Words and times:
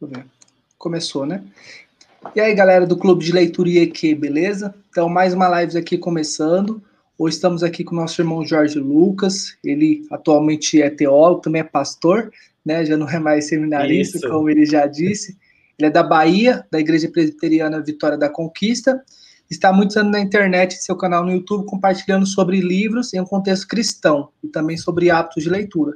eu 0.00 0.08
ver. 0.08 0.26
Começou, 0.78 1.24
né? 1.24 1.42
E 2.34 2.40
aí, 2.40 2.54
galera 2.54 2.86
do 2.86 2.96
Clube 2.96 3.24
de 3.24 3.32
Leitura 3.32 3.68
IEQ, 3.68 4.14
beleza? 4.14 4.74
Então, 4.90 5.08
mais 5.08 5.34
uma 5.34 5.48
live 5.48 5.76
aqui 5.76 5.98
começando. 5.98 6.82
Hoje 7.18 7.36
estamos 7.36 7.62
aqui 7.62 7.84
com 7.84 7.94
o 7.94 7.98
nosso 7.98 8.20
irmão 8.20 8.44
Jorge 8.44 8.78
Lucas. 8.78 9.56
Ele 9.62 10.06
atualmente 10.10 10.80
é 10.80 10.90
teólogo, 10.90 11.42
também 11.42 11.60
é 11.60 11.64
pastor, 11.64 12.32
né? 12.64 12.84
Já 12.84 12.96
não 12.96 13.08
é 13.08 13.18
mais 13.18 13.48
seminarista, 13.48 14.18
Isso. 14.18 14.28
como 14.28 14.50
ele 14.50 14.64
já 14.64 14.86
disse. 14.86 15.36
Ele 15.78 15.88
é 15.88 15.90
da 15.90 16.02
Bahia, 16.02 16.66
da 16.70 16.80
Igreja 16.80 17.08
Presbiteriana 17.08 17.80
Vitória 17.80 18.16
da 18.16 18.28
Conquista. 18.28 19.02
Está 19.50 19.68
há 19.68 19.72
muitos 19.72 19.96
anos 19.96 20.12
na 20.12 20.20
internet, 20.20 20.74
seu 20.74 20.96
canal 20.96 21.24
no 21.24 21.32
YouTube, 21.32 21.66
compartilhando 21.66 22.26
sobre 22.26 22.60
livros 22.60 23.12
em 23.12 23.20
um 23.20 23.26
contexto 23.26 23.68
cristão 23.68 24.30
e 24.42 24.48
também 24.48 24.76
sobre 24.76 25.10
hábitos 25.10 25.44
de 25.44 25.50
leitura. 25.50 25.94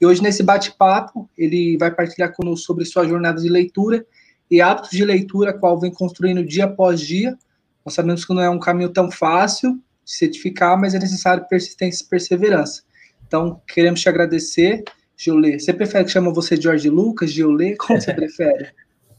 E 0.00 0.06
hoje, 0.06 0.22
nesse 0.22 0.42
bate-papo, 0.42 1.28
ele 1.36 1.76
vai 1.78 1.90
partilhar 1.90 2.32
conosco 2.32 2.66
sobre 2.66 2.84
sua 2.84 3.06
jornada 3.06 3.40
de 3.40 3.48
leitura 3.48 4.04
e 4.50 4.60
hábitos 4.60 4.90
de 4.90 5.04
leitura, 5.04 5.52
qual 5.52 5.78
vem 5.78 5.92
construindo 5.92 6.44
dia 6.44 6.64
após 6.64 7.00
dia. 7.00 7.36
Nós 7.84 7.94
sabemos 7.94 8.24
que 8.24 8.34
não 8.34 8.42
é 8.42 8.50
um 8.50 8.58
caminho 8.58 8.90
tão 8.90 9.10
fácil 9.10 9.74
de 10.04 10.12
se 10.12 10.24
edificar, 10.26 10.78
mas 10.78 10.94
é 10.94 10.98
necessário 10.98 11.46
persistência 11.48 12.04
e 12.04 12.08
perseverança. 12.08 12.82
Então, 13.26 13.60
queremos 13.66 14.00
te 14.00 14.08
agradecer, 14.08 14.84
Giolê. 15.16 15.58
Você 15.58 15.72
prefere 15.72 16.04
que 16.04 16.10
chama 16.10 16.32
você 16.32 16.60
Jorge 16.60 16.88
Lucas, 16.90 17.32
Giolê? 17.32 17.76
Como 17.76 18.00
você 18.00 18.12
prefere? 18.14 18.68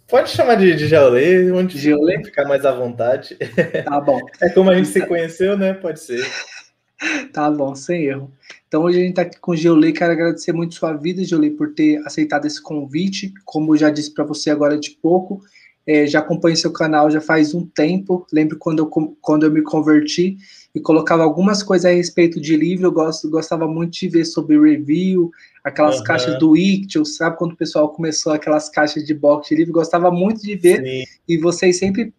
Pode 0.08 0.30
chamar 0.30 0.56
de, 0.56 0.74
de 0.74 1.52
onde 1.52 1.78
Geolê? 1.78 2.24
ficar 2.24 2.46
mais 2.46 2.66
à 2.66 2.72
vontade. 2.72 3.38
Tá 3.84 4.00
bom. 4.00 4.20
É 4.42 4.50
como 4.50 4.70
a 4.70 4.76
gente 4.76 4.88
se 4.88 5.06
conheceu, 5.06 5.58
né? 5.58 5.74
Pode 5.74 6.00
ser. 6.00 6.26
Tá 7.34 7.52
bom, 7.52 7.76
sem 7.76 8.06
erro. 8.06 8.32
Então 8.68 8.84
hoje 8.84 8.98
a 8.98 9.02
gente 9.02 9.12
está 9.12 9.22
aqui 9.22 9.40
com 9.40 9.52
o 9.52 9.56
Geolê, 9.56 9.94
quero 9.94 10.12
agradecer 10.12 10.52
muito 10.52 10.76
sua 10.76 10.94
vida, 10.94 11.24
Geolê, 11.24 11.50
por 11.52 11.74
ter 11.74 11.98
aceitado 12.06 12.46
esse 12.46 12.62
convite. 12.62 13.34
Como 13.46 13.74
eu 13.74 13.78
já 13.78 13.90
disse 13.90 14.14
para 14.14 14.26
você 14.26 14.50
agora 14.50 14.78
de 14.78 14.92
pouco, 15.02 15.42
é, 15.86 16.06
já 16.06 16.20
acompanho 16.20 16.58
seu 16.58 16.72
canal 16.74 17.10
já 17.10 17.22
faz 17.22 17.54
um 17.54 17.66
tempo. 17.66 18.28
Lembro 18.32 18.58
quando 18.58 18.80
eu, 18.80 18.88
quando 19.22 19.46
eu 19.46 19.52
me 19.52 19.62
converti 19.62 20.38
e 20.76 20.82
colocava 20.82 21.24
algumas 21.24 21.64
coisas 21.64 21.90
a 21.90 21.96
respeito 21.96 22.42
de 22.42 22.58
livro. 22.58 22.88
Eu 22.88 22.92
gosto, 22.92 23.30
gostava 23.30 23.66
muito 23.66 23.94
de 23.94 24.10
ver 24.10 24.26
sobre 24.26 24.60
review, 24.60 25.32
aquelas 25.64 26.00
uhum. 26.00 26.04
caixas 26.04 26.38
do 26.38 26.58
Ictio, 26.58 27.06
sabe 27.06 27.38
quando 27.38 27.54
o 27.54 27.58
pessoal 27.58 27.90
começou 27.90 28.34
aquelas 28.34 28.68
caixas 28.68 29.06
de 29.06 29.14
box 29.14 29.48
de 29.48 29.56
livro? 29.56 29.72
Gostava 29.72 30.12
muito 30.12 30.42
de 30.42 30.56
ver. 30.56 30.84
Sim. 30.84 31.04
E 31.26 31.38
vocês 31.38 31.80
sempre 31.80 32.14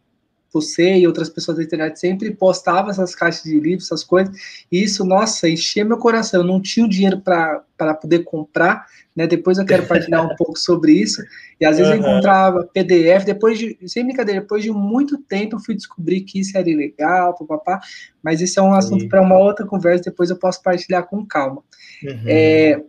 você 0.53 0.97
e 0.97 1.07
outras 1.07 1.29
pessoas 1.29 1.59
da 1.59 1.63
internet 1.63 1.99
sempre 1.99 2.31
postavam 2.31 2.91
essas 2.91 3.15
caixas 3.15 3.43
de 3.43 3.59
livros, 3.59 3.87
essas 3.87 4.03
coisas, 4.03 4.35
e 4.71 4.83
isso, 4.83 5.05
nossa, 5.05 5.49
enchia 5.49 5.85
meu 5.85 5.99
coração. 5.99 6.41
Eu 6.41 6.47
não 6.47 6.61
tinha 6.61 6.87
o 6.87 6.89
dinheiro 6.89 7.21
para 7.21 7.95
poder 8.01 8.21
comprar, 8.21 8.87
né? 9.15 9.27
Depois 9.27 9.59
eu 9.59 9.67
quero 9.67 9.87
partilhar 9.87 10.25
um 10.25 10.35
pouco 10.37 10.59
sobre 10.59 10.93
isso. 10.93 11.23
E 11.61 11.65
às 11.65 11.77
vezes 11.77 11.93
uhum. 11.93 11.99
eu 11.99 12.03
encontrava 12.03 12.69
PDF, 12.73 13.25
depois 13.25 13.59
de, 13.59 13.77
sem 13.87 14.05
brincadeira, 14.05 14.41
depois 14.41 14.63
de 14.63 14.71
muito 14.71 15.19
tempo 15.19 15.57
eu 15.57 15.61
fui 15.61 15.75
descobrir 15.75 16.23
que 16.23 16.41
isso 16.41 16.57
era 16.57 16.69
ilegal, 16.69 17.37
papapá, 17.37 17.81
mas 18.23 18.41
isso 18.41 18.59
é 18.59 18.63
um 18.63 18.73
assunto 18.73 19.09
para 19.09 19.21
uma 19.21 19.37
outra 19.37 19.67
conversa, 19.67 20.05
depois 20.05 20.31
eu 20.31 20.37
posso 20.37 20.63
partilhar 20.63 21.07
com 21.07 21.27
calma. 21.27 21.63
Uhum. 22.03 22.23
É, 22.27 22.83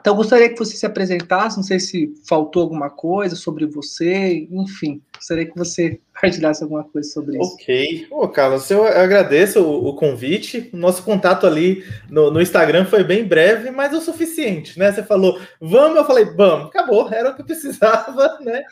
então, 0.00 0.14
gostaria 0.14 0.48
que 0.48 0.58
você 0.58 0.76
se 0.76 0.86
apresentasse, 0.86 1.56
não 1.56 1.64
sei 1.64 1.80
se 1.80 2.14
faltou 2.26 2.62
alguma 2.62 2.88
coisa 2.88 3.34
sobre 3.34 3.66
você, 3.66 4.46
enfim, 4.50 5.02
gostaria 5.14 5.44
que 5.44 5.56
você 5.56 6.00
partilhasse 6.20 6.62
alguma 6.62 6.84
coisa 6.84 7.08
sobre 7.10 7.36
isso. 7.36 7.54
Ok. 7.54 8.06
Ô, 8.10 8.28
Carlos, 8.28 8.70
eu 8.70 8.84
agradeço 8.84 9.60
o, 9.60 9.88
o 9.88 9.94
convite. 9.94 10.70
O 10.72 10.76
nosso 10.76 11.02
contato 11.02 11.46
ali 11.46 11.84
no, 12.08 12.30
no, 12.30 12.40
Instagram 12.40 12.84
foi 12.86 13.02
bem 13.02 13.24
breve, 13.24 13.70
mas 13.70 13.92
o 13.92 14.00
suficiente, 14.00 14.78
né? 14.78 14.92
Você 14.92 15.02
falou, 15.02 15.40
vamos, 15.60 15.96
eu 15.96 16.04
falei, 16.04 16.24
vamos, 16.24 16.66
acabou, 16.68 17.10
era 17.12 17.30
o 17.30 17.34
que 17.34 17.42
eu 17.42 17.46
precisava, 17.46 18.38
né? 18.40 18.62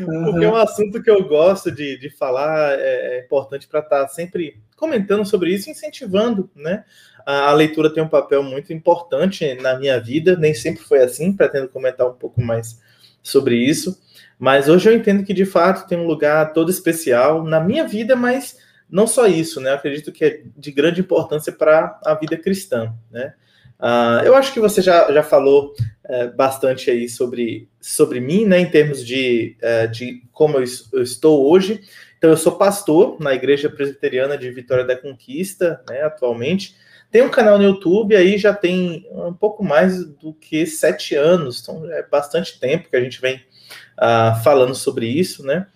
Uhum. 0.00 0.24
Porque 0.24 0.44
é 0.44 0.50
um 0.50 0.56
assunto 0.56 1.02
que 1.02 1.10
eu 1.10 1.26
gosto 1.26 1.70
de, 1.70 1.96
de 1.98 2.10
falar, 2.10 2.78
é, 2.78 3.18
é 3.18 3.24
importante 3.24 3.68
para 3.68 3.80
estar 3.80 4.02
tá 4.02 4.08
sempre 4.08 4.60
comentando 4.76 5.24
sobre 5.24 5.54
isso, 5.54 5.70
incentivando, 5.70 6.50
né? 6.56 6.84
A, 7.26 7.52
leitura 7.52 7.92
tem 7.92 8.02
um 8.02 8.08
papel 8.08 8.42
muito 8.42 8.72
importante 8.72 9.54
na 9.54 9.78
minha 9.78 10.00
vida, 10.00 10.36
nem 10.36 10.54
sempre 10.54 10.82
foi 10.82 11.00
assim, 11.02 11.32
pretendo 11.32 11.68
comentar 11.68 12.06
um 12.08 12.14
pouco 12.14 12.40
mais 12.40 12.80
sobre 13.22 13.56
isso, 13.56 14.00
mas 14.38 14.68
hoje 14.68 14.88
eu 14.88 14.94
entendo 14.94 15.24
que 15.24 15.32
de 15.32 15.44
fato 15.44 15.86
tem 15.86 15.98
um 15.98 16.06
lugar 16.06 16.52
todo 16.52 16.70
especial 16.70 17.44
na 17.44 17.60
minha 17.60 17.86
vida, 17.86 18.16
mas 18.16 18.56
não 18.90 19.06
só 19.06 19.26
isso, 19.26 19.60
né? 19.60 19.70
Eu 19.70 19.74
acredito 19.74 20.12
que 20.12 20.24
é 20.24 20.42
de 20.56 20.70
grande 20.70 21.00
importância 21.00 21.52
para 21.52 21.98
a 22.04 22.14
vida 22.14 22.36
cristã, 22.36 22.92
né? 23.10 23.34
Uh, 23.82 24.22
eu 24.24 24.36
acho 24.36 24.52
que 24.52 24.60
você 24.60 24.80
já, 24.80 25.10
já 25.12 25.24
falou 25.24 25.74
uh, 26.04 26.36
bastante 26.36 26.88
aí 26.88 27.08
sobre, 27.08 27.68
sobre 27.80 28.20
mim, 28.20 28.44
né, 28.44 28.60
em 28.60 28.70
termos 28.70 29.04
de, 29.04 29.56
uh, 29.60 29.90
de 29.90 30.22
como 30.30 30.58
eu, 30.58 30.64
eu, 30.92 31.02
estou 31.02 31.50
hoje. 31.50 31.80
Então, 32.16 32.30
eu 32.30 32.36
sou 32.36 32.52
pastor 32.52 33.16
na 33.18 33.34
Igreja 33.34 33.68
Presbiteriana 33.68 34.38
de 34.38 34.48
Vitória 34.52 34.84
da 34.84 34.94
Conquista, 34.94 35.82
né, 35.88 36.02
atualmente. 36.02 36.76
Tem 37.12 37.20
um 37.20 37.28
canal 37.28 37.58
no 37.58 37.64
YouTube 37.64 38.16
aí 38.16 38.38
já 38.38 38.54
tem 38.54 39.06
um 39.12 39.34
pouco 39.34 39.62
mais 39.62 40.02
do 40.02 40.32
que 40.32 40.64
sete 40.64 41.14
anos, 41.14 41.60
então 41.60 41.88
é 41.92 42.02
bastante 42.02 42.58
tempo 42.58 42.88
que 42.88 42.96
a 42.96 43.00
gente 43.00 43.20
vem 43.20 43.36
uh, 43.36 44.42
falando 44.42 44.74
sobre 44.74 45.06
isso, 45.06 45.44
né? 45.44 45.66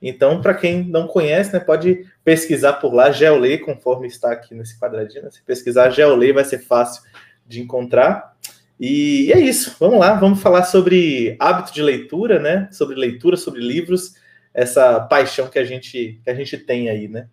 Então, 0.00 0.40
para 0.40 0.54
quem 0.54 0.82
não 0.84 1.06
conhece, 1.06 1.52
né, 1.52 1.60
pode 1.60 2.06
pesquisar 2.24 2.74
por 2.74 2.94
lá, 2.94 3.10
Geolê, 3.10 3.58
conforme 3.58 4.06
está 4.06 4.32
aqui 4.32 4.54
nesse 4.54 4.78
quadradinho. 4.78 5.24
Né? 5.24 5.30
Se 5.30 5.42
pesquisar 5.42 5.90
Geolê, 5.90 6.32
vai 6.32 6.44
ser 6.44 6.60
fácil 6.60 7.02
de 7.46 7.60
encontrar. 7.60 8.34
E 8.80 9.30
é 9.32 9.38
isso, 9.38 9.76
vamos 9.78 9.98
lá, 9.98 10.14
vamos 10.14 10.40
falar 10.40 10.64
sobre 10.64 11.36
hábito 11.38 11.74
de 11.74 11.82
leitura, 11.82 12.38
né? 12.38 12.68
Sobre 12.70 12.94
leitura, 12.94 13.36
sobre 13.36 13.60
livros, 13.60 14.14
essa 14.52 15.00
paixão 15.00 15.48
que 15.48 15.58
a 15.58 15.64
gente, 15.64 16.20
que 16.22 16.30
a 16.30 16.34
gente 16.34 16.56
tem 16.56 16.88
aí, 16.88 17.08
né? 17.08 17.28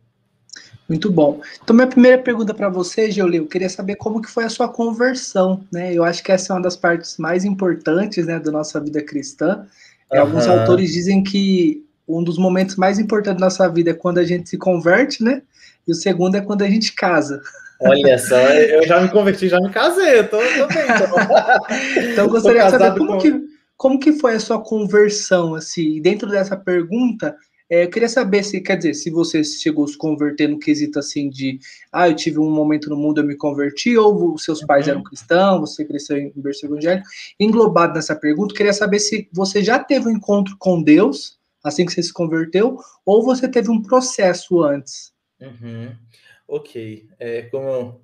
Muito 0.87 1.11
bom. 1.11 1.41
Então, 1.63 1.75
minha 1.75 1.87
primeira 1.87 2.17
pergunta 2.17 2.53
para 2.53 2.69
você, 2.69 3.09
Geolê, 3.09 3.39
eu 3.39 3.47
queria 3.47 3.69
saber 3.69 3.95
como 3.95 4.21
que 4.21 4.29
foi 4.29 4.43
a 4.43 4.49
sua 4.49 4.67
conversão, 4.67 5.63
né? 5.71 5.93
Eu 5.93 6.03
acho 6.03 6.21
que 6.21 6.31
essa 6.31 6.51
é 6.51 6.55
uma 6.55 6.61
das 6.61 6.75
partes 6.75 7.17
mais 7.17 7.45
importantes, 7.45 8.25
né, 8.25 8.39
da 8.39 8.51
nossa 8.51 8.79
vida 8.79 9.01
cristã. 9.01 9.65
Uhum. 10.11 10.19
Alguns 10.19 10.45
autores 10.45 10.91
dizem 10.91 11.23
que 11.23 11.85
um 12.07 12.23
dos 12.23 12.37
momentos 12.37 12.75
mais 12.75 12.99
importantes 12.99 13.39
da 13.39 13.45
nossa 13.45 13.67
vida 13.69 13.91
é 13.91 13.93
quando 13.93 14.17
a 14.17 14.25
gente 14.25 14.49
se 14.49 14.57
converte, 14.57 15.23
né? 15.23 15.41
E 15.87 15.91
o 15.91 15.95
segundo 15.95 16.35
é 16.35 16.41
quando 16.41 16.63
a 16.63 16.69
gente 16.69 16.93
casa. 16.93 17.41
Olha 17.79 18.17
só, 18.17 18.37
eu 18.37 18.85
já 18.85 19.01
me 19.01 19.09
converti, 19.11 19.47
já 19.47 19.59
me 19.59 19.69
casei, 19.69 20.19
eu 20.19 20.29
tô, 20.29 20.37
tô 20.37 20.67
bem. 20.67 20.83
Então, 20.83 22.11
então 22.11 22.27
gostaria 22.27 22.65
de 22.65 22.71
saber 22.71 22.97
como, 22.97 23.13
com... 23.13 23.17
que, 23.17 23.41
como 23.77 23.99
que 23.99 24.13
foi 24.13 24.35
a 24.35 24.39
sua 24.39 24.61
conversão, 24.61 25.55
assim, 25.55 26.01
dentro 26.01 26.29
dessa 26.29 26.55
pergunta, 26.55 27.35
é, 27.69 27.85
eu 27.85 27.89
queria 27.89 28.09
saber 28.09 28.43
se, 28.43 28.61
quer 28.61 28.77
dizer, 28.77 28.93
se 28.93 29.09
você 29.09 29.43
chegou 29.43 29.85
a 29.85 29.87
se 29.87 29.97
converter 29.97 30.47
no 30.47 30.59
quesito 30.59 30.99
assim 30.99 31.29
de, 31.29 31.59
ah, 31.91 32.09
eu 32.09 32.15
tive 32.15 32.39
um 32.39 32.51
momento 32.51 32.89
no 32.89 32.97
mundo, 32.97 33.21
eu 33.21 33.25
me 33.25 33.35
converti, 33.35 33.97
ou 33.97 34.37
seus 34.37 34.61
pais 34.65 34.85
uhum. 34.85 34.91
eram 34.91 35.03
cristãos, 35.03 35.59
você 35.71 35.85
cresceu 35.85 36.17
em 36.17 36.31
berço 36.35 36.65
evangélico. 36.65 37.07
Englobado 37.39 37.93
nessa 37.93 38.15
pergunta, 38.15 38.53
queria 38.53 38.73
saber 38.73 38.99
se 38.99 39.29
você 39.31 39.63
já 39.63 39.79
teve 39.79 40.07
um 40.07 40.11
encontro 40.11 40.55
com 40.59 40.81
Deus, 40.81 41.39
assim 41.63 41.85
que 41.85 41.93
você 41.93 42.03
se 42.03 42.13
converteu, 42.13 42.77
ou 43.05 43.23
você 43.23 43.47
teve 43.47 43.71
um 43.71 43.81
processo 43.81 44.61
antes. 44.61 45.13
Uhum. 45.41 45.91
Ok. 46.47 47.07
É, 47.19 47.43
como, 47.43 48.01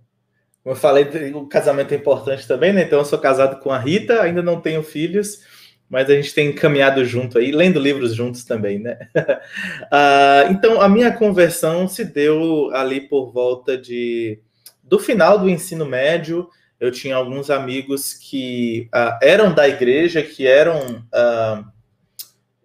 como 0.64 0.76
eu 0.76 0.76
falei, 0.76 1.06
o 1.34 1.46
casamento 1.48 1.94
é 1.94 1.98
importante 1.98 2.48
também, 2.48 2.72
né? 2.74 2.84
Então, 2.84 3.00
eu 3.00 3.06
sou 3.06 3.20
casado 3.20 3.60
com 3.60 3.72
a 3.72 3.78
Rita, 3.78 4.22
ainda 4.22 4.42
não 4.42 4.62
tenho 4.62 4.82
filhos 4.82 5.42
mas 5.90 6.10
a 6.10 6.14
gente 6.14 6.34
tem 6.34 6.54
caminhado 6.54 7.04
junto 7.04 7.40
aí, 7.40 7.52
lendo 7.52 7.80
livros 7.80 8.14
juntos 8.14 8.44
também, 8.44 8.78
né? 8.78 9.00
uh, 9.16 10.52
então, 10.54 10.80
a 10.80 10.88
minha 10.88 11.12
conversão 11.12 11.88
se 11.88 12.06
deu 12.06 12.70
ali 12.74 13.02
por 13.02 13.32
volta 13.32 13.78
de 13.78 14.40
do 14.84 15.00
final 15.00 15.38
do 15.38 15.50
ensino 15.50 15.86
médio. 15.86 16.50
Eu 16.80 16.92
tinha 16.92 17.16
alguns 17.16 17.50
amigos 17.50 18.14
que 18.14 18.90
uh, 18.94 19.18
eram 19.22 19.54
da 19.54 19.68
igreja, 19.68 20.22
que 20.24 20.48
eram 20.48 21.04
uh, 21.14 21.66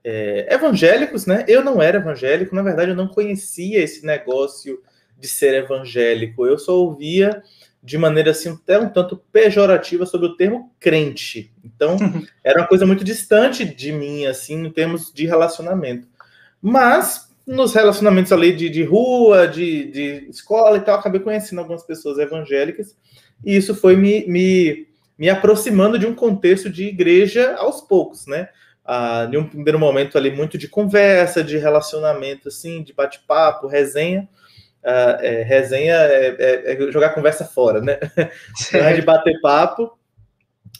é, 0.04 0.54
evangélicos, 0.54 1.24
né? 1.24 1.44
Eu 1.48 1.64
não 1.64 1.80
era 1.80 1.98
evangélico, 1.98 2.54
na 2.54 2.62
verdade, 2.62 2.90
eu 2.90 2.96
não 2.96 3.08
conhecia 3.08 3.80
esse 3.80 4.04
negócio 4.04 4.82
de 5.18 5.26
ser 5.26 5.54
evangélico. 5.54 6.46
Eu 6.46 6.58
só 6.58 6.76
ouvia 6.76 7.42
de 7.84 7.98
maneira 7.98 8.30
assim 8.30 8.48
até 8.48 8.78
um 8.78 8.88
tanto 8.88 9.14
pejorativa 9.30 10.06
sobre 10.06 10.26
o 10.26 10.36
termo 10.36 10.72
crente. 10.80 11.52
Então, 11.62 11.98
era 12.42 12.60
uma 12.60 12.66
coisa 12.66 12.86
muito 12.86 13.04
distante 13.04 13.62
de 13.62 13.92
mim, 13.92 14.24
assim, 14.24 14.64
em 14.64 14.70
termos 14.70 15.12
de 15.12 15.26
relacionamento. 15.26 16.08
Mas, 16.62 17.30
nos 17.46 17.74
relacionamentos 17.74 18.32
ali 18.32 18.56
de, 18.56 18.70
de 18.70 18.82
rua, 18.82 19.46
de, 19.46 19.90
de 19.90 20.26
escola 20.30 20.78
e 20.78 20.80
tal, 20.80 20.98
acabei 20.98 21.20
conhecendo 21.20 21.58
algumas 21.58 21.82
pessoas 21.82 22.16
evangélicas, 22.16 22.96
e 23.44 23.54
isso 23.54 23.74
foi 23.74 23.96
me, 23.96 24.26
me, 24.26 24.88
me 25.18 25.28
aproximando 25.28 25.98
de 25.98 26.06
um 26.06 26.14
contexto 26.14 26.70
de 26.70 26.86
igreja 26.86 27.54
aos 27.56 27.82
poucos, 27.82 28.26
né? 28.26 28.48
Ah, 28.82 29.28
em 29.30 29.36
um 29.36 29.46
primeiro 29.46 29.78
momento 29.78 30.16
ali, 30.16 30.30
muito 30.30 30.56
de 30.56 30.68
conversa, 30.68 31.44
de 31.44 31.58
relacionamento, 31.58 32.48
assim, 32.48 32.82
de 32.82 32.94
bate-papo, 32.94 33.66
resenha, 33.66 34.26
é, 34.84 35.42
resenha 35.42 35.94
é, 35.94 36.36
é, 36.38 36.72
é, 36.72 36.92
jogar 36.92 37.14
conversa 37.14 37.44
fora, 37.44 37.80
né? 37.80 37.98
é 38.72 38.92
de 38.92 39.02
bater 39.02 39.40
papo 39.40 39.98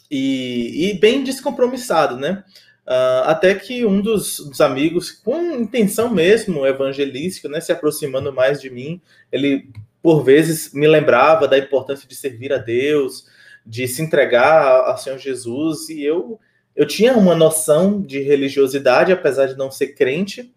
e, 0.09 0.89
e, 0.89 0.99
bem 0.99 1.23
descompromissado, 1.23 2.15
né? 2.15 2.43
Uh, 2.85 3.25
até 3.25 3.55
que 3.55 3.83
um 3.83 3.99
dos, 3.99 4.37
dos, 4.39 4.61
amigos, 4.61 5.11
com 5.11 5.53
intenção 5.53 6.13
mesmo 6.13 6.67
evangelística, 6.67 7.49
né, 7.49 7.59
se 7.59 7.71
aproximando 7.71 8.31
mais 8.31 8.61
de 8.61 8.69
mim, 8.69 9.01
ele 9.31 9.67
por 10.03 10.23
vezes 10.23 10.71
me 10.71 10.87
lembrava 10.87 11.47
da 11.47 11.57
importância 11.57 12.07
de 12.07 12.13
servir 12.13 12.53
a 12.53 12.59
Deus, 12.59 13.25
de 13.65 13.87
se 13.87 14.03
entregar 14.03 14.81
ao 14.85 14.99
Senhor 14.99 15.17
Jesus, 15.17 15.89
e 15.89 16.03
eu, 16.03 16.39
eu 16.75 16.85
tinha 16.85 17.13
uma 17.17 17.33
noção 17.33 17.99
de 17.99 18.19
religiosidade, 18.19 19.11
apesar 19.11 19.47
de 19.47 19.57
não 19.57 19.71
ser 19.71 19.95
crente, 19.95 20.53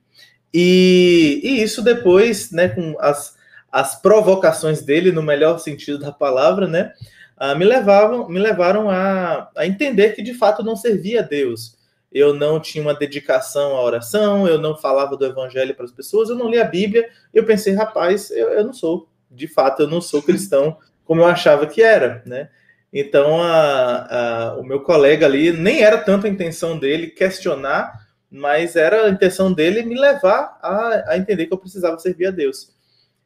e, 0.52 1.40
e 1.42 1.62
isso 1.62 1.80
depois, 1.80 2.50
né, 2.50 2.68
com 2.68 2.94
as, 3.00 3.37
as 3.70 4.00
provocações 4.00 4.82
dele, 4.82 5.12
no 5.12 5.22
melhor 5.22 5.58
sentido 5.58 5.98
da 5.98 6.12
palavra, 6.12 6.66
né, 6.66 6.92
uh, 7.40 7.56
me, 7.56 7.64
levavam, 7.64 8.28
me 8.28 8.38
levaram 8.38 8.88
a, 8.88 9.50
a 9.56 9.66
entender 9.66 10.14
que 10.14 10.22
de 10.22 10.34
fato 10.34 10.62
não 10.62 10.76
servia 10.76 11.20
a 11.20 11.24
Deus. 11.24 11.76
Eu 12.10 12.32
não 12.32 12.58
tinha 12.58 12.82
uma 12.82 12.94
dedicação 12.94 13.76
à 13.76 13.82
oração, 13.82 14.48
eu 14.48 14.58
não 14.58 14.76
falava 14.76 15.16
do 15.16 15.26
evangelho 15.26 15.74
para 15.74 15.84
as 15.84 15.92
pessoas, 15.92 16.30
eu 16.30 16.36
não 16.36 16.48
lia 16.48 16.62
a 16.62 16.68
Bíblia. 16.68 17.08
Eu 17.34 17.44
pensei, 17.44 17.74
rapaz, 17.74 18.30
eu, 18.30 18.48
eu 18.48 18.64
não 18.64 18.72
sou, 18.72 19.08
de 19.30 19.46
fato, 19.46 19.82
eu 19.82 19.88
não 19.88 20.00
sou 20.00 20.22
cristão 20.22 20.78
como 21.04 21.22
eu 21.22 21.26
achava 21.26 21.66
que 21.66 21.82
era, 21.82 22.22
né? 22.26 22.50
Então, 22.92 23.42
a, 23.42 24.50
a, 24.50 24.56
o 24.56 24.62
meu 24.62 24.80
colega 24.80 25.24
ali, 25.26 25.52
nem 25.52 25.82
era 25.82 25.98
tanto 25.98 26.26
a 26.26 26.30
intenção 26.30 26.78
dele 26.78 27.08
questionar, 27.08 28.06
mas 28.30 28.76
era 28.76 29.06
a 29.06 29.10
intenção 29.10 29.52
dele 29.52 29.82
me 29.82 29.98
levar 29.98 30.58
a, 30.62 31.12
a 31.12 31.18
entender 31.18 31.46
que 31.46 31.52
eu 31.52 31.58
precisava 31.58 31.98
servir 31.98 32.26
a 32.26 32.30
Deus. 32.30 32.70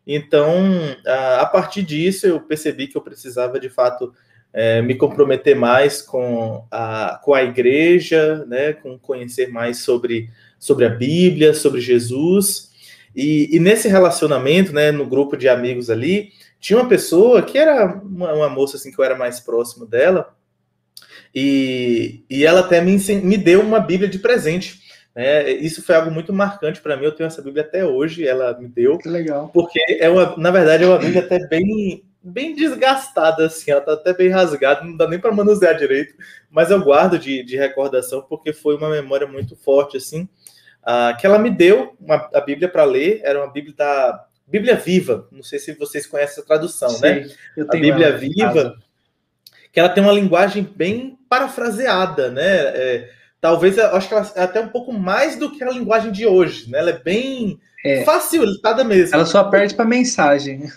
Então, 0.06 0.54
a, 1.38 1.46
partir 1.46 1.82
disso, 1.82 2.26
eu 2.26 2.40
percebi 2.40 2.88
que 2.88 2.96
eu 2.96 3.02
precisava, 3.02 3.58
de 3.60 3.68
fato, 3.68 4.12
é, 4.52 4.82
me 4.82 4.94
comprometer 4.94 5.54
mais 5.54 6.02
com 6.02 6.66
a, 6.70 7.20
com 7.22 7.34
a 7.34 7.42
igreja, 7.42 8.44
né, 8.46 8.72
com 8.72 8.98
conhecer 8.98 9.48
mais 9.48 9.78
sobre, 9.78 10.28
sobre 10.58 10.84
a 10.84 10.90
Bíblia, 10.90 11.54
sobre 11.54 11.80
Jesus. 11.80 12.70
E, 13.14 13.48
e 13.54 13.60
nesse 13.60 13.88
relacionamento, 13.88 14.72
né, 14.72 14.90
no 14.90 15.06
grupo 15.06 15.36
de 15.36 15.48
amigos 15.48 15.88
ali, 15.88 16.32
tinha 16.58 16.78
uma 16.78 16.88
pessoa 16.88 17.42
que 17.42 17.56
era 17.56 18.00
uma, 18.02 18.32
uma 18.32 18.48
moça 18.48 18.76
assim 18.76 18.90
que 18.90 18.98
eu 18.98 19.04
era 19.04 19.16
mais 19.16 19.40
próximo 19.40 19.86
dela, 19.86 20.34
e, 21.34 22.24
e 22.28 22.44
ela 22.44 22.60
até 22.60 22.80
me, 22.80 22.96
me 23.22 23.36
deu 23.38 23.62
uma 23.62 23.80
Bíblia 23.80 24.08
de 24.08 24.18
presente. 24.18 24.81
Né? 25.14 25.50
Isso 25.50 25.82
foi 25.82 25.94
algo 25.94 26.10
muito 26.10 26.32
marcante 26.32 26.80
para 26.80 26.96
mim. 26.96 27.04
Eu 27.04 27.12
tenho 27.12 27.26
essa 27.26 27.42
Bíblia 27.42 27.62
até 27.62 27.84
hoje, 27.84 28.26
ela 28.26 28.58
me 28.58 28.68
deu. 28.68 28.98
Que 28.98 29.08
legal. 29.08 29.48
Porque 29.48 29.80
é 30.00 30.08
uma, 30.08 30.36
na 30.36 30.50
verdade, 30.50 30.84
é 30.84 30.86
uma 30.86 30.98
Bíblia 30.98 31.22
até 31.22 31.46
bem, 31.46 32.02
bem 32.22 32.54
desgastada, 32.54 33.46
assim, 33.46 33.70
ela 33.70 33.80
tá 33.80 33.92
até 33.94 34.14
bem 34.14 34.28
rasgada, 34.28 34.84
não 34.84 34.96
dá 34.96 35.08
nem 35.08 35.18
para 35.18 35.32
manusear 35.32 35.76
direito, 35.76 36.14
mas 36.50 36.70
eu 36.70 36.80
guardo 36.80 37.18
de, 37.18 37.42
de 37.42 37.56
recordação 37.56 38.22
porque 38.22 38.52
foi 38.52 38.76
uma 38.76 38.88
memória 38.88 39.26
muito 39.26 39.56
forte, 39.56 39.96
assim, 39.96 40.28
uh, 40.82 41.16
que 41.18 41.26
ela 41.26 41.38
me 41.38 41.50
deu 41.50 41.96
uma, 42.00 42.30
a 42.32 42.40
Bíblia 42.40 42.68
para 42.68 42.84
ler, 42.84 43.20
era 43.24 43.40
uma 43.40 43.52
Bíblia 43.52 43.74
da 43.76 44.26
Bíblia 44.46 44.76
Viva, 44.76 45.26
não 45.32 45.42
sei 45.42 45.58
se 45.58 45.72
vocês 45.72 46.06
conhecem 46.06 46.34
essa 46.34 46.46
tradução, 46.46 46.90
Sim, 46.90 47.02
né? 47.02 47.30
a 47.58 47.76
Bíblia 47.76 48.16
Viva, 48.16 48.76
que 49.72 49.80
ela 49.80 49.88
tem 49.88 50.02
uma 50.02 50.12
linguagem 50.12 50.62
bem 50.62 51.18
parafraseada, 51.28 52.30
né? 52.30 52.44
É, 52.44 53.10
talvez, 53.42 53.76
eu 53.76 53.94
acho 53.96 54.08
que 54.08 54.14
ela 54.14 54.32
é 54.36 54.42
até 54.44 54.60
um 54.60 54.68
pouco 54.68 54.92
mais 54.92 55.36
do 55.36 55.50
que 55.50 55.62
a 55.64 55.70
linguagem 55.70 56.12
de 56.12 56.24
hoje, 56.24 56.70
né? 56.70 56.78
Ela 56.78 56.90
é 56.90 56.98
bem 56.98 57.60
é. 57.84 58.04
facilitada 58.04 58.84
mesmo. 58.84 59.16
Ela 59.16 59.26
só 59.26 59.42
perde 59.44 59.74
para 59.74 59.84
mensagem. 59.84 60.70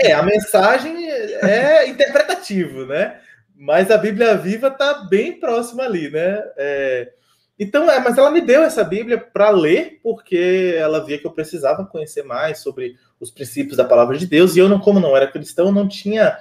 É, 0.00 0.12
a 0.12 0.22
mensagem 0.22 1.10
é 1.10 1.88
interpretativo, 1.88 2.86
né? 2.86 3.18
Mas 3.56 3.90
a 3.90 3.98
Bíblia 3.98 4.36
Viva 4.36 4.68
está 4.68 5.04
bem 5.10 5.38
próxima 5.38 5.82
ali, 5.82 6.10
né? 6.10 6.42
É, 6.56 7.12
então, 7.58 7.90
é, 7.90 7.98
mas 7.98 8.16
ela 8.16 8.30
me 8.30 8.40
deu 8.40 8.62
essa 8.62 8.84
Bíblia 8.84 9.18
para 9.18 9.50
ler, 9.50 9.98
porque 10.00 10.76
ela 10.78 11.04
via 11.04 11.18
que 11.18 11.26
eu 11.26 11.32
precisava 11.32 11.84
conhecer 11.84 12.22
mais 12.22 12.58
sobre 12.58 12.96
os 13.20 13.32
princípios 13.32 13.76
da 13.76 13.84
palavra 13.84 14.16
de 14.16 14.26
Deus, 14.26 14.54
e 14.54 14.60
eu, 14.60 14.68
não, 14.68 14.78
como 14.78 15.00
não 15.00 15.16
era 15.16 15.30
cristão, 15.30 15.72
não 15.72 15.88
tinha 15.88 16.38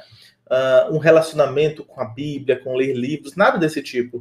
uh, 0.51 0.93
um 0.93 0.97
relacionamento 0.97 1.83
com 1.83 2.01
a 2.01 2.05
Bíblia, 2.05 2.59
com 2.59 2.75
ler 2.75 2.93
livros, 2.93 3.35
nada 3.35 3.57
desse 3.57 3.81
tipo. 3.81 4.17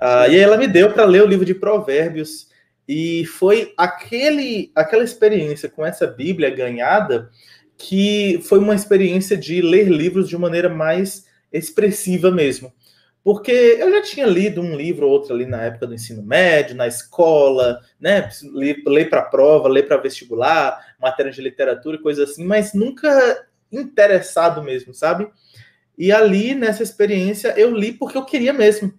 Uh, 0.00 0.30
e 0.30 0.36
aí 0.36 0.38
ela 0.38 0.56
me 0.56 0.68
deu 0.68 0.92
para 0.92 1.04
ler 1.04 1.22
o 1.22 1.26
livro 1.26 1.44
de 1.44 1.54
Provérbios, 1.54 2.48
e 2.88 3.24
foi 3.26 3.74
aquele, 3.76 4.70
aquela 4.74 5.02
experiência 5.02 5.68
com 5.68 5.84
essa 5.84 6.06
Bíblia 6.06 6.50
ganhada 6.50 7.30
que 7.76 8.40
foi 8.44 8.58
uma 8.58 8.74
experiência 8.74 9.36
de 9.36 9.60
ler 9.60 9.88
livros 9.88 10.28
de 10.28 10.38
maneira 10.38 10.68
mais 10.68 11.26
expressiva 11.52 12.30
mesmo. 12.30 12.72
Porque 13.22 13.50
eu 13.50 13.90
já 13.90 14.02
tinha 14.02 14.24
lido 14.24 14.62
um 14.62 14.76
livro 14.76 15.06
ou 15.06 15.12
outro 15.12 15.34
ali 15.34 15.44
na 15.44 15.64
época 15.64 15.88
do 15.88 15.94
ensino 15.94 16.22
médio, 16.22 16.76
na 16.76 16.86
escola, 16.86 17.80
né? 18.00 18.30
Ler, 18.54 19.10
para 19.10 19.20
prova, 19.20 19.68
ler 19.68 19.82
para 19.82 19.96
vestibular, 19.96 20.94
matéria 20.98 21.32
de 21.32 21.42
literatura 21.42 21.96
e 21.96 22.02
coisa 22.02 22.22
assim, 22.22 22.44
mas 22.44 22.72
nunca 22.72 23.44
interessado 23.70 24.62
mesmo, 24.62 24.94
sabe? 24.94 25.28
E 25.96 26.12
ali, 26.12 26.54
nessa 26.54 26.82
experiência, 26.82 27.54
eu 27.56 27.70
li 27.74 27.92
porque 27.92 28.18
eu 28.18 28.24
queria 28.24 28.52
mesmo. 28.52 28.92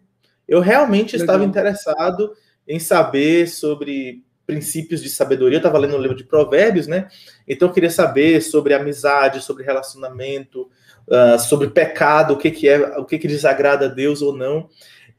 Eu 0.47 0.61
realmente 0.61 1.15
Legal. 1.15 1.25
estava 1.25 1.45
interessado 1.45 2.33
em 2.67 2.79
saber 2.79 3.47
sobre 3.47 4.23
princípios 4.45 5.03
de 5.03 5.09
sabedoria. 5.09 5.57
Eu 5.57 5.59
estava 5.59 5.77
lendo 5.77 5.95
um 5.95 6.01
livro 6.01 6.15
de 6.15 6.23
provérbios, 6.23 6.87
né? 6.87 7.07
Então 7.47 7.67
eu 7.67 7.73
queria 7.73 7.89
saber 7.89 8.41
sobre 8.41 8.73
amizade, 8.73 9.43
sobre 9.43 9.63
relacionamento, 9.63 10.69
uh, 11.07 11.37
sobre 11.37 11.67
pecado, 11.69 12.33
o 12.33 12.37
que, 12.37 12.49
que 12.49 12.67
é, 12.67 12.97
o 12.97 13.05
que, 13.05 13.19
que 13.19 13.27
desagrada 13.27 13.85
a 13.85 13.89
Deus 13.89 14.21
ou 14.21 14.35
não. 14.35 14.69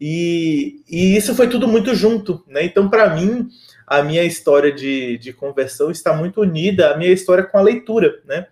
E, 0.01 0.83
e 0.89 1.17
isso 1.17 1.35
foi 1.35 1.49
tudo 1.49 1.69
muito 1.69 1.95
junto, 1.95 2.43
né? 2.47 2.65
Então, 2.65 2.89
para 2.89 3.15
mim, 3.15 3.49
a 3.87 4.03
minha 4.03 4.25
história 4.25 4.73
de, 4.73 5.19
de 5.19 5.33
conversão 5.33 5.91
está 5.91 6.13
muito 6.15 6.41
unida 6.41 6.91
à 6.91 6.97
minha 6.97 7.13
história 7.13 7.45
com 7.45 7.59
a 7.59 7.63
leitura, 7.63 8.21
né? 8.25 8.47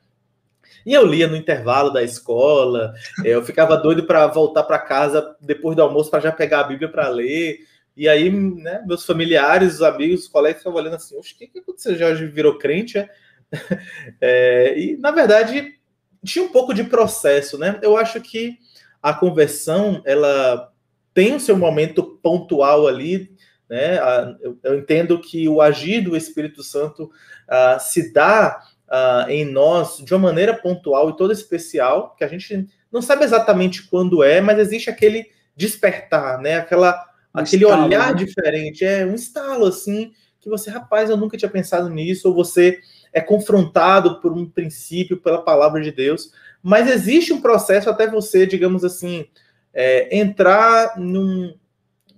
E 0.87 0.95
eu 0.95 1.05
lia 1.05 1.27
no 1.27 1.37
intervalo 1.37 1.91
da 1.91 2.01
escola, 2.01 2.95
eu 3.25 3.45
ficava 3.45 3.77
doido 3.77 4.05
para 4.05 4.25
voltar 4.29 4.63
para 4.63 4.79
casa 4.79 5.35
depois 5.41 5.75
do 5.75 5.83
almoço 5.83 6.09
para 6.09 6.21
já 6.21 6.31
pegar 6.31 6.61
a 6.61 6.65
Bíblia 6.65 6.89
para 6.89 7.09
ler. 7.09 7.59
E 7.97 8.09
aí, 8.09 8.31
né, 8.31 8.85
meus 8.87 9.05
familiares, 9.05 9.75
os 9.75 9.83
amigos, 9.83 10.21
os 10.21 10.29
colegas 10.29 10.61
estavam 10.61 10.79
olhando 10.79 10.95
assim: 10.95 11.19
o 11.19 11.23
que, 11.23 11.49
que 11.49 11.59
aconteceu? 11.59 11.97
Jorge 11.97 12.27
virou 12.27 12.57
crente? 12.57 12.99
É? 12.99 13.11
é, 14.21 14.79
e, 14.79 14.97
na 14.99 15.11
verdade, 15.11 15.75
tinha 16.25 16.45
um 16.45 16.53
pouco 16.53 16.73
de 16.73 16.85
processo, 16.85 17.59
né? 17.59 17.81
Eu 17.83 17.97
acho 17.97 18.21
que 18.21 18.57
a 19.03 19.13
conversão, 19.13 20.03
ela 20.05 20.73
tem 21.13 21.35
o 21.35 21.41
seu 21.41 21.57
momento 21.57 22.19
pontual 22.23 22.87
ali, 22.87 23.35
né? 23.69 23.99
Eu 24.63 24.79
entendo 24.79 25.21
que 25.21 25.49
o 25.49 25.61
agir 25.61 26.01
do 26.01 26.17
Espírito 26.17 26.63
Santo 26.63 27.11
uh, 27.49 27.81
se 27.81 28.13
dá 28.13 28.61
uh, 28.89 29.29
em 29.31 29.45
nós 29.45 29.99
de 29.99 30.13
uma 30.15 30.29
maneira 30.29 30.55
pontual 30.55 31.11
e 31.11 31.17
toda 31.17 31.33
especial, 31.33 32.15
que 32.17 32.25
a 32.25 32.29
gente 32.29 32.69
não 32.91 33.03
sabe 33.03 33.25
exatamente 33.25 33.85
quando 33.85 34.23
é, 34.23 34.41
mas 34.41 34.59
existe 34.59 34.89
aquele 34.89 35.31
despertar, 35.57 36.41
né? 36.41 36.57
Aquela 36.57 37.05
um 37.35 37.41
aquele 37.41 37.65
estalo, 37.65 37.85
olhar 37.85 38.15
né? 38.15 38.25
diferente, 38.25 38.85
é 38.85 39.05
um 39.05 39.15
estalo 39.15 39.67
assim, 39.67 40.13
que 40.41 40.49
você, 40.49 40.71
rapaz, 40.71 41.11
eu 41.11 41.17
nunca 41.17 41.37
tinha 41.37 41.51
pensado 41.51 41.89
nisso, 41.89 42.29
ou 42.29 42.35
você 42.35 42.81
é 43.13 43.21
confrontado 43.21 44.21
por 44.21 44.33
um 44.33 44.49
princípio, 44.49 45.17
pela 45.17 45.43
palavra 45.43 45.83
de 45.83 45.91
Deus, 45.91 46.33
mas 46.63 46.89
existe 46.89 47.33
um 47.33 47.41
processo 47.41 47.91
até 47.91 48.07
você, 48.07 48.47
digamos 48.47 48.85
assim, 48.85 49.27
é, 49.73 50.17
entrar 50.17 50.99
num, 50.99 51.55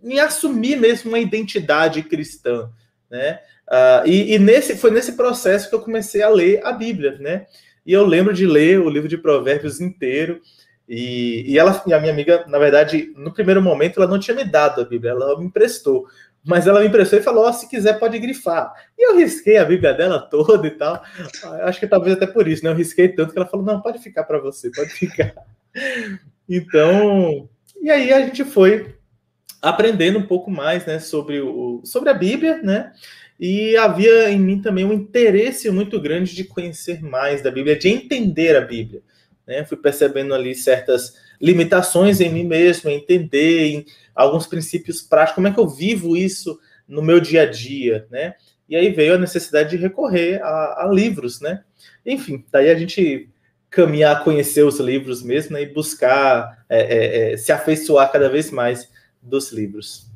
em 0.03 0.21
assumir 0.21 0.77
mesmo 0.77 1.11
uma 1.11 1.19
identidade 1.19 2.03
cristã, 2.03 2.71
né? 3.11 3.41
Uh, 3.69 4.07
e, 4.07 4.35
e, 4.35 4.39
nesse 4.39 4.77
foi 4.77 4.91
nesse 4.91 5.13
processo 5.13 5.69
que 5.69 5.75
eu 5.75 5.81
comecei 5.81 6.23
a 6.23 6.29
ler 6.31 6.65
a 6.65 6.73
Bíblia, 6.73 7.19
né? 7.19 7.47
E 7.85 7.93
eu 7.93 8.05
lembro 8.05 8.33
de 8.33 8.47
ler 8.47 8.81
o 8.81 8.89
livro 8.89 9.09
de 9.09 9.19
Provérbios 9.19 9.81
inteiro. 9.81 10.41
E, 10.89 11.45
e 11.47 11.59
ela, 11.59 11.83
e 11.87 11.93
a 11.93 12.01
minha 12.01 12.13
amiga, 12.13 12.47
na 12.49 12.59
verdade, 12.59 13.13
no 13.15 13.33
primeiro 13.33 13.61
momento, 13.61 14.01
ela 14.01 14.11
não 14.11 14.19
tinha 14.19 14.35
me 14.35 14.45
dado 14.45 14.81
a 14.81 14.85
Bíblia, 14.85 15.11
ela 15.11 15.39
me 15.39 15.45
emprestou. 15.45 16.07
Mas 16.43 16.67
ela 16.67 16.81
me 16.81 16.87
emprestou 16.87 17.19
e 17.19 17.23
falou: 17.23 17.47
oh, 17.47 17.53
se 17.53 17.69
quiser, 17.69 17.99
pode 17.99 18.19
grifar. 18.19 18.73
E 18.97 19.07
eu 19.07 19.17
risquei 19.17 19.59
a 19.59 19.65
Bíblia 19.67 19.93
dela 19.93 20.19
toda 20.19 20.67
e 20.67 20.71
tal. 20.71 21.03
Acho 21.63 21.79
que 21.79 21.87
talvez 21.87 22.17
até 22.17 22.27
por 22.27 22.49
isso, 22.49 22.65
né? 22.65 22.71
Eu 22.71 22.75
risquei 22.75 23.09
tanto 23.09 23.33
que 23.33 23.39
ela 23.39 23.49
falou: 23.49 23.67
não, 23.67 23.83
pode 23.83 23.99
ficar 23.99 24.25
para 24.25 24.39
você, 24.39 24.71
pode 24.71 24.91
ficar. 24.91 25.35
Então, 26.51 27.47
e 27.79 27.91
aí 27.91 28.11
a 28.11 28.23
gente 28.23 28.43
foi 28.43 28.97
aprendendo 29.61 30.19
um 30.19 30.27
pouco 30.27 30.51
mais, 30.51 30.87
né, 30.87 30.99
sobre, 30.99 31.43
o, 31.43 31.83
sobre 31.85 32.09
a 32.09 32.15
Bíblia, 32.15 32.63
né? 32.63 32.93
E 33.39 33.77
havia 33.77 34.31
em 34.31 34.39
mim 34.39 34.61
também 34.61 34.85
um 34.85 34.93
interesse 34.93 35.71
muito 35.71 36.01
grande 36.01 36.35
de 36.35 36.45
conhecer 36.45 37.03
mais 37.03 37.41
da 37.43 37.51
Bíblia, 37.51 37.77
de 37.77 37.89
entender 37.89 38.57
a 38.57 38.61
Bíblia. 38.61 39.01
Né? 39.47 39.65
Fui 39.65 39.77
percebendo 39.77 40.35
ali 40.35 40.55
certas 40.55 41.15
limitações 41.41 42.21
em 42.21 42.31
mim 42.31 42.45
mesmo, 42.45 42.91
entender 42.91 43.67
em 43.67 43.87
alguns 44.15 44.47
princípios 44.47 45.01
práticos, 45.01 45.37
como 45.37 45.47
é 45.47 45.53
que 45.53 45.61
eu 45.61 45.69
vivo 45.69 46.17
isso 46.17 46.59
no 46.87 47.01
meu 47.01 47.21
dia 47.21 47.43
a 47.43 47.47
dia, 47.47 48.07
né? 48.11 48.35
E 48.69 48.75
aí 48.75 48.91
veio 48.91 49.15
a 49.15 49.19
necessidade 49.19 49.71
de 49.71 49.77
recorrer 49.77 50.43
a, 50.43 50.85
a 50.85 50.91
livros, 50.93 51.41
né? 51.41 51.63
Enfim, 52.05 52.45
daí 52.51 52.71
a 52.71 52.75
gente 52.75 53.29
caminhar 53.71 54.17
a 54.17 54.21
conhecer 54.21 54.63
os 54.63 54.81
livros 54.81 55.23
mesmo 55.23 55.53
né? 55.53 55.63
e 55.63 55.73
buscar 55.73 56.65
é, 56.69 56.81
é, 56.81 57.33
é, 57.33 57.37
se 57.37 57.53
afeiçoar 57.53 58.11
cada 58.11 58.29
vez 58.29 58.51
mais 58.51 58.89
dos 59.23 59.53
livros. 59.53 60.07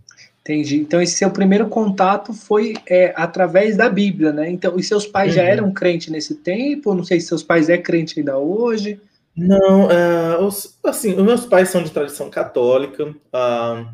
Entendi. 0.42 0.78
Então, 0.78 1.00
esse 1.00 1.14
seu 1.14 1.30
primeiro 1.30 1.68
contato 1.68 2.34
foi 2.34 2.74
é, 2.88 3.14
através 3.16 3.76
da 3.76 3.88
Bíblia, 3.88 4.32
né? 4.32 4.50
Então, 4.50 4.76
e 4.76 4.82
seus 4.82 5.06
pais 5.06 5.30
uhum. 5.30 5.36
já 5.36 5.42
eram 5.42 5.72
crentes 5.72 6.08
nesse 6.08 6.34
tempo? 6.34 6.94
Não 6.94 7.04
sei 7.04 7.20
se 7.20 7.28
seus 7.28 7.44
pais 7.44 7.68
é 7.68 7.78
crente 7.78 8.18
ainda 8.18 8.36
hoje. 8.36 9.00
Não, 9.36 9.86
uh, 9.86 10.44
os, 10.44 10.78
assim, 10.84 11.14
os 11.14 11.24
meus 11.24 11.46
pais 11.46 11.68
são 11.68 11.82
de 11.82 11.90
tradição 11.90 12.28
católica. 12.28 13.04
Uh, 13.04 13.88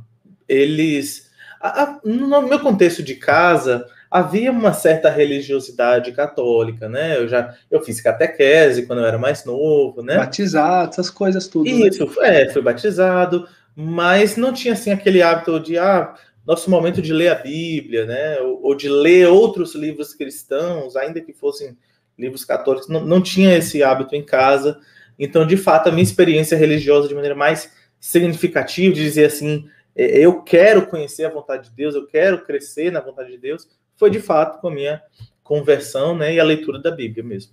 eles, 0.48 1.30
uh, 1.62 2.08
no 2.08 2.42
meu 2.42 2.58
contexto 2.60 3.02
de 3.02 3.14
casa, 3.14 3.86
havia 4.10 4.50
uma 4.50 4.72
certa 4.72 5.10
religiosidade 5.10 6.12
católica, 6.12 6.88
né? 6.88 7.18
Eu 7.18 7.28
já 7.28 7.54
eu 7.70 7.82
fiz 7.82 8.00
catequese 8.00 8.86
quando 8.86 9.00
eu 9.00 9.06
era 9.06 9.18
mais 9.18 9.44
novo, 9.44 10.02
né? 10.02 10.16
Batizado, 10.16 10.90
essas 10.90 11.10
coisas 11.10 11.46
tudo. 11.46 11.64
Né? 11.64 11.88
Isso, 11.88 12.06
né? 12.20 12.42
é, 12.42 12.48
fui 12.48 12.62
batizado, 12.62 13.46
mas 13.76 14.36
não 14.36 14.52
tinha 14.52 14.74
assim 14.74 14.90
aquele 14.90 15.22
hábito 15.22 15.60
de 15.60 15.78
ah, 15.78 16.14
nosso 16.48 16.70
momento 16.70 17.02
de 17.02 17.12
ler 17.12 17.28
a 17.28 17.34
Bíblia, 17.34 18.06
né? 18.06 18.40
Ou, 18.40 18.62
ou 18.62 18.74
de 18.74 18.88
ler 18.88 19.28
outros 19.28 19.74
livros 19.74 20.14
cristãos, 20.14 20.96
ainda 20.96 21.20
que 21.20 21.34
fossem 21.34 21.76
livros 22.18 22.42
católicos, 22.42 22.88
não, 22.88 23.04
não 23.04 23.20
tinha 23.20 23.54
esse 23.54 23.82
hábito 23.82 24.16
em 24.16 24.24
casa. 24.24 24.80
Então, 25.18 25.46
de 25.46 25.58
fato, 25.58 25.88
a 25.88 25.92
minha 25.92 26.02
experiência 26.02 26.56
religiosa 26.56 27.06
de 27.06 27.14
maneira 27.14 27.34
mais 27.34 27.70
significativa, 28.00 28.94
de 28.94 29.02
dizer 29.02 29.26
assim, 29.26 29.68
é, 29.94 30.18
eu 30.18 30.42
quero 30.42 30.86
conhecer 30.86 31.26
a 31.26 31.30
vontade 31.30 31.68
de 31.68 31.76
Deus, 31.76 31.94
eu 31.94 32.06
quero 32.06 32.42
crescer 32.42 32.90
na 32.90 33.00
vontade 33.00 33.30
de 33.30 33.36
Deus, 33.36 33.68
foi 33.94 34.08
de 34.08 34.18
fato 34.18 34.58
com 34.58 34.68
a 34.68 34.74
minha 34.74 35.02
conversão, 35.42 36.16
né, 36.16 36.34
e 36.34 36.40
a 36.40 36.44
leitura 36.44 36.78
da 36.78 36.90
Bíblia 36.90 37.22
mesmo. 37.22 37.52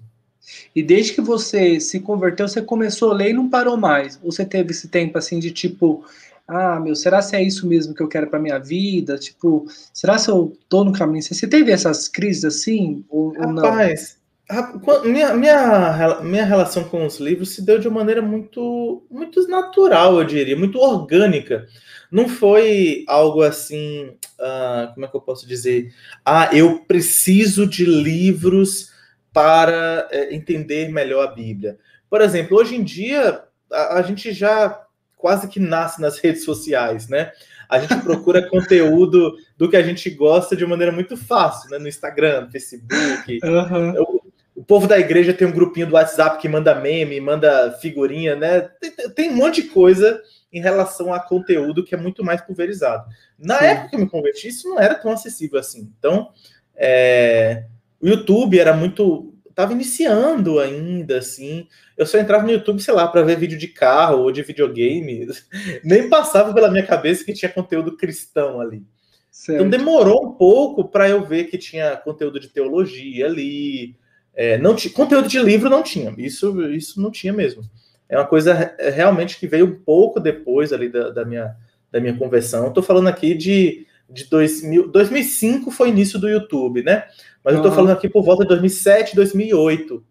E 0.74 0.82
desde 0.82 1.14
que 1.14 1.22
você 1.22 1.80
se 1.82 2.00
converteu, 2.00 2.48
você 2.48 2.62
começou 2.62 3.12
a 3.12 3.16
ler 3.16 3.32
e 3.32 3.34
não 3.34 3.50
parou 3.50 3.76
mais? 3.76 4.20
Ou 4.24 4.32
você 4.32 4.46
teve 4.46 4.72
esse 4.72 4.88
tempo 4.88 5.18
assim 5.18 5.40
de 5.40 5.52
tipo, 5.52 6.06
ah, 6.48 6.80
meu, 6.80 6.96
será 6.96 7.22
se 7.22 7.36
é 7.36 7.42
isso 7.42 7.68
mesmo 7.68 7.94
que 7.94 8.04
eu 8.04 8.08
quero 8.08 8.28
para 8.28 8.40
minha 8.40 8.60
vida? 8.60 9.18
Tipo, 9.18 9.66
será 9.92 10.18
se 10.18 10.30
eu 10.30 10.56
tô 10.70 10.84
no 10.84 10.94
caminho? 10.94 11.24
Você 11.24 11.48
teve 11.48 11.72
essas 11.72 12.08
crises 12.08 12.46
assim 12.46 13.04
ou, 13.10 13.34
Rapaz, 13.34 14.18
ou 14.50 15.04
não? 15.04 15.04
Minha, 15.06 15.34
minha, 15.34 16.22
minha 16.22 16.46
relação 16.46 16.84
com 16.84 17.04
os 17.04 17.18
livros 17.18 17.56
se 17.56 17.64
deu 17.64 17.80
de 17.80 17.88
uma 17.88 18.00
maneira 18.00 18.22
muito, 18.22 19.04
muito 19.10 19.48
natural, 19.48 20.20
eu 20.20 20.24
diria, 20.24 20.56
muito 20.56 20.78
orgânica. 20.78 21.68
Não 22.12 22.30
foi 22.30 23.04
algo 23.08 23.42
assim, 23.42 24.16
uh, 24.40 24.94
como 24.94 25.06
é 25.06 25.10
que 25.10 25.16
eu 25.16 25.22
posso 25.22 25.48
dizer? 25.48 25.92
Ah, 26.24 26.52
eu 26.54 26.80
preciso 26.86 27.66
de 27.66 27.86
livros 27.86 28.92
para 29.34 30.08
é, 30.12 30.34
entender 30.34 30.90
melhor 30.90 31.28
a 31.28 31.32
Bíblia. 31.32 31.80
Por 32.08 32.22
exemplo, 32.22 32.56
hoje 32.56 32.76
em 32.76 32.84
dia, 32.84 33.44
a, 33.72 33.98
a 33.98 34.02
gente 34.04 34.32
já 34.32 34.85
quase 35.26 35.48
que 35.48 35.60
nasce 35.60 36.00
nas 36.00 36.20
redes 36.20 36.44
sociais, 36.44 37.10
né? 37.10 37.32
A 37.68 37.80
gente 37.80 37.96
procura 38.04 38.46
conteúdo 38.48 39.36
do 39.58 39.68
que 39.68 39.76
a 39.76 39.82
gente 39.82 40.08
gosta 40.12 40.56
de 40.56 40.64
maneira 40.68 40.92
muito 40.92 41.18
fácil, 41.18 41.72
né? 41.72 41.80
No 41.80 41.88
Instagram, 41.88 42.42
no 42.42 42.52
Facebook. 42.52 43.40
Uhum. 43.44 44.04
O, 44.04 44.22
o, 44.58 44.64
povo 44.64 44.86
da 44.86 45.00
igreja 45.00 45.34
tem 45.34 45.48
um 45.48 45.52
grupinho 45.52 45.88
do 45.88 45.96
WhatsApp 45.96 46.40
que 46.40 46.48
manda 46.48 46.76
meme, 46.76 47.20
manda 47.20 47.72
figurinha, 47.82 48.36
né? 48.36 48.70
Tem, 48.80 48.92
tem 49.10 49.30
um 49.32 49.38
monte 49.38 49.64
de 49.64 49.70
coisa 49.70 50.22
em 50.54 50.62
relação 50.62 51.12
a 51.12 51.20
conteúdo 51.20 51.84
que 51.84 51.96
é 51.96 51.98
muito 51.98 52.24
mais 52.24 52.40
pulverizado. 52.42 53.10
Na 53.40 53.58
Sim. 53.58 53.66
época 53.66 53.90
que 53.90 53.96
eu 53.96 54.02
me 54.02 54.08
converti, 54.08 54.50
isso 54.50 54.70
não 54.70 54.80
era 54.80 54.94
tão 54.94 55.12
acessível 55.12 55.60
assim. 55.60 55.92
Então, 55.98 56.30
é, 56.76 57.64
o 58.00 58.08
YouTube 58.08 58.60
era 58.60 58.76
muito. 58.76 59.34
Estava 59.56 59.72
iniciando 59.72 60.60
ainda, 60.60 61.20
assim. 61.20 61.68
Eu 61.98 62.06
só 62.06 62.18
entrava 62.18 62.44
no 62.44 62.52
YouTube, 62.52 62.82
sei 62.82 62.94
lá, 62.94 63.08
para 63.08 63.22
ver 63.22 63.38
vídeo 63.38 63.58
de 63.58 63.70
carro 63.70 64.24
ou 64.24 64.32
de 64.32 64.44
videogame. 64.44 65.28
Nem 65.82 66.10
passava 66.10 66.54
pela 66.54 66.70
minha 66.70 66.86
cabeça 66.86 67.24
que 67.24 67.32
tinha 67.32 67.52
conteúdo 67.52 67.96
cristão 67.96 68.60
ali. 68.60 68.78
Então, 68.78 68.88
certo. 69.32 69.66
Então 69.66 69.70
demorou 69.70 70.26
um 70.28 70.32
pouco 70.34 70.90
para 70.90 71.08
eu 71.08 71.24
ver 71.24 71.46
que 71.46 71.58
tinha 71.58 71.96
conteúdo 71.96 72.40
de 72.40 72.50
teologia 72.50 73.28
ali. 73.28 73.96
É, 74.34 74.58
não 74.58 74.76
conteúdo 74.94 75.30
de 75.30 75.40
livro 75.40 75.70
não 75.70 75.82
tinha. 75.82 76.14
Isso, 76.18 76.62
isso 76.72 77.02
não 77.02 77.10
tinha 77.10 77.32
mesmo 77.32 77.64
é 78.08 78.18
uma 78.18 78.26
coisa 78.26 78.76
realmente 78.94 79.40
que 79.40 79.48
veio 79.48 79.66
um 79.66 79.80
pouco 79.80 80.20
depois 80.20 80.72
ali 80.72 80.90
da, 80.90 81.10
da 81.10 81.26
minha, 81.26 81.56
da 81.92 82.00
minha 82.00 82.16
conversão. 82.16 82.68
Estou 82.68 82.84
falando 82.84 83.08
aqui 83.08 83.34
de, 83.34 83.88
de 84.10 84.26
2000, 84.26 84.90
2005 84.90 85.72
foi 85.72 85.90
início 85.90 86.20
do 86.20 86.30
YouTube, 86.30 86.84
né? 86.84 87.06
Mas 87.46 87.54
uhum. 87.54 87.60
eu 87.60 87.64
estou 87.64 87.72
falando 87.72 87.92
aqui 87.92 88.10
por 88.10 88.24
volta 88.24 88.42
de 88.42 88.50
2007, 88.50 89.16
2008. 89.16 90.04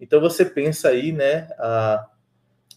Então 0.00 0.20
você 0.20 0.44
pensa 0.44 0.88
aí, 0.88 1.12
né, 1.12 1.46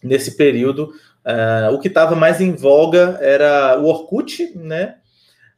nesse 0.04 0.38
período, 0.38 0.94
uh, 1.26 1.74
o 1.74 1.80
que 1.80 1.88
estava 1.88 2.16
mais 2.16 2.40
em 2.40 2.54
voga 2.54 3.18
era 3.22 3.80
o 3.80 3.86
Orkut, 3.86 4.56
né? 4.56 4.98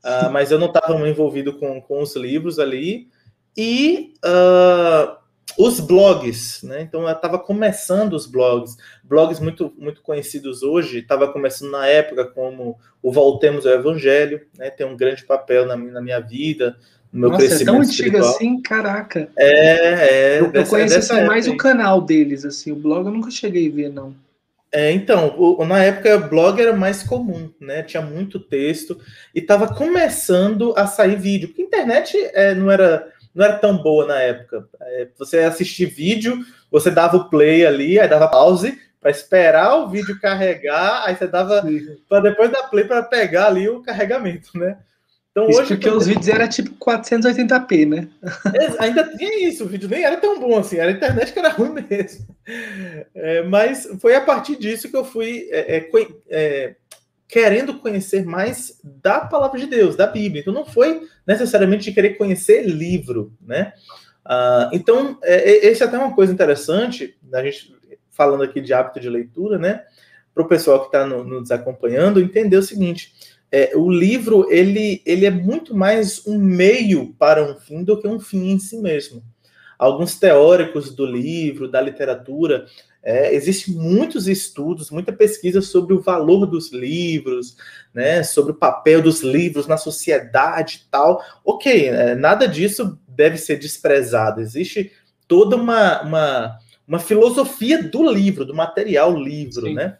Uh, 0.03 0.29
mas 0.31 0.51
eu 0.51 0.59
não 0.59 0.67
estava 0.67 0.95
envolvido 1.09 1.57
com, 1.57 1.81
com 1.81 2.01
os 2.01 2.15
livros 2.15 2.59
ali. 2.59 3.09
E 3.57 4.13
uh, 4.23 5.17
os 5.57 5.79
blogs, 5.79 6.61
né? 6.63 6.81
Então 6.81 7.09
estava 7.09 7.39
começando 7.39 8.13
os 8.13 8.25
blogs, 8.25 8.77
blogs 9.03 9.39
muito 9.39 9.73
muito 9.77 10.01
conhecidos 10.01 10.61
hoje, 10.61 10.99
estava 10.99 11.31
começando 11.31 11.71
na 11.71 11.87
época 11.87 12.25
como 12.25 12.77
o 13.01 13.11
Voltemos 13.11 13.65
ao 13.65 13.73
Evangelho, 13.73 14.45
né? 14.57 14.69
Tem 14.69 14.85
um 14.85 14.95
grande 14.95 15.25
papel 15.25 15.65
na, 15.65 15.75
na 15.75 16.01
minha 16.01 16.19
vida, 16.19 16.77
no 17.15 17.21
meu 17.21 17.29
Nossa, 17.29 17.45
crescimento. 17.45 17.69
É 17.69 17.71
tão 17.71 17.81
antigo 17.81 18.17
assim, 18.17 18.61
caraca. 18.61 19.29
É, 19.37 20.35
é. 20.35 20.39
Eu, 20.41 20.51
dessa, 20.51 20.65
eu 20.65 20.69
conheço 20.69 21.13
assim, 21.13 21.25
mais 21.25 21.47
o 21.47 21.55
canal 21.55 22.01
deles, 22.01 22.43
assim, 22.43 22.73
o 22.73 22.75
blog 22.75 23.05
eu 23.05 23.13
nunca 23.13 23.31
cheguei 23.31 23.69
a 23.69 23.73
ver, 23.73 23.89
não. 23.89 24.13
É, 24.69 24.91
então, 24.91 25.33
o, 25.37 25.63
na 25.65 25.81
época 25.81 26.13
o 26.17 26.29
blog 26.29 26.61
era 26.61 26.75
mais 26.75 27.01
comum, 27.03 27.49
né? 27.61 27.81
Tinha 27.83 28.01
muito 28.01 28.37
texto 28.37 28.99
e 29.33 29.39
estava 29.39 29.73
começando 29.73 30.73
a 30.75 30.85
sair 30.85 31.15
vídeo, 31.15 31.47
porque 31.47 31.61
a 31.61 31.65
internet 31.65 32.17
é, 32.33 32.53
não 32.53 32.69
era 32.69 33.07
não 33.33 33.43
era 33.43 33.57
tão 33.57 33.77
boa 33.77 34.05
na 34.05 34.19
época. 34.19 34.67
É, 34.81 35.07
você 35.17 35.39
assistir 35.39 35.85
vídeo, 35.85 36.37
você 36.69 36.91
dava 36.91 37.15
o 37.17 37.29
play 37.29 37.65
ali, 37.65 37.97
aí 37.97 38.07
dava 38.07 38.27
pause 38.27 38.77
para 38.99 39.11
esperar 39.11 39.75
o 39.75 39.89
vídeo 39.89 40.19
carregar, 40.19 41.03
aí 41.05 41.15
você 41.15 41.27
dava 41.27 41.63
para 42.09 42.19
depois 42.21 42.49
dar 42.49 42.63
play 42.63 42.83
para 42.85 43.03
pegar 43.03 43.47
ali 43.47 43.69
o 43.69 43.81
carregamento, 43.81 44.57
né? 44.57 44.77
Então 45.35 45.49
isso 45.49 45.59
hoje 45.59 45.75
porque 45.75 45.89
os 45.89 46.07
vídeos 46.07 46.29
eram 46.29 46.47
tipo 46.47 46.73
480p, 46.75 47.85
né? 47.85 48.07
ainda 48.79 49.03
tinha 49.17 49.45
isso, 49.45 49.65
o 49.65 49.67
vídeo 49.67 49.89
nem 49.89 50.01
era 50.01 50.15
tão 50.15 50.39
bom 50.39 50.57
assim, 50.57 50.77
era 50.77 50.89
a 50.89 50.93
internet 50.93 51.33
que 51.33 51.39
era 51.39 51.49
ruim 51.49 51.73
mesmo. 51.89 52.25
É, 53.13 53.43
mas 53.43 53.85
foi 53.99 54.15
a 54.15 54.21
partir 54.21 54.55
disso 54.55 54.89
que 54.89 54.95
eu 54.95 55.03
fui 55.03 55.49
é, 55.51 55.77
é, 55.77 55.89
é 56.29 56.75
querendo 57.27 57.79
conhecer 57.79 58.23
mais 58.23 58.79
da 58.81 59.19
palavra 59.19 59.59
de 59.59 59.65
Deus, 59.65 59.97
da 59.97 60.07
Bíblia. 60.07 60.39
Então 60.39 60.53
não 60.53 60.65
foi 60.65 61.01
necessariamente 61.27 61.83
de 61.83 61.91
querer 61.91 62.11
conhecer 62.11 62.65
livro, 62.65 63.33
né? 63.41 63.73
Uh, 64.25 64.71
então, 64.71 65.19
é, 65.21 65.51
é, 65.51 65.65
esse 65.67 65.83
é 65.83 65.85
até 65.85 65.97
uma 65.97 66.15
coisa 66.15 66.31
interessante, 66.31 67.17
a 67.33 67.43
gente 67.43 67.75
falando 68.09 68.43
aqui 68.43 68.61
de 68.61 68.73
hábito 68.73 69.01
de 69.01 69.09
leitura, 69.09 69.57
né? 69.57 69.83
Para 70.33 70.43
o 70.43 70.47
pessoal 70.47 70.79
que 70.79 70.85
está 70.87 71.05
no, 71.05 71.23
nos 71.23 71.51
acompanhando, 71.51 72.21
entender 72.21 72.57
o 72.57 72.63
seguinte: 72.63 73.13
é, 73.51 73.71
o 73.75 73.89
livro 73.89 74.47
ele, 74.51 75.01
ele 75.05 75.25
é 75.25 75.31
muito 75.31 75.75
mais 75.75 76.25
um 76.25 76.37
meio 76.37 77.13
para 77.17 77.43
um 77.43 77.55
fim 77.55 77.83
do 77.83 77.99
que 77.99 78.07
um 78.07 78.19
fim 78.19 78.51
em 78.51 78.59
si 78.59 78.77
mesmo. 78.77 79.23
Alguns 79.77 80.15
teóricos 80.15 80.95
do 80.95 81.05
livro, 81.05 81.67
da 81.69 81.81
literatura, 81.81 82.65
é, 83.05 83.35
Existem 83.35 83.75
muitos 83.75 84.27
estudos, 84.27 84.89
muita 84.89 85.13
pesquisa 85.13 85.61
sobre 85.61 85.93
o 85.93 86.01
valor 86.01 86.47
dos 86.47 86.73
livros, 86.73 87.55
né, 87.93 88.23
sobre 88.23 88.51
o 88.51 88.55
papel 88.55 88.99
dos 88.99 89.21
livros 89.21 89.67
na 89.67 89.77
sociedade 89.77 90.81
e 90.81 90.89
tal. 90.89 91.21
Ok, 91.45 91.87
é, 91.87 92.15
nada 92.15 92.47
disso 92.47 92.97
deve 93.07 93.37
ser 93.37 93.59
desprezado. 93.59 94.41
Existe 94.41 94.91
toda 95.27 95.55
uma, 95.55 96.01
uma, 96.01 96.59
uma 96.87 96.99
filosofia 96.99 97.83
do 97.83 98.11
livro, 98.11 98.43
do 98.43 98.55
material 98.55 99.15
livro, 99.15 99.67
Sim. 99.67 99.75
né? 99.75 99.97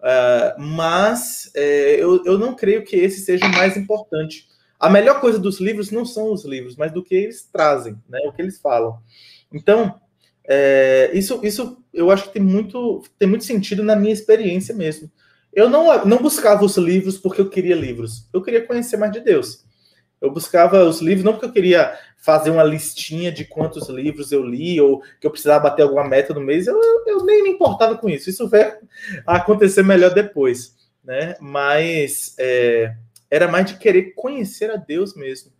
Uh, 0.00 0.60
mas 0.60 1.50
é, 1.54 2.02
eu, 2.02 2.24
eu 2.24 2.38
não 2.38 2.54
creio 2.54 2.84
que 2.84 2.96
esse 2.96 3.20
seja 3.20 3.46
o 3.46 3.52
mais 3.52 3.76
importante. 3.76 4.48
A 4.78 4.88
melhor 4.88 5.20
coisa 5.20 5.38
dos 5.38 5.60
livros 5.60 5.90
não 5.90 6.06
são 6.06 6.32
os 6.32 6.44
livros, 6.44 6.74
mas 6.74 6.90
do 6.90 7.02
que 7.02 7.14
eles 7.14 7.46
trazem, 7.52 7.98
né? 8.08 8.18
O 8.26 8.32
que 8.32 8.40
eles 8.40 8.58
falam. 8.58 8.98
Então, 9.52 10.00
é, 10.44 11.10
isso, 11.12 11.40
isso 11.44 11.84
eu 11.92 12.10
acho 12.10 12.24
que 12.24 12.32
tem 12.34 12.42
muito, 12.42 13.02
tem 13.18 13.28
muito 13.28 13.44
sentido 13.44 13.82
na 13.82 13.94
minha 13.94 14.12
experiência 14.12 14.74
mesmo. 14.74 15.10
Eu 15.52 15.68
não, 15.68 16.04
não 16.06 16.18
buscava 16.18 16.64
os 16.64 16.76
livros 16.76 17.18
porque 17.18 17.40
eu 17.40 17.50
queria 17.50 17.74
livros, 17.74 18.28
eu 18.32 18.40
queria 18.40 18.66
conhecer 18.66 18.96
mais 18.96 19.12
de 19.12 19.20
Deus. 19.20 19.64
Eu 20.20 20.30
buscava 20.30 20.84
os 20.84 21.00
livros 21.00 21.24
não 21.24 21.32
porque 21.32 21.46
eu 21.46 21.52
queria 21.52 21.98
fazer 22.18 22.50
uma 22.50 22.62
listinha 22.62 23.32
de 23.32 23.44
quantos 23.44 23.88
livros 23.88 24.30
eu 24.30 24.44
li 24.44 24.80
ou 24.80 25.02
que 25.20 25.26
eu 25.26 25.30
precisava 25.30 25.64
bater 25.64 25.82
alguma 25.82 26.06
meta 26.06 26.34
no 26.34 26.40
mês, 26.40 26.66
eu, 26.66 26.78
eu 27.06 27.24
nem 27.24 27.42
me 27.42 27.50
importava 27.50 27.96
com 27.96 28.08
isso. 28.08 28.28
Isso 28.28 28.48
vai 28.48 28.76
acontecer 29.26 29.82
melhor 29.82 30.12
depois, 30.12 30.76
né? 31.02 31.36
Mas 31.40 32.34
é, 32.38 32.94
era 33.30 33.48
mais 33.48 33.66
de 33.66 33.78
querer 33.78 34.12
conhecer 34.14 34.70
a 34.70 34.76
Deus 34.76 35.14
mesmo. 35.14 35.50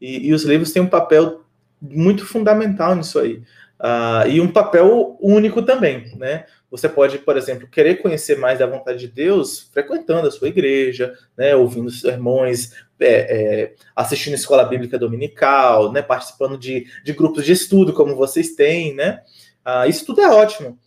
E, 0.00 0.28
e 0.28 0.32
os 0.34 0.44
livros 0.44 0.72
têm 0.72 0.82
um 0.82 0.88
papel 0.88 1.42
muito 1.80 2.26
fundamental 2.26 2.94
nisso 2.94 3.18
aí 3.18 3.42
Uh, 3.80 4.28
e 4.28 4.40
um 4.42 4.52
papel 4.52 5.16
único 5.18 5.62
também, 5.62 6.14
né? 6.18 6.44
Você 6.70 6.86
pode, 6.86 7.18
por 7.18 7.38
exemplo, 7.38 7.66
querer 7.66 7.96
conhecer 7.96 8.36
mais 8.38 8.58
da 8.58 8.66
vontade 8.66 8.98
de 8.98 9.08
Deus 9.08 9.70
frequentando 9.72 10.28
a 10.28 10.30
sua 10.30 10.48
igreja, 10.48 11.14
né, 11.36 11.56
ouvindo 11.56 11.90
sermões, 11.90 12.72
é, 13.00 13.06
é, 13.08 13.74
assistindo 13.96 14.34
escola 14.34 14.64
bíblica 14.64 14.98
dominical, 14.98 15.90
né, 15.90 16.02
participando 16.02 16.58
de, 16.58 16.86
de 17.02 17.12
grupos 17.14 17.44
de 17.44 17.52
estudo 17.52 17.94
como 17.94 18.14
vocês 18.14 18.54
têm, 18.54 18.94
né? 18.94 19.22
Uh, 19.66 19.88
isso 19.88 20.04
tudo 20.04 20.20
é 20.20 20.28
ótimo. 20.28 20.78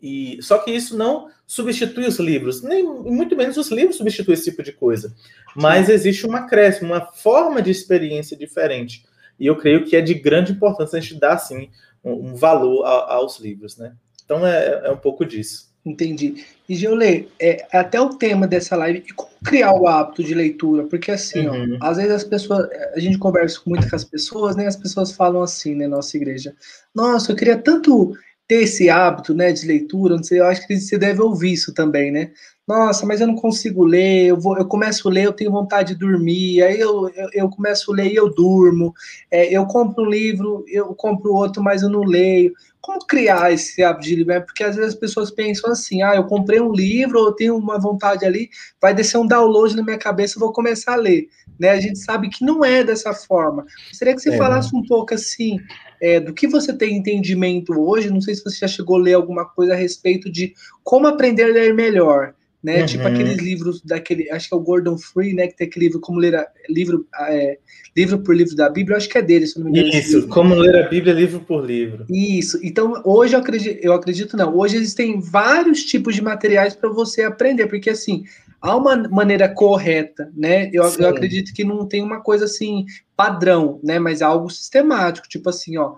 E 0.00 0.38
só 0.40 0.56
que 0.56 0.70
isso 0.70 0.96
não 0.96 1.28
substitui 1.46 2.06
os 2.06 2.18
livros, 2.18 2.62
nem 2.62 2.82
muito 2.82 3.36
menos 3.36 3.58
os 3.58 3.70
livros 3.70 3.96
substituem 3.96 4.34
esse 4.34 4.50
tipo 4.50 4.62
de 4.62 4.72
coisa. 4.72 5.14
Mas 5.54 5.90
existe 5.90 6.26
uma 6.26 6.38
acréscimo, 6.38 6.92
uma 6.92 7.12
forma 7.12 7.60
de 7.60 7.70
experiência 7.70 8.36
diferente. 8.36 9.04
E 9.38 9.46
eu 9.46 9.56
creio 9.56 9.84
que 9.84 9.94
é 9.94 10.00
de 10.00 10.14
grande 10.14 10.52
importância 10.52 10.98
a 10.98 11.00
gente 11.00 11.20
dar 11.20 11.34
assim 11.34 11.68
um, 12.06 12.30
um 12.30 12.34
valor 12.34 12.84
a, 12.84 13.14
aos 13.14 13.38
livros, 13.40 13.76
né? 13.76 13.92
Então 14.24 14.46
é, 14.46 14.82
é, 14.84 14.90
um 14.90 14.96
pouco 14.96 15.24
disso. 15.24 15.74
Entendi. 15.84 16.44
E 16.68 16.74
Geolê, 16.74 17.28
é, 17.38 17.64
é 17.72 17.78
até 17.78 18.00
o 18.00 18.10
tema 18.10 18.46
dessa 18.46 18.74
live, 18.76 19.04
e 19.06 19.12
como 19.12 19.30
criar 19.44 19.72
o 19.72 19.86
hábito 19.86 20.24
de 20.24 20.34
leitura? 20.34 20.84
Porque 20.84 21.12
assim, 21.12 21.46
uhum. 21.46 21.78
ó, 21.80 21.86
às 21.86 21.96
vezes 21.96 22.12
as 22.12 22.24
pessoas, 22.24 22.68
a 22.92 22.98
gente 22.98 23.18
conversa 23.18 23.60
muito 23.64 23.88
com 23.88 23.94
as 23.94 24.04
pessoas, 24.04 24.56
né? 24.56 24.66
As 24.66 24.76
pessoas 24.76 25.12
falam 25.12 25.42
assim, 25.42 25.76
né, 25.76 25.86
nossa 25.86 26.16
igreja. 26.16 26.54
Nossa, 26.94 27.30
eu 27.30 27.36
queria 27.36 27.56
tanto 27.56 28.14
ter 28.48 28.62
esse 28.62 28.88
hábito, 28.88 29.34
né, 29.34 29.52
de 29.52 29.66
leitura, 29.66 30.16
não 30.16 30.22
sei, 30.22 30.38
eu 30.38 30.46
acho 30.46 30.66
que 30.66 30.78
você 30.78 30.96
deve 30.96 31.20
ouvir 31.20 31.52
isso 31.52 31.72
também, 31.72 32.10
né? 32.12 32.30
Nossa, 32.66 33.06
mas 33.06 33.20
eu 33.20 33.28
não 33.28 33.36
consigo 33.36 33.84
ler, 33.84 34.26
eu, 34.26 34.40
vou, 34.40 34.58
eu 34.58 34.66
começo 34.66 35.08
a 35.08 35.12
ler, 35.12 35.26
eu 35.26 35.32
tenho 35.32 35.52
vontade 35.52 35.94
de 35.94 36.00
dormir, 36.00 36.60
aí 36.64 36.80
eu, 36.80 37.08
eu, 37.10 37.28
eu 37.32 37.48
começo 37.48 37.92
a 37.92 37.94
ler 37.94 38.10
e 38.10 38.16
eu 38.16 38.28
durmo, 38.28 38.92
é, 39.30 39.56
eu 39.56 39.64
compro 39.66 40.02
um 40.02 40.10
livro, 40.10 40.64
eu 40.66 40.92
compro 40.96 41.32
outro, 41.32 41.62
mas 41.62 41.82
eu 41.82 41.88
não 41.88 42.00
leio. 42.00 42.52
Como 42.80 42.98
criar 43.06 43.52
esse 43.52 43.84
hábito 43.84 44.08
de 44.08 44.24
ler? 44.24 44.44
Porque 44.44 44.64
às 44.64 44.74
vezes 44.74 44.94
as 44.94 44.98
pessoas 44.98 45.30
pensam 45.30 45.70
assim, 45.70 46.02
ah, 46.02 46.16
eu 46.16 46.24
comprei 46.24 46.60
um 46.60 46.72
livro, 46.72 47.20
eu 47.20 47.32
tenho 47.32 47.56
uma 47.56 47.78
vontade 47.78 48.24
ali, 48.24 48.50
vai 48.80 48.92
descer 48.92 49.18
um 49.18 49.26
download 49.26 49.76
na 49.76 49.84
minha 49.84 49.98
cabeça, 49.98 50.36
eu 50.36 50.40
vou 50.40 50.52
começar 50.52 50.94
a 50.94 50.96
ler. 50.96 51.28
Né? 51.60 51.70
A 51.70 51.80
gente 51.80 52.00
sabe 52.00 52.28
que 52.28 52.44
não 52.44 52.64
é 52.64 52.82
dessa 52.82 53.14
forma. 53.14 53.64
Gostaria 53.88 54.14
que 54.14 54.20
você 54.20 54.30
é. 54.30 54.36
falasse 54.36 54.74
um 54.74 54.82
pouco 54.82 55.14
assim, 55.14 55.60
é, 56.00 56.18
do 56.18 56.34
que 56.34 56.48
você 56.48 56.72
tem 56.72 56.96
entendimento 56.96 57.72
hoje, 57.80 58.10
não 58.10 58.20
sei 58.20 58.34
se 58.34 58.42
você 58.42 58.58
já 58.58 58.68
chegou 58.68 58.96
a 58.96 59.02
ler 59.02 59.14
alguma 59.14 59.44
coisa 59.44 59.72
a 59.72 59.76
respeito 59.76 60.30
de 60.30 60.52
como 60.82 61.06
aprender 61.06 61.44
a 61.44 61.52
ler 61.52 61.72
melhor 61.72 62.34
né? 62.66 62.80
Uhum. 62.80 62.86
Tipo 62.86 63.06
aqueles 63.06 63.36
livros 63.36 63.80
daquele, 63.80 64.28
acho 64.28 64.48
que 64.48 64.54
é 64.54 64.58
o 64.58 64.60
Gordon 64.60 64.98
Free, 64.98 65.32
né? 65.32 65.46
Que 65.46 65.56
tem 65.56 65.68
aquele 65.68 65.84
livro 65.84 66.00
como 66.00 66.18
ler 66.18 66.34
a, 66.34 66.48
livro, 66.68 67.06
é, 67.20 67.58
livro 67.96 68.18
por 68.18 68.34
livro 68.34 68.56
da 68.56 68.68
Bíblia, 68.68 68.94
eu 68.94 68.96
acho 68.96 69.08
que 69.08 69.16
é 69.16 69.22
dele, 69.22 69.46
se 69.46 69.56
não 69.56 69.70
me 69.70 69.78
engano. 69.78 69.94
Isso, 69.94 70.26
como 70.26 70.52
ler 70.52 70.74
a 70.84 70.88
Bíblia 70.88 71.14
livro 71.14 71.38
por 71.38 71.64
livro. 71.64 72.04
Isso. 72.10 72.58
Então 72.64 73.00
hoje 73.04 73.36
eu 73.36 73.38
acredito, 73.38 73.78
eu 73.80 73.92
acredito 73.92 74.36
não. 74.36 74.52
Hoje 74.58 74.78
existem 74.78 75.20
vários 75.20 75.84
tipos 75.84 76.16
de 76.16 76.22
materiais 76.22 76.74
para 76.74 76.90
você 76.90 77.22
aprender, 77.22 77.68
porque 77.68 77.88
assim 77.88 78.24
há 78.60 78.74
uma 78.74 78.96
maneira 78.96 79.48
correta, 79.48 80.28
né? 80.36 80.68
Eu, 80.72 80.82
eu 80.98 81.08
acredito 81.08 81.54
que 81.54 81.62
não 81.62 81.86
tem 81.86 82.02
uma 82.02 82.20
coisa 82.20 82.46
assim 82.46 82.84
padrão, 83.16 83.78
né? 83.84 84.00
Mas 84.00 84.22
é 84.22 84.24
algo 84.24 84.50
sistemático, 84.50 85.28
tipo 85.28 85.48
assim, 85.48 85.78
ó, 85.78 85.94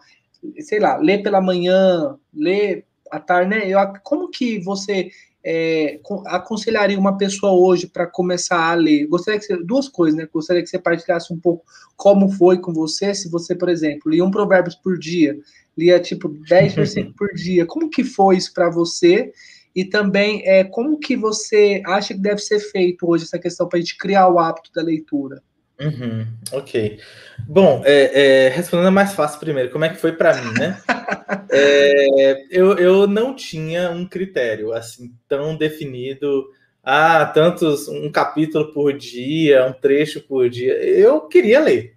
sei 0.61 0.81
lá, 0.81 0.99
ler 0.99 1.23
pela 1.23 1.41
manhã, 1.41 2.15
ler 2.35 2.85
à 3.11 3.19
tarde, 3.19 3.49
né? 3.49 3.67
Eu, 3.67 3.79
como 4.03 4.29
que 4.29 4.59
você 4.59 5.09
é, 5.45 6.01
aconselharia 6.27 6.99
uma 6.99 7.17
pessoa 7.17 7.53
hoje 7.53 7.87
para 7.87 8.07
começar 8.07 8.71
a 8.71 8.75
ler? 8.75 9.07
Gostaria 9.07 9.39
que 9.39 9.47
você, 9.47 9.57
duas 9.65 9.89
coisas, 9.89 10.19
né? 10.19 10.29
Gostaria 10.33 10.63
que 10.63 10.69
você 10.69 10.79
partilhasse 10.79 11.33
um 11.33 11.39
pouco 11.39 11.65
como 11.97 12.29
foi 12.31 12.59
com 12.59 12.73
você, 12.73 13.15
se 13.15 13.31
você, 13.31 13.55
por 13.55 13.69
exemplo, 13.69 14.11
lia 14.11 14.25
um 14.25 14.31
provérbios 14.31 14.75
por 14.75 14.99
dia, 14.99 15.37
lia 15.77 16.01
tipo 16.01 16.29
10 16.29 16.75
versículos 16.75 17.17
por 17.17 17.33
dia, 17.35 17.67
como 17.67 17.91
que 17.91 18.05
foi 18.05 18.37
isso 18.37 18.53
para 18.53 18.71
você? 18.71 19.33
E 19.75 19.85
também 19.85 20.43
é, 20.45 20.65
como 20.65 20.99
que 20.99 21.17
você 21.17 21.83
acha 21.87 22.15
que 22.15 22.21
deve 22.21 22.41
ser 22.41 22.59
feito 22.59 23.09
hoje 23.09 23.25
essa 23.25 23.39
questão 23.39 23.69
para 23.69 23.79
a 23.79 23.81
gente 23.81 23.97
criar 23.97 24.29
o 24.29 24.39
hábito 24.39 24.71
da 24.75 24.83
leitura? 24.83 25.43
Uhum, 25.81 26.27
ok. 26.53 26.99
Bom, 27.47 27.83
é, 27.85 28.47
é, 28.47 28.49
respondendo 28.49 28.91
mais 28.91 29.13
fácil 29.13 29.39
primeiro, 29.39 29.71
como 29.71 29.85
é 29.85 29.89
que 29.89 29.97
foi 29.97 30.13
para 30.13 30.35
mim, 30.35 30.53
né? 30.59 30.81
é, 31.51 32.45
eu, 32.51 32.77
eu 32.77 33.07
não 33.07 33.35
tinha 33.35 33.91
um 33.91 34.05
critério 34.07 34.73
assim 34.73 35.15
tão 35.29 35.57
definido. 35.57 36.51
Ah, 36.83 37.27
tantos, 37.27 37.87
um 37.87 38.11
capítulo 38.11 38.73
por 38.73 38.93
dia, 38.93 39.67
um 39.67 39.73
trecho 39.73 40.21
por 40.23 40.49
dia. 40.49 40.73
Eu 40.75 41.23
queria 41.23 41.61
ler. 41.61 41.95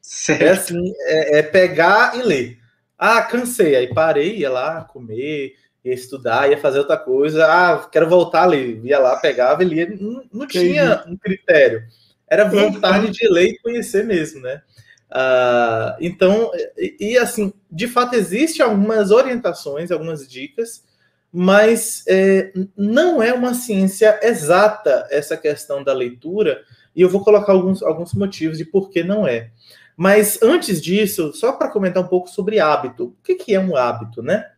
Certo. 0.00 0.42
É 0.42 0.50
assim, 0.50 0.92
é, 1.06 1.38
é 1.38 1.42
pegar 1.42 2.18
e 2.18 2.22
ler. 2.22 2.58
Ah, 2.98 3.22
cansei, 3.22 3.76
aí 3.76 3.92
parei, 3.94 4.38
ia 4.38 4.50
lá 4.50 4.82
comer, 4.84 5.54
ia 5.84 5.94
estudar, 5.94 6.50
ia 6.50 6.58
fazer 6.58 6.80
outra 6.80 6.96
coisa. 6.96 7.46
Ah, 7.46 7.88
quero 7.90 8.08
voltar 8.08 8.42
a 8.42 8.46
ler. 8.46 8.80
Ia 8.84 8.98
lá, 8.98 9.16
pegava 9.16 9.62
e 9.62 9.66
lia. 9.66 9.88
Não, 9.98 10.22
não 10.32 10.46
tinha 10.46 11.02
um 11.06 11.16
critério. 11.16 11.84
Era 12.32 12.48
vontade 12.48 13.10
de 13.10 13.28
ler 13.28 13.48
e 13.48 13.58
conhecer 13.58 14.06
mesmo, 14.06 14.40
né? 14.40 14.62
Uh, 15.10 15.94
então, 16.00 16.50
e, 16.78 17.12
e, 17.12 17.18
assim, 17.18 17.52
de 17.70 17.86
fato, 17.86 18.14
existe 18.14 18.62
algumas 18.62 19.10
orientações, 19.10 19.90
algumas 19.90 20.26
dicas, 20.26 20.82
mas 21.30 22.02
é, 22.08 22.50
não 22.74 23.22
é 23.22 23.34
uma 23.34 23.52
ciência 23.52 24.18
exata 24.22 25.06
essa 25.10 25.36
questão 25.36 25.84
da 25.84 25.92
leitura, 25.92 26.62
e 26.96 27.02
eu 27.02 27.10
vou 27.10 27.22
colocar 27.22 27.52
alguns, 27.52 27.82
alguns 27.82 28.14
motivos 28.14 28.56
de 28.56 28.64
por 28.64 28.88
que 28.88 29.04
não 29.04 29.26
é. 29.28 29.50
Mas 29.94 30.42
antes 30.42 30.80
disso, 30.80 31.34
só 31.34 31.52
para 31.52 31.68
comentar 31.68 32.02
um 32.02 32.08
pouco 32.08 32.30
sobre 32.30 32.60
hábito. 32.60 33.08
O 33.08 33.16
que, 33.22 33.34
que 33.34 33.54
é 33.54 33.60
um 33.60 33.76
hábito, 33.76 34.22
né? 34.22 34.50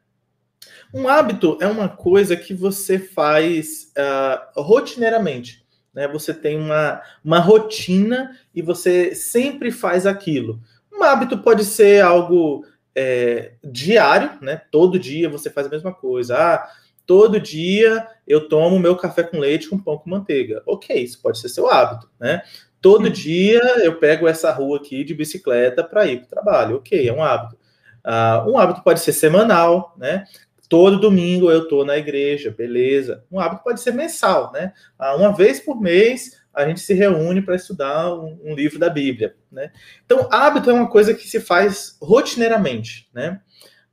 Um 0.93 1.09
hábito 1.09 1.59
é 1.61 1.67
uma 1.67 1.89
coisa 1.89 2.37
que 2.37 2.55
você 2.55 3.01
faz 3.01 3.91
uh, 3.99 4.63
rotineiramente 4.63 5.63
né? 5.95 6.09
Você 6.09 6.35
tem 6.35 6.59
uma, 6.59 7.01
uma 7.25 7.39
rotina 7.39 8.37
e 8.55 8.61
você 8.61 9.15
sempre 9.15 9.71
faz 9.71 10.07
aquilo. 10.07 10.61
Um 10.93 11.03
hábito 11.03 11.39
pode 11.39 11.65
ser 11.65 12.03
algo 12.03 12.65
é, 12.95 13.53
diário, 13.63 14.33
né? 14.41 14.63
Todo 14.71 14.99
dia 14.99 15.29
você 15.29 15.51
faz 15.51 15.67
a 15.67 15.71
mesma 15.71 15.93
coisa. 15.93 16.37
Ah, 16.37 16.69
todo 17.07 17.41
dia 17.41 18.07
eu 18.27 18.49
tomo 18.49 18.79
meu 18.79 18.97
café 18.97 19.23
com 19.23 19.39
leite 19.39 19.69
com 19.69 19.79
pão 19.79 19.99
com 19.99 20.11
manteiga. 20.11 20.63
Ok, 20.67 20.97
isso 20.97 21.21
pode 21.21 21.39
ser 21.39 21.49
seu 21.49 21.69
hábito, 21.69 22.09
né? 22.19 22.43
Todo 22.81 23.09
dia 23.09 23.63
eu 23.83 23.99
pego 23.99 24.29
essa 24.29 24.53
rua 24.53 24.77
aqui 24.77 25.05
de 25.05 25.15
bicicleta 25.15 25.83
para 25.83 26.07
ir 26.07 26.19
para 26.19 26.27
o 26.27 26.29
trabalho. 26.29 26.77
Ok, 26.77 27.09
é 27.09 27.13
um 27.13 27.23
hábito. 27.23 27.57
Uh, 28.05 28.51
um 28.51 28.59
hábito 28.59 28.83
pode 28.83 29.01
ser 29.01 29.13
semanal, 29.13 29.95
né? 29.97 30.25
Todo 30.68 31.00
domingo 31.00 31.50
eu 31.50 31.64
estou 31.64 31.85
na 31.85 31.96
igreja, 31.96 32.55
beleza. 32.57 33.24
Um 33.31 33.38
hábito 33.38 33.62
pode 33.62 33.81
ser 33.81 33.92
mensal, 33.92 34.50
né? 34.53 34.72
Ah, 34.98 35.14
uma 35.16 35.33
vez 35.33 35.61
por 35.61 35.81
mês 35.81 36.42
a 36.53 36.66
gente 36.66 36.81
se 36.81 36.94
reúne 36.94 37.42
para 37.42 37.57
estudar 37.57 38.14
um, 38.14 38.38
um, 38.44 38.55
livro 38.55 38.79
da 38.79 38.88
Bíblia, 38.88 39.35
né? 39.50 39.72
Então, 40.05 40.29
hábito 40.31 40.70
é 40.70 40.72
uma 40.72 40.88
coisa 40.88 41.12
que 41.12 41.29
se 41.29 41.40
faz 41.40 41.96
rotineiramente, 42.00 43.09
né? 43.12 43.40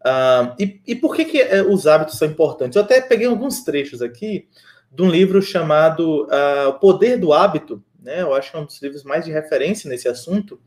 Ah, 0.03 0.55
e, 0.60 0.81
e, 0.88 0.95
por 0.95 1.15
que, 1.15 1.25
que 1.25 1.41
eh, 1.41 1.63
os 1.63 1.86
hábitos 1.88 2.17
são 2.17 2.27
importantes? 2.27 2.75
Eu 2.75 2.84
até 2.84 3.01
peguei 3.01 3.27
alguns 3.27 3.63
trechos 3.63 4.01
aqui 4.01 4.47
de 4.91 5.01
um 5.01 5.10
livro 5.10 5.41
chamado 5.41 6.23
uh, 6.25 6.69
O 6.69 6.73
Poder 6.73 7.17
do 7.17 7.31
Hábito, 7.31 7.84
né? 8.01 8.21
Eu 8.21 8.34
acho 8.34 8.51
que 8.51 8.57
é 8.57 8.60
um 8.60 8.65
dos 8.65 8.81
livros 8.81 9.03
mais 9.03 9.23
de 9.23 9.31
referência 9.31 9.89
nesse 9.89 10.07
assunto. 10.07 10.60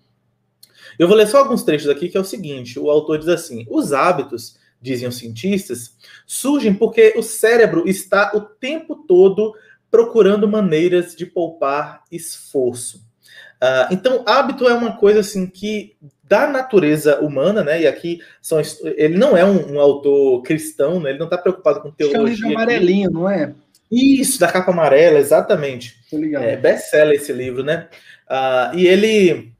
Eu 0.98 1.08
vou 1.08 1.16
ler 1.16 1.26
só 1.26 1.38
alguns 1.38 1.62
trechos 1.62 1.88
aqui, 1.88 2.08
que 2.08 2.16
é 2.16 2.20
o 2.20 2.24
seguinte: 2.24 2.78
o 2.78 2.90
autor 2.90 3.18
diz 3.18 3.28
assim: 3.28 3.66
os 3.68 3.92
hábitos 3.92 4.56
dizem 4.84 5.08
os 5.08 5.16
cientistas, 5.16 5.96
surgem 6.26 6.74
porque 6.74 7.14
o 7.16 7.22
cérebro 7.22 7.88
está 7.88 8.32
o 8.34 8.40
tempo 8.40 8.94
todo 9.08 9.54
procurando 9.90 10.46
maneiras 10.46 11.16
de 11.16 11.24
poupar 11.24 12.02
esforço. 12.12 12.98
Uh, 13.62 13.88
então, 13.90 14.22
hábito 14.26 14.68
é 14.68 14.74
uma 14.74 14.96
coisa 14.96 15.20
assim 15.20 15.46
que 15.46 15.96
da 16.22 16.46
natureza 16.46 17.20
humana, 17.20 17.62
né? 17.62 17.82
E 17.82 17.86
aqui 17.86 18.18
são 18.40 18.60
ele 18.82 19.16
não 19.16 19.36
é 19.36 19.44
um, 19.44 19.74
um 19.74 19.80
autor 19.80 20.42
cristão, 20.42 21.00
né? 21.00 21.10
Ele 21.10 21.18
não 21.18 21.26
está 21.26 21.38
preocupado 21.38 21.80
com 21.80 21.90
teologia. 21.90 22.18
É 22.18 22.22
um 22.22 22.26
livro 22.26 22.48
amarelinho, 22.48 23.10
não 23.10 23.30
é? 23.30 23.54
Isso, 23.90 24.40
da 24.40 24.50
capa 24.50 24.72
amarela, 24.72 25.18
exatamente. 25.18 25.96
É 26.42 26.56
best-seller 26.56 27.14
esse 27.14 27.32
livro, 27.32 27.62
né? 27.62 27.88
Uh, 28.28 28.76
e 28.76 28.86
ele 28.86 29.54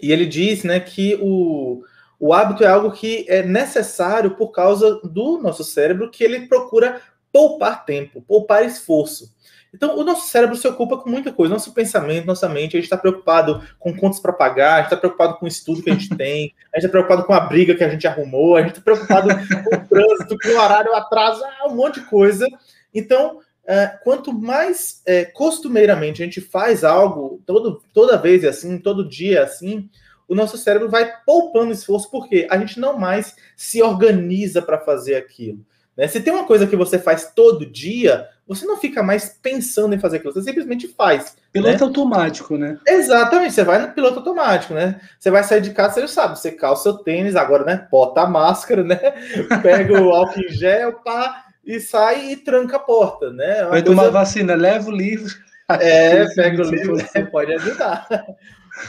e 0.00 0.12
ele 0.12 0.26
diz, 0.26 0.62
né, 0.62 0.78
que 0.78 1.18
o 1.20 1.82
o 2.18 2.32
hábito 2.32 2.64
é 2.64 2.66
algo 2.66 2.92
que 2.92 3.26
é 3.28 3.42
necessário 3.42 4.32
por 4.32 4.48
causa 4.48 5.00
do 5.04 5.38
nosso 5.38 5.62
cérebro, 5.62 6.10
que 6.10 6.24
ele 6.24 6.46
procura 6.46 7.00
poupar 7.32 7.84
tempo, 7.84 8.22
poupar 8.22 8.64
esforço. 8.64 9.34
Então, 9.74 9.98
o 9.98 10.04
nosso 10.04 10.28
cérebro 10.28 10.56
se 10.56 10.66
ocupa 10.66 10.96
com 10.96 11.10
muita 11.10 11.30
coisa, 11.30 11.52
nosso 11.52 11.74
pensamento, 11.74 12.24
nossa 12.24 12.48
mente, 12.48 12.76
a 12.76 12.80
gente 12.80 12.84
está 12.84 12.96
preocupado 12.96 13.62
com 13.78 13.94
contas 13.94 14.18
para 14.18 14.32
pagar, 14.32 14.74
a 14.74 14.76
gente 14.76 14.86
está 14.86 14.96
preocupado 14.96 15.36
com 15.36 15.44
o 15.44 15.48
estudo 15.48 15.82
que 15.82 15.90
a 15.90 15.92
gente 15.92 16.16
tem, 16.16 16.54
a 16.72 16.78
gente 16.78 16.86
está 16.86 16.88
preocupado 16.88 17.24
com 17.24 17.34
a 17.34 17.40
briga 17.40 17.74
que 17.74 17.84
a 17.84 17.88
gente 17.90 18.06
arrumou, 18.06 18.56
a 18.56 18.62
gente 18.62 18.70
está 18.70 18.80
preocupado 18.80 19.28
com 19.28 19.76
o 19.76 19.86
trânsito, 19.86 20.38
com 20.42 20.48
o 20.48 20.58
horário 20.58 20.94
atraso, 20.94 21.44
ah, 21.44 21.68
um 21.68 21.74
monte 21.74 22.00
de 22.00 22.06
coisa. 22.06 22.46
Então, 22.94 23.40
é, 23.66 23.88
quanto 24.02 24.32
mais 24.32 25.02
é, 25.04 25.26
costumeiramente 25.26 26.22
a 26.22 26.24
gente 26.24 26.40
faz 26.40 26.82
algo, 26.82 27.42
todo, 27.44 27.82
toda 27.92 28.16
vez 28.16 28.44
é 28.44 28.48
assim, 28.48 28.78
todo 28.78 29.06
dia 29.06 29.40
é 29.40 29.42
assim, 29.42 29.90
o 30.28 30.34
nosso 30.34 30.58
cérebro 30.58 30.88
vai 30.88 31.10
poupando 31.24 31.72
esforço, 31.72 32.10
porque 32.10 32.46
a 32.50 32.58
gente 32.58 32.80
não 32.80 32.98
mais 32.98 33.36
se 33.56 33.82
organiza 33.82 34.60
para 34.60 34.78
fazer 34.78 35.16
aquilo. 35.16 35.64
Né? 35.96 36.06
Se 36.06 36.20
tem 36.20 36.32
uma 36.32 36.44
coisa 36.44 36.66
que 36.66 36.76
você 36.76 36.98
faz 36.98 37.32
todo 37.34 37.64
dia, 37.64 38.28
você 38.46 38.66
não 38.66 38.76
fica 38.76 39.02
mais 39.02 39.38
pensando 39.42 39.94
em 39.94 39.98
fazer 39.98 40.18
aquilo, 40.18 40.32
você 40.32 40.42
simplesmente 40.42 40.86
faz. 40.88 41.36
Piloto 41.52 41.78
né? 41.78 41.82
automático, 41.82 42.58
né? 42.58 42.78
Exatamente, 42.86 43.54
você 43.54 43.64
vai 43.64 43.78
no 43.80 43.92
piloto 43.92 44.18
automático, 44.18 44.74
né? 44.74 45.00
Você 45.18 45.30
vai 45.30 45.42
sair 45.42 45.62
de 45.62 45.70
casa, 45.70 45.94
você 45.94 46.00
já 46.02 46.08
sabe, 46.08 46.38
você 46.38 46.52
calça 46.52 46.82
seu 46.82 46.94
tênis, 46.98 47.34
agora, 47.34 47.64
né? 47.64 47.88
Bota 47.90 48.20
a 48.20 48.26
máscara, 48.26 48.84
né? 48.84 48.96
Pega 49.62 50.00
o 50.00 50.10
álcool 50.10 50.40
em 50.40 50.52
gel, 50.52 50.92
pá, 51.04 51.44
e 51.64 51.80
sai 51.80 52.32
e 52.32 52.36
tranca 52.36 52.76
a 52.76 52.80
porta, 52.80 53.32
né? 53.32 53.60
É 53.60 53.62
vai 53.62 53.82
coisa... 53.82 53.84
tomar 53.84 54.10
vacina, 54.10 54.54
leva 54.54 54.88
o 54.88 54.92
livro. 54.92 55.34
É, 55.68 56.26
pega 56.36 56.62
o 56.62 56.70
livro, 56.70 56.96
né? 56.96 57.24
pode 57.32 57.52
ajudar. 57.54 58.06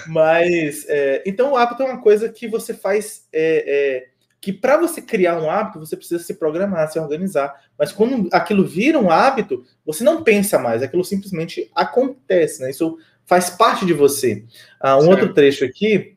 Mas, 0.07 0.85
é, 0.87 1.23
então 1.25 1.51
o 1.51 1.57
hábito 1.57 1.83
é 1.83 1.85
uma 1.85 2.01
coisa 2.01 2.29
que 2.29 2.47
você 2.47 2.73
faz. 2.73 3.27
É, 3.31 3.63
é, 3.67 4.17
que 4.39 4.53
para 4.53 4.77
você 4.77 5.01
criar 5.01 5.41
um 5.41 5.49
hábito, 5.49 5.79
você 5.79 5.97
precisa 5.97 6.23
se 6.23 6.35
programar, 6.35 6.91
se 6.91 6.99
organizar. 6.99 7.53
Mas 7.77 7.91
quando 7.91 8.29
aquilo 8.31 8.65
vira 8.65 8.99
um 8.99 9.09
hábito, 9.09 9.65
você 9.85 10.03
não 10.03 10.23
pensa 10.23 10.59
mais, 10.59 10.83
aquilo 10.83 11.03
simplesmente 11.03 11.71
acontece, 11.73 12.61
né? 12.61 12.69
Isso 12.69 12.97
faz 13.25 13.49
parte 13.49 13.85
de 13.85 13.93
você. 13.93 14.45
Ah, 14.79 14.97
um 14.97 15.09
outro 15.09 15.33
trecho 15.33 15.65
aqui, 15.65 16.15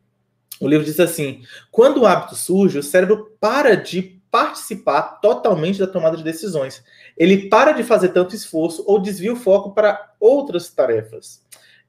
o 0.60 0.68
livro 0.68 0.84
diz 0.84 1.00
assim: 1.00 1.42
quando 1.70 2.02
o 2.02 2.06
hábito 2.06 2.36
surge, 2.36 2.78
o 2.78 2.82
cérebro 2.82 3.36
para 3.40 3.74
de 3.74 4.20
participar 4.30 5.18
totalmente 5.20 5.78
da 5.78 5.86
tomada 5.86 6.16
de 6.16 6.22
decisões. 6.22 6.84
Ele 7.16 7.48
para 7.48 7.72
de 7.72 7.82
fazer 7.82 8.10
tanto 8.10 8.34
esforço 8.34 8.84
ou 8.86 9.00
desvia 9.00 9.32
o 9.32 9.36
foco 9.36 9.72
para 9.72 10.12
outras 10.20 10.70
tarefas. 10.70 11.44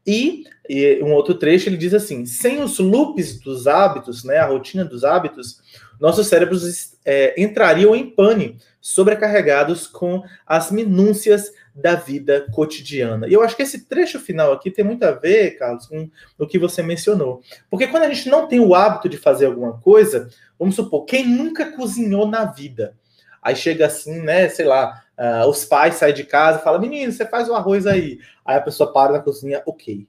E, 0.06 0.46
e, 0.74 1.04
um 1.04 1.12
outro 1.12 1.36
trecho 1.36 1.68
ele 1.68 1.76
diz 1.76 1.94
assim: 1.94 2.26
sem 2.26 2.64
os 2.64 2.80
loops 2.80 3.42
dos 3.42 3.68
hábitos, 3.68 4.24
né, 4.24 4.38
a 4.38 4.46
rotina 4.46 4.86
dos 4.86 5.04
hábitos, 5.04 5.62
nossos 6.00 6.28
cérebros 6.28 6.96
é, 7.04 7.40
entrariam 7.42 7.94
em 7.94 8.10
pane, 8.10 8.58
sobrecarregados 8.80 9.86
com 9.86 10.24
as 10.48 10.72
minúcias 10.72 11.52
da 11.76 11.96
vida 11.96 12.48
cotidiana. 12.54 13.28
E 13.28 13.34
eu 13.34 13.44
acho 13.44 13.56
que 13.56 13.64
esse 13.64 13.86
trecho 13.86 14.18
final 14.18 14.54
aqui 14.54 14.72
tem 14.72 14.86
muito 14.86 15.04
a 15.04 15.12
ver, 15.12 15.58
Carlos, 15.58 15.88
com 15.88 16.10
o 16.40 16.48
que 16.48 16.58
você 16.58 16.82
mencionou. 16.82 17.42
Porque 17.70 17.88
quando 17.88 18.04
a 18.04 18.10
gente 18.10 18.30
não 18.30 18.48
tem 18.48 18.62
o 18.62 18.74
hábito 18.74 19.10
de 19.10 19.18
fazer 19.18 19.48
alguma 19.48 19.78
coisa, 19.78 20.30
vamos 20.58 20.76
supor, 20.76 21.04
quem 21.04 21.28
nunca 21.28 21.74
cozinhou 21.74 22.26
na 22.26 22.46
vida? 22.46 22.96
Aí 23.42 23.58
chega 23.58 23.88
assim, 23.88 24.22
né, 24.22 24.48
sei 24.48 24.66
lá, 24.66 25.04
uh, 25.18 25.50
os 25.50 25.66
pais 25.66 25.96
saem 25.96 26.14
de 26.14 26.24
casa 26.24 26.60
e 26.60 26.64
falam, 26.64 26.80
menino, 26.80 27.12
você 27.12 27.26
faz 27.26 27.50
o 27.50 27.56
arroz 27.56 27.86
aí. 27.86 28.20
Aí 28.46 28.56
a 28.56 28.62
pessoa 28.62 28.94
para 28.94 29.12
na 29.12 29.20
cozinha, 29.20 29.62
ok. 29.66 30.08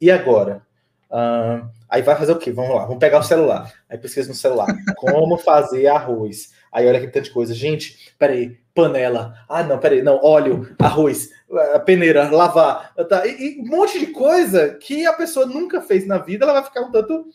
E 0.00 0.10
agora? 0.10 0.62
Uh, 1.10 1.68
aí 1.88 2.02
vai 2.02 2.16
fazer 2.16 2.32
o 2.32 2.38
quê? 2.38 2.50
Vamos 2.50 2.74
lá, 2.74 2.84
vamos 2.84 2.98
pegar 2.98 3.20
o 3.20 3.22
celular. 3.22 3.72
Aí 3.88 3.96
pesquisa 3.96 4.28
no 4.28 4.34
celular, 4.34 4.66
como 4.96 5.38
fazer 5.38 5.86
arroz. 5.86 6.52
Aí 6.72 6.86
olha 6.86 7.00
que 7.00 7.08
tanta 7.08 7.30
coisa. 7.30 7.54
Gente, 7.54 8.14
peraí, 8.18 8.58
panela. 8.74 9.34
Ah, 9.48 9.62
não, 9.62 9.78
peraí, 9.78 10.02
não, 10.02 10.22
óleo, 10.22 10.74
arroz, 10.78 11.30
a 11.74 11.78
peneira, 11.78 12.30
lavar. 12.30 12.92
Tá? 13.08 13.26
E, 13.26 13.58
e, 13.58 13.60
um 13.62 13.66
monte 13.66 13.98
de 13.98 14.08
coisa 14.08 14.74
que 14.74 15.06
a 15.06 15.12
pessoa 15.12 15.46
nunca 15.46 15.80
fez 15.80 16.06
na 16.06 16.18
vida, 16.18 16.44
ela 16.44 16.54
vai 16.54 16.64
ficar 16.64 16.82
um 16.82 16.92
tanto 16.92 17.26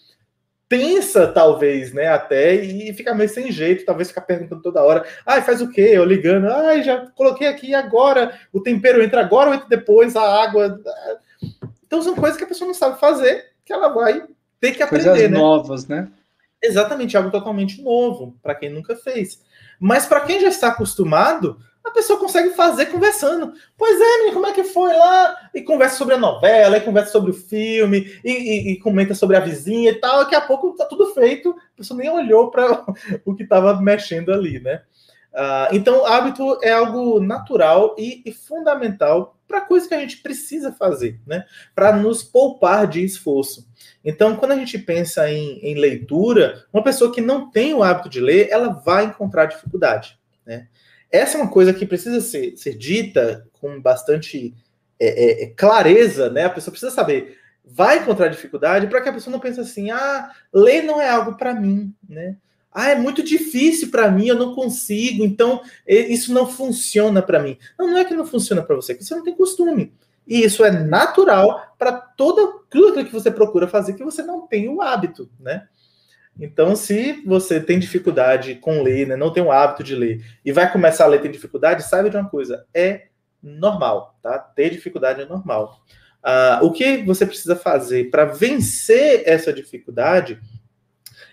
tensa, 0.69 1.27
talvez, 1.27 1.91
né? 1.91 2.07
Até, 2.07 2.55
e 2.55 2.93
fica 2.93 3.13
meio 3.13 3.29
sem 3.29 3.51
jeito, 3.51 3.83
talvez 3.83 4.07
ficar 4.07 4.21
perguntando 4.21 4.61
toda 4.61 4.83
hora. 4.83 5.03
Ai, 5.25 5.41
faz 5.41 5.61
o 5.61 5.69
quê? 5.69 5.81
Eu 5.81 6.05
ligando, 6.05 6.47
ai, 6.47 6.81
já 6.81 7.07
coloquei 7.07 7.47
aqui 7.47 7.73
agora, 7.73 8.39
o 8.53 8.61
tempero 8.61 9.03
entra 9.03 9.19
agora 9.19 9.49
ou 9.49 9.55
entra 9.55 9.67
depois, 9.67 10.15
a 10.15 10.43
água. 10.43 10.79
Então 11.91 12.01
são 12.01 12.15
coisas 12.15 12.37
que 12.37 12.45
a 12.45 12.47
pessoa 12.47 12.69
não 12.69 12.73
sabe 12.73 12.97
fazer, 12.97 13.47
que 13.65 13.73
ela 13.73 13.89
vai 13.89 14.23
ter 14.61 14.71
que 14.71 14.81
aprender. 14.81 15.09
Coisas 15.09 15.29
né? 15.29 15.37
novas, 15.37 15.87
né? 15.89 16.09
Exatamente, 16.63 17.17
algo 17.17 17.29
totalmente 17.29 17.81
novo, 17.81 18.33
para 18.41 18.55
quem 18.55 18.69
nunca 18.69 18.95
fez. 18.95 19.41
Mas 19.77 20.05
para 20.05 20.21
quem 20.21 20.39
já 20.39 20.47
está 20.47 20.69
acostumado, 20.69 21.57
a 21.83 21.91
pessoa 21.91 22.17
consegue 22.17 22.51
fazer 22.51 22.85
conversando. 22.85 23.51
Pois 23.77 23.99
é, 23.99 24.17
menino, 24.19 24.33
como 24.35 24.47
é 24.47 24.53
que 24.53 24.63
foi 24.63 24.95
lá? 24.95 25.49
E 25.53 25.63
conversa 25.63 25.97
sobre 25.97 26.13
a 26.13 26.17
novela, 26.17 26.77
e 26.77 26.81
conversa 26.81 27.11
sobre 27.11 27.31
o 27.31 27.33
filme, 27.33 28.09
e, 28.23 28.31
e, 28.31 28.71
e 28.71 28.79
comenta 28.79 29.13
sobre 29.13 29.35
a 29.35 29.41
vizinha 29.41 29.91
e 29.91 29.95
tal. 29.95 30.19
Daqui 30.19 30.35
a 30.35 30.39
pouco 30.39 30.73
tá 30.77 30.85
tudo 30.85 31.13
feito, 31.13 31.49
a 31.49 31.77
pessoa 31.77 31.97
nem 31.97 32.09
olhou 32.09 32.49
para 32.49 32.85
o 33.25 33.35
que 33.35 33.43
estava 33.43 33.81
mexendo 33.81 34.31
ali, 34.31 34.61
né? 34.61 34.81
Uh, 35.33 35.75
então, 35.75 36.05
hábito 36.05 36.57
é 36.61 36.71
algo 36.71 37.19
natural 37.19 37.97
e, 37.99 38.21
e 38.25 38.31
fundamental 38.31 39.35
para 39.51 39.61
coisas 39.61 39.87
que 39.87 39.93
a 39.93 39.99
gente 39.99 40.17
precisa 40.17 40.71
fazer, 40.71 41.19
né? 41.27 41.45
Para 41.75 41.91
nos 41.95 42.23
poupar 42.23 42.87
de 42.87 43.03
esforço. 43.03 43.67
Então, 44.03 44.37
quando 44.37 44.53
a 44.53 44.55
gente 44.55 44.79
pensa 44.79 45.29
em, 45.29 45.59
em, 45.59 45.75
leitura, 45.75 46.65
uma 46.71 46.81
pessoa 46.81 47.13
que 47.13 47.19
não 47.19 47.51
tem 47.51 47.73
o 47.73 47.83
hábito 47.83 48.07
de 48.07 48.21
ler, 48.21 48.47
ela 48.49 48.69
vai 48.69 49.05
encontrar 49.05 49.45
dificuldade, 49.45 50.17
né? 50.45 50.67
Essa 51.11 51.37
é 51.37 51.41
uma 51.41 51.51
coisa 51.51 51.73
que 51.73 51.85
precisa 51.85 52.21
ser, 52.21 52.55
ser 52.55 52.77
dita 52.77 53.45
com 53.59 53.81
bastante 53.81 54.55
é, 54.97 55.07
é, 55.07 55.43
é 55.43 55.47
clareza, 55.47 56.29
né? 56.29 56.45
A 56.45 56.49
pessoa 56.49 56.71
precisa 56.71 56.91
saber, 56.91 57.37
vai 57.65 57.99
encontrar 57.99 58.29
dificuldade 58.29 58.87
para 58.87 59.01
que 59.01 59.09
a 59.09 59.13
pessoa 59.13 59.31
não 59.31 59.39
pense 59.39 59.59
assim, 59.59 59.91
ah, 59.91 60.31
ler 60.53 60.81
não 60.83 61.01
é 61.01 61.09
algo 61.09 61.35
para 61.35 61.53
mim, 61.53 61.93
né? 62.07 62.37
Ah, 62.73 62.91
é 62.91 62.95
muito 62.95 63.21
difícil 63.21 63.91
para 63.91 64.09
mim, 64.09 64.27
eu 64.27 64.35
não 64.35 64.55
consigo, 64.55 65.25
então 65.25 65.61
isso 65.85 66.33
não 66.33 66.47
funciona 66.47 67.21
para 67.21 67.39
mim. 67.39 67.57
Não, 67.77 67.89
não 67.89 67.97
é 67.97 68.05
que 68.05 68.13
não 68.13 68.25
funciona 68.25 68.61
para 68.61 68.75
você, 68.75 68.93
é 68.93 68.95
que 68.95 69.03
você 69.03 69.13
não 69.13 69.23
tem 69.23 69.35
costume. 69.35 69.93
E 70.25 70.43
isso 70.43 70.63
é 70.63 70.71
natural 70.71 71.75
para 71.77 71.91
toda 71.91 72.43
aquilo 72.43 72.93
que 73.03 73.11
você 73.11 73.29
procura 73.29 73.67
fazer 73.67 73.93
que 73.93 74.03
você 74.03 74.23
não 74.23 74.47
tem 74.47 74.69
o 74.69 74.81
hábito, 74.81 75.29
né? 75.39 75.67
Então, 76.39 76.75
se 76.75 77.21
você 77.25 77.59
tem 77.59 77.77
dificuldade 77.77 78.55
com 78.55 78.81
ler, 78.81 79.05
né, 79.07 79.15
não 79.15 79.33
tem 79.33 79.43
o 79.43 79.51
hábito 79.51 79.83
de 79.83 79.93
ler, 79.93 80.23
e 80.45 80.51
vai 80.51 80.71
começar 80.71 81.03
a 81.03 81.07
ler 81.07 81.21
tem 81.21 81.29
dificuldade, 81.29 81.83
saiba 81.83 82.09
de 82.09 82.15
uma 82.15 82.29
coisa, 82.29 82.65
é 82.73 83.07
normal, 83.43 84.17
tá? 84.21 84.39
Ter 84.39 84.69
dificuldade 84.69 85.21
é 85.21 85.25
normal. 85.25 85.81
Uh, 86.23 86.65
o 86.65 86.71
que 86.71 87.03
você 87.03 87.25
precisa 87.25 87.55
fazer 87.55 88.09
para 88.11 88.25
vencer 88.25 89.23
essa 89.25 89.51
dificuldade 89.51 90.39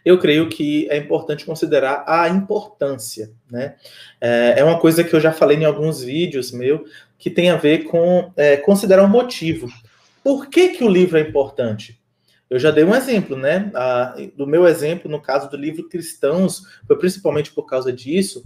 eu 0.09 0.19
creio 0.19 0.49
que 0.49 0.89
é 0.89 0.97
importante 0.97 1.45
considerar 1.45 2.03
a 2.07 2.31
importância, 2.31 3.31
né? 3.51 3.75
É, 4.19 4.55
é 4.57 4.65
uma 4.65 4.81
coisa 4.81 5.05
que 5.05 5.15
eu 5.15 5.21
já 5.21 5.33
falei 5.33 5.59
em 5.59 5.67
alguns 5.67 6.03
vídeos 6.03 6.51
meu, 6.51 6.87
que 7.19 7.29
tem 7.29 7.51
a 7.51 7.57
ver 7.57 7.85
com 7.85 8.33
é, 8.35 8.57
considerar 8.57 9.03
o 9.03 9.05
um 9.05 9.11
motivo. 9.11 9.69
Por 10.25 10.49
que, 10.49 10.71
que 10.71 10.83
o 10.83 10.89
livro 10.89 11.19
é 11.19 11.21
importante? 11.21 12.01
Eu 12.49 12.59
já 12.59 12.71
dei 12.71 12.85
um 12.85 12.95
exemplo, 12.95 13.37
né? 13.37 13.71
Do 14.35 14.47
meu 14.47 14.67
exemplo, 14.67 15.11
no 15.11 15.21
caso 15.21 15.51
do 15.51 15.59
livro 15.59 15.91
Cristãos, 15.91 16.63
foi 16.87 16.97
principalmente 16.97 17.53
por 17.53 17.65
causa 17.65 17.93
disso, 17.93 18.43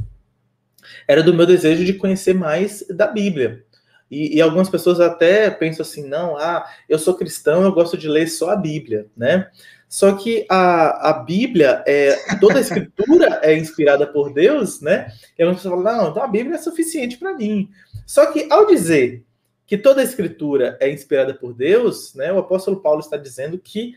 era 1.06 1.22
do 1.22 1.32
meu 1.32 1.46
desejo 1.46 1.84
de 1.84 1.92
conhecer 1.92 2.34
mais 2.34 2.84
da 2.90 3.06
Bíblia. 3.06 3.64
E, 4.10 4.36
e, 4.36 4.42
algumas 4.42 4.68
pessoas 4.68 4.98
até 4.98 5.48
pensam 5.48 5.82
assim, 5.82 6.08
não, 6.08 6.36
ah, 6.36 6.68
eu 6.88 6.98
sou 6.98 7.14
cristão, 7.14 7.62
eu 7.62 7.72
gosto 7.72 7.96
de 7.96 8.08
ler 8.08 8.26
só 8.26 8.50
a 8.50 8.56
Bíblia, 8.56 9.06
né? 9.16 9.48
Só 9.92 10.14
que 10.16 10.46
a, 10.48 11.10
a 11.10 11.12
Bíblia, 11.12 11.84
é, 11.86 12.16
toda 12.40 12.56
a 12.56 12.62
escritura 12.62 13.40
é 13.42 13.54
inspirada 13.54 14.06
por 14.06 14.32
Deus, 14.32 14.80
né? 14.80 15.12
E 15.38 15.42
algumas 15.42 15.62
pessoas 15.62 15.84
falam, 15.84 15.98
não, 16.04 16.10
então 16.10 16.22
a 16.22 16.28
Bíblia 16.28 16.54
é 16.54 16.58
suficiente 16.58 17.18
para 17.18 17.34
mim. 17.34 17.68
Só 18.06 18.24
que 18.32 18.48
ao 18.50 18.66
dizer 18.66 19.22
que 19.66 19.76
toda 19.76 20.00
a 20.00 20.04
escritura 20.04 20.78
é 20.80 20.90
inspirada 20.90 21.34
por 21.34 21.52
Deus, 21.52 22.14
né? 22.14 22.32
O 22.32 22.38
apóstolo 22.38 22.80
Paulo 22.80 23.00
está 23.00 23.18
dizendo 23.18 23.58
que 23.58 23.94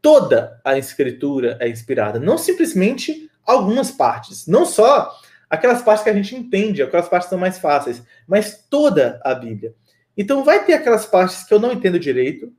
toda 0.00 0.58
a 0.64 0.78
escritura 0.78 1.58
é 1.60 1.68
inspirada, 1.68 2.18
não 2.18 2.38
simplesmente 2.38 3.30
algumas 3.44 3.90
partes, 3.90 4.46
não 4.46 4.64
só 4.64 5.14
aquelas 5.50 5.82
partes 5.82 6.04
que 6.04 6.10
a 6.10 6.14
gente 6.14 6.34
entende, 6.34 6.82
aquelas 6.82 7.06
partes 7.06 7.26
que 7.26 7.34
são 7.34 7.38
mais 7.38 7.58
fáceis, 7.58 8.02
mas 8.26 8.64
toda 8.70 9.20
a 9.22 9.34
Bíblia. 9.34 9.74
Então 10.16 10.42
vai 10.42 10.64
ter 10.64 10.72
aquelas 10.72 11.04
partes 11.04 11.44
que 11.44 11.52
eu 11.52 11.60
não 11.60 11.70
entendo 11.70 11.98
direito, 11.98 12.50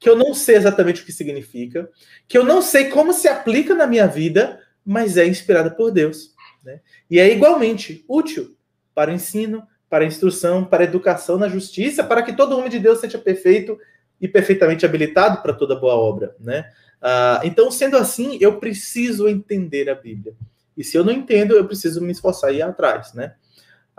que 0.00 0.08
eu 0.08 0.16
não 0.16 0.32
sei 0.32 0.56
exatamente 0.56 1.02
o 1.02 1.04
que 1.04 1.12
significa, 1.12 1.88
que 2.26 2.36
eu 2.36 2.42
não 2.42 2.62
sei 2.62 2.88
como 2.88 3.12
se 3.12 3.28
aplica 3.28 3.74
na 3.74 3.86
minha 3.86 4.06
vida, 4.06 4.58
mas 4.84 5.18
é 5.18 5.26
inspirada 5.26 5.70
por 5.70 5.92
Deus. 5.92 6.34
Né? 6.64 6.80
E 7.08 7.20
é 7.20 7.30
igualmente 7.30 8.02
útil 8.08 8.56
para 8.94 9.10
o 9.10 9.14
ensino, 9.14 9.62
para 9.90 10.04
a 10.04 10.06
instrução, 10.06 10.64
para 10.64 10.84
a 10.84 10.86
educação 10.86 11.36
na 11.36 11.48
justiça, 11.48 12.02
para 12.02 12.22
que 12.22 12.32
todo 12.32 12.56
homem 12.56 12.70
de 12.70 12.78
Deus 12.78 12.98
seja 12.98 13.18
perfeito 13.18 13.78
e 14.18 14.26
perfeitamente 14.26 14.86
habilitado 14.86 15.42
para 15.42 15.52
toda 15.52 15.76
boa 15.76 15.94
obra. 15.94 16.34
Né? 16.40 16.64
Ah, 17.02 17.42
então, 17.44 17.70
sendo 17.70 17.98
assim, 17.98 18.38
eu 18.40 18.58
preciso 18.58 19.28
entender 19.28 19.90
a 19.90 19.94
Bíblia. 19.94 20.34
E 20.76 20.82
se 20.82 20.96
eu 20.96 21.04
não 21.04 21.12
entendo, 21.12 21.54
eu 21.54 21.66
preciso 21.66 22.00
me 22.00 22.12
esforçar 22.12 22.54
e 22.54 22.58
ir 22.58 22.62
atrás. 22.62 23.12
Né? 23.12 23.34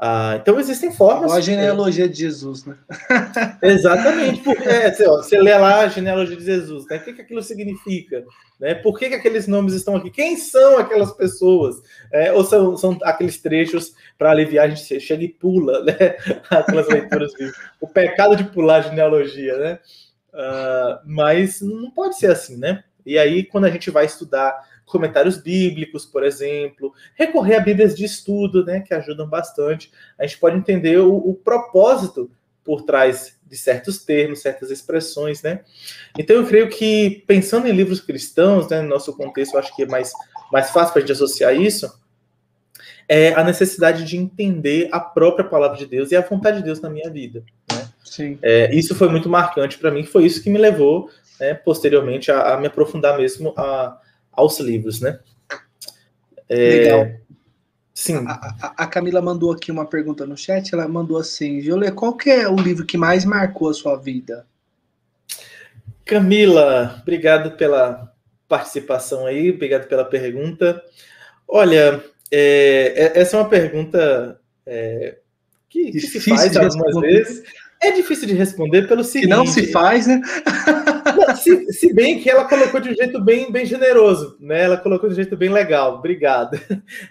Ah, 0.04 0.40
então 0.42 0.60
existem 0.60 0.92
formas. 0.92 1.32
a 1.32 1.40
genealogia 1.40 2.10
de 2.10 2.18
Jesus, 2.18 2.66
né? 2.66 2.76
Exatamente. 3.62 4.42
Porque, 4.42 4.68
é, 4.68 4.92
você, 4.92 5.08
ó, 5.08 5.18
você 5.18 5.40
lê 5.40 5.56
lá 5.56 5.82
a 5.82 5.88
genealogia 5.90 6.36
de 6.36 6.44
Jesus, 6.44 6.88
né? 6.90 6.98
O 6.98 7.04
que, 7.04 7.14
que 7.14 7.22
aquilo 7.22 7.44
significa? 7.44 8.26
Né? 8.60 8.74
Por 8.74 8.98
que, 8.98 9.10
que 9.10 9.16
aqueles 9.16 9.46
nomes 9.48 9.76
estão 9.76 9.96
aqui? 9.96 10.10
Quem 10.10 10.38
são 10.38 10.80
aquelas 10.80 11.12
pessoas? 11.12 11.76
É, 12.12 12.34
ou 12.34 12.44
são, 12.44 12.76
são 12.76 12.98
aqueles 13.04 13.40
trechos 13.40 13.94
para 14.18 14.32
aliviar, 14.32 14.66
a 14.66 14.70
gente 14.70 15.00
chega 15.00 15.24
e 15.24 15.30
pula, 15.30 15.84
né? 15.84 15.94
Aquelas 16.50 16.88
leituras. 16.88 17.32
o 17.80 17.88
pecado 17.88 18.36
de 18.36 18.46
pular 18.46 18.78
a 18.78 18.82
genealogia, 18.82 19.56
né? 19.56 19.80
Uh, 20.34 20.98
mas 21.06 21.62
não 21.62 21.92
pode 21.92 22.18
ser 22.18 22.32
assim, 22.32 22.58
né? 22.58 22.84
E 23.06 23.20
aí, 23.20 23.44
quando 23.44 23.66
a 23.66 23.70
gente 23.70 23.92
vai 23.92 24.06
estudar 24.06 24.60
comentários 24.86 25.38
bíblicos, 25.38 26.06
por 26.06 26.24
exemplo, 26.24 26.94
recorrer 27.16 27.56
a 27.56 27.62
Bíblias 27.62 27.96
de 27.96 28.06
estudo, 28.06 28.66
né, 28.66 28.82
que 28.82 28.94
ajudam 28.94 29.28
bastante, 29.28 29.92
a 30.18 30.26
gente 30.26 30.38
pode 30.38 30.58
entender 30.58 31.00
o, 31.00 31.16
o 31.16 31.34
propósito 31.34 32.30
por 32.64 32.84
trás 32.84 33.40
de 33.46 33.58
certos 33.58 34.04
termos, 34.04 34.42
certas 34.42 34.72
expressões, 34.72 35.42
né? 35.42 35.62
Então 36.18 36.36
eu 36.38 36.46
creio 36.46 36.70
que 36.70 37.24
pensando 37.28 37.68
em 37.68 37.72
livros 37.72 38.00
cristãos, 38.00 38.70
né, 38.70 38.82
no 38.82 38.88
nosso 38.88 39.16
contexto, 39.16 39.56
eu 39.56 39.60
acho 39.60 39.76
que 39.76 39.84
é 39.84 39.88
mais, 39.88 40.12
mais 40.52 40.70
fácil 40.70 40.94
para 40.94 41.00
a 41.00 41.02
gente 41.02 41.12
associar 41.12 41.54
isso, 41.54 41.92
é 43.10 43.34
a 43.34 43.44
necessidade 43.44 44.06
de 44.06 44.16
entender 44.16 44.88
a 44.92 45.00
própria 45.00 45.44
palavra 45.44 45.78
de 45.78 45.86
Deus 45.86 46.12
e 46.12 46.16
a 46.16 46.22
vontade 46.22 46.60
de 46.60 46.64
Deus 46.64 46.80
na 46.80 46.90
minha 46.90 47.10
vida. 47.10 47.44
Né? 47.74 47.90
Sim. 48.06 48.40
É, 48.42 48.74
isso 48.74 48.96
foi 48.96 49.10
muito 49.10 49.28
marcante 49.28 49.78
para 49.78 49.92
mim, 49.92 50.06
foi 50.06 50.26
isso 50.26 50.42
que 50.42 50.50
me 50.50 50.58
levou, 50.58 51.10
né, 51.40 51.54
posteriormente, 51.54 52.32
a, 52.32 52.54
a, 52.54 52.58
me 52.58 52.68
aprofundar 52.68 53.18
mesmo 53.18 53.54
a, 53.58 54.00
aos 54.32 54.60
livros, 54.60 55.02
né? 55.02 55.20
É, 56.48 56.56
Legal. 56.56 57.12
Sim. 57.94 58.26
A, 58.28 58.32
a, 58.32 58.84
a, 58.84 58.88
Camila 58.88 59.22
mandou 59.22 59.52
aqui 59.52 59.72
uma 59.72 59.86
pergunta 59.86 60.26
no 60.26 60.36
chat, 60.36 60.74
ela 60.74 60.88
mandou 60.88 61.18
assim, 61.18 61.62
Jolê, 61.62 61.92
qual 61.92 62.18
que 62.18 62.30
é 62.30 62.48
o 62.48 62.56
livro 62.56 62.86
que 62.86 62.98
mais 62.98 63.24
marcou 63.26 63.70
a 63.70 63.74
sua 63.74 63.96
vida? 63.96 64.48
Camila, 66.04 67.00
obrigado 67.02 67.52
pela 67.52 68.12
participação 68.48 69.26
aí, 69.26 69.52
obrigado 69.52 69.88
pela 69.88 70.04
pergunta. 70.04 70.84
Olha, 71.48 72.04
é, 72.32 73.12
é, 73.16 73.20
essa 73.20 73.38
é 73.38 73.40
uma 73.40 73.50
pergunta 73.50 74.40
é, 74.66 75.18
que, 75.70 75.92
que 75.92 76.02
se 76.02 76.20
faz 76.20 76.58
algumas 76.58 76.96
vezes. 77.02 77.44
É 77.82 77.92
difícil 77.92 78.28
de 78.28 78.34
responder 78.34 78.88
pelo 78.88 79.04
seguinte. 79.04 79.30
Que 79.30 79.36
não 79.36 79.46
se 79.46 79.72
faz, 79.72 80.08
né? 80.08 80.22
se, 81.36 81.72
se, 81.74 81.94
bem 81.94 82.20
que 82.20 82.30
ela 82.30 82.46
colocou 82.46 82.80
de 82.80 82.90
um 82.90 82.96
jeito 82.96 83.20
bem, 83.22 83.52
bem 83.52 83.66
generoso, 83.66 84.38
né? 84.40 84.64
Ela 84.64 84.78
colocou 84.78 85.10
de 85.10 85.14
um 85.14 85.16
jeito 85.16 85.38
bem 85.38 85.50
legal. 85.50 85.96
Obrigado. 85.96 86.60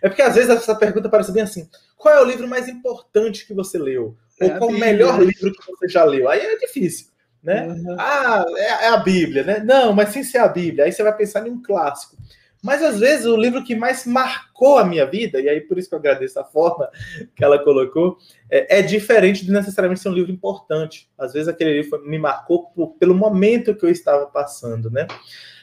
É 0.02 0.08
porque 0.08 0.22
às 0.22 0.34
vezes 0.34 0.50
essa 0.50 0.74
pergunta 0.74 1.08
parece 1.08 1.32
bem 1.32 1.42
assim: 1.42 1.68
qual 1.96 2.14
é 2.14 2.20
o 2.20 2.24
livro 2.24 2.48
mais 2.48 2.68
importante 2.68 3.46
que 3.46 3.54
você 3.54 3.78
leu? 3.78 4.16
Ou 4.40 4.48
é 4.48 4.58
qual 4.58 4.70
o 4.70 4.78
melhor 4.78 5.20
livro 5.20 5.52
que 5.52 5.70
você 5.70 5.88
já 5.88 6.04
leu? 6.04 6.28
Aí 6.28 6.40
é 6.40 6.56
difícil, 6.56 7.06
né? 7.42 7.66
Uhum. 7.66 7.96
Ah, 7.98 8.44
é, 8.56 8.64
é, 8.64 8.88
a 8.88 8.96
Bíblia, 8.98 9.42
né? 9.44 9.62
Não, 9.64 9.92
mas 9.92 10.10
sem 10.10 10.22
ser 10.22 10.38
a 10.38 10.48
Bíblia. 10.48 10.84
Aí 10.84 10.92
você 10.92 11.02
vai 11.02 11.16
pensar 11.16 11.46
em 11.46 11.50
um 11.50 11.62
clássico. 11.62 12.16
Mas 12.62 12.82
às 12.82 13.00
vezes 13.00 13.26
o 13.26 13.36
livro 13.36 13.64
que 13.64 13.74
mais 13.74 14.04
marcou 14.04 14.78
a 14.78 14.84
minha 14.84 15.06
vida, 15.06 15.40
e 15.40 15.48
aí 15.48 15.60
por 15.60 15.78
isso 15.78 15.88
que 15.88 15.94
eu 15.94 15.98
agradeço 15.98 16.38
a 16.38 16.44
forma 16.44 16.88
que 17.34 17.44
ela 17.44 17.58
colocou, 17.58 18.18
é, 18.50 18.78
é 18.78 18.82
diferente 18.82 19.44
de 19.44 19.52
necessariamente 19.52 20.00
ser 20.00 20.08
um 20.08 20.14
livro 20.14 20.30
importante. 20.30 21.08
Às 21.16 21.32
vezes 21.32 21.48
aquele 21.48 21.82
livro 21.82 22.02
me 22.04 22.18
marcou 22.18 22.66
por, 22.70 22.94
pelo 22.94 23.14
momento 23.14 23.74
que 23.74 23.84
eu 23.84 23.90
estava 23.90 24.26
passando, 24.26 24.90
né? 24.90 25.06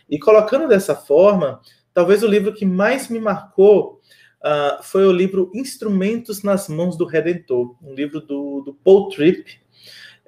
E 0.10 0.18
colocando 0.18 0.68
dessa 0.68 0.96
forma, 0.96 1.62
talvez 1.94 2.24
o 2.24 2.28
livro 2.28 2.54
que 2.54 2.66
mais 2.66 3.10
me 3.10 3.20
marcou 3.20 4.02
uh, 4.42 4.82
foi 4.82 5.06
o 5.06 5.12
livro 5.12 5.52
Instrumentos 5.54 6.44
nas 6.44 6.68
Mãos 6.68 6.98
do 6.98 7.06
Redentor, 7.06 7.76
um 7.84 7.94
livro 7.94 8.22
do, 8.22 8.62
do 8.62 8.74
Paul 8.74 9.10
Tripp, 9.10 9.60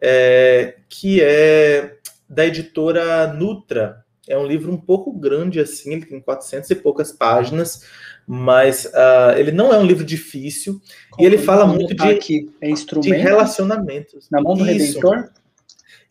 é, 0.02 0.78
que 0.88 1.22
é 1.22 1.98
da 2.30 2.46
editora 2.46 3.34
Nutra, 3.34 4.06
é 4.30 4.38
um 4.38 4.46
livro 4.46 4.72
um 4.72 4.78
pouco 4.78 5.12
grande 5.12 5.60
assim, 5.60 5.94
ele 5.94 6.06
tem 6.06 6.22
400 6.22 6.70
e 6.70 6.76
poucas 6.76 7.12
páginas, 7.12 7.84
mas 8.28 8.86
uh, 8.86 9.36
ele 9.36 9.52
não 9.52 9.74
é 9.74 9.78
um 9.80 9.86
livro 9.86 10.06
difícil 10.06 10.80
Como 11.10 11.24
e 11.24 11.26
ele 11.26 11.40
fala 11.40 11.66
muito 11.66 11.96
de, 11.96 12.08
aqui? 12.08 12.54
É 12.62 12.72
de 12.72 13.12
relacionamentos. 13.12 14.30
Na 14.30 14.40
mão 14.40 14.54
do 14.54 14.70
Isso. 14.70 15.00
Redentor? 15.00 15.32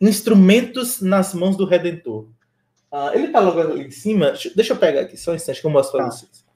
Instrumentos 0.01 1.01
nas 1.01 1.33
mãos 1.33 1.55
do 1.55 1.65
Redentor. 1.65 2.27
Uh, 2.91 3.13
ele 3.13 3.27
está 3.27 3.39
logo 3.39 3.61
ali 3.61 3.85
em 3.85 3.91
cima. 3.91 4.33
Deixa 4.53 4.73
eu 4.73 4.77
pegar 4.77 5.01
aqui, 5.01 5.15
só 5.15 5.31
um 5.31 5.35
instante 5.35 5.61
que 5.61 5.67
eu 5.67 5.71
mostro 5.71 5.97
para 5.97 6.09
tá. 6.09 6.11
vocês. 6.11 6.49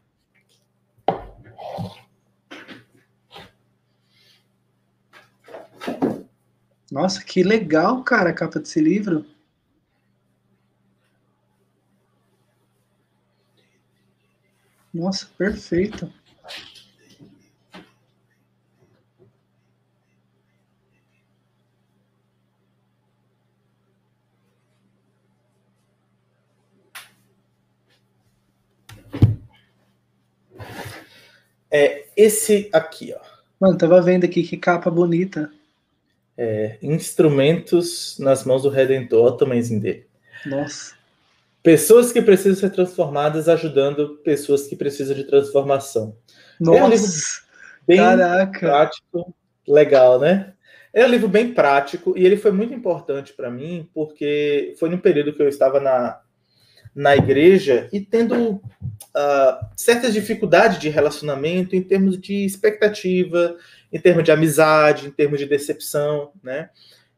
Nossa, 6.92 7.24
que 7.24 7.42
legal, 7.42 8.04
cara, 8.04 8.30
a 8.30 8.34
capa 8.34 8.60
desse 8.60 8.80
livro. 8.80 9.26
Nossa, 14.94 15.28
perfeito. 15.38 16.12
É 31.72 32.06
esse 32.16 32.70
aqui, 32.72 33.16
ó. 33.18 33.20
Mano, 33.60 33.76
tava 33.76 34.00
vendo 34.00 34.26
aqui 34.26 34.44
que 34.44 34.58
capa 34.58 34.92
bonita. 34.92 35.52
É, 36.38 36.78
instrumentos 36.84 38.18
nas 38.20 38.44
mãos 38.44 38.62
do 38.62 38.70
Redentor, 38.70 39.26
olha 39.26 39.34
o 39.34 39.38
tamanhozinho 39.38 39.82
dele. 39.82 40.06
Nossa. 40.46 40.96
Pessoas 41.64 42.12
que 42.12 42.22
precisam 42.22 42.60
ser 42.60 42.70
transformadas 42.72 43.48
ajudando 43.48 44.18
pessoas 44.18 44.68
que 44.68 44.76
precisam 44.76 45.16
de 45.16 45.24
transformação. 45.24 46.18
Nossa, 46.60 46.80
é 46.80 46.84
um 46.84 46.90
livro 46.90 47.08
bem 47.88 47.98
caraca. 47.98 48.60
prático, 48.60 49.34
legal, 49.66 50.20
né? 50.20 50.54
É 50.94 51.06
um 51.06 51.10
livro 51.10 51.30
bem 51.30 51.54
prático 51.54 52.14
e 52.18 52.26
ele 52.26 52.36
foi 52.36 52.52
muito 52.52 52.74
importante 52.74 53.34
para 53.34 53.50
mim 53.50 53.90
porque 53.94 54.76
foi 54.78 54.90
num 54.90 54.98
período 54.98 55.34
que 55.34 55.42
eu 55.42 55.48
estava 55.48 55.80
na, 55.80 56.20
na 56.94 57.16
igreja 57.16 57.90
e 57.92 58.00
tendo 58.02 58.56
uh, 58.56 59.66
certas 59.76 60.14
dificuldades 60.14 60.78
de 60.80 60.90
relacionamento 60.90 61.76
em 61.76 61.82
termos 61.82 62.20
de 62.20 62.46
expectativa, 62.46 63.56
em 63.92 64.00
termos 64.00 64.24
de 64.24 64.32
amizade, 64.32 65.08
em 65.08 65.12
termos 65.12 65.40
de 65.40 65.46
decepção, 65.46 66.32
né? 66.44 66.70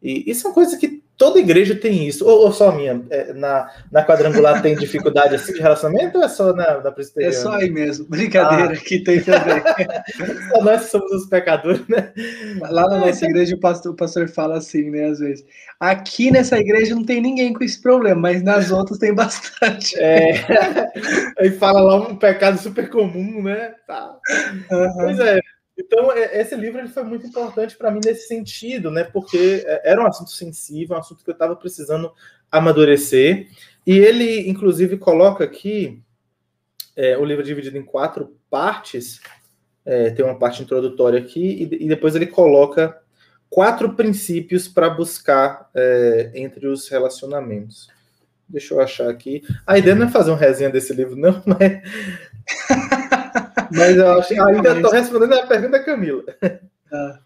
E 0.01 0.29
isso 0.29 0.45
é 0.45 0.49
uma 0.49 0.53
coisa 0.53 0.77
que 0.77 1.03
toda 1.17 1.39
igreja 1.39 1.75
tem 1.75 2.07
isso. 2.07 2.25
Ou, 2.25 2.45
ou 2.45 2.51
só 2.51 2.69
a 2.69 2.75
minha? 2.75 3.01
É, 3.09 3.33
na, 3.33 3.69
na 3.91 4.05
quadrangular 4.05 4.61
tem 4.61 4.75
dificuldade 4.75 5.35
assim 5.35 5.53
de 5.53 5.61
relacionamento 5.61 6.17
ou 6.17 6.23
é 6.23 6.27
só 6.27 6.53
na, 6.53 6.79
na 6.79 6.91
presbiteriana? 6.91 7.35
É 7.35 7.39
só 7.39 7.53
aí 7.53 7.69
mesmo. 7.69 8.05
Brincadeira, 8.07 8.73
ah. 8.73 8.77
que 8.77 8.99
tem 8.99 9.21
também. 9.21 9.61
só 10.49 10.61
nós 10.61 10.83
somos 10.83 11.11
os 11.11 11.25
pecadores, 11.27 11.87
né? 11.87 12.11
Lá 12.69 12.87
na 12.87 12.97
nossa 12.99 13.25
igreja 13.25 13.55
o 13.55 13.59
pastor, 13.59 13.93
o 13.93 13.95
pastor 13.95 14.27
fala 14.27 14.57
assim, 14.57 14.89
né, 14.89 15.05
às 15.05 15.19
vezes. 15.19 15.45
Aqui 15.79 16.31
nessa 16.31 16.57
igreja 16.57 16.95
não 16.95 17.03
tem 17.03 17.21
ninguém 17.21 17.53
com 17.53 17.63
esse 17.63 17.81
problema, 17.81 18.19
mas 18.21 18.41
nas 18.43 18.71
outras 18.71 18.99
tem 18.99 19.13
bastante. 19.13 19.97
É. 19.99 20.45
Aí 21.39 21.51
fala 21.51 21.81
lá 21.81 21.95
um 21.95 22.15
pecado 22.15 22.57
super 22.57 22.89
comum, 22.89 23.41
né? 23.43 23.73
Tá. 23.87 24.15
Uhum. 24.71 24.93
Pois 24.95 25.19
é. 25.19 25.39
Então, 25.85 26.11
é, 26.11 26.41
esse 26.41 26.55
livro 26.55 26.79
ele 26.79 26.87
foi 26.87 27.03
muito 27.03 27.27
importante 27.27 27.77
para 27.77 27.91
mim 27.91 27.99
nesse 28.03 28.27
sentido, 28.27 28.89
né? 28.89 29.03
Porque 29.03 29.63
é, 29.65 29.91
era 29.91 30.01
um 30.01 30.07
assunto 30.07 30.31
sensível, 30.31 30.95
um 30.95 30.99
assunto 30.99 31.23
que 31.23 31.29
eu 31.29 31.33
estava 31.33 31.55
precisando 31.55 32.11
amadurecer. 32.51 33.47
E 33.85 33.97
ele, 33.97 34.49
inclusive, 34.49 34.97
coloca 34.97 35.43
aqui 35.43 36.01
é, 36.95 37.17
o 37.17 37.25
livro 37.25 37.43
dividido 37.43 37.77
em 37.77 37.83
quatro 37.83 38.35
partes. 38.49 39.21
É, 39.85 40.09
tem 40.09 40.25
uma 40.25 40.39
parte 40.39 40.63
introdutória 40.63 41.19
aqui, 41.19 41.69
e, 41.69 41.85
e, 41.85 41.87
depois 41.87 42.15
ele 42.15 42.25
coloca 42.25 42.99
quatro 43.47 43.93
princípios 43.93 44.67
para 44.67 44.89
buscar 44.89 45.69
é, 45.75 46.31
entre 46.33 46.65
os 46.67 46.89
relacionamentos. 46.89 47.87
Deixa 48.49 48.73
eu 48.73 48.81
achar 48.81 49.09
aqui. 49.09 49.43
A 49.65 49.77
ideia 49.77 49.95
não 49.95 50.07
é 50.07 50.09
fazer 50.09 50.31
um 50.31 50.35
resenha 50.35 50.71
desse 50.71 50.91
livro, 50.93 51.15
não, 51.15 51.41
mas. 51.45 53.04
Mas 53.71 53.97
eu 53.97 54.19
acho, 54.19 54.43
ainda 54.43 54.75
estou 54.75 54.91
respondendo 54.91 55.33
a 55.33 55.47
pergunta 55.47 55.71
da 55.71 55.83
Camila. 55.83 56.23
Ah. 56.91 57.19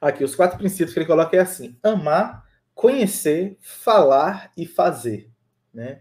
Aqui, 0.00 0.22
os 0.22 0.36
quatro 0.36 0.58
princípios 0.58 0.92
que 0.92 0.98
ele 1.00 1.06
coloca 1.06 1.36
é 1.36 1.40
assim: 1.40 1.76
amar, 1.82 2.44
conhecer, 2.74 3.56
falar 3.60 4.52
e 4.56 4.66
fazer. 4.66 5.28
Né? 5.72 6.00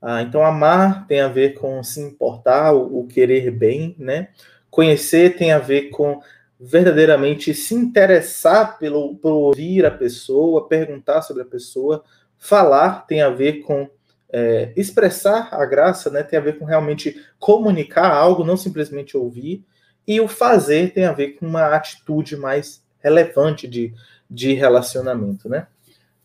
Ah, 0.00 0.22
então, 0.22 0.44
amar 0.44 1.06
tem 1.06 1.20
a 1.20 1.28
ver 1.28 1.54
com 1.54 1.82
se 1.82 2.00
importar, 2.00 2.72
o, 2.72 3.00
o 3.00 3.06
querer 3.06 3.50
bem, 3.50 3.96
né? 3.98 4.28
Conhecer 4.70 5.36
tem 5.36 5.52
a 5.52 5.58
ver 5.58 5.90
com 5.90 6.20
verdadeiramente 6.58 7.52
se 7.54 7.74
interessar 7.74 8.78
pelo, 8.78 9.16
por 9.16 9.32
ouvir 9.32 9.84
a 9.84 9.90
pessoa, 9.90 10.68
perguntar 10.68 11.22
sobre 11.22 11.42
a 11.42 11.46
pessoa. 11.46 12.04
Falar 12.38 13.06
tem 13.06 13.22
a 13.22 13.30
ver 13.30 13.60
com 13.60 13.90
é, 14.32 14.72
expressar 14.76 15.48
a 15.52 15.64
graça 15.64 16.10
né, 16.10 16.22
tem 16.22 16.38
a 16.38 16.42
ver 16.42 16.58
com 16.58 16.64
realmente 16.64 17.24
comunicar 17.38 18.10
algo, 18.10 18.44
não 18.44 18.56
simplesmente 18.56 19.16
ouvir, 19.16 19.64
e 20.06 20.20
o 20.20 20.28
fazer 20.28 20.92
tem 20.92 21.04
a 21.04 21.12
ver 21.12 21.32
com 21.32 21.46
uma 21.46 21.74
atitude 21.74 22.36
mais 22.36 22.82
relevante 23.00 23.66
de, 23.66 23.92
de 24.30 24.52
relacionamento, 24.52 25.48
né? 25.48 25.66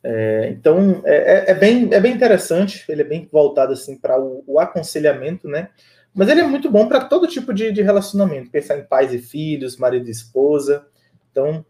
É, 0.03 0.49
então 0.49 1.01
é, 1.05 1.15
é, 1.15 1.51
é 1.51 1.53
bem, 1.53 1.89
é 1.93 1.99
bem 1.99 2.13
interessante, 2.13 2.83
ele 2.89 3.01
é 3.01 3.05
bem 3.05 3.29
voltado 3.31 3.73
assim 3.73 3.95
para 3.95 4.19
o, 4.19 4.43
o, 4.47 4.59
aconselhamento, 4.59 5.47
né? 5.47 5.69
Mas 6.13 6.27
ele 6.27 6.41
é 6.41 6.47
muito 6.47 6.69
bom 6.71 6.87
para 6.87 7.05
todo 7.05 7.27
tipo 7.27 7.53
de, 7.53 7.71
de 7.71 7.81
relacionamento, 7.83 8.49
pensar 8.49 8.77
em 8.77 8.83
pais 8.83 9.13
e 9.13 9.19
filhos, 9.19 9.77
marido 9.77 10.07
e 10.07 10.11
esposa. 10.11 10.85
Então, 11.31 11.63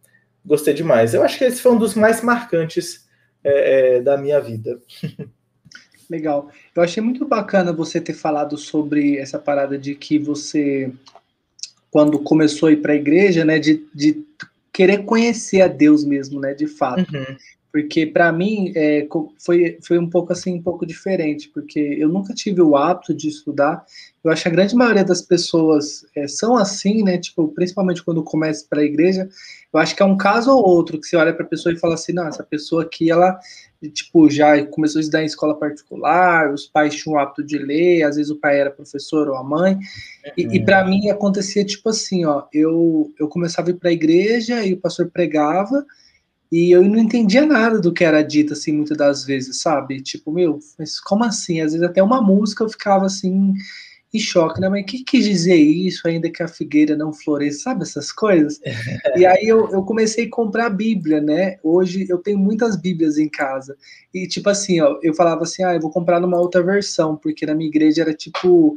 gostei 0.46 0.74
demais. 0.74 1.13
Eu 1.13 1.24
acho 1.24 1.38
que 1.38 1.44
esse 1.44 1.62
foi 1.62 1.74
um 1.74 1.78
dos 1.78 1.94
mais 1.94 2.22
marcantes 2.24 3.08
é, 3.44 3.98
é, 3.98 4.02
da 4.02 4.17
minha 4.17 4.39
vida. 4.39 4.80
Legal. 6.12 6.52
Eu 6.76 6.84
achei 6.84 7.02
muito 7.02 7.26
bacana 7.26 7.71
você 7.71 8.02
ter 8.02 8.12
falado 8.12 8.58
sobre 8.58 9.17
essa 9.17 9.39
parada 9.39 9.78
de 9.78 9.95
que 9.95 10.19
você, 10.19 10.91
quando 11.89 12.19
começou 12.19 12.67
a 12.67 12.74
ir 12.74 12.82
para 12.82 12.91
a 12.91 12.97
igreja, 12.97 13.45
né, 13.45 13.58
de, 13.58 13.86
de 13.95 14.21
querer 14.74 15.06
conhecer 15.06 15.62
a 15.62 15.69
Deus 15.69 16.04
mesmo, 16.04 16.41
né, 16.41 16.54
de 16.54 16.67
fato. 16.67 17.15
Uhum. 17.15 17.38
Porque 17.71 18.06
para 18.06 18.30
mim 18.34 18.74
é, 18.76 19.08
foi, 19.39 19.78
foi 19.82 19.97
um 19.97 20.10
pouco 20.10 20.34
assim, 20.34 20.56
um 20.56 20.62
pouco 20.62 20.86
diferente, 20.86 21.47
porque 21.47 21.80
eu 21.80 22.10
nunca 22.10 22.34
tive 22.34 22.62
o 22.62 22.76
hábito 22.76 23.13
de 23.13 23.30
estudar. 23.30 23.86
Eu 24.21 24.30
acho 24.30 24.43
que 24.43 24.50
a 24.50 24.52
grande 24.52 24.76
maioria 24.76 25.06
das 25.06 25.21
pessoas 25.21 26.06
é, 26.13 26.28
são 26.28 26.58
assim, 26.58 27.02
né? 27.04 27.17
Tipo, 27.17 27.47
principalmente 27.47 28.04
quando 28.04 28.21
começa 28.21 28.65
para 28.69 28.82
a 28.82 28.84
igreja, 28.84 29.30
eu 29.74 29.80
acho 29.80 29.95
que 29.95 30.04
é 30.04 30.06
um 30.06 30.17
caso 30.17 30.52
ou 30.52 30.62
outro 30.62 31.00
que 31.00 31.08
você 31.08 31.15
olha 31.15 31.34
para 31.34 31.45
a 31.45 31.50
pessoa 31.50 31.71
e 31.71 31.80
fala 31.80 31.93
assim, 31.93 32.12
não, 32.12 32.28
essa 32.28 32.43
pessoa 32.43 32.84
aqui, 32.84 33.10
ela 33.10 33.39
tipo 33.89 34.30
já 34.30 34.63
começou 34.65 35.00
a 35.00 35.02
estudar 35.02 35.24
em 35.24 35.26
escola 35.26 35.58
particular, 35.58 36.54
os 36.54 36.67
pais 36.67 36.96
tinham 36.96 37.15
o 37.15 37.20
hábito 37.20 37.44
de 37.44 37.58
ler, 37.58 38.04
às 38.04 38.15
vezes 38.15 38.32
o 38.32 38.39
pai 38.39 38.60
era 38.60 38.70
professor 38.70 39.28
ou 39.30 39.36
a 39.36 39.44
mãe. 39.44 39.78
E, 40.38 40.44
e 40.44 40.63
para 40.63 40.86
mim 40.86 41.10
acontecia 41.10 41.65
tipo 41.65 41.89
assim, 41.89 42.26
ó, 42.26 42.44
eu 42.54 43.12
eu 43.20 43.28
começava 43.28 43.70
a 43.70 43.72
ir 43.72 43.76
para 43.76 43.89
a 43.89 43.94
igreja 43.94 44.63
e 44.65 44.74
o 44.74 44.78
pastor 44.78 45.10
pregava 45.10 45.86
e 46.52 46.70
eu 46.70 46.84
não 46.84 46.98
entendia 47.00 47.46
nada 47.46 47.80
do 47.80 47.94
que 47.94 48.04
era 48.04 48.22
dito, 48.22 48.52
assim, 48.52 48.74
muitas 48.74 48.98
das 48.98 49.24
vezes, 49.24 49.62
sabe? 49.62 50.02
Tipo, 50.02 50.34
meu, 50.34 50.60
mas 50.78 51.00
como 51.00 51.24
assim? 51.24 51.62
Às 51.62 51.72
vezes 51.72 51.88
até 51.88 52.04
uma 52.04 52.22
música 52.22 52.63
eu 52.63 52.70
ficava, 52.70 53.06
assim, 53.06 53.54
em 54.13 54.19
choque, 54.19 54.60
né? 54.60 54.67
Mas 54.67 54.84
o 54.84 54.86
que 54.86 55.04
quis 55.04 55.24
dizer 55.24 55.56
isso, 55.56 56.08
ainda 56.08 56.30
que 56.30 56.43
a 56.43 56.47
figueira 56.47 56.95
não 56.95 57.13
floresça, 57.13 57.63
sabe? 57.63 57.84
Essas 57.84 58.12
coisas. 58.12 58.60
e 59.15 59.26
aí 59.26 59.45
eu, 59.47 59.71
eu 59.71 59.84
comecei 59.84 60.26
a 60.26 60.30
comprar 60.30 60.65
a 60.65 60.69
Bíblia, 60.69 61.21
né? 61.21 61.58
Hoje 61.63 62.06
eu 62.10 62.17
tenho 62.17 62.38
muitas 62.38 62.76
Bíblias 62.76 63.17
em 63.17 63.30
casa. 63.30 63.76
E, 64.13 64.28
tipo 64.28 64.50
assim, 64.50 64.82
ó, 64.82 65.00
eu 65.02 65.13
falava 65.13 65.43
assim, 65.43 65.63
ah, 65.63 65.74
eu 65.74 65.80
vou 65.80 65.91
comprar 65.91 66.19
numa 66.19 66.39
outra 66.39 66.62
versão, 66.62 67.15
porque 67.15 67.45
na 67.45 67.56
minha 67.56 67.69
igreja 67.69 68.02
era, 68.02 68.13
tipo, 68.13 68.76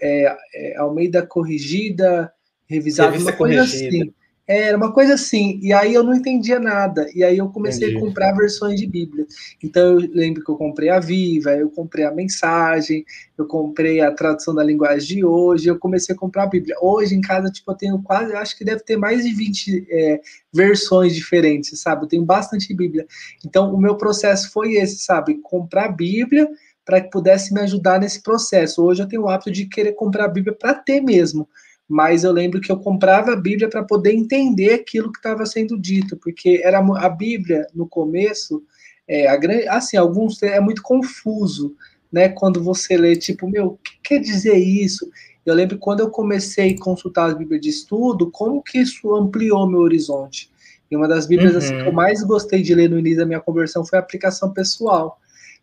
é, 0.00 0.36
é, 0.54 0.76
Almeida 0.78 1.24
Corrigida, 1.24 2.32
revisada, 2.66 3.16
uma 3.18 3.32
coisa 3.32 3.58
corrigida. 3.58 4.04
assim. 4.04 4.14
Era 4.46 4.76
uma 4.76 4.92
coisa 4.92 5.14
assim, 5.14 5.60
e 5.62 5.72
aí 5.72 5.94
eu 5.94 6.02
não 6.02 6.12
entendia 6.12 6.58
nada, 6.58 7.06
e 7.14 7.22
aí 7.22 7.38
eu 7.38 7.48
comecei 7.48 7.90
Entendi. 7.90 8.04
a 8.04 8.06
comprar 8.08 8.32
versões 8.32 8.80
de 8.80 8.88
Bíblia. 8.88 9.24
Então 9.62 9.92
eu 9.92 10.10
lembro 10.12 10.42
que 10.42 10.50
eu 10.50 10.56
comprei 10.56 10.88
a 10.88 10.98
Viva, 10.98 11.52
eu 11.52 11.70
comprei 11.70 12.04
a 12.04 12.10
Mensagem, 12.10 13.04
eu 13.38 13.46
comprei 13.46 14.00
a 14.00 14.10
tradução 14.10 14.52
da 14.52 14.64
linguagem 14.64 15.16
de 15.18 15.24
hoje, 15.24 15.68
eu 15.68 15.78
comecei 15.78 16.12
a 16.12 16.18
comprar 16.18 16.42
a 16.42 16.48
Bíblia. 16.48 16.74
Hoje 16.82 17.14
em 17.14 17.20
casa, 17.20 17.52
tipo, 17.52 17.70
eu 17.70 17.76
tenho 17.76 18.02
quase, 18.02 18.32
acho 18.34 18.58
que 18.58 18.64
deve 18.64 18.82
ter 18.82 18.96
mais 18.96 19.24
de 19.24 19.32
20 19.32 19.86
é, 19.88 20.20
versões 20.52 21.14
diferentes, 21.14 21.80
sabe? 21.80 22.04
Eu 22.04 22.08
tenho 22.08 22.24
bastante 22.24 22.74
Bíblia. 22.74 23.06
Então 23.46 23.72
o 23.72 23.80
meu 23.80 23.96
processo 23.96 24.50
foi 24.50 24.74
esse, 24.74 24.98
sabe? 25.04 25.38
Comprar 25.40 25.84
a 25.84 25.92
Bíblia 25.92 26.50
para 26.84 27.00
que 27.00 27.10
pudesse 27.10 27.54
me 27.54 27.60
ajudar 27.60 28.00
nesse 28.00 28.20
processo. 28.20 28.82
Hoje 28.82 29.04
eu 29.04 29.08
tenho 29.08 29.22
o 29.22 29.28
hábito 29.28 29.52
de 29.52 29.66
querer 29.66 29.92
comprar 29.92 30.24
a 30.24 30.28
Bíblia 30.28 30.56
para 30.58 30.74
ter 30.74 31.00
mesmo 31.00 31.48
mas 31.92 32.24
eu 32.24 32.32
lembro 32.32 32.58
que 32.58 32.72
eu 32.72 32.78
comprava 32.78 33.34
a 33.34 33.36
Bíblia 33.36 33.68
para 33.68 33.84
poder 33.84 34.14
entender 34.14 34.72
aquilo 34.72 35.12
que 35.12 35.18
estava 35.18 35.44
sendo 35.44 35.78
dito, 35.78 36.16
porque 36.16 36.62
era 36.64 36.78
a 36.78 37.08
Bíblia 37.10 37.66
no 37.74 37.86
começo, 37.86 38.62
é, 39.06 39.28
a, 39.28 39.38
assim, 39.76 39.98
alguns 39.98 40.42
é 40.42 40.58
muito 40.58 40.80
confuso, 40.80 41.76
né? 42.10 42.30
Quando 42.30 42.64
você 42.64 42.96
lê, 42.96 43.14
tipo, 43.14 43.46
meu, 43.46 43.66
o 43.66 43.76
que 43.76 43.92
quer 44.02 44.20
dizer 44.20 44.56
isso? 44.56 45.06
Eu 45.44 45.54
lembro 45.54 45.76
quando 45.76 46.00
eu 46.00 46.08
comecei 46.08 46.70
a 46.70 46.82
consultar 46.82 47.30
a 47.30 47.34
Bíblia 47.34 47.60
de 47.60 47.68
estudo, 47.68 48.30
como 48.30 48.62
que 48.62 48.78
isso 48.78 49.14
ampliou 49.14 49.68
meu 49.68 49.80
horizonte. 49.80 50.50
E 50.90 50.96
uma 50.96 51.06
das 51.06 51.26
Bíblias 51.26 51.52
uhum. 51.52 51.58
assim, 51.58 51.76
que 51.76 51.82
eu 51.82 51.86
uhum. 51.88 51.92
mais 51.92 52.22
gostei 52.22 52.62
de 52.62 52.74
ler 52.74 52.88
no 52.88 52.98
início 52.98 53.18
da 53.18 53.26
minha 53.26 53.40
conversão 53.40 53.84
foi 53.84 53.98
a 53.98 54.02
aplicação 54.02 54.50
pessoal 54.50 55.20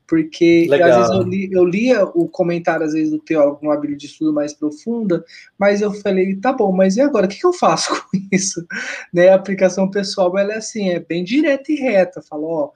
porque 0.10 0.68
às 0.72 0.96
vezes 0.96 1.12
eu, 1.12 1.22
li, 1.22 1.50
eu, 1.52 1.64
lia 1.64 2.04
o 2.04 2.28
comentário, 2.28 2.84
às 2.84 2.94
vezes, 2.94 3.12
do 3.12 3.20
teólogo 3.20 3.60
numa 3.62 3.76
Bíblia 3.76 3.96
de 3.96 4.08
estudo 4.08 4.34
mais 4.34 4.54
profunda, 4.54 5.24
mas 5.56 5.82
eu 5.82 5.94
falei, 5.94 6.36
tá 6.36 6.52
bom, 6.52 6.72
mas 6.72 6.98
e 6.98 7.02
agora? 7.02 7.28
O 7.28 7.30
que, 7.30 7.40
que 7.40 7.46
eu 7.46 7.54
faço 7.54 7.94
com 8.10 8.18
isso? 8.32 8.66
Né, 9.14 9.30
a 9.30 9.36
aplicação 9.36 9.88
pessoal, 9.88 10.36
ela 10.36 10.54
é 10.54 10.58
assim, 10.58 10.90
é 10.90 11.00
bem 11.00 11.24
direta 11.24 11.72
e 11.72 11.76
reta, 11.76 12.24
fala, 12.24 12.44
ó, 12.44 12.72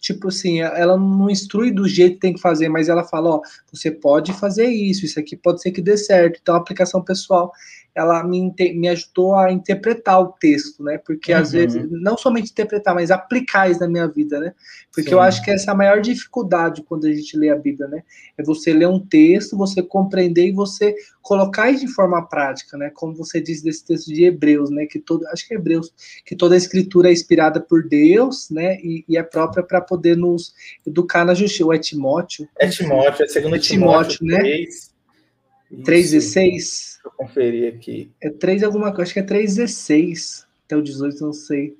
tipo 0.00 0.28
assim, 0.28 0.60
ela 0.60 0.96
não 0.96 1.28
instrui 1.28 1.70
do 1.70 1.86
jeito 1.86 2.14
que 2.14 2.20
tem 2.20 2.32
que 2.32 2.40
fazer, 2.40 2.70
mas 2.70 2.88
ela 2.88 3.04
fala, 3.04 3.36
ó, 3.36 3.40
você 3.70 3.90
pode 3.90 4.32
fazer 4.32 4.66
isso, 4.66 5.04
isso 5.04 5.20
aqui 5.20 5.36
pode 5.36 5.60
ser 5.60 5.72
que 5.72 5.82
dê 5.82 5.96
certo. 5.96 6.38
Então, 6.40 6.54
a 6.54 6.58
aplicação 6.58 7.02
pessoal, 7.02 7.52
ela 7.98 8.22
me, 8.22 8.54
me 8.76 8.88
ajudou 8.88 9.34
a 9.34 9.50
interpretar 9.50 10.20
o 10.20 10.28
texto, 10.28 10.84
né? 10.84 10.98
Porque 10.98 11.32
uhum. 11.32 11.40
às 11.40 11.50
vezes, 11.50 11.84
não 11.90 12.16
somente 12.16 12.52
interpretar, 12.52 12.94
mas 12.94 13.10
aplicar 13.10 13.68
isso 13.68 13.80
na 13.80 13.88
minha 13.88 14.06
vida, 14.06 14.38
né? 14.38 14.54
Porque 14.94 15.08
Sim. 15.08 15.16
eu 15.16 15.20
acho 15.20 15.42
que 15.42 15.50
essa 15.50 15.72
é 15.72 15.74
a 15.74 15.76
maior 15.76 16.00
dificuldade 16.00 16.84
quando 16.84 17.06
a 17.06 17.12
gente 17.12 17.36
lê 17.36 17.50
a 17.50 17.56
Bíblia, 17.56 17.88
né? 17.88 18.04
É 18.38 18.42
você 18.44 18.72
ler 18.72 18.86
um 18.86 19.00
texto, 19.00 19.56
você 19.56 19.82
compreender 19.82 20.46
e 20.46 20.52
você 20.52 20.94
colocar 21.20 21.70
isso 21.70 21.86
de 21.86 21.92
forma 21.92 22.24
prática, 22.24 22.78
né? 22.78 22.88
Como 22.94 23.16
você 23.16 23.40
diz 23.40 23.62
desse 23.62 23.84
texto 23.84 24.06
de 24.06 24.22
Hebreus, 24.22 24.70
né? 24.70 24.86
Que 24.86 25.00
todo, 25.00 25.26
acho 25.26 25.48
que 25.48 25.54
é 25.54 25.56
Hebreus, 25.56 25.92
que 26.24 26.36
toda 26.36 26.54
a 26.54 26.58
escritura 26.58 27.08
é 27.08 27.12
inspirada 27.12 27.60
por 27.60 27.82
Deus, 27.82 28.48
né? 28.48 28.76
E, 28.76 29.04
e 29.08 29.18
é 29.18 29.24
própria 29.24 29.64
para 29.64 29.80
poder 29.80 30.16
nos 30.16 30.54
educar 30.86 31.24
na 31.24 31.34
justiça. 31.34 31.64
Ou 31.64 31.74
é 31.74 31.78
Timóteo? 31.78 32.48
É 32.60 32.68
Timóteo, 32.68 33.24
é 33.24 33.28
segundo 33.28 33.56
é 33.56 33.58
Timóteo, 33.58 34.18
Timóteo, 34.18 34.26
né? 34.26 34.38
3. 34.38 34.97
3,16? 35.72 36.34
Deixa 36.34 36.98
eu 37.04 37.10
conferir 37.12 37.74
aqui. 37.74 38.10
É 38.20 38.30
3 38.30 38.62
alguma 38.62 38.92
coisa, 38.92 39.02
acho 39.02 39.14
que 39.14 39.20
é 39.20 39.22
3,16 39.22 40.44
até 40.64 40.76
o 40.76 40.82
18, 40.82 41.24
não 41.24 41.32
sei. 41.32 41.76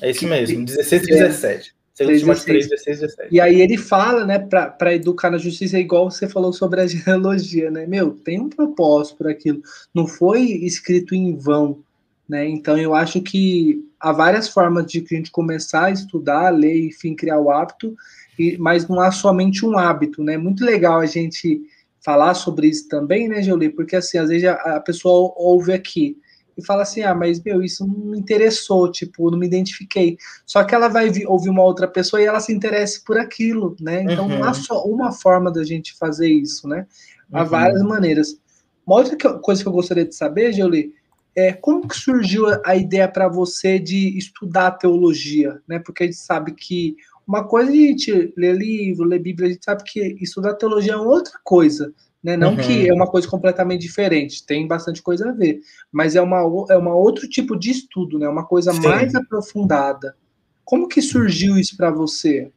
É 0.00 0.10
isso 0.10 0.26
mesmo, 0.26 0.64
16 0.64 1.02
e 1.02 1.06
17. 1.06 1.74
Segundo 1.94 2.18
Timóteo 2.18 2.44
3, 2.44 2.68
16 2.68 3.00
17. 3.00 3.28
E 3.34 3.40
aí 3.40 3.60
ele 3.60 3.76
fala, 3.76 4.24
né, 4.24 4.38
para 4.38 4.94
educar 4.94 5.30
na 5.30 5.36
justiça, 5.36 5.76
é 5.76 5.80
igual 5.80 6.10
você 6.10 6.26
falou 6.26 6.52
sobre 6.52 6.80
a 6.80 6.86
genealogia, 6.88 7.70
né? 7.70 7.86
Meu, 7.86 8.12
tem 8.12 8.40
um 8.40 8.48
propósito 8.48 9.18
por 9.18 9.28
aquilo. 9.28 9.60
Não 9.94 10.06
foi 10.06 10.40
escrito 10.40 11.14
em 11.14 11.36
vão, 11.36 11.80
né? 12.26 12.48
Então 12.48 12.78
eu 12.78 12.94
acho 12.94 13.20
que 13.20 13.84
há 14.00 14.12
várias 14.12 14.48
formas 14.48 14.86
de 14.86 15.04
a 15.04 15.14
gente 15.14 15.30
começar 15.30 15.86
a 15.86 15.90
estudar, 15.90 16.48
ler, 16.50 16.86
enfim, 16.86 17.14
criar 17.14 17.38
o 17.38 17.50
hábito, 17.50 17.94
e, 18.38 18.56
mas 18.56 18.88
não 18.88 18.98
há 19.00 19.10
somente 19.10 19.66
um 19.66 19.78
hábito, 19.78 20.24
né? 20.24 20.38
Muito 20.38 20.64
legal 20.64 21.00
a 21.00 21.06
gente 21.06 21.60
falar 22.04 22.34
sobre 22.34 22.68
isso 22.68 22.88
também, 22.88 23.28
né, 23.28 23.42
Jolie? 23.42 23.70
Porque 23.70 23.96
assim, 23.96 24.18
às 24.18 24.28
vezes 24.28 24.46
a, 24.46 24.54
a, 24.54 24.80
pessoa 24.80 25.32
ouve 25.36 25.72
aqui 25.72 26.16
e 26.56 26.64
fala 26.64 26.82
assim: 26.82 27.02
ah, 27.02 27.14
mas 27.14 27.42
meu, 27.42 27.62
isso 27.62 27.86
não 27.86 27.94
me 28.10 28.18
interessou, 28.18 28.90
tipo, 28.90 29.30
não 29.30 29.38
me 29.38 29.46
identifiquei. 29.46 30.16
Só 30.46 30.64
que 30.64 30.74
ela 30.74 30.88
vai 30.88 31.10
ouvir 31.26 31.50
uma 31.50 31.62
outra 31.62 31.86
pessoa 31.86 32.20
e 32.20 32.26
ela 32.26 32.40
se 32.40 32.52
interessa 32.52 33.00
por 33.04 33.18
aquilo, 33.18 33.76
né? 33.80 34.02
Então 34.02 34.26
uhum. 34.26 34.38
não 34.38 34.44
há 34.44 34.48
uhum. 34.48 34.54
só 34.54 34.84
uma 34.84 35.12
forma 35.12 35.50
da 35.50 35.64
gente 35.64 35.96
fazer 35.96 36.28
isso, 36.28 36.66
né? 36.66 36.86
Há 37.32 37.42
uhum. 37.42 37.48
várias 37.48 37.82
maneiras. 37.82 38.38
Uma 38.86 38.96
outra 38.96 39.38
coisa 39.38 39.62
que 39.62 39.68
eu 39.68 39.72
gostaria 39.72 40.04
de 40.04 40.14
saber, 40.14 40.52
Jolie, 40.52 40.92
é 41.36 41.52
como 41.52 41.86
que 41.86 41.94
surgiu 41.94 42.46
a 42.64 42.74
ideia 42.74 43.06
para 43.06 43.28
você 43.28 43.78
de 43.78 44.18
estudar 44.18 44.72
teologia, 44.72 45.60
né? 45.68 45.78
Porque 45.78 46.02
a 46.02 46.06
gente 46.06 46.18
sabe 46.18 46.52
que 46.52 46.96
uma 47.30 47.44
coisa 47.44 47.70
a 47.70 47.74
gente 47.74 48.34
ler 48.36 48.56
livro, 48.56 49.06
ler 49.06 49.20
Bíblia, 49.20 49.46
a 49.48 49.52
gente 49.52 49.64
sabe 49.64 49.84
que 49.84 50.00
estudar 50.20 50.54
teologia 50.54 50.94
é 50.94 50.96
outra 50.96 51.38
coisa, 51.44 51.94
né? 52.20 52.36
Não 52.36 52.50
uhum. 52.50 52.56
que 52.56 52.88
é 52.88 52.92
uma 52.92 53.06
coisa 53.06 53.28
completamente 53.28 53.82
diferente, 53.82 54.44
tem 54.44 54.66
bastante 54.66 55.00
coisa 55.00 55.28
a 55.28 55.32
ver, 55.32 55.60
mas 55.92 56.16
é 56.16 56.20
uma, 56.20 56.40
é 56.70 56.76
uma 56.76 56.92
outro 56.92 57.28
tipo 57.28 57.56
de 57.56 57.70
estudo, 57.70 58.18
né? 58.18 58.28
Uma 58.28 58.44
coisa 58.44 58.72
Sim. 58.72 58.80
mais 58.80 59.14
aprofundada. 59.14 60.16
Como 60.64 60.88
que 60.88 61.00
surgiu 61.00 61.56
isso 61.56 61.76
para 61.76 61.92
você? 61.92 62.50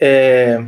É, 0.00 0.66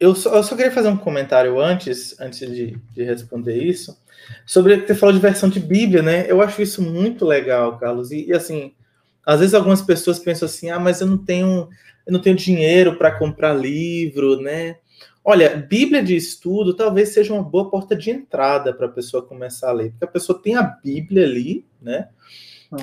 eu, 0.00 0.16
só, 0.16 0.34
eu 0.34 0.42
só 0.42 0.56
queria 0.56 0.72
fazer 0.72 0.88
um 0.88 0.96
comentário 0.96 1.60
antes, 1.60 2.20
antes 2.20 2.40
de, 2.40 2.76
de 2.92 3.04
responder 3.04 3.62
isso, 3.62 3.96
sobre 4.44 4.78
ter 4.78 4.96
falado 4.96 5.14
de 5.14 5.20
versão 5.20 5.48
de 5.48 5.60
Bíblia, 5.60 6.02
né? 6.02 6.28
Eu 6.28 6.42
acho 6.42 6.60
isso 6.60 6.82
muito 6.82 7.24
legal, 7.24 7.78
Carlos. 7.78 8.10
E, 8.10 8.26
e 8.26 8.32
assim, 8.32 8.72
às 9.26 9.40
vezes 9.40 9.54
algumas 9.54 9.82
pessoas 9.82 10.18
pensam 10.18 10.46
assim: 10.46 10.70
ah, 10.70 10.78
mas 10.78 11.00
eu 11.00 11.06
não 11.06 11.18
tenho, 11.18 11.68
eu 12.06 12.12
não 12.12 12.20
tenho 12.20 12.36
dinheiro 12.36 12.96
para 12.96 13.16
comprar 13.18 13.54
livro, 13.54 14.40
né? 14.40 14.76
Olha, 15.24 15.56
Bíblia 15.56 16.02
de 16.02 16.14
estudo 16.14 16.74
talvez 16.74 17.10
seja 17.10 17.32
uma 17.32 17.42
boa 17.42 17.70
porta 17.70 17.96
de 17.96 18.10
entrada 18.10 18.74
para 18.74 18.86
a 18.86 18.90
pessoa 18.90 19.24
começar 19.24 19.70
a 19.70 19.72
ler, 19.72 19.90
porque 19.90 20.04
a 20.04 20.08
pessoa 20.08 20.40
tem 20.40 20.54
a 20.56 20.62
Bíblia 20.62 21.24
ali, 21.24 21.64
né? 21.80 22.08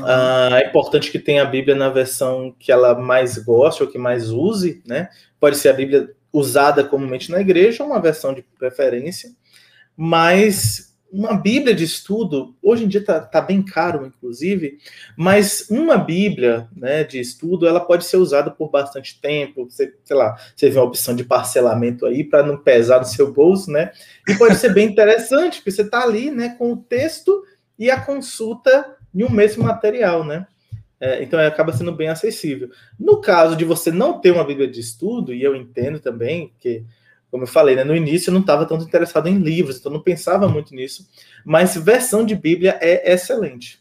Ah, 0.04 0.60
é 0.62 0.68
importante 0.68 1.12
que 1.12 1.20
tenha 1.20 1.44
a 1.44 1.46
Bíblia 1.46 1.76
na 1.76 1.90
versão 1.90 2.56
que 2.58 2.72
ela 2.72 2.96
mais 2.96 3.38
goste 3.38 3.84
ou 3.84 3.90
que 3.90 3.98
mais 3.98 4.32
use, 4.32 4.82
né? 4.88 5.10
Pode 5.40 5.58
ser 5.58 5.70
a 5.70 5.74
Bíblia 5.74 6.14
usada 6.32 6.84
comumente 6.84 7.30
na 7.30 7.42
igreja, 7.42 7.84
uma 7.84 8.00
versão 8.00 8.34
de 8.34 8.42
preferência, 8.58 9.32
mas 9.98 10.91
uma 11.12 11.34
Bíblia 11.36 11.76
de 11.76 11.84
estudo, 11.84 12.56
hoje 12.62 12.86
em 12.86 12.88
dia 12.88 13.02
está 13.02 13.20
tá 13.20 13.42
bem 13.42 13.62
caro, 13.62 14.06
inclusive, 14.06 14.78
mas 15.18 15.68
uma 15.70 15.98
Bíblia 15.98 16.70
né, 16.76 17.04
de 17.04 17.20
estudo 17.20 17.68
ela 17.68 17.82
pode 17.82 18.06
ser 18.06 18.18
usada 18.18 18.50
por 18.50 18.70
bastante 18.70 19.20
tempo. 19.20 19.66
Você, 19.66 19.94
sei 20.06 20.16
lá, 20.16 20.38
você 20.56 20.70
vê 20.70 20.80
uma 20.80 20.86
opção 20.86 21.14
de 21.14 21.26
parcelamento 21.26 22.06
aí 22.06 22.24
para 22.24 22.44
não 22.44 22.58
pesar 22.58 23.00
no 23.00 23.06
seu 23.06 23.34
bolso, 23.34 23.70
né? 23.70 23.92
E 24.28 24.36
pode 24.36 24.56
ser 24.56 24.74
bem 24.74 24.88
interessante, 24.88 25.58
porque 25.58 25.72
você 25.72 25.82
está 25.82 26.02
ali 26.02 26.32
né, 26.32 26.56
com 26.58 26.72
o 26.72 26.78
texto 26.78 27.44
e 27.78 27.92
a 27.92 28.00
consulta 28.00 28.96
em 29.14 29.24
um 29.24 29.30
mesmo 29.30 29.66
material, 29.66 30.24
né? 30.24 30.48
É, 30.98 31.24
então 31.24 31.40
acaba 31.40 31.74
sendo 31.74 31.92
bem 31.92 32.08
acessível. 32.08 32.70
No 32.98 33.20
caso 33.20 33.56
de 33.56 33.66
você 33.66 33.92
não 33.92 34.22
ter 34.22 34.32
uma 34.32 34.46
Bíblia 34.46 34.68
de 34.68 34.80
estudo, 34.80 35.34
e 35.34 35.44
eu 35.44 35.56
entendo 35.56 36.00
também 36.00 36.54
que, 36.60 36.86
como 37.32 37.44
eu 37.44 37.48
falei, 37.48 37.78
né, 37.78 37.84
no 37.86 37.96
início 37.96 38.30
eu 38.30 38.34
não 38.34 38.42
estava 38.42 38.66
tanto 38.66 38.84
interessado 38.84 39.30
em 39.30 39.38
livros, 39.38 39.78
então 39.78 39.92
não 39.92 40.02
pensava 40.02 40.50
muito 40.50 40.76
nisso, 40.76 41.08
mas 41.46 41.78
versão 41.78 42.26
de 42.26 42.36
Bíblia 42.36 42.78
é 42.82 43.14
excelente. 43.14 43.80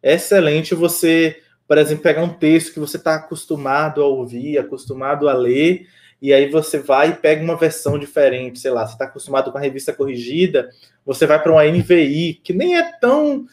É 0.00 0.14
excelente 0.14 0.74
você, 0.74 1.38
por 1.66 1.76
exemplo, 1.76 2.04
pegar 2.04 2.22
um 2.22 2.32
texto 2.32 2.72
que 2.72 2.78
você 2.78 2.96
está 2.96 3.16
acostumado 3.16 4.00
a 4.00 4.06
ouvir, 4.06 4.58
acostumado 4.58 5.28
a 5.28 5.34
ler, 5.34 5.88
e 6.22 6.32
aí 6.32 6.48
você 6.48 6.78
vai 6.78 7.10
e 7.10 7.14
pega 7.14 7.42
uma 7.42 7.56
versão 7.56 7.98
diferente, 7.98 8.60
sei 8.60 8.70
lá, 8.70 8.86
você 8.86 8.92
está 8.92 9.06
acostumado 9.06 9.50
com 9.50 9.58
a 9.58 9.60
revista 9.60 9.92
corrigida, 9.92 10.70
você 11.04 11.26
vai 11.26 11.42
para 11.42 11.52
uma 11.52 11.64
NVI, 11.64 12.40
que 12.44 12.52
nem 12.52 12.76
é 12.76 12.92
tão 12.98 13.44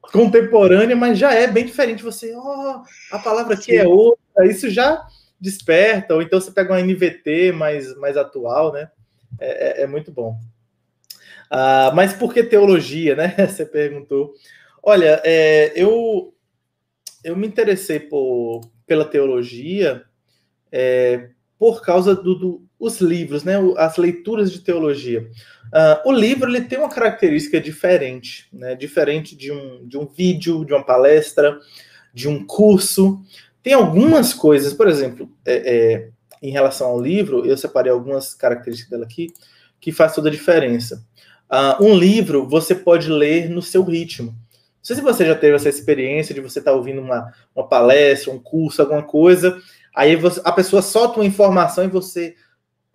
contemporânea, 0.00 0.96
mas 0.96 1.18
já 1.18 1.34
é 1.34 1.46
bem 1.46 1.66
diferente. 1.66 2.02
Você, 2.02 2.34
ó, 2.34 2.82
oh, 2.82 3.14
a 3.14 3.18
palavra 3.18 3.54
aqui 3.54 3.76
é 3.76 3.86
outra, 3.86 4.46
isso 4.46 4.70
já 4.70 5.06
desperta, 5.40 6.14
ou 6.14 6.22
então 6.22 6.40
você 6.40 6.50
pega 6.50 6.72
uma 6.72 6.80
NVT 6.82 7.52
mais, 7.52 7.96
mais 7.96 8.16
atual, 8.16 8.72
né? 8.72 8.90
É, 9.38 9.80
é, 9.80 9.82
é 9.82 9.86
muito 9.86 10.10
bom. 10.10 10.38
Ah, 11.50 11.92
mas 11.94 12.12
por 12.12 12.32
que 12.32 12.42
teologia, 12.42 13.14
né? 13.14 13.34
Você 13.46 13.64
perguntou. 13.64 14.34
Olha, 14.82 15.20
é, 15.24 15.72
eu, 15.74 16.34
eu 17.22 17.36
me 17.36 17.46
interessei 17.46 18.00
por, 18.00 18.62
pela 18.86 19.04
teologia 19.04 20.04
é, 20.70 21.30
por 21.58 21.82
causa 21.82 22.14
dos 22.14 22.38
do, 22.38 22.62
livros, 23.00 23.44
né? 23.44 23.54
As 23.76 23.96
leituras 23.96 24.52
de 24.52 24.60
teologia. 24.60 25.28
Uh, 25.66 26.08
o 26.08 26.12
livro 26.12 26.48
ele 26.48 26.60
tem 26.62 26.78
uma 26.78 26.88
característica 26.88 27.60
diferente, 27.60 28.48
né? 28.52 28.74
Diferente 28.74 29.34
de 29.34 29.50
um, 29.50 29.86
de 29.86 29.98
um 29.98 30.06
vídeo, 30.06 30.64
de 30.64 30.72
uma 30.72 30.84
palestra, 30.84 31.58
de 32.12 32.28
um 32.28 32.46
curso. 32.46 33.20
Tem 33.66 33.74
algumas 33.74 34.32
coisas, 34.32 34.72
por 34.72 34.86
exemplo, 34.86 35.28
é, 35.44 35.54
é, 35.56 36.08
em 36.40 36.52
relação 36.52 36.86
ao 36.86 37.02
livro, 37.02 37.44
eu 37.44 37.56
separei 37.56 37.90
algumas 37.90 38.32
características 38.32 38.92
dela 38.92 39.04
aqui 39.04 39.26
que 39.80 39.90
faz 39.90 40.14
toda 40.14 40.28
a 40.28 40.30
diferença. 40.30 41.04
Uh, 41.50 41.84
um 41.84 41.98
livro 41.98 42.48
você 42.48 42.76
pode 42.76 43.10
ler 43.10 43.50
no 43.50 43.60
seu 43.60 43.82
ritmo. 43.82 44.28
Não 44.28 44.36
sei 44.82 44.94
se 44.94 45.02
você 45.02 45.26
já 45.26 45.34
teve 45.34 45.56
essa 45.56 45.68
experiência 45.68 46.32
de 46.32 46.40
você 46.40 46.60
estar 46.60 46.70
tá 46.70 46.76
ouvindo 46.76 47.00
uma, 47.00 47.34
uma 47.56 47.66
palestra, 47.66 48.32
um 48.32 48.38
curso, 48.38 48.80
alguma 48.82 49.02
coisa, 49.02 49.60
aí 49.92 50.14
você, 50.14 50.40
a 50.44 50.52
pessoa 50.52 50.80
solta 50.80 51.18
uma 51.18 51.26
informação 51.26 51.82
e 51.82 51.88
você 51.88 52.36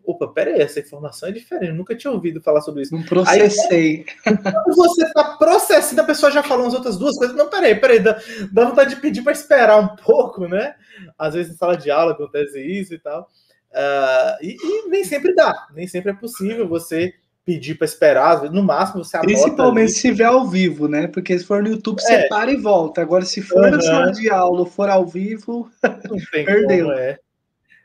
opa, 0.03 0.27
peraí, 0.27 0.61
essa 0.61 0.79
informação 0.79 1.29
é 1.29 1.31
diferente, 1.31 1.73
nunca 1.73 1.95
tinha 1.95 2.11
ouvido 2.11 2.41
falar 2.41 2.61
sobre 2.61 2.81
isso. 2.81 2.95
Não 2.95 3.03
processei. 3.03 4.05
Aí, 4.25 4.33
quando 4.43 4.75
você 4.75 5.05
está 5.05 5.23
processando, 5.37 6.01
a 6.01 6.05
pessoa 6.05 6.31
já 6.31 6.43
falou 6.43 6.67
as 6.67 6.73
outras 6.73 6.97
duas 6.97 7.17
coisas, 7.17 7.35
não, 7.35 7.49
peraí, 7.49 7.75
peraí, 7.75 7.99
dá, 7.99 8.19
dá 8.51 8.65
vontade 8.65 8.95
de 8.95 9.01
pedir 9.01 9.23
para 9.23 9.31
esperar 9.31 9.79
um 9.79 9.95
pouco, 9.95 10.47
né? 10.47 10.75
Às 11.17 11.33
vezes 11.33 11.53
em 11.53 11.57
sala 11.57 11.77
de 11.77 11.89
aula 11.89 12.13
acontece 12.13 12.59
isso 12.61 12.93
e 12.93 12.99
tal. 12.99 13.27
Uh, 13.71 14.35
e, 14.41 14.57
e, 14.61 14.89
nem 14.89 15.03
sempre 15.03 15.33
dá, 15.33 15.67
nem 15.73 15.87
sempre 15.87 16.11
é 16.11 16.13
possível 16.13 16.67
você 16.67 17.13
pedir 17.45 17.75
para 17.75 17.85
esperar, 17.85 18.43
no 18.51 18.63
máximo 18.63 19.03
você 19.03 19.17
anota. 19.17 19.31
Principalmente 19.31 19.85
ali. 19.85 19.89
se 19.89 20.07
estiver 20.07 20.25
ao 20.25 20.47
vivo, 20.47 20.87
né? 20.87 21.07
Porque 21.07 21.37
se 21.37 21.45
for 21.45 21.63
no 21.63 21.69
YouTube, 21.69 21.99
é. 21.99 22.01
você 22.01 22.27
para 22.27 22.51
e 22.51 22.57
volta. 22.57 23.01
Agora, 23.01 23.25
se 23.25 23.41
for 23.41 23.63
uhum. 23.63 23.71
na 23.71 23.81
sala 23.81 24.11
de 24.11 24.29
aula 24.29 24.59
ou 24.59 24.65
for 24.65 24.89
ao 24.89 25.05
vivo, 25.05 25.69
perdeu. 26.31 26.85
Como, 26.85 26.97
é. 26.97 27.17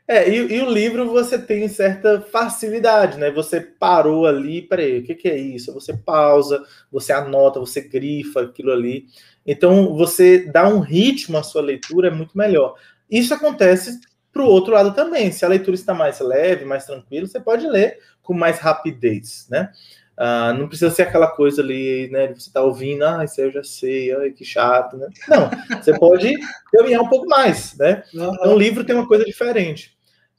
É, 0.07 0.29
e, 0.29 0.55
e, 0.55 0.61
o 0.61 0.69
livro 0.69 1.11
você 1.11 1.37
tem 1.37 1.67
certa 1.67 2.21
facilidade, 2.21 3.17
né? 3.17 3.29
Você 3.31 3.59
parou 3.59 4.25
ali, 4.25 4.61
peraí, 4.61 4.99
o 4.99 5.03
que, 5.03 5.13
que 5.13 5.27
é 5.27 5.37
isso? 5.37 5.73
Você 5.73 5.93
pausa, 5.97 6.63
você 6.89 7.11
anota, 7.11 7.59
você 7.59 7.81
grifa 7.81 8.43
aquilo 8.43 8.71
ali. 8.71 9.05
Então, 9.45 9.93
você 9.95 10.49
dá 10.49 10.65
um 10.67 10.79
ritmo 10.79 11.37
à 11.37 11.43
sua 11.43 11.61
leitura, 11.61 12.07
é 12.07 12.11
muito 12.11 12.37
melhor. 12.37 12.75
Isso 13.11 13.33
acontece 13.33 13.99
para 14.31 14.43
o 14.43 14.47
outro 14.47 14.73
lado 14.73 14.93
também. 14.93 15.29
Se 15.31 15.43
a 15.43 15.49
leitura 15.49 15.75
está 15.75 15.93
mais 15.93 16.21
leve, 16.21 16.63
mais 16.63 16.85
tranquila, 16.85 17.27
você 17.27 17.39
pode 17.39 17.67
ler 17.67 17.99
com 18.23 18.33
mais 18.33 18.59
rapidez, 18.59 19.45
né? 19.49 19.71
Ah, 20.15 20.53
não 20.53 20.69
precisa 20.69 20.89
ser 20.89 21.03
aquela 21.03 21.27
coisa 21.27 21.61
ali, 21.61 22.09
né? 22.11 22.27
Você 22.27 22.47
está 22.47 22.61
ouvindo, 22.61 23.03
ah, 23.03 23.25
isso 23.25 23.41
aí 23.41 23.47
eu 23.47 23.51
já 23.51 23.63
sei, 23.63 24.15
ai, 24.15 24.31
que 24.31 24.45
chato, 24.45 24.95
né? 24.95 25.07
Não, 25.27 25.49
você 25.81 25.97
pode 25.99 26.33
caminhar 26.71 27.01
um 27.01 27.09
pouco 27.09 27.27
mais, 27.27 27.77
né? 27.77 28.03
Então, 28.13 28.53
o 28.53 28.57
livro 28.57 28.85
tem 28.85 28.95
uma 28.95 29.07
coisa 29.07 29.25
diferente. 29.25 29.96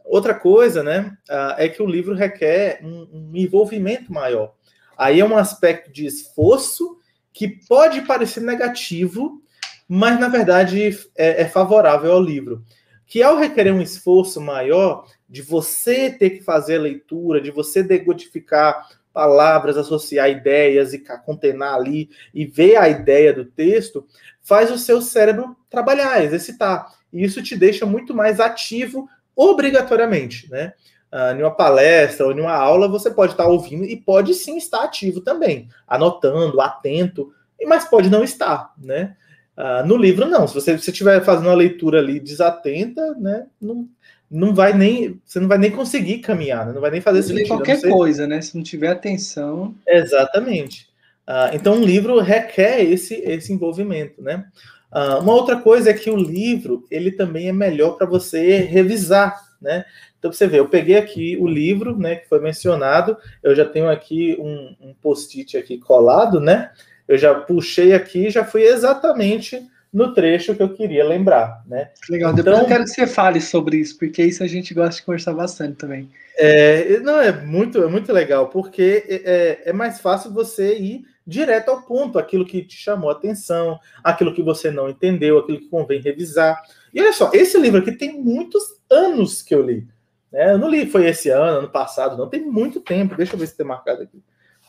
Outra 0.09 0.35
coisa, 0.35 0.83
né, 0.83 1.17
é 1.59 1.69
que 1.69 1.83
o 1.83 1.87
livro 1.87 2.15
requer 2.15 2.81
um, 2.83 3.09
um 3.13 3.37
envolvimento 3.37 4.11
maior. 4.11 4.55
Aí 4.97 5.21
é 5.21 5.25
um 5.25 5.37
aspecto 5.37 5.93
de 5.93 6.07
esforço 6.07 6.99
que 7.33 7.47
pode 7.69 8.01
parecer 8.03 8.41
negativo, 8.41 9.43
mas 9.87 10.19
na 10.19 10.29
verdade 10.29 10.99
é, 11.15 11.43
é, 11.43 11.45
favorável 11.45 12.13
ao 12.13 12.23
livro. 12.23 12.65
Que 13.07 13.23
ao 13.23 13.37
requerer 13.37 13.73
um 13.73 13.83
esforço 13.83 14.41
maior 14.41 15.07
de 15.29 15.43
você 15.43 16.11
ter 16.11 16.31
que 16.31 16.43
fazer 16.43 16.79
a 16.79 16.83
leitura, 16.83 17.41
de 17.41 17.51
você 17.51 17.83
decodificar 17.83 18.89
palavras, 19.13 19.77
associar 19.77 20.31
ideias 20.31 20.93
e 20.93 21.05
contenar 21.25 21.75
ali 21.75 22.09
e 22.33 22.47
ver 22.47 22.77
a 22.77 22.89
ideia 22.89 23.33
do 23.33 23.45
texto, 23.45 24.07
faz 24.41 24.71
o 24.71 24.79
seu 24.79 25.03
cérebro 25.03 25.57
trabalhar, 25.69 26.25
exercitar. 26.25 26.93
E 27.13 27.25
isso 27.25 27.43
te 27.43 27.57
deixa 27.57 27.85
muito 27.87 28.15
mais 28.15 28.41
ativo 28.41 29.09
obrigatoriamente, 29.39 30.51
né? 30.51 30.73
Uh, 31.13 31.39
em 31.39 31.43
uma 31.43 31.55
palestra 31.55 32.27
ou 32.27 32.33
em 32.33 32.41
uma 32.41 32.53
aula, 32.53 32.89
você 32.89 33.11
pode 33.11 33.33
estar 33.33 33.47
ouvindo 33.47 33.85
e 33.85 33.97
pode 33.97 34.35
sim 34.35 34.59
estar 34.59 34.83
ativo 34.83 35.23
também, 35.23 35.69
anotando, 35.87 36.61
atento, 36.61 37.33
mas 37.65 37.85
pode 37.87 38.11
não 38.11 38.25
estar, 38.25 38.75
né? 38.77 39.17
Uh, 39.57 39.87
no 39.87 39.97
livro, 39.97 40.27
não. 40.27 40.47
Se 40.47 40.55
você 40.55 40.75
estiver 40.75 41.25
fazendo 41.25 41.47
uma 41.47 41.55
leitura 41.55 41.99
ali 41.99 42.21
desatenta, 42.21 43.15
né? 43.15 43.47
Não, 43.61 43.89
não 44.31 44.55
vai 44.55 44.73
nem. 44.73 45.21
Você 45.25 45.41
não 45.41 45.49
vai 45.49 45.59
nem 45.59 45.71
conseguir 45.71 46.19
caminhar, 46.19 46.67
né? 46.67 46.73
não 46.73 46.81
vai 46.81 46.91
nem 46.91 47.01
fazer 47.01 47.23
sentido. 47.23 47.49
Qualquer 47.49 47.81
coisa, 47.81 48.27
né? 48.27 48.41
Se 48.41 48.57
não 48.57 48.63
tiver 48.63 48.89
atenção. 48.89 49.75
Exatamente. 49.87 50.89
Uh, 51.27 51.55
então, 51.55 51.75
um 51.75 51.85
livro 51.85 52.21
requer 52.21 52.83
esse, 52.83 53.15
esse 53.15 53.53
envolvimento, 53.53 54.23
né? 54.23 54.45
Uh, 54.93 55.21
uma 55.21 55.35
outra 55.35 55.57
coisa 55.57 55.91
é 55.91 55.95
que 55.95 56.11
o 56.11 56.17
livro 56.17 56.85
ele 56.91 57.13
também 57.13 57.49
é 57.49 57.53
melhor 57.53 57.97
para 57.97 58.07
você 58.07 58.59
revisar, 58.61 59.37
né? 59.61 59.85
Então 60.19 60.33
você 60.33 60.47
vê, 60.47 60.59
eu 60.59 60.69
peguei 60.69 60.97
aqui 60.97 61.37
o 61.41 61.47
livro, 61.47 61.97
né, 61.97 62.17
que 62.17 62.29
foi 62.29 62.41
mencionado, 62.41 63.17
eu 63.43 63.55
já 63.55 63.65
tenho 63.65 63.89
aqui 63.89 64.37
um, 64.41 64.89
um 64.89 64.95
post-it 65.01 65.57
aqui 65.57 65.79
colado, 65.79 66.41
né? 66.41 66.71
Eu 67.07 67.17
já 67.17 67.35
puxei 67.35 67.93
aqui, 67.93 68.29
já 68.29 68.45
fui 68.45 68.63
exatamente 68.63 69.63
no 69.93 70.13
trecho 70.13 70.55
que 70.55 70.63
eu 70.63 70.75
queria 70.75 71.05
lembrar, 71.07 71.63
né? 71.67 71.91
Legal. 72.11 72.33
Depois 72.35 72.55
então, 72.55 72.65
eu 72.65 72.69
quero 72.69 72.85
que 72.85 72.91
você 72.91 73.07
fale 73.07 73.41
sobre 73.41 73.79
isso, 73.79 73.97
porque 73.99 74.23
isso 74.23 74.43
a 74.43 74.47
gente 74.47 74.75
gosta 74.75 74.97
de 74.97 75.07
conversar 75.07 75.33
bastante 75.33 75.77
também. 75.77 76.11
É, 76.37 77.01
não 77.01 77.21
é 77.21 77.33
muito, 77.33 77.83
é 77.83 77.89
muito 77.89 78.13
legal, 78.13 78.49
porque 78.49 79.05
é, 79.09 79.63
é 79.67 79.73
mais 79.73 80.01
fácil 80.01 80.31
você 80.33 80.77
ir 80.77 81.05
direto 81.29 81.69
ao 81.69 81.83
ponto, 81.83 82.19
aquilo 82.19 82.47
que 82.47 82.63
te 82.63 82.75
chamou 82.75 83.11
a 83.11 83.13
atenção, 83.13 83.79
aquilo 84.03 84.35
que 84.35 84.43
você 84.43 84.71
não 84.71 84.89
entendeu, 84.89 85.39
aquilo 85.39 85.61
que 85.61 85.69
convém 85.69 86.01
revisar. 86.01 86.59
E 86.93 87.03
olha 87.03 87.13
só, 87.13 87.31
esse 87.35 87.59
livro 87.61 87.81
aqui 87.81 87.93
tem 87.93 88.19
muitos 88.19 88.63
anos 88.91 89.43
que 89.43 89.55
eu 89.55 89.61
li. 89.61 89.87
Né? 90.33 90.55
Eu 90.55 90.59
não 90.59 90.71
li, 90.71 90.87
foi 90.87 91.07
esse 91.07 91.29
ano, 91.29 91.59
ano 91.59 91.69
passado, 91.69 92.17
não, 92.17 92.31
tem 92.31 92.41
muito 92.41 92.81
tempo. 92.81 93.15
Deixa 93.15 93.35
eu 93.35 93.39
ver 93.39 93.47
se 93.47 93.55
tem 93.59 93.67
marcado 93.67 94.03
aqui. 94.03 94.23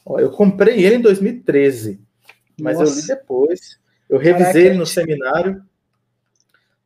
Ó, 0.05 0.19
eu 0.19 0.29
comprei 0.31 0.83
ele 0.83 0.95
em 0.95 1.01
2013, 1.01 1.97
mas 2.59 2.77
Nossa. 2.77 2.91
eu 2.91 2.95
li 2.99 3.07
depois. 3.07 3.79
Eu 4.09 4.17
revisei 4.17 4.45
Caraca, 4.45 4.59
ele 4.59 4.77
no 4.77 4.85
seminário. 4.85 5.63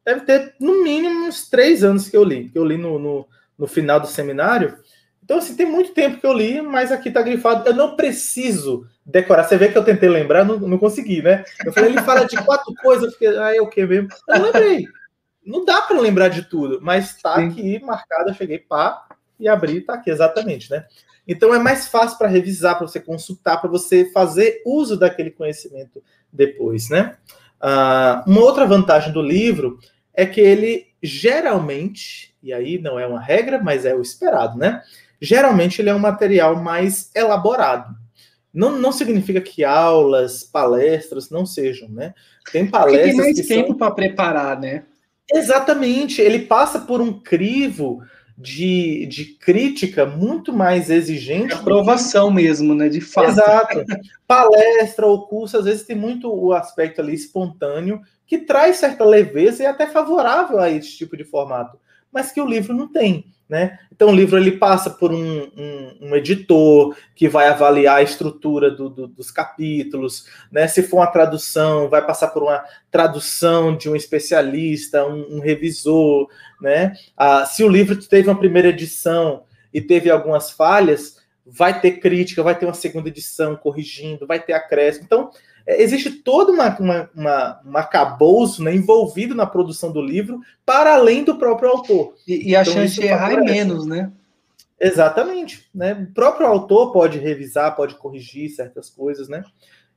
Deve 0.05 0.21
ter, 0.21 0.55
no 0.59 0.83
mínimo, 0.83 1.27
uns 1.27 1.49
três 1.49 1.83
anos 1.83 2.07
que 2.07 2.15
eu 2.15 2.23
li, 2.23 2.49
que 2.49 2.59
eu 2.59 2.65
li 2.65 2.77
no, 2.77 2.99
no, 2.99 3.27
no 3.57 3.65
final 3.65 3.99
do 3.99 4.05
seminário. 4.05 4.77
Então, 5.23 5.37
assim, 5.37 5.55
tem 5.55 5.65
muito 5.65 5.93
tempo 5.93 6.19
que 6.19 6.25
eu 6.25 6.33
li, 6.33 6.61
mas 6.61 6.91
aqui 6.91 7.09
tá 7.09 7.21
grifado. 7.21 7.67
Eu 7.67 7.73
não 7.73 7.95
preciso 7.95 8.85
decorar. 9.05 9.45
Você 9.45 9.57
vê 9.57 9.69
que 9.69 9.77
eu 9.77 9.83
tentei 9.83 10.09
lembrar, 10.09 10.43
não, 10.43 10.59
não 10.59 10.77
consegui, 10.77 11.21
né? 11.21 11.45
Eu 11.65 11.71
falei, 11.71 11.91
ele 11.91 12.01
fala 12.01 12.25
de 12.25 12.35
quatro 12.43 12.73
coisas, 12.83 13.05
eu 13.05 13.11
fiquei, 13.11 13.37
ah, 13.37 13.55
é 13.55 13.61
o 13.61 13.69
que 13.69 13.85
mesmo? 13.85 14.09
Eu 14.27 14.43
lembrei. 14.43 14.85
Não 15.45 15.63
dá 15.63 15.81
para 15.81 15.99
lembrar 15.99 16.27
de 16.27 16.43
tudo, 16.43 16.79
mas 16.81 17.21
tá 17.21 17.35
Sim. 17.35 17.47
aqui 17.47 17.79
marcado, 17.83 18.29
eu 18.29 18.33
cheguei 18.33 18.59
pá 18.59 19.05
e 19.39 19.47
abri, 19.47 19.81
tá 19.81 19.95
aqui 19.95 20.09
exatamente, 20.09 20.69
né? 20.69 20.85
Então 21.27 21.53
é 21.53 21.59
mais 21.59 21.87
fácil 21.87 22.17
para 22.17 22.27
revisar, 22.27 22.77
para 22.77 22.87
você 22.87 22.99
consultar, 22.99 23.57
para 23.57 23.69
você 23.69 24.11
fazer 24.11 24.61
uso 24.65 24.97
daquele 24.97 25.31
conhecimento 25.31 26.03
depois, 26.31 26.89
né? 26.89 27.17
Uh, 27.61 28.29
uma 28.29 28.41
outra 28.41 28.65
vantagem 28.65 29.11
do 29.13 29.21
livro 29.21 29.79
é 30.13 30.25
que 30.25 30.39
ele 30.39 30.87
geralmente, 31.01 32.35
e 32.41 32.53
aí 32.53 32.77
não 32.77 32.99
é 32.99 33.05
uma 33.07 33.21
regra, 33.21 33.61
mas 33.61 33.85
é 33.85 33.95
o 33.95 34.01
esperado, 34.01 34.57
né? 34.57 34.81
Geralmente 35.23 35.81
ele 35.81 35.89
é 35.89 35.95
um 35.95 35.99
material 35.99 36.61
mais 36.61 37.09
elaborado. 37.15 37.95
Não, 38.53 38.77
não 38.77 38.91
significa 38.91 39.39
que 39.39 39.63
aulas, 39.63 40.43
palestras 40.43 41.29
não 41.29 41.45
sejam, 41.45 41.87
né? 41.87 42.13
Tem 42.51 42.67
palestras. 42.67 43.05
Porque 43.05 43.23
tem 43.23 43.33
mais 43.33 43.47
tempo 43.47 43.67
são... 43.69 43.77
para 43.77 43.91
preparar, 43.91 44.59
né? 44.59 44.83
Exatamente. 45.31 46.21
Ele 46.21 46.39
passa 46.39 46.81
por 46.81 46.99
um 46.99 47.21
crivo 47.21 48.03
de, 48.37 49.05
de 49.05 49.23
crítica 49.23 50.05
muito 50.05 50.51
mais 50.51 50.89
exigente. 50.89 51.47
De 51.47 51.53
aprovação 51.53 52.27
que... 52.27 52.35
mesmo, 52.35 52.75
né? 52.75 52.89
De 52.89 52.99
fato. 52.99 53.29
Exato. 53.29 53.85
Palestra 54.27 55.07
ou 55.07 55.25
curso, 55.25 55.57
às 55.57 55.63
vezes 55.63 55.85
tem 55.85 55.95
muito 55.95 56.29
o 56.29 56.51
aspecto 56.51 56.99
ali 56.99 57.13
espontâneo, 57.13 58.01
que 58.27 58.39
traz 58.39 58.75
certa 58.75 59.05
leveza 59.05 59.63
e 59.63 59.65
até 59.65 59.87
favorável 59.87 60.59
a 60.59 60.69
esse 60.69 60.97
tipo 60.97 61.15
de 61.15 61.23
formato, 61.23 61.79
mas 62.11 62.29
que 62.29 62.41
o 62.41 62.45
livro 62.45 62.73
não 62.73 62.91
tem. 62.91 63.32
Né? 63.47 63.77
Então 63.91 64.09
o 64.09 64.15
livro 64.15 64.37
ele 64.37 64.53
passa 64.53 64.89
por 64.89 65.11
um, 65.11 65.51
um, 65.55 65.97
um 66.01 66.15
editor 66.15 66.95
que 67.13 67.27
vai 67.27 67.47
avaliar 67.47 67.97
a 67.97 68.01
estrutura 68.01 68.71
do, 68.71 68.89
do, 68.89 69.07
dos 69.07 69.29
capítulos, 69.29 70.25
né? 70.51 70.67
Se 70.67 70.81
for 70.81 70.97
uma 70.97 71.07
tradução, 71.07 71.89
vai 71.89 72.03
passar 72.03 72.29
por 72.29 72.41
uma 72.41 72.63
tradução 72.89 73.75
de 73.75 73.89
um 73.89 73.95
especialista, 73.95 75.05
um, 75.05 75.35
um 75.35 75.39
revisor, 75.39 76.29
né? 76.61 76.93
Ah, 77.17 77.45
se 77.45 77.63
o 77.63 77.69
livro 77.69 77.95
teve 77.95 78.29
uma 78.29 78.39
primeira 78.39 78.69
edição 78.69 79.43
e 79.73 79.81
teve 79.81 80.09
algumas 80.09 80.49
falhas, 80.49 81.17
vai 81.45 81.79
ter 81.79 81.99
crítica, 81.99 82.41
vai 82.41 82.57
ter 82.57 82.65
uma 82.65 82.73
segunda 82.73 83.09
edição 83.09 83.55
corrigindo, 83.55 84.25
vai 84.25 84.39
ter 84.39 84.53
acréscimo. 84.53 85.05
Então 85.05 85.31
existe 85.67 86.11
todo 86.11 86.51
uma, 86.51 86.77
uma, 86.77 87.09
uma, 87.15 87.61
um 87.65 87.77
acabouço 87.77 88.63
né, 88.63 88.75
envolvido 88.75 89.33
na 89.33 89.45
produção 89.45 89.91
do 89.91 90.01
livro, 90.01 90.39
para 90.65 90.93
além 90.93 91.23
do 91.23 91.37
próprio 91.37 91.69
autor. 91.69 92.15
E, 92.27 92.51
e 92.51 92.55
a 92.55 92.61
então, 92.61 92.73
chance 92.73 92.95
de 92.95 93.05
errar 93.05 93.33
é 93.33 93.41
menos, 93.41 93.85
né? 93.85 94.11
Exatamente. 94.79 95.69
Né? 95.73 95.93
O 95.93 96.13
próprio 96.13 96.47
autor 96.47 96.91
pode 96.91 97.17
revisar, 97.17 97.75
pode 97.75 97.95
corrigir 97.95 98.49
certas 98.49 98.89
coisas, 98.89 99.29
né? 99.29 99.43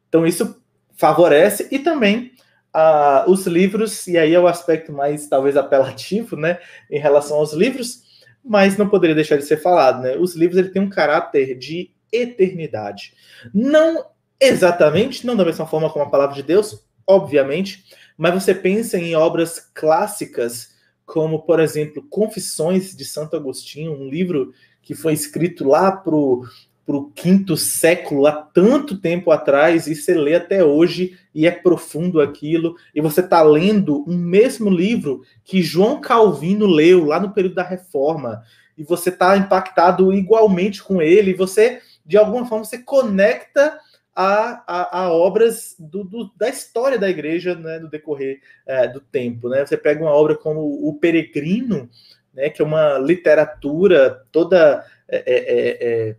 Então 0.08 0.26
isso 0.26 0.62
favorece 0.94 1.68
e 1.70 1.78
também 1.78 2.32
uh, 2.74 3.30
os 3.30 3.46
livros, 3.46 4.06
e 4.06 4.16
aí 4.16 4.34
é 4.34 4.40
o 4.40 4.46
aspecto 4.46 4.92
mais 4.92 5.28
talvez 5.28 5.56
apelativo, 5.56 6.36
né, 6.36 6.58
em 6.90 6.98
relação 6.98 7.38
aos 7.38 7.52
livros, 7.52 8.02
mas 8.44 8.76
não 8.76 8.88
poderia 8.88 9.14
deixar 9.14 9.36
de 9.36 9.44
ser 9.44 9.56
falado, 9.56 10.02
né? 10.02 10.16
Os 10.16 10.36
livros 10.36 10.58
ele 10.58 10.68
têm 10.68 10.80
um 10.80 10.88
caráter 10.88 11.58
de 11.58 11.90
eternidade. 12.12 13.12
Não 13.52 14.04
Exatamente, 14.40 15.26
não 15.26 15.34
da 15.34 15.44
mesma 15.44 15.66
forma 15.66 15.90
como 15.90 16.04
a 16.04 16.10
palavra 16.10 16.34
de 16.34 16.42
Deus, 16.42 16.84
obviamente, 17.06 17.84
mas 18.18 18.34
você 18.34 18.54
pensa 18.54 18.98
em 18.98 19.14
obras 19.14 19.60
clássicas, 19.72 20.74
como, 21.04 21.42
por 21.42 21.60
exemplo, 21.60 22.02
Confissões 22.10 22.94
de 22.96 23.04
Santo 23.04 23.36
Agostinho, 23.36 23.92
um 23.92 24.08
livro 24.08 24.52
que 24.82 24.94
foi 24.94 25.12
escrito 25.12 25.66
lá 25.66 25.92
para 25.92 26.14
o 26.14 27.10
quinto 27.14 27.56
século, 27.56 28.26
há 28.26 28.32
tanto 28.32 28.98
tempo 28.98 29.30
atrás, 29.30 29.86
e 29.86 29.94
você 29.94 30.14
lê 30.14 30.34
até 30.34 30.64
hoje, 30.64 31.18
e 31.34 31.46
é 31.46 31.50
profundo 31.50 32.20
aquilo, 32.20 32.76
e 32.94 33.00
você 33.00 33.20
está 33.20 33.42
lendo 33.42 34.04
um 34.06 34.16
mesmo 34.16 34.68
livro 34.68 35.22
que 35.44 35.62
João 35.62 36.00
Calvino 36.00 36.66
leu 36.66 37.04
lá 37.04 37.20
no 37.20 37.32
período 37.32 37.54
da 37.54 37.62
Reforma, 37.62 38.42
e 38.76 38.84
você 38.84 39.08
está 39.08 39.36
impactado 39.36 40.12
igualmente 40.12 40.82
com 40.82 41.00
ele, 41.00 41.30
e 41.30 41.34
você, 41.34 41.80
de 42.04 42.16
alguma 42.16 42.46
forma, 42.46 42.64
você 42.64 42.78
conecta 42.78 43.78
a, 44.16 44.64
a, 44.66 45.00
a 45.02 45.12
obras 45.12 45.76
do, 45.78 46.02
do, 46.02 46.32
da 46.34 46.48
história 46.48 46.98
da 46.98 47.10
igreja 47.10 47.54
né, 47.54 47.78
no 47.78 47.90
decorrer 47.90 48.40
é, 48.66 48.88
do 48.88 48.98
tempo. 48.98 49.50
Né? 49.50 49.64
Você 49.64 49.76
pega 49.76 50.02
uma 50.02 50.10
obra 50.10 50.34
como 50.34 50.60
O 50.88 50.98
Peregrino, 50.98 51.90
né, 52.32 52.48
que 52.48 52.62
é 52.62 52.64
uma 52.64 52.96
literatura 52.96 54.24
toda. 54.32 54.86
É, 55.06 55.22
é, 55.26 56.08
é, 56.08 56.16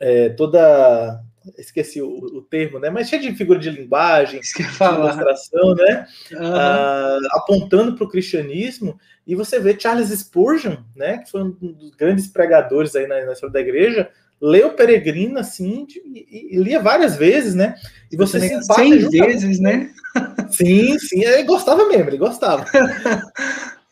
é 0.00 0.28
toda 0.30 1.22
esqueci 1.56 2.02
o, 2.02 2.08
o, 2.08 2.42
termo, 2.42 2.78
né? 2.78 2.90
Mas 2.90 3.08
cheia 3.08 3.22
de 3.22 3.34
figura 3.34 3.58
de 3.58 3.70
linguagem, 3.70 4.40
de 4.40 4.62
ilustração, 4.62 5.74
né? 5.74 6.06
Uhum. 6.32 6.54
Ah, 6.54 7.18
apontando 7.32 7.94
para 7.94 8.04
o 8.04 8.08
cristianismo, 8.08 8.98
e 9.26 9.34
você 9.34 9.58
vê 9.58 9.78
Charles 9.78 10.10
Spurgeon, 10.10 10.76
né? 10.94 11.18
Que 11.18 11.30
foi 11.30 11.42
um 11.42 11.50
dos 11.50 11.94
grandes 11.96 12.26
pregadores 12.26 12.94
aí 12.94 13.06
na, 13.06 13.24
na 13.24 13.32
história 13.32 13.52
da 13.52 13.60
igreja, 13.60 14.10
leu 14.40 14.70
Peregrino 14.72 15.38
assim 15.38 15.86
e, 16.04 16.56
e, 16.56 16.58
lia 16.58 16.80
várias 16.80 17.16
vezes, 17.16 17.54
né? 17.54 17.74
E 18.10 18.16
você, 18.16 18.38
você 18.38 18.62
se 18.62 18.74
Cem 18.74 19.08
vezes, 19.08 19.60
né? 19.60 19.90
Sim, 20.50 20.98
sim, 20.98 21.22
ele 21.22 21.44
gostava 21.44 21.86
mesmo, 21.86 22.08
ele 22.08 22.18
gostava. 22.18 22.64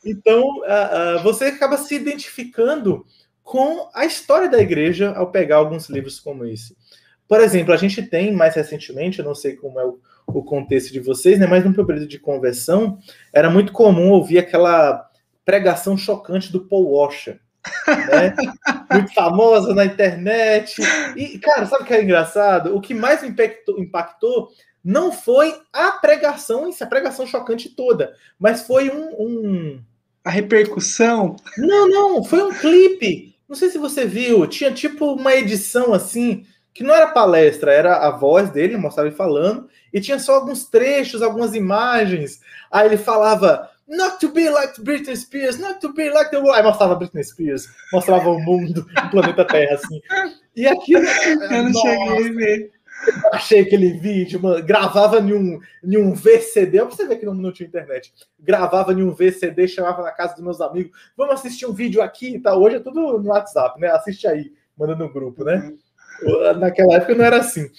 Então, 0.04 0.60
uh, 0.60 1.18
uh, 1.18 1.22
você 1.22 1.46
acaba 1.46 1.76
se 1.76 1.94
identificando 1.94 3.04
com 3.42 3.90
a 3.92 4.06
história 4.06 4.48
da 4.48 4.58
igreja 4.58 5.12
ao 5.12 5.30
pegar 5.30 5.56
alguns 5.56 5.90
livros 5.90 6.20
como 6.20 6.46
esse. 6.46 6.76
Por 7.26 7.40
exemplo, 7.40 7.74
a 7.74 7.76
gente 7.76 8.00
tem 8.02 8.32
mais 8.32 8.54
recentemente, 8.54 9.18
eu 9.18 9.24
não 9.24 9.34
sei 9.34 9.56
como 9.56 9.78
é 9.78 9.84
o, 9.84 9.98
o 10.26 10.42
contexto 10.42 10.92
de 10.92 11.00
vocês, 11.00 11.38
né? 11.38 11.46
Mas 11.46 11.64
no 11.64 11.72
meu 11.72 11.84
período 11.84 12.06
de 12.06 12.18
conversão 12.18 12.98
era 13.34 13.50
muito 13.50 13.72
comum 13.72 14.12
ouvir 14.12 14.38
aquela 14.38 15.10
pregação 15.44 15.96
chocante 15.96 16.50
do 16.50 16.60
Paul 16.60 16.92
Washer 16.92 17.40
né? 17.86 18.34
Muito 18.92 19.14
famosa 19.14 19.74
na 19.74 19.84
internet. 19.84 20.80
E, 21.16 21.38
cara, 21.38 21.66
sabe 21.66 21.84
o 21.84 21.86
que 21.86 21.94
é 21.94 22.02
engraçado? 22.02 22.74
O 22.76 22.80
que 22.80 22.94
mais 22.94 23.22
me 23.22 23.28
impactou, 23.28 23.78
impactou 23.78 24.50
não 24.84 25.12
foi 25.12 25.54
a 25.72 25.92
pregação, 25.92 26.70
a 26.80 26.86
pregação 26.86 27.26
chocante 27.26 27.68
toda, 27.68 28.14
mas 28.38 28.62
foi 28.62 28.90
um, 28.90 29.10
um. 29.18 29.80
A 30.24 30.30
repercussão? 30.30 31.36
Não, 31.56 31.88
não, 31.88 32.24
foi 32.24 32.42
um 32.42 32.54
clipe. 32.54 33.34
Não 33.48 33.56
sei 33.56 33.70
se 33.70 33.78
você 33.78 34.04
viu, 34.06 34.46
tinha 34.46 34.72
tipo 34.72 35.12
uma 35.12 35.34
edição 35.34 35.92
assim, 35.94 36.44
que 36.74 36.84
não 36.84 36.94
era 36.94 37.08
palestra, 37.08 37.72
era 37.72 37.96
a 37.96 38.10
voz 38.10 38.50
dele, 38.50 38.76
mostrava 38.76 39.08
ele 39.08 39.16
falando, 39.16 39.68
e 39.92 40.00
tinha 40.00 40.18
só 40.18 40.34
alguns 40.34 40.66
trechos, 40.66 41.22
algumas 41.22 41.54
imagens. 41.54 42.40
Aí 42.70 42.86
ele 42.86 42.98
falava 42.98 43.70
Not 43.88 44.20
to 44.20 44.28
be 44.28 44.50
like 44.50 44.74
Britney 44.82 45.16
Spears, 45.16 45.58
not 45.58 45.80
to 45.80 45.92
be 45.94 46.10
like 46.10 46.30
the 46.30 46.38
world. 46.38 46.58
Aí 46.58 46.62
mostrava 46.62 46.94
Britney 46.94 47.24
Spears, 47.24 47.66
mostrava 47.90 48.28
o 48.28 48.38
mundo, 48.38 48.86
o 49.06 49.10
planeta 49.10 49.46
Terra, 49.46 49.76
assim. 49.76 50.00
E 50.54 50.66
aquilo. 50.66 51.04
Eu 51.50 51.62
não 51.62 51.70
nossa, 51.70 51.88
cheguei 51.88 52.28
a 52.28 52.32
ver. 52.32 52.78
Achei 53.32 53.60
aquele 53.60 53.92
vídeo, 53.92 54.42
mano, 54.42 54.62
gravava 54.64 55.20
em 55.20 55.32
um, 55.32 55.60
em 55.84 55.96
um 55.96 56.14
VCD, 56.14 56.78
pra 56.78 56.90
você 56.90 57.06
ver 57.06 57.16
que 57.16 57.24
não, 57.24 57.32
não 57.32 57.52
tinha 57.52 57.66
internet. 57.66 58.12
Gravava 58.40 58.92
em 58.92 59.02
um 59.02 59.14
VCD, 59.14 59.68
chamava 59.68 60.02
na 60.02 60.10
casa 60.10 60.34
dos 60.34 60.42
meus 60.42 60.60
amigos, 60.60 60.90
vamos 61.16 61.34
assistir 61.34 61.64
um 61.64 61.72
vídeo 61.72 62.02
aqui 62.02 62.34
e 62.34 62.40
tá? 62.40 62.50
tal. 62.50 62.60
Hoje 62.60 62.76
é 62.76 62.80
tudo 62.80 63.18
no 63.18 63.28
WhatsApp, 63.30 63.80
né? 63.80 63.88
Assiste 63.88 64.26
aí, 64.26 64.52
manda 64.76 64.96
no 64.96 65.12
grupo, 65.12 65.44
né? 65.44 65.72
Uhum. 66.22 66.58
Naquela 66.58 66.94
época 66.94 67.14
não 67.14 67.24
era 67.24 67.38
assim. 67.38 67.70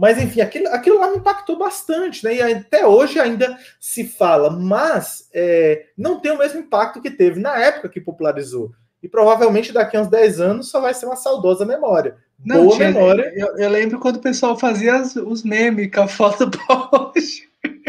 Mas, 0.00 0.16
enfim, 0.16 0.40
aquilo, 0.40 0.66
aquilo 0.68 0.98
lá 0.98 1.10
me 1.10 1.18
impactou 1.18 1.58
bastante, 1.58 2.24
né? 2.24 2.34
E 2.34 2.40
até 2.40 2.86
hoje 2.86 3.20
ainda 3.20 3.58
se 3.78 4.04
fala, 4.04 4.48
mas 4.48 5.28
é, 5.30 5.88
não 5.94 6.18
tem 6.18 6.32
o 6.32 6.38
mesmo 6.38 6.60
impacto 6.60 7.02
que 7.02 7.10
teve 7.10 7.38
na 7.38 7.58
época 7.58 7.90
que 7.90 8.00
popularizou. 8.00 8.72
E 9.02 9.08
provavelmente 9.08 9.74
daqui 9.74 9.98
a 9.98 10.00
uns 10.00 10.08
10 10.08 10.40
anos 10.40 10.70
só 10.70 10.80
vai 10.80 10.94
ser 10.94 11.04
uma 11.04 11.16
saudosa 11.16 11.66
memória. 11.66 12.16
Não, 12.42 12.64
Boa 12.64 12.76
tinha, 12.76 12.90
memória. 12.90 13.30
Eu, 13.36 13.58
eu, 13.58 13.68
lembro 13.68 14.00
quando 14.00 14.16
o 14.16 14.22
pessoal 14.22 14.58
fazia 14.58 14.94
as, 14.94 15.16
os 15.16 15.42
memes 15.44 15.90
com 15.94 16.00
a 16.00 16.08
foto 16.08 16.46
do 16.46 16.58
hoje. 16.92 17.46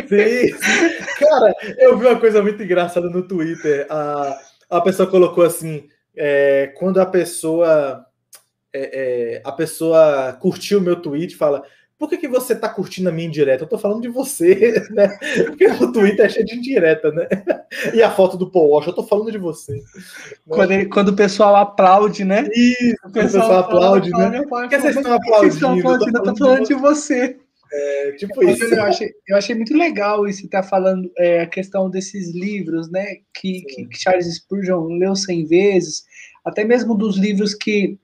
Sim. 0.09 1.16
Cara, 1.18 1.55
eu 1.78 1.97
vi 1.97 2.07
uma 2.07 2.20
coisa 2.20 2.41
muito 2.41 2.62
engraçada 2.62 3.09
no 3.09 3.26
Twitter. 3.26 3.88
A, 3.89 4.38
a 4.70 4.82
pessoa 4.82 5.09
colocou 5.09 5.45
assim: 5.45 5.88
é, 6.14 6.74
quando 6.76 6.99
a 6.99 7.05
pessoa. 7.05 8.05
É, 8.74 9.38
é 9.38 9.41
a 9.45 9.51
pessoa 9.53 10.38
curtiu 10.41 10.80
o 10.80 10.82
meu 10.82 10.97
tweet, 10.97 11.38
fala: 11.38 11.64
por 12.02 12.10
que, 12.10 12.18
que 12.18 12.28
você 12.28 12.56
tá 12.56 12.68
curtindo 12.68 13.10
a 13.10 13.12
minha 13.12 13.28
indireta? 13.28 13.64
Eu 13.64 13.70
tô 13.70 13.78
falando 13.78 14.02
de 14.02 14.08
você, 14.08 14.84
né? 14.89 15.08
Porque 15.45 15.68
o 15.68 15.91
Twitter 15.91 16.26
é 16.26 16.30
cheio 16.30 16.43
de 16.47 16.56
indireta, 16.56 17.12
né? 17.12 17.28
E 17.93 18.02
a 18.02 18.10
foto 18.10 18.36
do 18.38 18.49
Paul 18.49 18.70
Walsh, 18.70 18.88
eu 18.88 18.93
tô 18.93 19.04
falando 19.04 19.32
de 19.32 19.38
você. 19.38 19.80
Quando, 20.47 20.72
ele, 20.72 20.86
quando 20.88 21.10
o 21.10 21.16
pessoal 21.16 21.56
aplaude, 21.56 22.26
né? 22.26 22.49
Isso, 22.56 22.95
o 23.06 23.12
pessoal, 23.12 23.43
o 23.45 23.49
pessoal 23.49 23.60
aplaude, 23.60 24.10
né? 24.10 24.41
Por 24.49 24.68
que 24.68 24.80
vocês 24.80 24.95
estão 24.97 25.14
aplaudindo? 25.14 26.18
Eu 26.18 26.24
tô 26.24 26.36
falando 26.36 26.66
de 26.66 26.74
você. 26.74 27.38
É, 27.72 28.12
tipo 28.14 28.43
isso. 28.43 28.64
Eu 28.64 28.84
achei, 28.84 29.12
eu 29.28 29.38
achei 29.38 29.56
muito 29.56 29.78
legal 29.78 30.28
isso 30.28 30.49
tá 30.49 30.64
falando 30.64 31.10
é, 31.20 31.41
a 31.41 31.47
questão 31.47 31.88
desses 31.88 32.34
livros, 32.34 32.89
né? 32.89 33.18
Que, 33.32 33.62
que, 33.62 33.86
que 33.86 33.99
Charles 33.99 34.26
Spurgeon 34.38 34.88
leu 34.97 35.16
100 35.16 35.45
vezes, 35.45 36.04
até 36.43 36.64
mesmo 36.64 36.95
dos 36.95 37.16
livros 37.16 37.54
que 37.54 37.99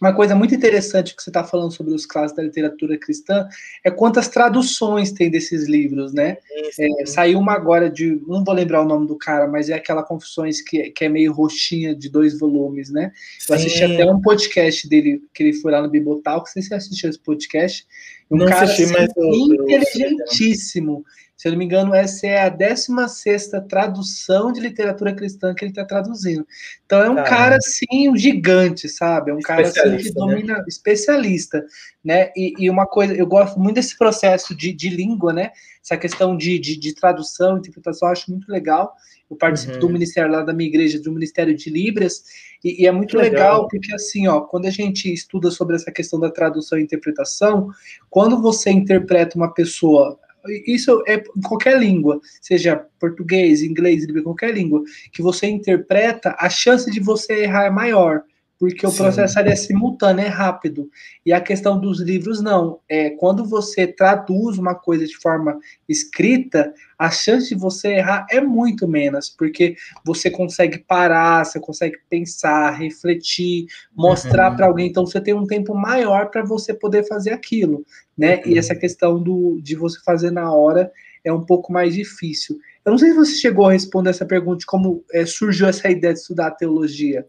uma 0.00 0.14
coisa 0.14 0.34
muito 0.34 0.54
interessante 0.54 1.14
que 1.14 1.22
você 1.22 1.30
está 1.30 1.44
falando 1.44 1.70
sobre 1.72 1.92
os 1.92 2.06
clássicos 2.06 2.36
da 2.36 2.42
literatura 2.42 2.96
cristã 2.96 3.46
é 3.84 3.90
quantas 3.90 4.28
traduções 4.28 5.12
tem 5.12 5.30
desses 5.30 5.68
livros, 5.68 6.12
né? 6.14 6.38
É, 6.78 7.06
saiu 7.06 7.38
uma 7.38 7.52
agora 7.52 7.90
de, 7.90 8.20
não 8.26 8.42
vou 8.42 8.54
lembrar 8.54 8.82
o 8.82 8.86
nome 8.86 9.06
do 9.06 9.16
cara, 9.16 9.46
mas 9.46 9.68
é 9.68 9.74
aquela 9.74 10.02
Confissões 10.02 10.62
que, 10.62 10.90
que 10.90 11.04
é 11.04 11.08
meio 11.08 11.32
roxinha 11.32 11.94
de 11.94 12.08
dois 12.08 12.38
volumes, 12.38 12.90
né? 12.90 13.12
Eu 13.48 13.54
assisti 13.54 13.84
até 13.84 14.04
um 14.10 14.20
podcast 14.20 14.88
dele, 14.88 15.22
que 15.34 15.42
ele 15.42 15.52
foi 15.52 15.70
lá 15.70 15.82
no 15.82 15.90
Bibotal, 15.90 16.44
se 16.46 16.62
você 16.62 16.74
assistiu 16.74 17.10
esse 17.10 17.18
podcast. 17.18 17.86
Um 18.30 18.38
não 18.38 18.46
cara 18.46 18.64
assisti, 18.64 18.94
assim, 18.96 19.54
inteligentíssimo. 19.54 21.04
Se 21.40 21.48
eu 21.48 21.52
não 21.52 21.58
me 21.58 21.64
engano, 21.64 21.94
essa 21.94 22.26
é 22.26 22.42
a 22.42 22.50
16 22.50 23.52
tradução 23.66 24.52
de 24.52 24.60
literatura 24.60 25.14
cristã 25.14 25.54
que 25.54 25.64
ele 25.64 25.72
está 25.72 25.86
traduzindo. 25.86 26.46
Então 26.84 26.98
é 26.98 27.08
um 27.08 27.14
Caramba. 27.14 27.30
cara 27.30 27.56
assim, 27.56 28.10
um 28.10 28.14
gigante, 28.14 28.90
sabe? 28.90 29.30
É 29.30 29.34
um 29.34 29.40
cara 29.40 29.62
assim, 29.62 29.96
que 29.96 30.08
né? 30.08 30.10
domina, 30.14 30.58
né? 30.58 30.64
especialista, 30.68 31.64
né? 32.04 32.30
E, 32.36 32.52
e, 32.58 32.68
uma 32.68 32.84
coisa, 32.84 33.14
eu 33.14 33.26
gosto 33.26 33.58
muito 33.58 33.76
desse 33.76 33.96
processo 33.96 34.54
de, 34.54 34.70
de 34.70 34.90
língua, 34.90 35.32
né? 35.32 35.52
essa 35.82 35.96
questão 35.96 36.36
de, 36.36 36.58
de, 36.58 36.78
de 36.78 36.94
tradução, 36.94 37.56
interpretação, 37.56 38.08
eu 38.08 38.12
acho 38.12 38.30
muito 38.30 38.52
legal. 38.52 38.92
Eu 39.30 39.34
participo 39.34 39.72
uhum. 39.72 39.80
do 39.80 39.88
ministério 39.88 40.30
lá 40.30 40.42
da 40.42 40.52
minha 40.52 40.68
igreja, 40.68 41.00
do 41.00 41.10
Ministério 41.10 41.56
de 41.56 41.70
Libras, 41.70 42.22
e, 42.62 42.82
e 42.82 42.86
é 42.86 42.92
muito 42.92 43.16
legal. 43.16 43.62
legal. 43.62 43.68
porque 43.68 43.94
assim, 43.94 44.28
ó, 44.28 44.42
quando 44.42 44.66
a 44.66 44.70
gente 44.70 45.10
estuda 45.10 45.50
sobre 45.50 45.74
essa 45.74 45.90
questão 45.90 46.20
da 46.20 46.30
tradução 46.30 46.78
e 46.78 46.82
interpretação, 46.82 47.70
quando 48.10 48.42
você 48.42 48.70
interpreta 48.70 49.38
uma 49.38 49.54
pessoa 49.54 50.20
isso 50.66 51.02
é 51.06 51.22
em 51.36 51.40
qualquer 51.42 51.78
língua, 51.78 52.20
seja 52.40 52.86
português, 52.98 53.62
inglês, 53.62 54.06
qualquer 54.22 54.54
língua, 54.54 54.82
que 55.12 55.22
você 55.22 55.46
interpreta, 55.46 56.34
a 56.38 56.48
chance 56.48 56.90
de 56.90 57.00
você 57.00 57.42
errar 57.42 57.64
é 57.64 57.70
maior 57.70 58.22
porque 58.60 58.86
o 58.86 58.90
Sim. 58.90 58.98
processo 58.98 59.38
é 59.38 59.56
simultâneo, 59.56 60.22
é 60.22 60.28
rápido. 60.28 60.90
E 61.24 61.32
a 61.32 61.40
questão 61.40 61.80
dos 61.80 61.98
livros, 61.98 62.42
não. 62.42 62.78
É, 62.86 63.08
quando 63.08 63.42
você 63.42 63.86
traduz 63.86 64.58
uma 64.58 64.74
coisa 64.74 65.06
de 65.06 65.16
forma 65.16 65.58
escrita, 65.88 66.70
a 66.98 67.10
chance 67.10 67.48
de 67.48 67.54
você 67.54 67.94
errar 67.94 68.26
é 68.30 68.38
muito 68.38 68.86
menos, 68.86 69.30
porque 69.30 69.76
você 70.04 70.30
consegue 70.30 70.76
parar, 70.76 71.46
você 71.46 71.58
consegue 71.58 71.96
pensar, 72.10 72.72
refletir, 72.72 73.64
mostrar 73.96 74.50
uhum. 74.50 74.56
para 74.58 74.66
alguém. 74.66 74.88
Então, 74.88 75.06
você 75.06 75.22
tem 75.22 75.32
um 75.32 75.46
tempo 75.46 75.74
maior 75.74 76.28
para 76.30 76.44
você 76.44 76.74
poder 76.74 77.08
fazer 77.08 77.30
aquilo, 77.30 77.82
né? 78.16 78.42
Uhum. 78.44 78.52
E 78.52 78.58
essa 78.58 78.74
questão 78.74 79.18
do, 79.22 79.58
de 79.62 79.74
você 79.74 79.98
fazer 80.04 80.30
na 80.30 80.52
hora 80.52 80.92
é 81.24 81.32
um 81.32 81.46
pouco 81.46 81.72
mais 81.72 81.94
difícil. 81.94 82.58
Eu 82.84 82.90
não 82.90 82.98
sei 82.98 83.08
se 83.08 83.16
você 83.16 83.32
chegou 83.36 83.68
a 83.68 83.72
responder 83.72 84.10
essa 84.10 84.26
pergunta 84.26 84.58
de 84.58 84.66
como 84.66 85.02
é, 85.14 85.24
surgiu 85.24 85.66
essa 85.66 85.88
ideia 85.88 86.12
de 86.12 86.20
estudar 86.20 86.50
teologia. 86.50 87.26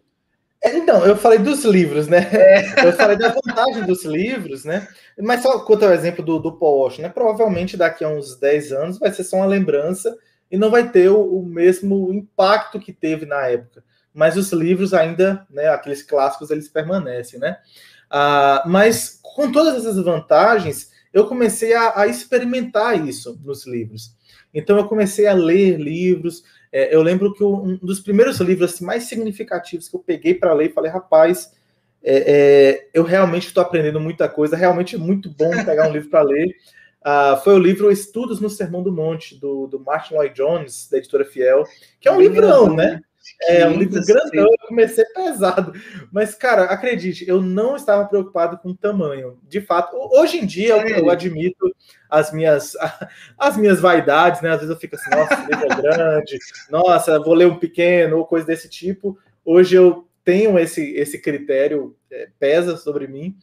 É, 0.63 0.77
então, 0.77 1.03
eu 1.05 1.15
falei 1.15 1.39
dos 1.39 1.65
livros, 1.65 2.07
né? 2.07 2.19
É. 2.31 2.85
Eu 2.85 2.93
falei 2.93 3.17
da 3.17 3.29
vantagem 3.29 3.83
dos 3.83 4.05
livros, 4.05 4.63
né? 4.63 4.87
Mas 5.19 5.41
só 5.41 5.59
quanto 5.59 5.85
ao 5.85 5.91
exemplo 5.91 6.23
do, 6.23 6.37
do 6.39 6.51
Paul 6.51 6.81
Walsh, 6.81 6.99
né? 6.99 7.09
Provavelmente 7.09 7.75
daqui 7.75 8.03
a 8.03 8.09
uns 8.09 8.37
10 8.37 8.71
anos 8.71 8.99
vai 8.99 9.11
ser 9.11 9.23
só 9.23 9.37
uma 9.37 9.47
lembrança 9.47 10.15
e 10.51 10.57
não 10.57 10.69
vai 10.69 10.87
ter 10.89 11.09
o, 11.09 11.19
o 11.19 11.43
mesmo 11.43 12.13
impacto 12.13 12.79
que 12.79 12.93
teve 12.93 13.25
na 13.25 13.47
época. 13.47 13.83
Mas 14.13 14.37
os 14.37 14.51
livros 14.51 14.93
ainda, 14.93 15.47
né? 15.49 15.67
Aqueles 15.69 16.03
clássicos, 16.03 16.51
eles 16.51 16.69
permanecem, 16.69 17.39
né? 17.39 17.57
Ah, 18.09 18.63
mas 18.67 19.19
com 19.23 19.51
todas 19.51 19.77
essas 19.77 20.03
vantagens, 20.03 20.91
eu 21.11 21.25
comecei 21.25 21.73
a, 21.73 22.01
a 22.01 22.07
experimentar 22.07 23.07
isso 23.07 23.39
nos 23.43 23.65
livros. 23.65 24.15
Então 24.53 24.77
eu 24.77 24.87
comecei 24.87 25.27
a 25.27 25.33
ler 25.33 25.79
livros, 25.79 26.43
é, 26.71 26.95
eu 26.95 27.01
lembro 27.01 27.33
que 27.33 27.43
um 27.43 27.77
dos 27.77 27.99
primeiros 27.99 28.39
livros 28.39 28.73
assim, 28.73 28.85
mais 28.85 29.03
significativos 29.03 29.89
que 29.89 29.95
eu 29.95 29.99
peguei 29.99 30.33
para 30.33 30.53
ler 30.53 30.69
e 30.69 30.73
falei, 30.73 30.89
rapaz, 30.89 31.51
é, 32.03 32.15
é, 32.15 32.89
eu 32.93 33.03
realmente 33.03 33.47
estou 33.47 33.61
aprendendo 33.61 33.99
muita 33.99 34.29
coisa, 34.29 34.55
realmente 34.55 34.95
é 34.95 34.99
muito 34.99 35.29
bom 35.29 35.51
pegar 35.65 35.87
um 35.87 35.91
livro 35.91 36.09
para 36.09 36.21
ler. 36.21 36.47
Uh, 37.01 37.37
foi 37.43 37.55
o 37.55 37.59
livro 37.59 37.91
Estudos 37.91 38.39
no 38.39 38.49
Sermão 38.49 38.81
do 38.81 38.91
Monte, 38.91 39.39
do, 39.39 39.67
do 39.67 39.79
Martin 39.79 40.13
Lloyd 40.13 40.33
Jones, 40.33 40.87
da 40.89 40.97
editora 40.97 41.25
Fiel, 41.25 41.65
que 41.99 42.07
é 42.07 42.11
um 42.11 42.21
livrão, 42.21 42.73
né? 42.73 43.01
É 43.43 43.67
um 43.67 43.77
livro 43.77 44.03
grandão, 44.05 44.47
eu 44.51 44.67
comecei 44.67 45.05
pesado. 45.05 45.73
Mas, 46.11 46.35
cara, 46.35 46.63
acredite, 46.65 47.27
eu 47.27 47.41
não 47.41 47.75
estava 47.75 48.05
preocupado 48.05 48.57
com 48.57 48.69
o 48.69 48.77
tamanho. 48.77 49.39
De 49.47 49.61
fato, 49.61 49.95
hoje 49.95 50.37
em 50.37 50.45
dia 50.45 50.77
eu, 50.77 50.87
eu 50.87 51.09
admito 51.09 51.73
as 52.09 52.31
minhas, 52.31 52.73
as 53.37 53.57
minhas 53.57 53.79
vaidades, 53.79 54.41
né? 54.41 54.49
Às 54.49 54.57
vezes 54.57 54.69
eu 54.73 54.79
fico 54.79 54.95
assim, 54.95 55.09
nossa, 55.11 55.33
esse 55.33 55.45
livro 55.45 55.65
é 55.65 55.81
grande, 55.81 56.39
nossa, 56.69 57.19
vou 57.19 57.33
ler 57.33 57.47
um 57.47 57.57
pequeno, 57.57 58.17
ou 58.17 58.25
coisa 58.25 58.45
desse 58.45 58.69
tipo. 58.69 59.17
Hoje 59.45 59.75
eu 59.75 60.07
tenho 60.23 60.57
esse, 60.59 60.93
esse 60.95 61.19
critério, 61.19 61.95
é, 62.11 62.29
pesa 62.39 62.77
sobre 62.77 63.07
mim. 63.07 63.35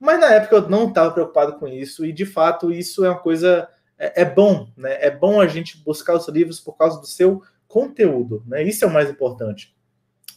Mas 0.00 0.20
na 0.20 0.32
época 0.32 0.56
eu 0.56 0.68
não 0.68 0.88
estava 0.88 1.10
preocupado 1.12 1.58
com 1.58 1.68
isso, 1.68 2.04
e 2.04 2.12
de 2.12 2.26
fato 2.26 2.72
isso 2.72 3.04
é 3.04 3.08
uma 3.08 3.18
coisa. 3.18 3.68
É, 3.96 4.22
é 4.22 4.24
bom, 4.24 4.68
né? 4.76 4.98
É 5.00 5.10
bom 5.10 5.40
a 5.40 5.46
gente 5.46 5.78
buscar 5.78 6.14
os 6.14 6.28
livros 6.28 6.58
por 6.58 6.76
causa 6.76 7.00
do 7.00 7.06
seu 7.06 7.42
conteúdo, 7.74 8.44
né? 8.46 8.62
Isso 8.62 8.84
é 8.84 8.88
o 8.88 8.92
mais 8.92 9.10
importante. 9.10 9.74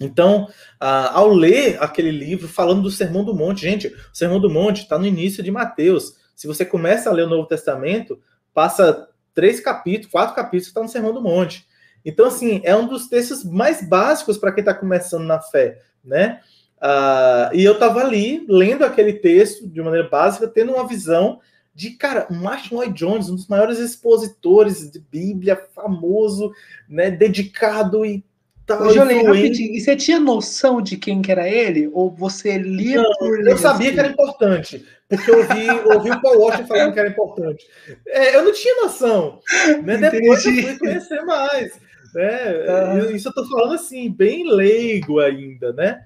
Então, 0.01 0.47
ah, 0.79 1.11
ao 1.13 1.29
ler 1.29 1.77
aquele 1.79 2.09
livro 2.09 2.47
falando 2.47 2.81
do 2.81 2.89
Sermão 2.89 3.23
do 3.23 3.35
Monte, 3.35 3.61
gente, 3.61 3.89
o 3.89 3.95
Sermão 4.11 4.39
do 4.39 4.49
Monte 4.49 4.81
está 4.81 4.97
no 4.97 5.05
início 5.05 5.43
de 5.43 5.51
Mateus. 5.51 6.15
Se 6.35 6.47
você 6.47 6.65
começa 6.65 7.11
a 7.11 7.13
ler 7.13 7.25
o 7.25 7.29
Novo 7.29 7.47
Testamento, 7.47 8.19
passa 8.55 9.07
três 9.35 9.59
capítulos, 9.59 10.11
quatro 10.11 10.35
capítulos, 10.35 10.67
está 10.67 10.81
no 10.81 10.89
Sermão 10.89 11.13
do 11.13 11.21
Monte. 11.21 11.67
Então, 12.03 12.25
assim, 12.25 12.59
é 12.63 12.75
um 12.75 12.87
dos 12.87 13.07
textos 13.07 13.43
mais 13.43 13.87
básicos 13.87 14.39
para 14.39 14.51
quem 14.51 14.63
está 14.63 14.73
começando 14.73 15.25
na 15.25 15.39
fé, 15.39 15.79
né? 16.03 16.39
Ah, 16.81 17.51
e 17.53 17.63
eu 17.63 17.73
estava 17.73 17.99
ali 17.99 18.47
lendo 18.49 18.83
aquele 18.83 19.13
texto 19.13 19.67
de 19.69 19.79
maneira 19.79 20.09
básica, 20.09 20.47
tendo 20.47 20.73
uma 20.73 20.87
visão 20.87 21.39
de, 21.77 21.91
cara, 21.91 22.25
Martin 22.31 22.73
Lloyd 22.73 22.91
Jones, 22.91 23.29
um 23.29 23.35
dos 23.35 23.45
maiores 23.45 23.77
expositores 23.77 24.89
de 24.89 24.99
Bíblia, 24.99 25.55
famoso, 25.75 26.51
né, 26.89 27.11
dedicado 27.11 28.03
e 28.03 28.25
tal. 28.65 28.81
Ô, 28.81 28.93
rapidinho, 28.95 29.75
e 29.75 29.79
você 29.79 29.95
tinha 29.95 30.19
noção 30.19 30.81
de 30.81 30.97
quem 30.97 31.21
que 31.21 31.31
era 31.31 31.47
ele? 31.47 31.87
Ou 31.93 32.09
você 32.09 32.57
lia 32.57 33.03
Não, 33.03 33.13
por? 33.19 33.47
Eu 33.47 33.59
sabia 33.59 33.93
que 33.93 33.99
era 33.99 34.07
importante, 34.07 34.83
porque 35.07 35.29
eu 35.29 35.37
ouvi, 35.37 35.69
ouvi 35.93 36.09
o 36.09 36.19
Paul 36.19 36.39
Walsh 36.39 36.67
falando 36.67 36.93
que 36.93 36.99
era 36.99 37.09
importante. 37.09 37.67
É, 38.07 38.35
eu 38.35 38.43
não 38.43 38.51
tinha 38.51 38.81
noção, 38.81 39.39
né? 39.83 39.97
Depois 39.97 40.43
eu 40.47 40.53
fui 40.53 40.79
conhecer 40.79 41.21
mais. 41.25 41.79
Né? 42.15 43.11
Isso 43.13 43.29
eu 43.29 43.33
tô 43.33 43.47
falando 43.47 43.75
assim, 43.75 44.09
bem 44.09 44.51
leigo 44.51 45.19
ainda, 45.19 45.71
né? 45.73 46.01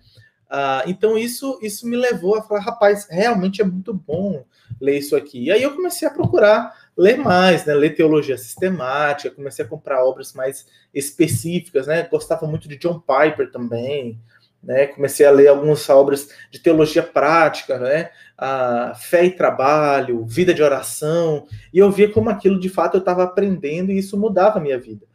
Ah, 0.49 0.83
então 0.85 1.17
isso, 1.17 1.57
isso 1.61 1.87
me 1.87 1.95
levou 1.95 2.35
a 2.35 2.41
falar, 2.41 2.59
rapaz, 2.59 3.07
realmente 3.09 3.61
é 3.61 3.63
muito 3.63 3.93
bom 3.93 4.43
ler 4.79 4.97
isso 4.97 5.15
aqui. 5.15 5.45
E 5.45 5.51
aí 5.51 5.63
eu 5.63 5.75
comecei 5.75 6.07
a 6.07 6.11
procurar 6.11 6.73
ler 6.97 7.17
mais, 7.17 7.65
né? 7.65 7.73
Ler 7.73 7.95
teologia 7.95 8.37
sistemática, 8.37 9.35
comecei 9.35 9.65
a 9.65 9.67
comprar 9.67 10.03
obras 10.03 10.33
mais 10.33 10.65
específicas, 10.93 11.87
né? 11.87 12.07
Gostava 12.09 12.45
muito 12.47 12.67
de 12.67 12.77
John 12.77 12.99
Piper 12.99 13.51
também, 13.51 14.19
né? 14.63 14.87
Comecei 14.87 15.25
a 15.25 15.31
ler 15.31 15.47
algumas 15.47 15.87
obras 15.89 16.29
de 16.49 16.59
teologia 16.59 17.03
prática, 17.03 17.79
né? 17.79 18.09
A 18.37 18.93
fé 18.95 19.25
e 19.25 19.31
trabalho, 19.31 20.25
vida 20.25 20.53
de 20.53 20.63
oração, 20.63 21.47
e 21.73 21.79
eu 21.79 21.91
via 21.91 22.09
como 22.09 22.29
aquilo 22.29 22.59
de 22.59 22.69
fato 22.69 22.95
eu 22.95 22.99
estava 22.99 23.23
aprendendo 23.23 23.91
e 23.91 23.97
isso 23.97 24.17
mudava 24.17 24.59
a 24.59 24.61
minha 24.61 24.79
vida. 24.79 25.05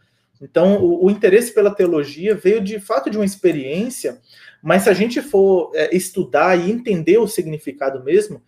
Então, 0.41 0.77
o, 0.83 1.07
o 1.07 1.11
interesse 1.11 1.53
pela 1.53 1.75
teologia 1.75 2.35
veio 2.35 2.61
de 2.61 2.79
fato 2.79 3.09
de 3.09 3.17
uma 3.17 3.25
experiência 3.25 4.21
mas 4.67 4.83
se 4.83 4.91
a 4.91 4.95
gente 4.95 5.23
for 5.23 5.71
é, 5.77 5.95
estudar 5.95 6.59
e 6.59 6.73
entender 6.73 7.19
o 7.19 7.29
significado 7.29 8.03
mesmo, 8.03 8.43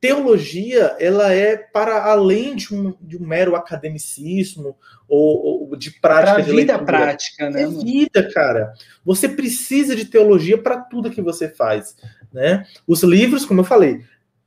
teologia 0.00 0.96
ela 0.98 1.32
é 1.32 1.56
para 1.56 2.04
além 2.04 2.54
de 2.54 2.74
um, 2.74 2.94
de 3.00 3.16
um 3.16 3.26
mero 3.26 3.56
academicismo 3.56 4.76
ou, 5.08 5.68
ou 5.70 5.76
de 5.76 5.90
prática 5.90 6.34
pra 6.34 6.42
de 6.42 6.50
vida 6.50 6.76
leitura. 6.76 6.84
prática, 6.84 7.50
né? 7.50 7.62
É 7.62 7.66
vida, 7.66 8.30
cara. 8.32 8.72
Você 9.04 9.28
precisa 9.28 9.96
de 9.96 10.04
teologia 10.04 10.58
para 10.58 10.80
tudo 10.80 11.10
que 11.10 11.22
você 11.22 11.48
faz, 11.48 11.96
né? 12.32 12.66
Os 12.86 13.02
livros, 13.02 13.44
como 13.44 13.60
eu 13.60 13.64
falei, 13.64 14.02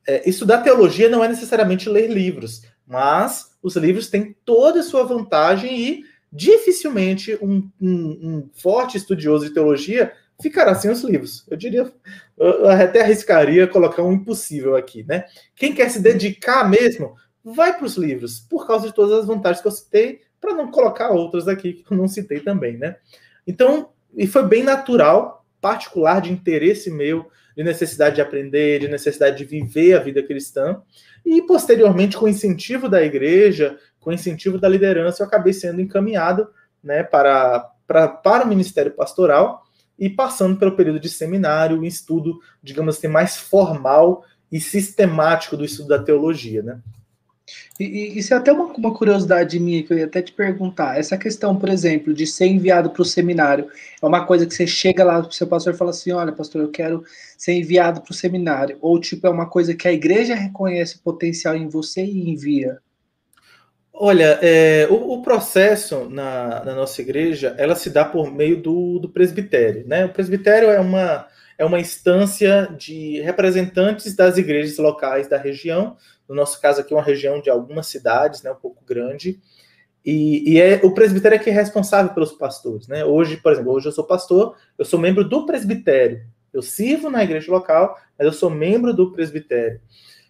é, 0.06 0.28
estudar 0.28 0.58
teologia 0.62 1.08
não 1.08 1.22
é 1.24 1.28
necessariamente 1.28 1.88
ler 1.88 2.08
livros, 2.08 2.62
mas 2.86 3.50
os 3.62 3.76
livros 3.76 4.08
têm 4.08 4.34
toda 4.44 4.80
a 4.80 4.84
sua 4.84 5.04
vantagem 5.04 5.78
e 5.78 6.04
dificilmente 6.32 7.36
um, 7.42 7.68
um, 7.80 7.90
um 7.90 8.50
forte 8.54 8.96
estudioso 8.96 9.46
de 9.46 9.54
teologia 9.54 10.12
ficará 10.40 10.74
sem 10.74 10.90
os 10.90 11.02
livros. 11.02 11.46
Eu 11.48 11.56
diria, 11.56 11.92
eu 12.36 12.68
até 12.68 13.02
arriscaria 13.02 13.66
colocar 13.66 14.02
um 14.02 14.12
impossível 14.12 14.76
aqui, 14.76 15.04
né? 15.06 15.24
Quem 15.54 15.74
quer 15.74 15.90
se 15.90 16.00
dedicar 16.00 16.68
mesmo, 16.68 17.14
vai 17.44 17.76
para 17.76 17.86
os 17.86 17.96
livros, 17.96 18.40
por 18.40 18.66
causa 18.66 18.88
de 18.88 18.94
todas 18.94 19.20
as 19.20 19.26
vantagens 19.26 19.60
que 19.60 19.68
eu 19.68 19.72
citei, 19.72 20.20
para 20.40 20.54
não 20.54 20.70
colocar 20.70 21.10
outras 21.10 21.48
aqui 21.48 21.74
que 21.74 21.92
eu 21.92 21.96
não 21.96 22.08
citei 22.08 22.40
também, 22.40 22.76
né? 22.76 22.96
Então, 23.46 23.90
e 24.16 24.26
foi 24.26 24.46
bem 24.46 24.62
natural, 24.62 25.44
particular 25.60 26.20
de 26.20 26.32
interesse 26.32 26.90
meu, 26.90 27.28
de 27.56 27.62
necessidade 27.62 28.16
de 28.16 28.22
aprender, 28.22 28.80
de 28.80 28.88
necessidade 28.88 29.36
de 29.36 29.44
viver 29.44 29.94
a 29.94 30.00
vida 30.00 30.22
cristã, 30.22 30.80
e 31.24 31.42
posteriormente, 31.42 32.16
com 32.16 32.28
incentivo 32.28 32.88
da 32.88 33.02
igreja, 33.02 33.78
com 33.98 34.12
incentivo 34.12 34.58
da 34.58 34.68
liderança, 34.68 35.22
eu 35.22 35.26
acabei 35.26 35.52
sendo 35.52 35.80
encaminhado 35.80 36.48
né, 36.82 37.02
para, 37.02 37.60
para, 37.86 38.08
para 38.08 38.44
o 38.44 38.48
ministério 38.48 38.92
pastoral, 38.92 39.62
e 40.00 40.08
passando 40.08 40.56
pelo 40.56 40.74
período 40.74 40.98
de 40.98 41.10
seminário, 41.10 41.84
estudo, 41.84 42.40
digamos 42.62 42.96
assim, 42.96 43.06
mais 43.06 43.36
formal 43.36 44.24
e 44.50 44.58
sistemático 44.58 45.58
do 45.58 45.64
estudo 45.64 45.88
da 45.88 46.02
teologia, 46.02 46.62
né? 46.62 46.80
E, 47.78 47.84
e 47.84 48.18
isso 48.18 48.32
é 48.32 48.36
até 48.36 48.52
uma, 48.52 48.66
uma, 48.66 48.94
curiosidade 48.94 49.58
minha 49.58 49.82
que 49.82 49.92
eu 49.92 49.98
ia 49.98 50.04
até 50.04 50.22
te 50.22 50.32
perguntar. 50.32 50.98
Essa 50.98 51.18
questão, 51.18 51.56
por 51.56 51.68
exemplo, 51.68 52.14
de 52.14 52.26
ser 52.26 52.46
enviado 52.46 52.90
para 52.90 53.02
o 53.02 53.04
seminário, 53.04 53.68
é 54.00 54.06
uma 54.06 54.24
coisa 54.24 54.46
que 54.46 54.54
você 54.54 54.66
chega 54.66 55.04
lá 55.04 55.20
para 55.20 55.28
o 55.28 55.32
seu 55.32 55.46
pastor 55.46 55.74
e 55.74 55.76
fala 55.76 55.90
assim: 55.90 56.12
olha, 56.12 56.32
pastor, 56.32 56.62
eu 56.62 56.70
quero 56.70 57.04
ser 57.36 57.54
enviado 57.54 58.00
para 58.00 58.12
o 58.12 58.14
seminário. 58.14 58.78
Ou, 58.80 58.98
tipo, 59.00 59.26
é 59.26 59.30
uma 59.30 59.46
coisa 59.48 59.74
que 59.74 59.88
a 59.88 59.92
igreja 59.92 60.34
reconhece 60.34 60.96
o 60.96 61.00
potencial 61.00 61.56
em 61.56 61.68
você 61.68 62.04
e 62.04 62.30
envia? 62.30 62.78
Olha, 64.02 64.38
é, 64.40 64.88
o, 64.88 65.12
o, 65.12 65.20
processo 65.22 66.08
na, 66.08 66.64
na, 66.64 66.74
nossa 66.74 67.02
igreja, 67.02 67.54
ela 67.58 67.76
se 67.76 67.90
dá 67.90 68.02
por 68.02 68.32
meio 68.32 68.56
do, 68.56 68.98
do 68.98 69.10
presbitério, 69.10 69.86
né? 69.86 70.06
O 70.06 70.08
presbitério 70.08 70.70
é 70.70 70.80
uma, 70.80 71.28
é 71.58 71.66
uma 71.66 71.78
instância 71.78 72.74
de 72.78 73.20
representantes 73.20 74.16
das 74.16 74.38
igrejas 74.38 74.78
locais 74.78 75.28
da 75.28 75.36
região, 75.36 75.98
no 76.26 76.34
nosso 76.34 76.58
caso 76.62 76.80
aqui 76.80 76.94
uma 76.94 77.02
região 77.02 77.42
de 77.42 77.50
algumas 77.50 77.88
cidades, 77.88 78.42
né, 78.42 78.50
um 78.50 78.54
pouco 78.54 78.82
grande, 78.86 79.38
e, 80.02 80.54
e 80.54 80.58
é 80.58 80.80
o 80.82 80.94
presbitério 80.94 81.36
é 81.36 81.38
que 81.38 81.50
é 81.50 81.52
responsável 81.52 82.14
pelos 82.14 82.32
pastores, 82.32 82.88
né? 82.88 83.04
Hoje, 83.04 83.36
por 83.36 83.52
exemplo, 83.52 83.70
hoje 83.70 83.88
eu 83.88 83.92
sou 83.92 84.04
pastor, 84.04 84.56
eu 84.78 84.84
sou 84.86 84.98
membro 84.98 85.28
do 85.28 85.44
presbitério, 85.44 86.24
eu 86.54 86.62
sirvo 86.62 87.10
na 87.10 87.22
igreja 87.22 87.52
local, 87.52 87.98
mas 88.18 88.26
eu 88.26 88.32
sou 88.32 88.48
membro 88.48 88.94
do 88.94 89.12
presbitério. 89.12 89.78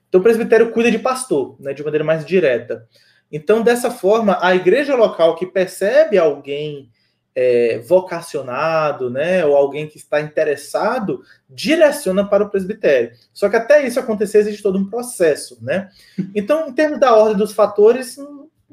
Então 0.09 0.21
o 0.21 0.25
presbitério 0.25 0.73
cuida 0.73 0.91
de 0.91 0.99
pastor, 0.99 1.55
né, 1.61 1.73
de 1.73 1.85
maneira 1.85 2.05
mais 2.05 2.27
direta. 2.27 2.89
Então, 3.31 3.63
dessa 3.63 3.91
forma, 3.91 4.39
a 4.41 4.55
igreja 4.55 4.97
local 4.97 5.37
que 5.37 5.47
percebe 5.47 6.19
alguém 6.19 6.91
é, 7.35 7.79
vocacionado, 7.79 9.09
né, 9.09 9.45
ou 9.47 9.55
alguém 9.57 9.87
que 9.87 9.97
está 9.97 10.21
interessado, 10.21 11.23
direciona 11.49 12.29
para 12.29 12.45
o 12.45 12.51
presbitério. 12.51 13.13
Só 13.33 13.49
que 13.49 13.57
até 13.57 13.87
isso 13.87 14.01
acontecer 14.01 14.39
existe 14.39 14.63
todo 14.63 14.79
um 14.79 14.89
processo, 14.89 15.59
né? 15.63 15.89
Então, 16.35 16.69
em 16.69 16.73
termos 16.73 16.99
da 16.99 17.15
ordem 17.15 17.37
dos 17.37 17.53
fatores, 17.53 18.17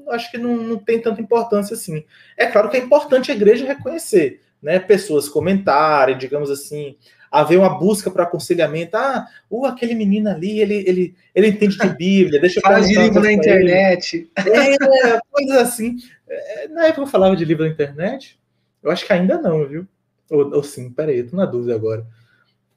acho 0.09 0.31
que 0.31 0.37
não, 0.37 0.57
não 0.57 0.77
tem 0.77 1.01
tanta 1.01 1.21
importância 1.21 1.73
assim. 1.73 2.03
É 2.35 2.47
claro 2.47 2.69
que 2.69 2.77
é 2.77 2.79
importante 2.79 3.31
a 3.31 3.35
igreja 3.35 3.65
reconhecer, 3.65 4.41
né, 4.61 4.79
pessoas 4.79 5.29
comentarem, 5.29 6.17
digamos 6.17 6.49
assim, 6.49 6.97
haver 7.41 7.59
uma 7.59 7.77
busca 7.77 8.09
para 8.09 8.23
aconselhamento. 8.23 8.97
Ah, 8.97 9.27
uh, 9.49 9.65
aquele 9.65 9.93
menino 9.93 10.29
ali, 10.29 10.59
ele, 10.59 10.83
ele, 10.87 11.15
ele 11.33 11.47
entende 11.47 11.77
de 11.77 11.89
Bíblia, 11.89 12.41
deixa 12.41 12.59
eu 12.59 12.61
Fala 12.61 12.81
de 12.81 12.95
livro 12.95 13.21
na 13.21 13.31
internet. 13.31 14.29
É, 14.35 15.19
coisas 15.29 15.57
assim. 15.57 15.97
É, 16.27 16.67
na 16.69 16.87
época 16.87 17.01
eu 17.01 17.07
falava 17.07 17.35
de 17.35 17.45
livro 17.45 17.63
na 17.63 17.71
internet, 17.71 18.39
eu 18.81 18.91
acho 18.91 19.05
que 19.05 19.13
ainda 19.13 19.37
não, 19.37 19.67
viu? 19.67 19.87
Ou, 20.29 20.55
ou 20.55 20.63
sim, 20.63 20.89
peraí, 20.91 21.19
eu 21.19 21.29
tô 21.29 21.35
na 21.35 21.45
dúvida 21.45 21.75
agora. 21.75 22.05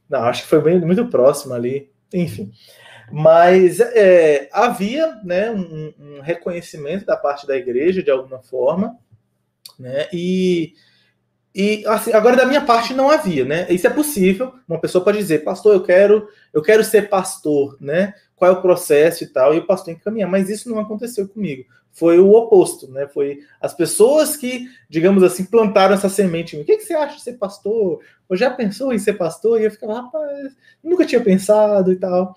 Não, 0.08 0.20
acho 0.24 0.42
que 0.42 0.48
foi 0.48 0.60
bem, 0.60 0.80
muito 0.80 1.06
próximo 1.06 1.54
ali. 1.54 1.90
Enfim. 2.12 2.52
Mas 3.10 3.80
é, 3.80 4.48
havia 4.52 5.16
né, 5.24 5.50
um, 5.50 5.92
um, 5.98 6.20
reconhecimento 6.20 7.04
da 7.04 7.16
parte 7.16 7.46
da 7.46 7.56
igreja, 7.56 8.02
de 8.02 8.10
alguma 8.10 8.40
forma, 8.40 8.96
né? 9.78 10.06
E 10.12 10.74
e 11.54 11.84
assim, 11.86 12.12
agora 12.12 12.36
da 12.36 12.46
minha 12.46 12.60
parte 12.60 12.94
não 12.94 13.10
havia, 13.10 13.44
né? 13.44 13.66
Isso 13.70 13.86
é 13.86 13.90
possível. 13.90 14.54
Uma 14.68 14.80
pessoa 14.80 15.02
pode 15.02 15.18
dizer, 15.18 15.42
pastor, 15.42 15.74
eu 15.74 15.82
quero, 15.82 16.28
eu 16.52 16.62
quero 16.62 16.84
ser 16.84 17.08
pastor, 17.08 17.76
né? 17.80 18.14
Qual 18.36 18.50
é 18.50 18.54
o 18.54 18.62
processo 18.62 19.24
e 19.24 19.26
tal, 19.26 19.54
e 19.54 19.58
o 19.58 19.66
pastor 19.66 19.92
encaminhar, 19.92 20.30
mas 20.30 20.48
isso 20.48 20.70
não 20.70 20.78
aconteceu 20.78 21.28
comigo. 21.28 21.64
Foi 21.92 22.20
o 22.20 22.32
oposto, 22.32 22.88
né? 22.90 23.08
Foi 23.08 23.40
as 23.60 23.74
pessoas 23.74 24.36
que, 24.36 24.68
digamos 24.88 25.24
assim, 25.24 25.44
plantaram 25.44 25.94
essa 25.94 26.08
semente. 26.08 26.56
O 26.56 26.64
que, 26.64 26.76
que 26.76 26.84
você 26.84 26.94
acha 26.94 27.16
de 27.16 27.22
ser 27.22 27.32
pastor? 27.32 28.00
Ou 28.28 28.36
já 28.36 28.48
pensou 28.50 28.92
em 28.92 28.98
ser 28.98 29.14
pastor? 29.14 29.60
E 29.60 29.64
eu 29.64 29.70
ficava, 29.72 29.94
rapaz, 29.94 30.54
nunca 30.82 31.04
tinha 31.04 31.20
pensado 31.20 31.92
e 31.92 31.96
tal. 31.96 32.34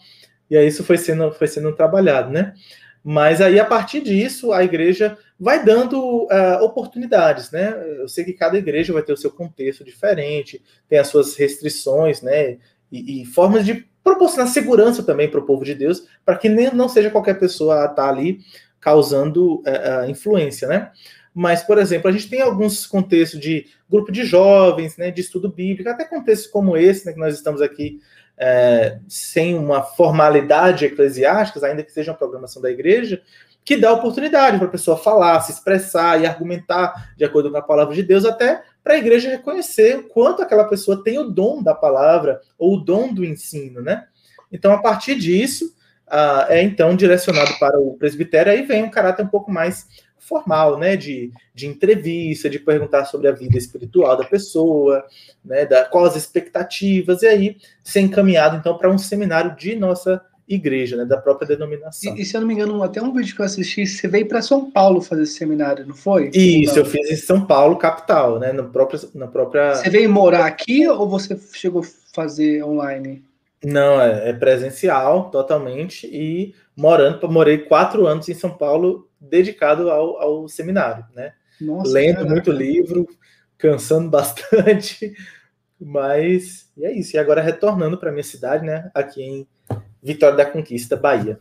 E 0.49 0.57
aí 0.57 0.67
isso 0.67 0.83
foi 0.83 0.97
sendo, 0.97 1.31
foi 1.31 1.47
sendo 1.47 1.71
trabalhado, 1.75 2.31
né? 2.31 2.53
Mas 3.03 3.41
aí, 3.41 3.59
a 3.59 3.65
partir 3.65 4.01
disso, 4.01 4.53
a 4.53 4.63
igreja 4.63 5.17
vai 5.37 5.63
dando 5.63 6.23
uh, 6.23 6.63
oportunidades, 6.63 7.51
né? 7.51 7.75
Eu 7.97 8.07
sei 8.07 8.23
que 8.23 8.31
cada 8.31 8.57
igreja 8.57 8.93
vai 8.93 9.03
ter 9.03 9.11
o 9.11 9.17
seu 9.17 9.29
contexto 9.29 9.83
diferente, 9.83 10.63
tem 10.87 10.97
as 10.97 11.07
suas 11.07 11.35
restrições, 11.35 12.21
né? 12.21 12.57
E, 12.89 13.21
e 13.21 13.25
formas 13.25 13.65
de 13.65 13.85
proporcionar 14.01 14.47
segurança 14.47 15.03
também 15.03 15.29
para 15.29 15.39
o 15.39 15.45
povo 15.45 15.65
de 15.65 15.75
Deus, 15.75 16.07
para 16.25 16.37
que 16.37 16.47
nem, 16.47 16.73
não 16.73 16.87
seja 16.87 17.09
qualquer 17.09 17.39
pessoa 17.39 17.81
a 17.81 17.85
estar 17.85 17.95
tá 17.95 18.09
ali 18.09 18.39
causando 18.79 19.55
uh, 19.61 20.09
influência, 20.09 20.67
né? 20.67 20.91
Mas, 21.33 21.63
por 21.63 21.77
exemplo, 21.79 22.07
a 22.07 22.11
gente 22.11 22.29
tem 22.29 22.41
alguns 22.41 22.85
contextos 22.85 23.39
de 23.39 23.65
grupo 23.89 24.11
de 24.11 24.23
jovens, 24.23 24.97
né, 24.97 25.09
de 25.09 25.19
estudo 25.19 25.49
bíblico, 25.49 25.89
até 25.89 26.05
contextos 26.05 26.47
como 26.47 26.77
esse, 26.77 27.05
né, 27.05 27.13
que 27.13 27.19
nós 27.19 27.33
estamos 27.33 27.59
aqui 27.59 27.99
é, 28.37 28.99
sem 29.07 29.55
uma 29.55 29.81
formalidade 29.81 30.85
eclesiástica, 30.85 31.65
ainda 31.65 31.83
que 31.83 31.91
seja 31.91 32.11
uma 32.11 32.17
programação 32.17 32.61
da 32.61 32.71
igreja, 32.71 33.21
que 33.65 33.77
dá 33.77 33.93
oportunidade 33.93 34.57
para 34.57 34.67
a 34.67 34.71
pessoa 34.71 34.97
falar, 34.97 35.39
se 35.41 35.51
expressar 35.51 36.21
e 36.21 36.25
argumentar 36.25 37.13
de 37.15 37.23
acordo 37.23 37.49
com 37.49 37.57
a 37.57 37.61
palavra 37.61 37.95
de 37.95 38.03
Deus, 38.03 38.25
até 38.25 38.61
para 38.83 38.95
a 38.95 38.97
igreja 38.97 39.29
reconhecer 39.29 39.97
o 39.97 40.03
quanto 40.09 40.41
aquela 40.41 40.65
pessoa 40.65 41.01
tem 41.03 41.17
o 41.17 41.29
dom 41.29 41.63
da 41.63 41.73
palavra 41.73 42.41
ou 42.57 42.75
o 42.75 42.81
dom 42.81 43.13
do 43.13 43.23
ensino, 43.23 43.81
né? 43.81 44.05
Então, 44.51 44.73
a 44.73 44.81
partir 44.81 45.15
disso, 45.15 45.73
uh, 46.07 46.45
é 46.49 46.61
então 46.61 46.95
direcionado 46.95 47.57
para 47.57 47.79
o 47.79 47.95
presbitério, 47.97 48.51
aí 48.51 48.63
vem 48.63 48.83
um 48.83 48.91
caráter 48.91 49.23
um 49.23 49.29
pouco 49.29 49.49
mais 49.49 49.87
formal, 50.27 50.77
né, 50.77 50.95
de, 50.95 51.31
de 51.53 51.67
entrevista, 51.67 52.49
de 52.49 52.59
perguntar 52.59 53.05
sobre 53.05 53.27
a 53.27 53.31
vida 53.31 53.57
espiritual 53.57 54.17
da 54.17 54.23
pessoa, 54.23 55.03
né, 55.43 55.65
da, 55.65 55.85
quais 55.85 56.09
as 56.09 56.15
expectativas, 56.15 57.21
e 57.21 57.27
aí 57.27 57.57
ser 57.83 58.01
encaminhado, 58.01 58.57
então, 58.57 58.77
para 58.77 58.89
um 58.89 58.97
seminário 58.97 59.55
de 59.55 59.75
nossa 59.75 60.21
igreja, 60.47 60.95
né, 60.97 61.05
da 61.05 61.17
própria 61.17 61.47
denominação. 61.47 62.15
E, 62.15 62.21
e, 62.21 62.25
se 62.25 62.35
eu 62.35 62.41
não 62.41 62.47
me 62.47 62.53
engano, 62.53 62.81
até 62.83 63.01
um 63.01 63.13
vídeo 63.13 63.35
que 63.35 63.41
eu 63.41 63.45
assisti, 63.45 63.85
você 63.85 64.07
veio 64.07 64.27
para 64.27 64.41
São 64.41 64.69
Paulo 64.69 65.01
fazer 65.01 65.23
esse 65.23 65.33
seminário, 65.33 65.85
não 65.85 65.95
foi? 65.95 66.29
Isso, 66.33 66.75
não? 66.75 66.83
eu 66.83 66.85
fiz 66.85 67.11
em 67.11 67.15
São 67.15 67.45
Paulo, 67.45 67.77
capital, 67.77 68.39
né, 68.39 68.51
na 68.51 68.63
própria, 68.63 68.99
na 69.13 69.27
própria... 69.27 69.75
Você 69.75 69.89
veio 69.89 70.09
morar 70.09 70.45
aqui 70.45 70.87
ou 70.87 71.07
você 71.07 71.37
chegou 71.53 71.81
a 71.81 71.87
fazer 72.13 72.63
online? 72.63 73.23
Não, 73.63 74.01
é, 74.01 74.29
é 74.29 74.33
presencial, 74.33 75.29
totalmente, 75.29 76.05
e 76.07 76.53
morando, 76.75 77.29
morei 77.29 77.59
quatro 77.59 78.07
anos 78.07 78.27
em 78.29 78.33
São 78.33 78.51
Paulo, 78.51 79.09
dedicado 79.19 79.89
ao, 79.89 80.21
ao 80.21 80.47
seminário, 80.47 81.05
né? 81.15 81.33
Nossa, 81.61 81.91
Lendo 81.91 82.15
caraca. 82.15 82.31
muito 82.31 82.51
livro, 82.51 83.07
cansando 83.57 84.09
bastante, 84.11 85.15
mas 85.79 86.67
e 86.77 86.85
é 86.85 86.91
isso. 86.91 87.15
E 87.15 87.19
agora 87.19 87.41
retornando 87.41 87.97
para 87.97 88.11
minha 88.11 88.23
cidade, 88.23 88.65
né? 88.65 88.89
Aqui 88.93 89.21
em 89.21 89.47
Vitória 90.01 90.35
da 90.35 90.45
Conquista, 90.45 90.95
Bahia. 90.95 91.39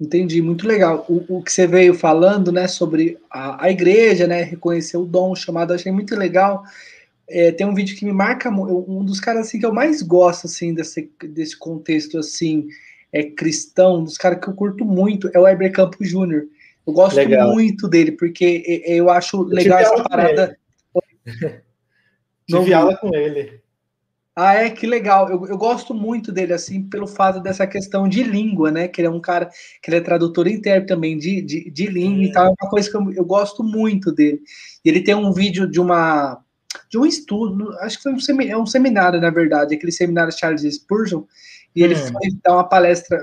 Entendi, 0.00 0.42
muito 0.42 0.66
legal. 0.66 1.04
O, 1.08 1.38
o 1.38 1.42
que 1.42 1.52
você 1.52 1.66
veio 1.66 1.94
falando, 1.94 2.50
né, 2.50 2.66
sobre 2.66 3.18
a, 3.30 3.64
a 3.64 3.70
igreja, 3.70 4.26
né, 4.26 4.42
reconhecer 4.42 4.96
o 4.96 5.06
dom, 5.06 5.34
chamado, 5.34 5.72
achei 5.72 5.92
muito 5.92 6.16
legal. 6.16 6.64
É, 7.28 7.52
tem 7.52 7.66
um 7.66 7.74
vídeo 7.74 7.96
que 7.96 8.04
me 8.04 8.12
marca, 8.12 8.50
um 8.50 9.04
dos 9.04 9.20
caras 9.20 9.46
assim 9.46 9.58
que 9.58 9.64
eu 9.64 9.72
mais 9.72 10.02
gosto 10.02 10.46
assim 10.46 10.74
desse, 10.74 11.10
desse 11.22 11.56
contexto 11.56 12.18
assim 12.18 12.68
é 13.14 13.22
cristão, 13.22 14.00
um 14.00 14.04
dos 14.04 14.18
caras 14.18 14.40
que 14.40 14.48
eu 14.48 14.54
curto 14.54 14.84
muito 14.84 15.30
é 15.32 15.38
o 15.38 15.46
Heber 15.46 15.70
Campos 15.72 16.08
Júnior. 16.08 16.46
Eu 16.84 16.92
gosto 16.92 17.14
legal. 17.14 17.52
muito 17.52 17.86
dele, 17.86 18.10
porque 18.10 18.82
eu 18.84 19.08
acho 19.08 19.36
eu 19.36 19.42
legal 19.44 19.78
essa 19.78 20.02
parada. 20.02 20.58
Tive 22.46 22.74
aula 22.74 22.96
com 22.96 23.14
ele. 23.14 23.62
Ah, 24.36 24.54
é, 24.54 24.68
que 24.68 24.84
legal. 24.84 25.30
Eu, 25.30 25.46
eu 25.46 25.56
gosto 25.56 25.94
muito 25.94 26.32
dele, 26.32 26.52
assim, 26.52 26.82
pelo 26.82 27.06
fato 27.06 27.38
dessa 27.38 27.68
questão 27.68 28.08
de 28.08 28.24
língua, 28.24 28.72
né? 28.72 28.88
Que 28.88 29.00
ele 29.00 29.06
é 29.06 29.10
um 29.10 29.20
cara, 29.20 29.48
que 29.80 29.88
ele 29.88 29.98
é 29.98 30.00
tradutor 30.00 30.48
inteiro 30.48 30.84
também 30.84 31.16
de, 31.16 31.40
de, 31.40 31.70
de 31.70 31.86
língua 31.86 32.24
e 32.24 32.32
tal. 32.32 32.46
É 32.46 32.54
uma 32.60 32.68
coisa 32.68 32.90
que 32.90 32.96
eu, 32.96 33.12
eu 33.12 33.24
gosto 33.24 33.62
muito 33.62 34.10
dele. 34.10 34.40
E 34.84 34.88
ele 34.88 35.00
tem 35.00 35.14
um 35.14 35.32
vídeo 35.32 35.70
de 35.70 35.80
uma 35.80 36.42
de 36.90 36.98
um 36.98 37.06
estudo, 37.06 37.72
acho 37.78 37.96
que 37.96 38.02
foi 38.02 38.12
um, 38.12 38.18
seminário, 38.18 38.58
é 38.58 38.62
um 38.62 38.66
seminário, 38.66 39.20
na 39.20 39.30
verdade, 39.30 39.74
aquele 39.74 39.92
seminário 39.92 40.36
Charles 40.36 40.62
Spurgeon, 40.74 41.22
e 41.74 41.82
ele 41.82 41.94
hum. 41.94 42.12
foi 42.12 42.30
dar 42.42 42.54
uma 42.54 42.68
palestra 42.68 43.18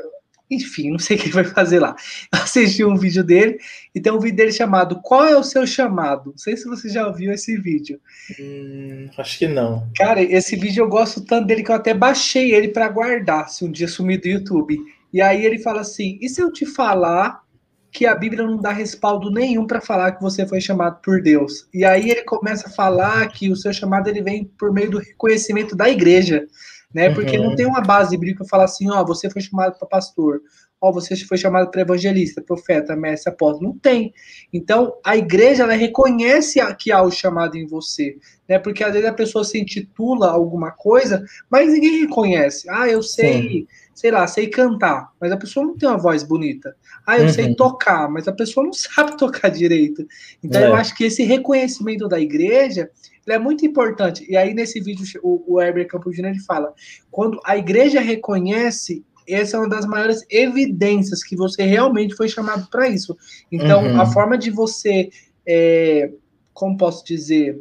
enfim, 0.52 0.92
não 0.92 1.00
sei 1.00 1.16
o 1.16 1.20
que 1.20 1.26
ele 1.28 1.34
vai 1.34 1.46
fazer 1.46 1.80
lá. 1.80 1.96
Eu 2.34 2.40
assisti 2.42 2.84
um 2.84 2.98
vídeo 2.98 3.24
dele 3.24 3.58
e 3.96 4.02
tem 4.02 4.12
um 4.12 4.20
vídeo 4.20 4.36
dele 4.36 4.52
chamado 4.52 5.02
Qual 5.02 5.24
é 5.26 5.36
o 5.38 5.44
seu 5.44 5.66
chamado? 5.66 6.32
Não 6.32 6.38
sei 6.38 6.58
se 6.58 6.68
você 6.68 6.90
já 6.90 7.08
ouviu 7.08 7.32
esse 7.32 7.58
vídeo. 7.58 8.00
Hum, 8.38 9.10
acho 9.18 9.40
que 9.40 9.48
não. 9.48 9.88
Cara, 9.96 10.22
esse 10.22 10.58
vídeo 10.58 10.84
eu 10.84 10.90
gosto 10.90 11.22
tanto 11.22 11.48
dele 11.48 11.64
que 11.64 11.72
eu 11.72 11.76
até 11.76 11.94
baixei 11.94 12.54
ele 12.54 12.68
para 12.68 12.90
guardar 12.90 13.50
se 13.50 13.64
um 13.64 13.72
dia 13.72 13.88
sumir 13.88 14.20
do 14.20 14.28
YouTube. 14.28 14.78
E 15.14 15.22
aí 15.22 15.46
ele 15.46 15.58
fala 15.58 15.82
assim: 15.82 16.20
e 16.22 16.28
se 16.28 16.42
eu 16.42 16.52
te 16.52 16.66
falar 16.66 17.42
que 17.90 18.06
a 18.06 18.16
Bíblia 18.16 18.46
não 18.46 18.58
dá 18.58 18.72
respaldo 18.72 19.30
nenhum 19.30 19.68
para 19.68 19.82
falar 19.82 20.14
que 20.14 20.22
você 20.22 20.46
foi 20.46 20.60
chamado 20.60 21.02
por 21.02 21.22
Deus? 21.22 21.68
E 21.74 21.86
aí 21.86 22.10
ele 22.10 22.24
começa 22.24 22.68
a 22.68 22.72
falar 22.72 23.28
que 23.30 23.50
o 23.50 23.56
seu 23.56 23.72
chamado 23.72 24.10
ele 24.10 24.22
vem 24.22 24.46
por 24.58 24.74
meio 24.74 24.92
do 24.92 24.98
reconhecimento 24.98 25.76
da 25.76 25.90
igreja 25.90 26.46
né? 26.94 27.14
Porque 27.14 27.38
uhum. 27.38 27.50
não 27.50 27.56
tem 27.56 27.66
uma 27.66 27.82
base 27.82 28.18
bíblica 28.18 28.46
falar 28.46 28.66
assim, 28.66 28.90
ó, 28.90 29.04
você 29.04 29.30
foi 29.30 29.42
chamado 29.42 29.78
para 29.78 29.88
pastor, 29.88 30.42
ó, 30.82 30.92
você 30.92 31.16
foi 31.16 31.38
chamado 31.38 31.70
para 31.70 31.82
evangelista, 31.82 32.42
profeta, 32.42 32.96
mestre, 32.96 33.32
apóstolo. 33.32 33.70
Não 33.70 33.78
tem. 33.78 34.12
Então, 34.52 34.96
a 35.06 35.16
igreja 35.16 35.62
ela 35.62 35.74
reconhece 35.74 36.60
que 36.78 36.92
há 36.92 37.04
o 37.04 37.12
chamado 37.12 37.56
em 37.56 37.68
você, 37.68 38.18
né? 38.50 38.58
Porque 38.58 38.84
às 38.84 38.92
vezes 38.92 39.08
a 39.08 39.14
pessoa 39.14 39.44
se 39.44 39.60
intitula 39.60 40.32
alguma 40.32 40.72
coisa, 40.72 41.24
mas 41.50 41.72
ninguém 41.72 42.02
reconhece. 42.02 42.68
Ah, 42.68 42.90
eu 42.90 43.04
sei, 43.04 43.42
Sim. 43.44 43.68
sei 43.94 44.10
lá, 44.10 44.26
sei 44.26 44.48
cantar, 44.48 45.12
mas 45.22 45.32
a 45.32 45.38
pessoa 45.38 45.64
não 45.64 45.78
tem 45.78 45.88
uma 45.88 46.00
voz 46.00 46.24
bonita. 46.24 46.76
Ah, 47.06 47.20
eu 47.20 47.26
uhum. 47.26 47.30
sei 47.30 47.56
tocar, 47.56 48.10
mas 48.10 48.28
a 48.28 48.34
pessoa 48.34 48.66
não 48.66 48.74
sabe 48.74 49.16
tocar 49.18 49.50
direito. 49.50 50.04
Então, 50.44 50.62
é. 50.62 50.68
eu 50.68 50.74
acho 50.74 50.96
que 50.96 51.04
esse 51.04 51.24
reconhecimento 51.24 52.08
da 52.08 52.20
igreja 52.20 52.90
é 53.28 53.38
muito 53.38 53.66
importante. 53.66 54.26
E 54.28 54.36
aí, 54.36 54.54
nesse 54.54 54.82
vídeo, 54.82 55.06
o, 55.22 55.56
o 55.56 55.62
Herbert 55.62 55.88
Campos 55.88 56.16
Júnior 56.16 56.36
fala: 56.46 56.74
quando 57.12 57.40
a 57.46 57.56
igreja 57.56 58.02
reconhece 58.02 59.06
essa 59.34 59.58
é 59.58 59.60
uma 59.60 59.70
das 59.70 59.86
maiores 59.86 60.26
evidências 60.30 61.24
que 61.24 61.36
você 61.36 61.64
realmente 61.64 62.16
foi 62.16 62.28
chamado 62.28 62.68
para 62.70 62.88
isso. 62.88 63.18
Então, 63.52 63.84
uhum. 63.84 64.02
a 64.02 64.06
forma 64.06 64.38
de 64.38 64.52
você, 64.52 65.10
é, 65.46 66.12
como 66.54 66.78
posso 66.78 67.06
dizer, 67.06 67.60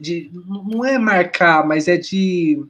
de, 0.00 0.30
não 0.70 0.84
é 0.84 0.98
marcar, 0.98 1.66
mas 1.66 1.88
é 1.88 1.96
de 1.96 2.64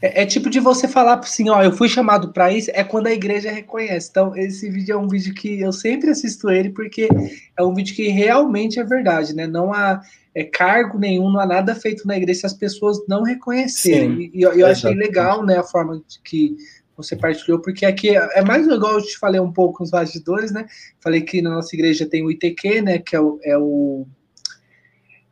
é, 0.00 0.22
é, 0.22 0.26
tipo 0.26 0.50
de 0.50 0.60
você 0.60 0.86
falar 0.86 1.18
assim, 1.18 1.48
ó, 1.48 1.62
eu 1.62 1.72
fui 1.72 1.88
chamado 1.88 2.32
para 2.32 2.52
isso, 2.52 2.70
é 2.74 2.84
quando 2.84 3.06
a 3.06 3.12
igreja 3.12 3.50
reconhece. 3.50 4.08
Então, 4.10 4.36
esse 4.36 4.68
vídeo 4.70 4.92
é 4.92 4.96
um 4.96 5.08
vídeo 5.08 5.34
que 5.34 5.60
eu 5.60 5.72
sempre 5.72 6.10
assisto 6.10 6.50
ele, 6.50 6.70
porque 6.70 7.08
é 7.56 7.62
um 7.62 7.74
vídeo 7.74 7.94
que 7.94 8.08
realmente 8.08 8.78
é 8.78 8.84
verdade, 8.84 9.34
né? 9.34 9.46
Não 9.46 9.72
há 9.72 10.00
é, 10.36 10.44
cargo 10.44 10.98
nenhum, 10.98 11.30
não 11.30 11.40
há 11.40 11.46
nada 11.46 11.74
feito 11.74 12.06
na 12.06 12.14
igreja 12.14 12.40
se 12.40 12.46
as 12.46 12.52
pessoas 12.52 12.98
não 13.08 13.22
reconhecerem. 13.22 14.16
Sim, 14.16 14.30
e, 14.34 14.42
eu, 14.42 14.52
eu 14.52 14.66
achei 14.66 14.94
legal, 14.94 15.42
né, 15.42 15.56
a 15.56 15.62
forma 15.62 16.02
que 16.22 16.54
você 16.94 17.16
partilhou, 17.16 17.58
porque 17.58 17.86
aqui 17.86 18.14
é, 18.14 18.28
é 18.34 18.44
mais 18.44 18.66
legal, 18.66 18.98
eu 18.98 19.02
te 19.02 19.18
falei 19.18 19.40
um 19.40 19.50
pouco 19.50 19.82
nos 19.82 19.90
bastidores, 19.90 20.52
né? 20.52 20.66
Falei 21.00 21.22
que 21.22 21.40
na 21.40 21.48
nossa 21.48 21.74
igreja 21.74 22.06
tem 22.06 22.22
o 22.22 22.30
ITQ, 22.30 22.82
né, 22.82 22.98
que 22.98 23.16
é 23.16 23.20
o, 23.20 23.40
é 23.42 23.56
o 23.56 24.06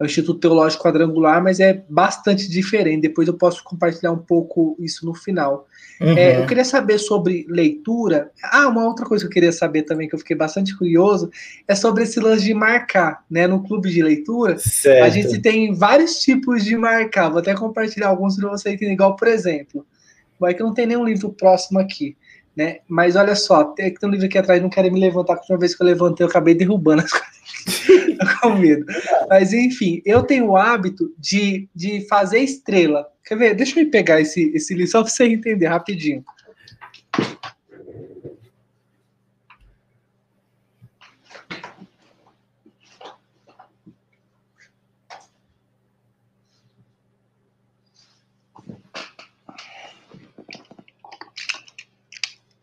é 0.00 0.02
o 0.02 0.06
Instituto 0.06 0.40
Teológico 0.40 0.82
Quadrangular, 0.82 1.42
mas 1.42 1.60
é 1.60 1.84
bastante 1.88 2.48
diferente. 2.48 3.02
Depois 3.02 3.28
eu 3.28 3.34
posso 3.34 3.62
compartilhar 3.62 4.10
um 4.10 4.18
pouco 4.18 4.74
isso 4.80 5.06
no 5.06 5.14
final. 5.14 5.68
Uhum. 6.00 6.16
É, 6.18 6.40
eu 6.40 6.46
queria 6.46 6.64
saber 6.64 6.98
sobre 6.98 7.46
leitura. 7.48 8.30
Ah, 8.42 8.68
uma 8.68 8.84
outra 8.84 9.06
coisa 9.06 9.24
que 9.24 9.28
eu 9.28 9.32
queria 9.32 9.52
saber 9.52 9.82
também, 9.82 10.08
que 10.08 10.14
eu 10.14 10.18
fiquei 10.18 10.36
bastante 10.36 10.76
curioso, 10.76 11.30
é 11.68 11.74
sobre 11.74 12.02
esse 12.02 12.18
lance 12.18 12.44
de 12.44 12.54
marcar, 12.54 13.24
né? 13.30 13.46
No 13.46 13.62
clube 13.62 13.90
de 13.90 14.02
leitura, 14.02 14.58
certo. 14.58 15.04
a 15.04 15.08
gente 15.08 15.40
tem 15.40 15.72
vários 15.72 16.20
tipos 16.20 16.64
de 16.64 16.76
marcar. 16.76 17.28
Vou 17.28 17.38
até 17.38 17.54
compartilhar 17.54 18.08
alguns 18.08 18.36
para 18.36 18.50
você 18.50 18.70
entender. 18.70 18.92
Igual, 18.92 19.16
por 19.16 19.28
exemplo, 19.28 19.86
vai 20.38 20.54
que 20.54 20.62
não 20.62 20.74
tem 20.74 20.86
nenhum 20.86 21.04
livro 21.04 21.30
próximo 21.30 21.78
aqui. 21.78 22.16
Né? 22.56 22.78
Mas 22.86 23.16
olha 23.16 23.34
só, 23.34 23.64
tem, 23.64 23.92
tem 23.92 24.08
um 24.08 24.12
livro 24.12 24.26
aqui 24.26 24.38
atrás, 24.38 24.62
não 24.62 24.70
quero 24.70 24.92
me 24.92 25.00
levantar, 25.00 25.34
porque 25.34 25.52
uma 25.52 25.58
vez 25.58 25.74
que 25.74 25.82
eu 25.82 25.86
levantei, 25.86 26.24
eu 26.24 26.28
acabei 26.28 26.54
derrubando 26.54 27.02
as 27.02 27.10
coisas 27.10 27.33
com 28.40 28.54
medo. 28.56 28.84
Mas 29.28 29.52
enfim, 29.52 30.02
eu 30.04 30.22
tenho 30.22 30.46
o 30.48 30.56
hábito 30.56 31.12
de, 31.18 31.68
de 31.74 32.06
fazer 32.08 32.40
estrela. 32.40 33.06
Quer 33.24 33.38
ver? 33.38 33.54
Deixa 33.54 33.80
eu 33.80 33.90
pegar 33.90 34.20
esse, 34.20 34.52
esse 34.54 34.74
livro 34.74 34.90
só 34.90 35.02
para 35.02 35.10
você 35.10 35.24
entender 35.24 35.66
rapidinho. 35.66 36.24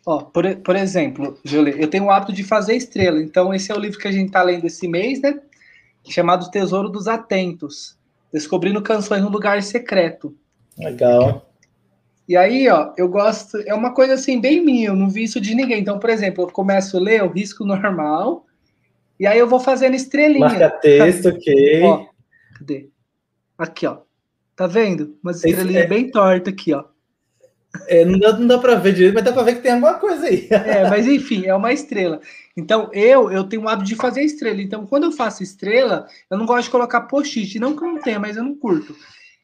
Ó, 0.06 0.20
por, 0.20 0.56
por 0.58 0.76
exemplo, 0.76 1.38
Julie, 1.44 1.80
eu 1.80 1.88
tenho 1.88 2.06
o 2.06 2.12
hábito 2.12 2.34
de 2.34 2.44
fazer 2.44 2.76
estrela. 2.76 3.22
Então, 3.22 3.54
esse 3.54 3.72
é 3.72 3.76
o 3.76 3.80
livro 3.80 4.00
que 4.00 4.08
a 4.08 4.12
gente 4.12 4.28
está 4.28 4.42
lendo 4.42 4.66
esse 4.66 4.88
mês, 4.88 5.22
né? 5.22 5.40
Chamado 6.10 6.50
Tesouro 6.50 6.90
dos 6.90 7.08
Atentos. 7.08 7.98
Descobrindo 8.34 8.82
canções 8.82 9.22
no 9.22 9.30
lugar 9.30 9.62
secreto. 9.62 10.36
Legal. 10.78 11.48
E 12.28 12.36
aí, 12.36 12.68
ó, 12.70 12.94
eu 12.98 13.08
gosto. 13.08 13.58
É 13.66 13.74
uma 13.74 13.94
coisa 13.94 14.14
assim, 14.14 14.40
bem 14.40 14.64
minha, 14.64 14.88
eu 14.88 14.96
não 14.96 15.10
vi 15.10 15.24
isso 15.24 15.40
de 15.40 15.54
ninguém. 15.54 15.82
Então, 15.82 16.00
por 16.00 16.10
exemplo, 16.10 16.44
eu 16.44 16.48
começo 16.48 16.98
a 16.98 17.00
ler 17.00 17.24
o 17.24 17.30
risco 17.30 17.66
normal. 17.66 18.46
E 19.20 19.28
aí 19.28 19.38
eu 19.38 19.48
vou 19.48 19.60
fazendo 19.60 19.96
estrelinha. 19.96 20.48
Marca 20.48 20.70
texto, 20.70 21.30
ok. 21.30 21.84
Ó, 21.84 22.08
cadê? 22.58 22.90
Aqui, 23.58 23.86
ó. 23.86 24.00
Tá 24.56 24.66
vendo? 24.66 25.18
Uma 25.22 25.32
estrelinha 25.32 25.82
é... 25.82 25.88
bem 25.88 26.10
torta 26.10 26.50
aqui, 26.50 26.74
ó. 26.74 26.86
É, 27.88 28.04
não 28.04 28.20
dá, 28.20 28.38
não 28.38 28.48
dá 28.48 28.58
para 28.58 28.76
ver 28.76 28.94
direito, 28.94 29.14
mas 29.14 29.24
dá 29.24 29.32
para 29.32 29.44
ver 29.44 29.56
que 29.56 29.62
tem 29.62 29.72
alguma 29.72 29.94
coisa 29.96 30.26
aí. 30.26 30.48
É, 30.52 30.90
mas 30.90 31.08
enfim, 31.08 31.46
é 31.46 31.56
uma 31.56 31.72
estrela. 31.72 32.20
Então, 32.56 32.90
eu 32.94 33.32
eu 33.32 33.44
tenho 33.46 33.64
o 33.64 33.70
hábito 33.70 33.88
de 33.88 33.96
fazer 33.96 34.24
estrela. 34.24 34.62
Então, 34.62 34.86
quando 34.86 35.06
eu 35.06 35.12
faço 35.12 35.42
estrela, 35.42 36.06
eu 36.30 36.38
não 36.38 36.46
gosto 36.46 36.66
de 36.66 36.72
colocar 36.72 37.02
post-it. 37.02 37.60
Não 37.60 37.76
que 37.76 37.84
eu 37.84 37.88
não 37.88 38.02
tenha, 38.02 38.20
mas 38.20 38.36
eu 38.36 38.44
não 38.44 38.56
curto. 38.56 38.96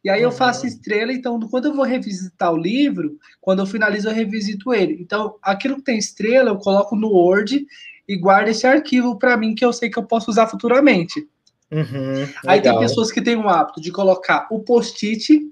E 0.04 0.10
aí 0.10 0.22
eu 0.22 0.32
faço 0.32 0.62
uhum. 0.62 0.68
estrela, 0.68 1.12
então 1.12 1.40
quando 1.50 1.66
eu 1.66 1.74
vou 1.74 1.84
revisitar 1.84 2.54
o 2.54 2.58
livro, 2.58 3.18
quando 3.42 3.60
eu 3.60 3.66
finalizo, 3.66 4.08
eu 4.08 4.14
revisito 4.14 4.74
ele. 4.74 4.98
Então, 5.02 5.36
aquilo 5.42 5.76
que 5.78 5.82
tem 5.82 5.98
estrela, 5.98 6.50
eu 6.50 6.58
coloco 6.58 6.96
no 6.96 7.10
Word 7.10 7.66
e 8.08 8.18
guardo 8.18 8.48
esse 8.48 8.66
arquivo 8.66 9.18
para 9.18 9.36
mim, 9.36 9.54
que 9.54 9.66
eu 9.66 9.74
sei 9.74 9.90
que 9.90 10.00
eu 10.00 10.04
posso 10.04 10.32
usar 10.32 10.48
futuramente. 10.48 11.28
Uhum, 11.70 12.26
aí 12.46 12.62
tem 12.62 12.80
pessoas 12.80 13.12
que 13.12 13.22
têm 13.22 13.36
o 13.36 13.50
hábito 13.50 13.82
de 13.82 13.92
colocar 13.92 14.48
o 14.50 14.62
post-it 14.62 15.46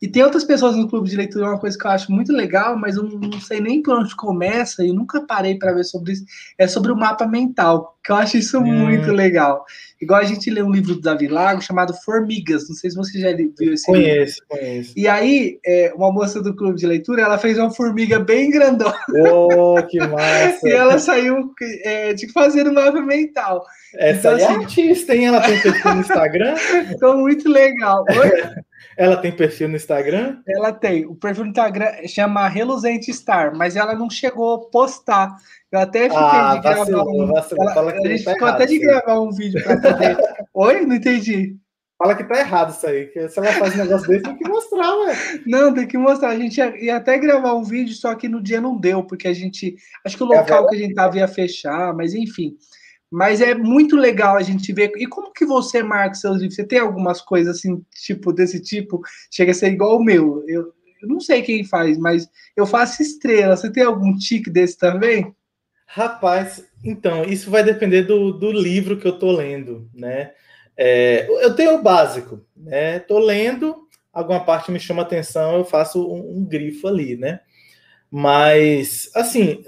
e 0.00 0.08
tem 0.08 0.22
outras 0.22 0.44
pessoas 0.44 0.74
no 0.76 0.88
clube 0.88 1.10
de 1.10 1.16
leitura, 1.16 1.48
uma 1.48 1.58
coisa 1.58 1.76
que 1.76 1.86
eu 1.86 1.90
acho 1.90 2.10
muito 2.10 2.32
legal, 2.32 2.76
mas 2.76 2.96
eu 2.96 3.02
não 3.02 3.40
sei 3.40 3.60
nem 3.60 3.82
por 3.82 3.98
onde 3.98 4.16
começa, 4.16 4.82
e 4.82 4.92
nunca 4.92 5.20
parei 5.20 5.58
para 5.58 5.74
ver 5.74 5.84
sobre 5.84 6.12
isso. 6.12 6.24
É 6.56 6.66
sobre 6.66 6.90
o 6.90 6.96
mapa 6.96 7.26
mental, 7.26 7.98
que 8.02 8.10
eu 8.10 8.16
acho 8.16 8.38
isso 8.38 8.58
hum. 8.58 8.64
muito 8.64 9.12
legal. 9.12 9.64
Igual 10.00 10.20
a 10.20 10.24
gente 10.24 10.50
lê 10.50 10.62
um 10.62 10.70
livro 10.70 10.94
do 10.94 11.02
Davi 11.02 11.28
Lago 11.28 11.60
chamado 11.60 11.92
Formigas, 11.92 12.66
não 12.66 12.74
sei 12.74 12.90
se 12.90 12.96
você 12.96 13.18
já 13.18 13.36
viu 13.36 13.52
esse 13.60 13.84
conheço, 13.84 13.86
livro. 13.86 13.88
Conheço, 13.88 14.42
conheço. 14.48 14.92
E 14.96 15.06
aí, 15.06 15.58
é, 15.66 15.92
uma 15.94 16.10
moça 16.10 16.42
do 16.42 16.56
clube 16.56 16.78
de 16.78 16.86
leitura, 16.86 17.20
ela 17.20 17.36
fez 17.36 17.58
uma 17.58 17.70
formiga 17.70 18.18
bem 18.18 18.50
grandona. 18.50 18.96
Oh, 19.30 19.74
que 19.86 19.98
massa! 19.98 20.66
e 20.66 20.72
ela 20.72 20.98
saiu 20.98 21.52
é, 21.84 22.14
de 22.14 22.26
fazendo 22.32 22.72
mapa 22.72 23.02
mental. 23.02 23.62
Essa 23.94 24.18
então, 24.18 24.32
é 24.32 24.44
assim, 24.44 24.54
artista, 24.54 25.14
hein? 25.14 25.26
Ela 25.26 25.40
tem 25.42 25.60
perfil 25.60 25.94
no 25.94 26.00
Instagram? 26.00 26.56
Ficou 26.56 27.16
muito 27.20 27.50
legal. 27.50 28.04
Oi? 28.08 28.62
Ela 29.00 29.16
tem 29.16 29.32
perfil 29.32 29.66
no 29.66 29.76
Instagram? 29.76 30.42
Ela 30.46 30.74
tem. 30.74 31.06
O 31.06 31.14
perfil 31.14 31.44
no 31.44 31.50
Instagram 31.50 31.86
chama 32.06 32.46
Reluzente 32.46 33.10
Star, 33.14 33.56
mas 33.56 33.74
ela 33.74 33.94
não 33.94 34.10
chegou 34.10 34.54
a 34.54 34.70
postar. 34.70 35.34
Eu 35.72 35.80
até 35.80 36.02
fiquei 36.02 36.18
ah, 36.18 36.56
de 36.56 36.60
gravar 36.60 36.78
vacilou, 36.80 37.22
um. 37.22 37.26
Vacilou. 37.28 37.64
Ela, 37.64 37.74
Fala 37.74 37.92
que 37.92 38.06
a 38.06 38.10
gente 38.10 38.24
tá 38.24 38.32
ficou 38.34 38.48
errado, 38.48 38.62
até 38.62 38.66
de 38.66 38.78
gravar 38.78 39.20
um 39.22 39.30
vídeo 39.32 39.64
para 39.64 39.80
poder. 39.80 40.18
Oi? 40.52 40.80
Não 40.84 40.96
entendi. 40.96 41.56
Fala 41.96 42.14
que 42.14 42.24
tá 42.24 42.40
errado 42.40 42.72
isso 42.72 42.86
aí, 42.86 43.06
que 43.06 43.26
se 43.26 43.38
ela 43.38 43.52
faz 43.52 43.74
um 43.74 43.78
negócio 43.78 44.06
desse, 44.06 44.22
tem 44.22 44.36
que 44.36 44.48
mostrar, 44.48 44.94
ué. 44.98 45.14
Não, 45.46 45.72
tem 45.72 45.86
que 45.86 45.96
mostrar. 45.96 46.28
A 46.28 46.38
gente 46.38 46.58
ia, 46.58 46.84
ia, 46.84 46.96
até 46.96 47.16
gravar 47.16 47.54
um 47.54 47.64
vídeo, 47.64 47.94
só 47.94 48.14
que 48.14 48.28
no 48.28 48.42
dia 48.42 48.60
não 48.60 48.76
deu, 48.76 49.02
porque 49.02 49.28
a 49.28 49.32
gente. 49.32 49.76
Acho 50.04 50.14
que 50.14 50.24
o 50.24 50.34
é 50.34 50.40
local 50.40 50.66
é 50.66 50.68
que 50.68 50.76
a 50.76 50.78
gente 50.78 50.94
tava 50.94 51.16
ia 51.16 51.26
fechar, 51.26 51.94
mas 51.94 52.12
enfim. 52.12 52.54
Mas 53.10 53.40
é 53.40 53.54
muito 53.54 53.96
legal 53.96 54.36
a 54.36 54.42
gente 54.42 54.72
ver. 54.72 54.92
E 54.96 55.06
como 55.06 55.32
que 55.32 55.44
você 55.44 55.82
marca 55.82 56.14
seus 56.14 56.36
livros? 56.36 56.54
Você 56.54 56.64
tem 56.64 56.78
algumas 56.78 57.20
coisas 57.20 57.56
assim, 57.56 57.84
tipo, 57.92 58.32
desse 58.32 58.60
tipo? 58.60 59.00
Chega 59.30 59.50
a 59.50 59.54
ser 59.54 59.72
igual 59.72 59.98
o 59.98 60.04
meu. 60.04 60.44
Eu, 60.46 60.72
eu 61.02 61.08
não 61.08 61.20
sei 61.20 61.42
quem 61.42 61.64
faz, 61.64 61.98
mas 61.98 62.28
eu 62.56 62.66
faço 62.66 63.02
estrela. 63.02 63.56
Você 63.56 63.70
tem 63.70 63.82
algum 63.82 64.16
tique 64.16 64.48
desse 64.48 64.78
também? 64.78 65.34
Rapaz, 65.86 66.64
então, 66.84 67.24
isso 67.24 67.50
vai 67.50 67.64
depender 67.64 68.04
do, 68.04 68.32
do 68.32 68.52
livro 68.52 68.96
que 68.96 69.08
eu 69.08 69.18
tô 69.18 69.32
lendo, 69.32 69.90
né? 69.92 70.30
É, 70.76 71.26
eu 71.44 71.54
tenho 71.56 71.74
o 71.74 71.82
básico, 71.82 72.46
né? 72.56 73.00
Tô 73.00 73.18
lendo, 73.18 73.88
alguma 74.12 74.44
parte 74.44 74.70
me 74.70 74.78
chama 74.78 75.02
atenção, 75.02 75.56
eu 75.56 75.64
faço 75.64 76.08
um, 76.08 76.38
um 76.38 76.44
grifo 76.44 76.86
ali, 76.86 77.16
né? 77.16 77.40
Mas, 78.08 79.10
assim, 79.16 79.64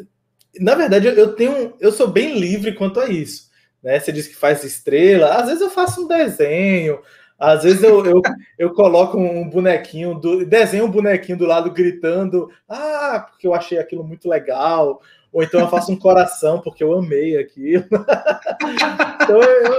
na 0.61 0.75
verdade, 0.75 1.07
eu 1.07 1.35
tenho, 1.35 1.75
eu 1.81 1.93
sou 1.93 2.09
bem 2.09 2.39
livre 2.39 2.75
quanto 2.75 3.01
a 3.01 3.09
isso. 3.09 3.51
Né? 3.83 3.99
Você 3.99 4.13
diz 4.13 4.27
que 4.29 4.37
faz 4.37 4.63
estrela, 4.65 5.35
às 5.35 5.47
vezes 5.47 5.61
eu 5.61 5.71
faço 5.71 6.05
um 6.05 6.09
desenho, 6.09 7.01
às 7.39 7.65
vezes 7.65 7.83
eu, 7.83 8.05
eu, 8.05 8.23
eu 8.59 8.73
coloco 8.73 9.19
um 9.19 9.49
bonequinho, 9.49 10.15
do, 10.15 10.45
desenho 10.45 10.85
um 10.85 10.91
bonequinho 10.91 11.39
do 11.39 11.47
lado 11.47 11.71
gritando, 11.71 12.51
ah, 12.69 13.27
porque 13.29 13.47
eu 13.47 13.55
achei 13.55 13.79
aquilo 13.79 14.05
muito 14.05 14.29
legal, 14.29 15.01
ou 15.33 15.43
então 15.43 15.61
eu 15.61 15.69
faço 15.69 15.91
um 15.91 15.99
coração 15.99 16.61
porque 16.61 16.85
eu 16.85 16.93
amei 16.93 17.39
aquilo. 17.39 17.85
então 19.23 19.43
eu, 19.43 19.75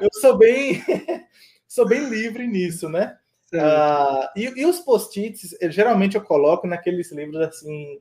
eu 0.00 0.08
sou 0.12 0.36
bem 0.36 0.82
sou 1.68 1.86
bem 1.86 2.08
livre 2.08 2.46
nisso, 2.46 2.88
né? 2.88 3.16
Ah, 3.52 4.32
e, 4.34 4.62
e, 4.62 4.66
os 4.66 4.80
post-its, 4.80 5.56
geralmente 5.70 6.16
eu 6.16 6.22
coloco 6.22 6.66
naqueles 6.66 7.12
livros 7.12 7.40
assim 7.40 8.00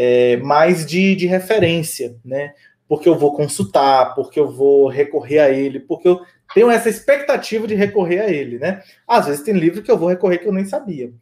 é, 0.00 0.36
mais 0.36 0.86
de, 0.86 1.16
de 1.16 1.26
referência, 1.26 2.14
né? 2.24 2.54
Porque 2.86 3.08
eu 3.08 3.18
vou 3.18 3.34
consultar, 3.34 4.14
porque 4.14 4.38
eu 4.38 4.48
vou 4.48 4.86
recorrer 4.86 5.40
a 5.40 5.50
ele, 5.50 5.80
porque 5.80 6.06
eu 6.06 6.20
tenho 6.54 6.70
essa 6.70 6.88
expectativa 6.88 7.66
de 7.66 7.74
recorrer 7.74 8.20
a 8.20 8.30
ele, 8.30 8.60
né? 8.60 8.80
Às 9.08 9.26
vezes 9.26 9.42
tem 9.42 9.54
livro 9.54 9.82
que 9.82 9.90
eu 9.90 9.98
vou 9.98 10.08
recorrer 10.08 10.38
que 10.38 10.46
eu 10.46 10.52
nem 10.52 10.64
sabia. 10.64 11.12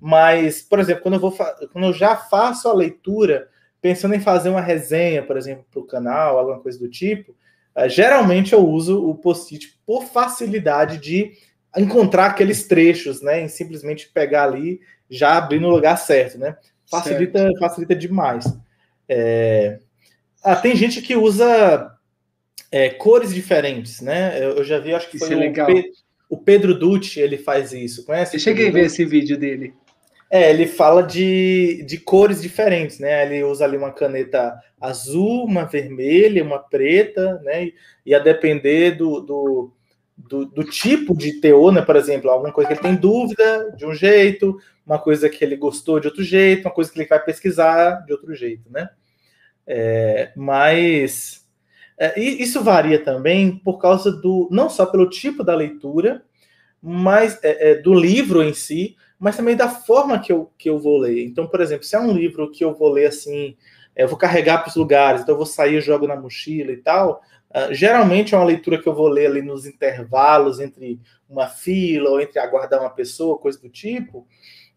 Mas, 0.00 0.60
por 0.60 0.80
exemplo, 0.80 1.02
quando 1.04 1.14
eu, 1.14 1.20
vou 1.20 1.30
quando 1.30 1.84
eu 1.84 1.92
já 1.92 2.16
faço 2.16 2.68
a 2.68 2.74
leitura, 2.74 3.48
pensando 3.80 4.16
em 4.16 4.20
fazer 4.20 4.48
uma 4.48 4.60
resenha, 4.60 5.22
por 5.22 5.36
exemplo, 5.36 5.64
para 5.70 5.80
o 5.80 5.86
canal, 5.86 6.36
alguma 6.36 6.58
coisa 6.58 6.76
do 6.76 6.88
tipo, 6.88 7.30
uh, 7.76 7.88
geralmente 7.88 8.52
eu 8.52 8.66
uso 8.66 9.08
o 9.08 9.14
post-it 9.14 9.78
por 9.86 10.06
facilidade 10.06 10.98
de 10.98 11.34
encontrar 11.76 12.26
aqueles 12.26 12.66
trechos, 12.66 13.22
né? 13.22 13.42
Em 13.42 13.48
simplesmente 13.48 14.10
pegar 14.12 14.42
ali, 14.42 14.80
já 15.08 15.38
abrir 15.38 15.60
no 15.60 15.70
lugar 15.70 15.96
certo, 15.96 16.36
né? 16.36 16.56
Facilita, 16.90 17.50
facilita 17.58 17.94
demais. 17.94 18.46
É... 19.08 19.78
Ah, 20.42 20.56
tem 20.56 20.76
gente 20.76 21.00
que 21.00 21.16
usa 21.16 21.90
é, 22.70 22.90
cores 22.90 23.32
diferentes, 23.32 24.00
né? 24.00 24.36
Eu, 24.38 24.56
eu, 24.56 24.64
já 24.64 24.78
vi, 24.78 24.92
acho 24.92 25.08
que 25.08 25.18
foi 25.18 25.32
é 25.32 25.50
o, 25.50 25.66
Pe 25.66 25.92
o, 26.28 26.36
Pedro 26.36 26.78
Dutti, 26.78 27.20
ele 27.20 27.38
faz 27.38 27.72
isso. 27.72 28.04
Conhece? 28.04 28.36
Eu 28.36 28.40
cheguei 28.40 28.68
a 28.68 28.72
ver 28.72 28.86
esse 28.86 29.04
vídeo 29.04 29.38
dele. 29.38 29.72
É, 30.30 30.50
ele 30.50 30.66
fala 30.66 31.02
de, 31.02 31.84
de 31.86 31.98
cores 31.98 32.42
diferentes, 32.42 32.98
né? 32.98 33.24
Ele 33.24 33.44
usa 33.44 33.64
ali 33.64 33.76
uma 33.76 33.92
caneta 33.92 34.58
azul, 34.80 35.44
uma 35.44 35.64
vermelha, 35.64 36.42
uma 36.42 36.58
preta, 36.58 37.40
né? 37.44 37.70
E 38.04 38.14
a 38.14 38.18
depender 38.18 38.96
do, 38.96 39.20
do, 39.20 39.72
do, 40.28 40.44
do 40.44 40.64
tipo 40.64 41.16
de 41.16 41.40
teor, 41.40 41.72
né? 41.72 41.82
Por 41.82 41.96
exemplo, 41.96 42.30
alguma 42.30 42.52
coisa 42.52 42.68
que 42.68 42.74
ele 42.74 42.82
tem 42.82 42.96
dúvida 42.96 43.72
de 43.76 43.86
um 43.86 43.94
jeito, 43.94 44.58
uma 44.86 44.98
coisa 44.98 45.28
que 45.28 45.44
ele 45.44 45.56
gostou 45.56 46.00
de 46.00 46.08
outro 46.08 46.22
jeito, 46.22 46.66
uma 46.66 46.74
coisa 46.74 46.92
que 46.92 46.98
ele 46.98 47.08
vai 47.08 47.22
pesquisar 47.22 48.04
de 48.04 48.12
outro 48.12 48.34
jeito, 48.34 48.70
né? 48.70 48.88
É, 49.66 50.32
mas 50.36 51.46
é, 51.98 52.18
isso 52.20 52.62
varia 52.62 53.02
também 53.02 53.56
por 53.56 53.78
causa 53.78 54.12
do 54.12 54.48
não 54.50 54.68
só 54.68 54.84
pelo 54.84 55.08
tipo 55.08 55.42
da 55.42 55.54
leitura, 55.54 56.22
mas 56.82 57.38
é, 57.42 57.70
é, 57.70 57.74
do 57.76 57.94
livro 57.94 58.42
em 58.42 58.52
si, 58.52 58.96
mas 59.18 59.36
também 59.36 59.56
da 59.56 59.68
forma 59.68 60.18
que 60.18 60.30
eu, 60.30 60.52
que 60.58 60.68
eu 60.68 60.78
vou 60.78 60.98
ler. 60.98 61.24
Então, 61.24 61.46
por 61.46 61.60
exemplo, 61.60 61.84
se 61.84 61.96
é 61.96 62.00
um 62.00 62.12
livro 62.12 62.50
que 62.50 62.62
eu 62.62 62.74
vou 62.74 62.90
ler 62.90 63.06
assim, 63.06 63.56
é, 63.96 64.02
eu 64.04 64.08
vou 64.08 64.18
carregar 64.18 64.58
para 64.58 64.68
os 64.68 64.76
lugares, 64.76 65.22
então 65.22 65.32
eu 65.32 65.38
vou 65.38 65.46
sair, 65.46 65.80
jogo 65.80 66.06
na 66.06 66.16
mochila 66.16 66.72
e 66.72 66.76
tal. 66.76 67.22
Uh, 67.54 67.72
geralmente 67.72 68.34
é 68.34 68.36
uma 68.36 68.44
leitura 68.44 68.82
que 68.82 68.88
eu 68.88 68.94
vou 68.94 69.06
ler 69.06 69.26
ali 69.26 69.40
nos 69.40 69.64
intervalos 69.64 70.58
entre 70.58 71.00
uma 71.28 71.46
fila 71.46 72.10
ou 72.10 72.20
entre 72.20 72.40
aguardar 72.40 72.80
uma 72.80 72.90
pessoa, 72.90 73.38
coisa 73.38 73.60
do 73.60 73.68
tipo. 73.68 74.26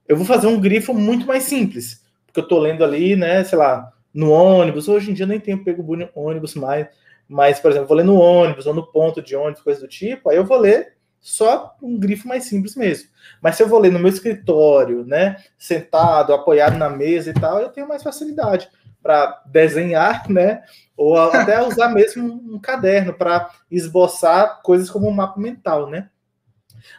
Eu 0.07 0.15
vou 0.15 0.25
fazer 0.25 0.45
um 0.45 0.59
grifo 0.59 0.93
muito 0.93 1.25
mais 1.25 1.43
simples, 1.43 2.05
porque 2.25 2.39
eu 2.39 2.43
estou 2.43 2.59
lendo 2.59 2.83
ali, 2.83 3.15
né, 3.15 3.43
sei 3.43 3.57
lá, 3.57 3.91
no 4.13 4.31
ônibus. 4.31 4.87
Hoje 4.87 5.09
em 5.09 5.13
dia 5.15 5.25
nem 5.25 5.39
tenho 5.39 5.63
pego 5.63 5.83
ônibus 6.13 6.53
mais, 6.53 6.87
mas, 7.27 7.59
por 7.59 7.71
exemplo, 7.71 7.87
vou 7.87 7.97
ler 7.97 8.05
no 8.05 8.19
ônibus 8.19 8.67
ou 8.67 8.73
no 8.75 8.85
ponto 8.85 9.23
de 9.23 9.35
ônibus, 9.35 9.61
coisa 9.61 9.81
do 9.81 9.87
tipo. 9.87 10.29
Aí 10.29 10.37
eu 10.37 10.45
vou 10.45 10.59
ler 10.59 10.97
só 11.19 11.75
um 11.81 11.97
grifo 11.97 12.27
mais 12.27 12.45
simples 12.45 12.75
mesmo. 12.75 13.09
Mas 13.41 13.55
se 13.55 13.63
eu 13.63 13.67
vou 13.67 13.79
ler 13.79 13.91
no 13.91 13.99
meu 13.99 14.09
escritório, 14.09 15.03
né, 15.03 15.43
sentado, 15.57 16.31
apoiado 16.31 16.77
na 16.77 16.89
mesa 16.89 17.31
e 17.31 17.33
tal, 17.33 17.59
eu 17.59 17.69
tenho 17.69 17.87
mais 17.87 18.03
facilidade 18.03 18.69
para 19.07 19.41
desenhar, 19.45 20.29
né, 20.29 20.63
ou 20.97 21.17
até 21.17 21.65
usar 21.65 21.87
mesmo 21.87 22.25
um 22.53 22.59
caderno 22.59 23.13
para 23.13 23.49
esboçar 23.71 24.61
coisas 24.61 24.89
como 24.89 25.07
um 25.07 25.13
mapa 25.13 25.39
mental, 25.39 25.89
né. 25.89 26.09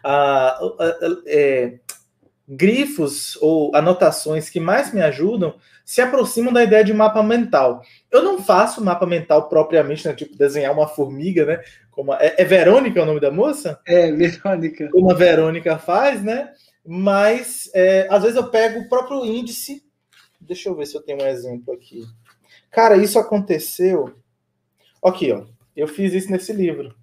Ah, 0.02 0.58
é, 1.26 1.74
grifos 2.48 3.36
ou 3.42 3.76
anotações 3.76 4.48
que 4.48 4.58
mais 4.58 4.90
me 4.92 5.02
ajudam 5.02 5.56
se 5.84 6.00
aproximam 6.00 6.50
da 6.52 6.62
ideia 6.62 6.82
de 6.82 6.94
mapa 6.94 7.22
mental. 7.22 7.82
Eu 8.10 8.22
não 8.22 8.42
faço 8.42 8.82
mapa 8.82 9.04
mental 9.06 9.50
propriamente, 9.50 10.08
né, 10.08 10.14
tipo 10.14 10.36
desenhar 10.36 10.72
uma 10.72 10.88
formiga, 10.88 11.44
né? 11.44 11.60
Como 11.90 12.12
a, 12.12 12.18
é, 12.22 12.36
é 12.38 12.44
Verônica 12.44 13.02
o 13.02 13.06
nome 13.06 13.20
da 13.20 13.30
moça? 13.30 13.78
É, 13.86 14.10
Verônica. 14.10 14.88
Como 14.90 15.10
a 15.10 15.14
Verônica 15.14 15.76
faz, 15.78 16.22
né? 16.22 16.52
Mas 16.86 17.70
é, 17.74 18.06
às 18.10 18.22
vezes 18.22 18.36
eu 18.36 18.48
pego 18.48 18.80
o 18.80 18.88
próprio 18.88 19.26
índice. 19.26 19.82
Deixa 20.48 20.70
eu 20.70 20.74
ver 20.74 20.86
se 20.86 20.96
eu 20.96 21.02
tenho 21.02 21.22
um 21.22 21.26
exemplo 21.26 21.74
aqui. 21.74 22.06
Cara, 22.70 22.96
isso 22.96 23.18
aconteceu. 23.18 24.14
Aqui, 25.04 25.30
ó. 25.30 25.44
Eu 25.76 25.86
fiz 25.86 26.14
isso 26.14 26.30
nesse 26.30 26.54
livro. 26.54 26.94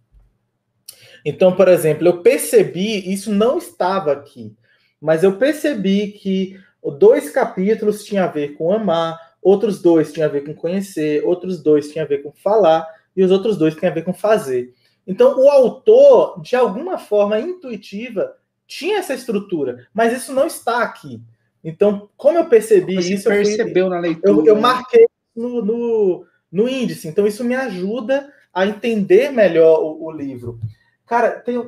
Então, 1.23 1.55
por 1.55 1.67
exemplo, 1.67 2.07
eu 2.07 2.21
percebi, 2.23 3.11
isso 3.11 3.31
não 3.31 3.59
estava 3.59 4.11
aqui, 4.11 4.55
mas 4.99 5.23
eu 5.23 5.37
percebi 5.37 6.11
que 6.11 6.59
dois 6.99 7.29
capítulos 7.29 8.03
tinham 8.03 8.25
a 8.25 8.27
ver 8.27 8.55
com 8.55 8.73
amar, 8.73 9.17
outros 9.41 9.81
dois 9.81 10.11
tinham 10.11 10.27
a 10.27 10.31
ver 10.31 10.43
com 10.43 10.53
conhecer, 10.53 11.23
outros 11.23 11.61
dois 11.61 11.91
tinham 11.91 12.05
a 12.05 12.07
ver 12.07 12.21
com 12.21 12.31
falar, 12.31 12.87
e 13.15 13.23
os 13.23 13.31
outros 13.31 13.57
dois 13.57 13.75
tinham 13.75 13.91
a 13.91 13.95
ver 13.95 14.03
com 14.03 14.13
fazer. 14.13 14.73
Então, 15.07 15.39
o 15.39 15.49
autor, 15.49 16.41
de 16.41 16.55
alguma 16.55 16.97
forma 16.97 17.39
intuitiva, 17.39 18.35
tinha 18.67 18.97
essa 18.97 19.13
estrutura, 19.13 19.87
mas 19.93 20.13
isso 20.13 20.33
não 20.33 20.47
está 20.47 20.81
aqui. 20.83 21.21
Então, 21.65 22.07
como 22.15 22.37
eu 22.37 22.45
percebi 22.45 22.93
Você 22.95 23.15
isso, 23.15 23.27
percebeu 23.27 23.85
eu 23.85 23.89
fui, 23.89 23.95
na 23.95 23.99
leitura. 23.99 24.31
Eu, 24.31 24.45
eu 24.45 24.55
marquei 24.55 25.07
no, 25.35 25.65
no, 25.65 26.25
no, 26.51 26.69
índice. 26.69 27.07
Então, 27.07 27.25
isso 27.25 27.43
me 27.43 27.55
ajuda 27.55 28.31
a 28.53 28.67
entender 28.67 29.31
melhor 29.31 29.79
o, 29.81 30.05
o 30.05 30.11
livro. 30.11 30.59
Cara, 31.07 31.31
tem, 31.31 31.59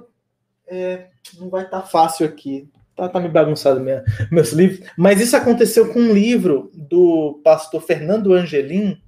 é, 0.68 1.08
não 1.40 1.50
vai 1.50 1.66
estar 1.66 1.82
tá 1.82 1.88
fácil 1.88 2.28
aqui. 2.28 2.70
Tá, 2.96 3.10
tá 3.10 3.20
me 3.20 3.28
bagunçado 3.28 3.80
minha, 3.80 4.04
meus 4.32 4.52
livros. 4.52 4.88
Mas 4.96 5.20
isso 5.20 5.36
aconteceu 5.36 5.92
com 5.92 6.00
um 6.00 6.14
livro 6.14 6.70
do 6.76 7.42
pastor 7.44 7.82
Fernando 7.82 8.34
Angelim. 8.34 9.02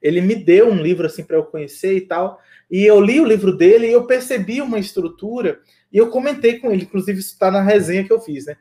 Ele 0.00 0.20
me 0.20 0.36
deu 0.36 0.70
um 0.70 0.80
livro 0.80 1.06
assim 1.06 1.24
para 1.24 1.36
eu 1.36 1.44
conhecer 1.44 1.96
e 1.96 2.02
tal. 2.02 2.40
E 2.70 2.84
eu 2.84 3.00
li 3.00 3.20
o 3.20 3.24
livro 3.24 3.56
dele 3.56 3.88
e 3.88 3.92
eu 3.92 4.06
percebi 4.06 4.62
uma 4.62 4.78
estrutura. 4.78 5.58
E 5.92 5.98
eu 5.98 6.08
comentei 6.08 6.60
com 6.60 6.70
ele, 6.70 6.82
inclusive 6.82 7.18
isso 7.18 7.32
está 7.32 7.50
na 7.50 7.62
resenha 7.62 8.04
que 8.04 8.12
eu 8.12 8.20
fiz, 8.20 8.46
né? 8.46 8.56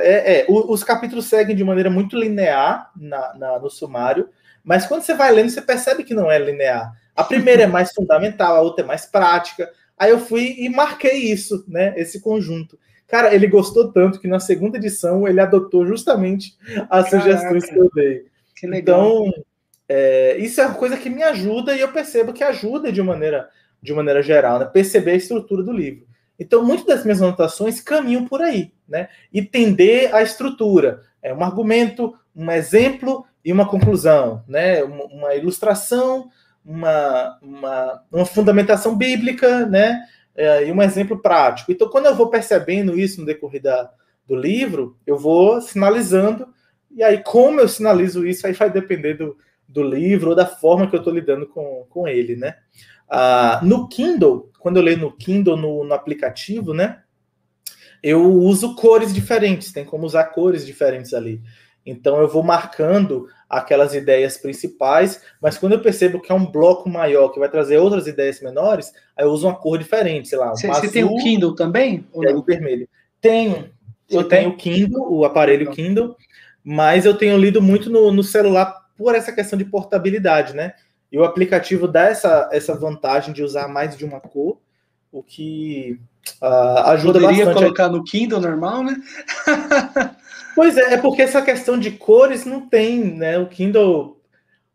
É, 0.00 0.40
é, 0.40 0.46
os 0.48 0.82
capítulos 0.82 1.26
seguem 1.26 1.54
de 1.54 1.64
maneira 1.64 1.90
muito 1.90 2.16
linear 2.16 2.90
na, 2.96 3.34
na, 3.34 3.58
no 3.58 3.68
sumário, 3.68 4.28
mas 4.62 4.86
quando 4.86 5.02
você 5.02 5.14
vai 5.14 5.30
lendo, 5.30 5.50
você 5.50 5.60
percebe 5.60 6.04
que 6.04 6.14
não 6.14 6.30
é 6.30 6.38
linear. 6.38 6.92
A 7.14 7.22
primeira 7.22 7.62
é 7.62 7.66
mais 7.66 7.92
fundamental, 7.92 8.56
a 8.56 8.60
outra 8.60 8.84
é 8.84 8.88
mais 8.88 9.04
prática. 9.06 9.70
Aí 9.96 10.10
eu 10.10 10.18
fui 10.18 10.56
e 10.58 10.68
marquei 10.68 11.30
isso, 11.30 11.64
né? 11.68 11.92
Esse 11.96 12.20
conjunto. 12.20 12.78
Cara, 13.06 13.34
ele 13.34 13.46
gostou 13.46 13.92
tanto 13.92 14.18
que 14.18 14.26
na 14.26 14.40
segunda 14.40 14.78
edição 14.78 15.28
ele 15.28 15.40
adotou 15.40 15.86
justamente 15.86 16.56
as 16.90 17.10
Caraca, 17.10 17.10
sugestões 17.10 17.66
que 17.66 17.78
eu 17.78 17.90
dei. 17.94 18.26
Que 18.56 18.66
legal. 18.66 19.26
Então, 19.28 19.44
é, 19.88 20.36
isso 20.38 20.60
é 20.60 20.66
uma 20.66 20.74
coisa 20.74 20.96
que 20.96 21.10
me 21.10 21.22
ajuda 21.22 21.76
e 21.76 21.80
eu 21.80 21.92
percebo 21.92 22.32
que 22.32 22.42
ajuda 22.42 22.90
de 22.90 23.02
maneira, 23.02 23.48
de 23.82 23.92
maneira 23.92 24.22
geral, 24.22 24.58
né? 24.58 24.64
Perceber 24.64 25.12
a 25.12 25.16
estrutura 25.16 25.62
do 25.62 25.72
livro. 25.72 26.06
Então, 26.38 26.64
muitas 26.64 26.86
das 26.86 27.04
minhas 27.04 27.22
anotações 27.22 27.80
caminham 27.80 28.26
por 28.26 28.42
aí, 28.42 28.72
né? 28.88 29.08
Entender 29.32 30.14
a 30.14 30.22
estrutura. 30.22 31.02
É 31.22 31.32
um 31.32 31.42
argumento, 31.42 32.14
um 32.34 32.50
exemplo 32.50 33.24
e 33.44 33.52
uma 33.52 33.68
conclusão, 33.68 34.42
né? 34.48 34.82
Uma, 34.82 35.04
uma 35.04 35.34
ilustração, 35.34 36.28
uma, 36.64 37.38
uma, 37.40 38.02
uma 38.10 38.24
fundamentação 38.24 38.96
bíblica, 38.96 39.66
né? 39.66 40.02
é, 40.34 40.66
e 40.66 40.72
um 40.72 40.82
exemplo 40.82 41.18
prático. 41.18 41.70
Então, 41.70 41.88
quando 41.88 42.06
eu 42.06 42.14
vou 42.14 42.28
percebendo 42.28 42.98
isso 42.98 43.20
no 43.20 43.26
decorrer 43.26 43.62
da, 43.62 43.90
do 44.26 44.34
livro, 44.34 44.96
eu 45.06 45.16
vou 45.16 45.60
sinalizando, 45.60 46.48
e 46.90 47.02
aí, 47.02 47.22
como 47.22 47.60
eu 47.60 47.68
sinalizo 47.68 48.26
isso, 48.26 48.46
aí 48.46 48.52
vai 48.52 48.70
depender 48.70 49.14
do, 49.14 49.36
do 49.68 49.82
livro 49.82 50.30
ou 50.30 50.36
da 50.36 50.46
forma 50.46 50.88
que 50.88 50.94
eu 50.94 50.98
estou 50.98 51.14
lidando 51.14 51.46
com, 51.46 51.86
com 51.88 52.08
ele, 52.08 52.36
né? 52.36 52.56
Ah, 53.08 53.60
no 53.62 53.88
Kindle, 53.88 54.50
quando 54.58 54.76
eu 54.76 54.82
leio 54.82 54.98
no 54.98 55.12
Kindle, 55.12 55.56
no, 55.56 55.84
no 55.84 55.94
aplicativo, 55.94 56.72
né? 56.72 57.00
Eu 58.02 58.22
uso 58.22 58.74
cores 58.74 59.14
diferentes, 59.14 59.72
tem 59.72 59.84
como 59.84 60.04
usar 60.04 60.24
cores 60.24 60.66
diferentes 60.66 61.14
ali. 61.14 61.40
Então 61.86 62.20
eu 62.20 62.28
vou 62.28 62.42
marcando 62.42 63.28
aquelas 63.48 63.94
ideias 63.94 64.38
principais, 64.38 65.22
mas 65.40 65.58
quando 65.58 65.72
eu 65.72 65.80
percebo 65.80 66.20
que 66.20 66.32
é 66.32 66.34
um 66.34 66.46
bloco 66.46 66.88
maior 66.88 67.28
que 67.28 67.38
vai 67.38 67.48
trazer 67.48 67.78
outras 67.78 68.06
ideias 68.06 68.40
menores, 68.40 68.92
aí 69.16 69.24
eu 69.24 69.30
uso 69.30 69.46
uma 69.46 69.54
cor 69.54 69.78
diferente, 69.78 70.28
sei 70.28 70.38
lá. 70.38 70.52
Um 70.52 70.56
você, 70.56 70.88
tem 70.88 71.04
o 71.04 71.16
Kindle 71.16 71.54
também? 71.54 72.06
Ou 72.12 72.24
é 72.24 72.34
o 72.34 72.42
vermelho. 72.42 72.88
Tenho. 73.20 73.70
Você 74.08 74.16
eu 74.16 74.24
tem? 74.24 74.40
tenho 74.40 74.50
o 74.50 74.56
Kindle, 74.56 75.12
o 75.12 75.24
aparelho 75.24 75.66
não. 75.66 75.72
Kindle, 75.72 76.16
mas 76.62 77.04
eu 77.04 77.16
tenho 77.16 77.36
lido 77.36 77.60
muito 77.60 77.90
no, 77.90 78.10
no, 78.10 78.22
celular 78.22 78.86
por 78.96 79.14
essa 79.14 79.32
questão 79.32 79.58
de 79.58 79.64
portabilidade, 79.64 80.54
né? 80.54 80.74
E 81.14 81.16
o 81.16 81.22
aplicativo 81.22 81.86
dá 81.86 82.08
essa, 82.08 82.48
essa 82.50 82.74
vantagem 82.74 83.32
de 83.32 83.40
usar 83.40 83.68
mais 83.68 83.96
de 83.96 84.04
uma 84.04 84.18
cor, 84.18 84.58
o 85.12 85.22
que 85.22 85.96
uh, 86.42 86.88
ajuda 86.88 87.20
Poderia 87.20 87.44
bastante. 87.44 87.62
colocar 87.62 87.88
no 87.88 88.02
Kindle 88.02 88.40
normal, 88.40 88.82
né? 88.82 88.96
Pois 90.56 90.76
é, 90.76 90.94
é 90.94 90.96
porque 90.96 91.22
essa 91.22 91.42
questão 91.42 91.76
de 91.78 91.92
cores 91.92 92.44
não 92.44 92.68
tem, 92.68 93.02
né? 93.02 93.36
O 93.38 93.46
Kindle, 93.48 94.20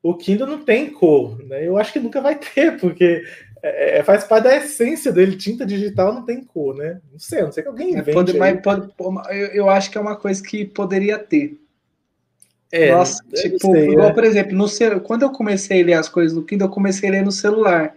o 0.04 0.14
Kindle 0.14 0.48
não 0.48 0.64
tem 0.64 0.90
cor, 0.90 1.42
né? 1.46 1.66
Eu 1.66 1.78
acho 1.78 1.94
que 1.94 2.00
nunca 2.00 2.20
vai 2.20 2.36
ter, 2.36 2.78
porque 2.80 3.24
é, 3.62 4.00
é 4.00 4.04
faz 4.04 4.26
parte 4.26 4.44
da 4.44 4.56
essência 4.56 5.12
dele. 5.12 5.38
Tinta 5.38 5.66
digital 5.66 6.14
não 6.14 6.26
tem 6.26 6.44
cor, 6.44 6.76
né? 6.76 7.00
Não 7.12 7.20
sei, 7.20 7.42
não 7.44 7.52
sei 7.52 7.64
que 7.64 7.70
alguém 7.70 7.88
é, 7.88 8.00
invente. 8.00 8.10
É, 8.10 8.14
pode, 8.14 8.38
mas 8.38 8.62
pode, 8.62 8.90
eu, 9.30 9.48
eu 9.48 9.70
acho 9.70 9.90
que 9.90 9.98
é 9.98 10.02
uma 10.02 10.18
coisa 10.18 10.44
que 10.44 10.66
poderia 10.66 11.18
ter. 11.18 11.58
É, 12.72 12.92
Nossa, 12.92 13.24
tipo, 13.34 13.72
sei, 13.72 13.90
igual, 13.90 14.10
né? 14.10 14.14
por 14.14 14.24
exemplo, 14.24 14.56
no 14.56 14.68
quando 15.02 15.24
eu 15.24 15.32
comecei 15.32 15.82
a 15.82 15.86
ler 15.86 15.94
as 15.94 16.08
coisas 16.08 16.36
no 16.36 16.44
Kindle, 16.44 16.68
eu 16.68 16.72
comecei 16.72 17.10
a 17.10 17.12
ler 17.12 17.24
no 17.24 17.32
celular. 17.32 17.94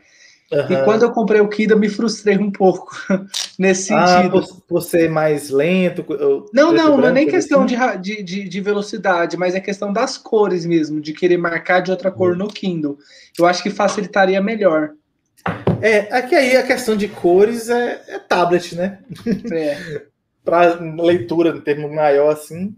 Uhum. 0.51 0.67
E 0.71 0.85
quando 0.85 1.03
eu 1.03 1.11
comprei 1.11 1.41
o 1.41 1.49
Kindle, 1.49 1.79
me 1.79 1.89
frustrei 1.89 2.37
um 2.37 2.51
pouco 2.51 2.91
nesse 3.59 3.93
ah, 3.93 4.07
sentido. 4.07 4.33
Por, 4.33 4.61
por 4.69 4.83
ser 4.83 5.11
mais 5.11 5.49
lento? 5.49 6.05
Não, 6.53 6.73
não, 6.73 6.99
não 6.99 7.09
é 7.09 7.13
nem 7.13 7.27
questão 7.27 7.65
assim? 7.65 8.01
de, 8.01 8.23
de, 8.23 8.49
de, 8.49 8.61
velocidade, 8.61 9.37
mas 9.37 9.55
é 9.55 9.61
questão 9.61 9.93
das 9.93 10.19
cores 10.19 10.67
mesmo, 10.67 11.01
de 11.01 11.15
querer 11.15 11.39
marcar 11.39 11.81
de 11.81 11.91
outra 11.91 12.11
cor 12.11 12.33
uhum. 12.33 12.39
no 12.39 12.49
Kindle. 12.49 12.99
Eu 13.39 13.47
acho 13.47 13.63
que 13.63 13.71
facilitaria 13.71 14.43
melhor. 14.43 14.91
É, 15.81 16.15
aqui 16.15 16.35
aí 16.35 16.57
a 16.57 16.63
questão 16.63 16.97
de 16.97 17.09
cores 17.09 17.69
é, 17.69 18.03
é 18.07 18.19
tablet, 18.19 18.75
né? 18.75 18.99
É. 19.51 20.03
Para 20.45 20.81
leitura, 20.81 21.51
em 21.51 21.61
termo 21.61 21.89
maior, 21.89 22.33
assim. 22.33 22.75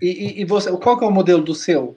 E, 0.00 0.06
e, 0.08 0.40
e, 0.42 0.44
você, 0.44 0.70
qual 0.78 0.98
que 0.98 1.04
é 1.04 1.08
o 1.08 1.12
modelo 1.12 1.42
do 1.42 1.54
seu? 1.54 1.96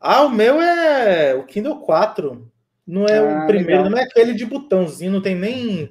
Ah, 0.00 0.22
o 0.22 0.30
meu 0.30 0.60
é 0.60 1.34
o 1.34 1.44
Kindle 1.44 1.80
4. 1.80 2.50
Não 2.86 3.04
é 3.06 3.18
ah, 3.18 3.44
o 3.44 3.46
primeiro, 3.46 3.82
legal. 3.82 3.90
não 3.90 3.98
é 3.98 4.02
aquele 4.02 4.32
de 4.32 4.46
botãozinho, 4.46 5.12
não 5.12 5.20
tem 5.20 5.34
nem. 5.34 5.90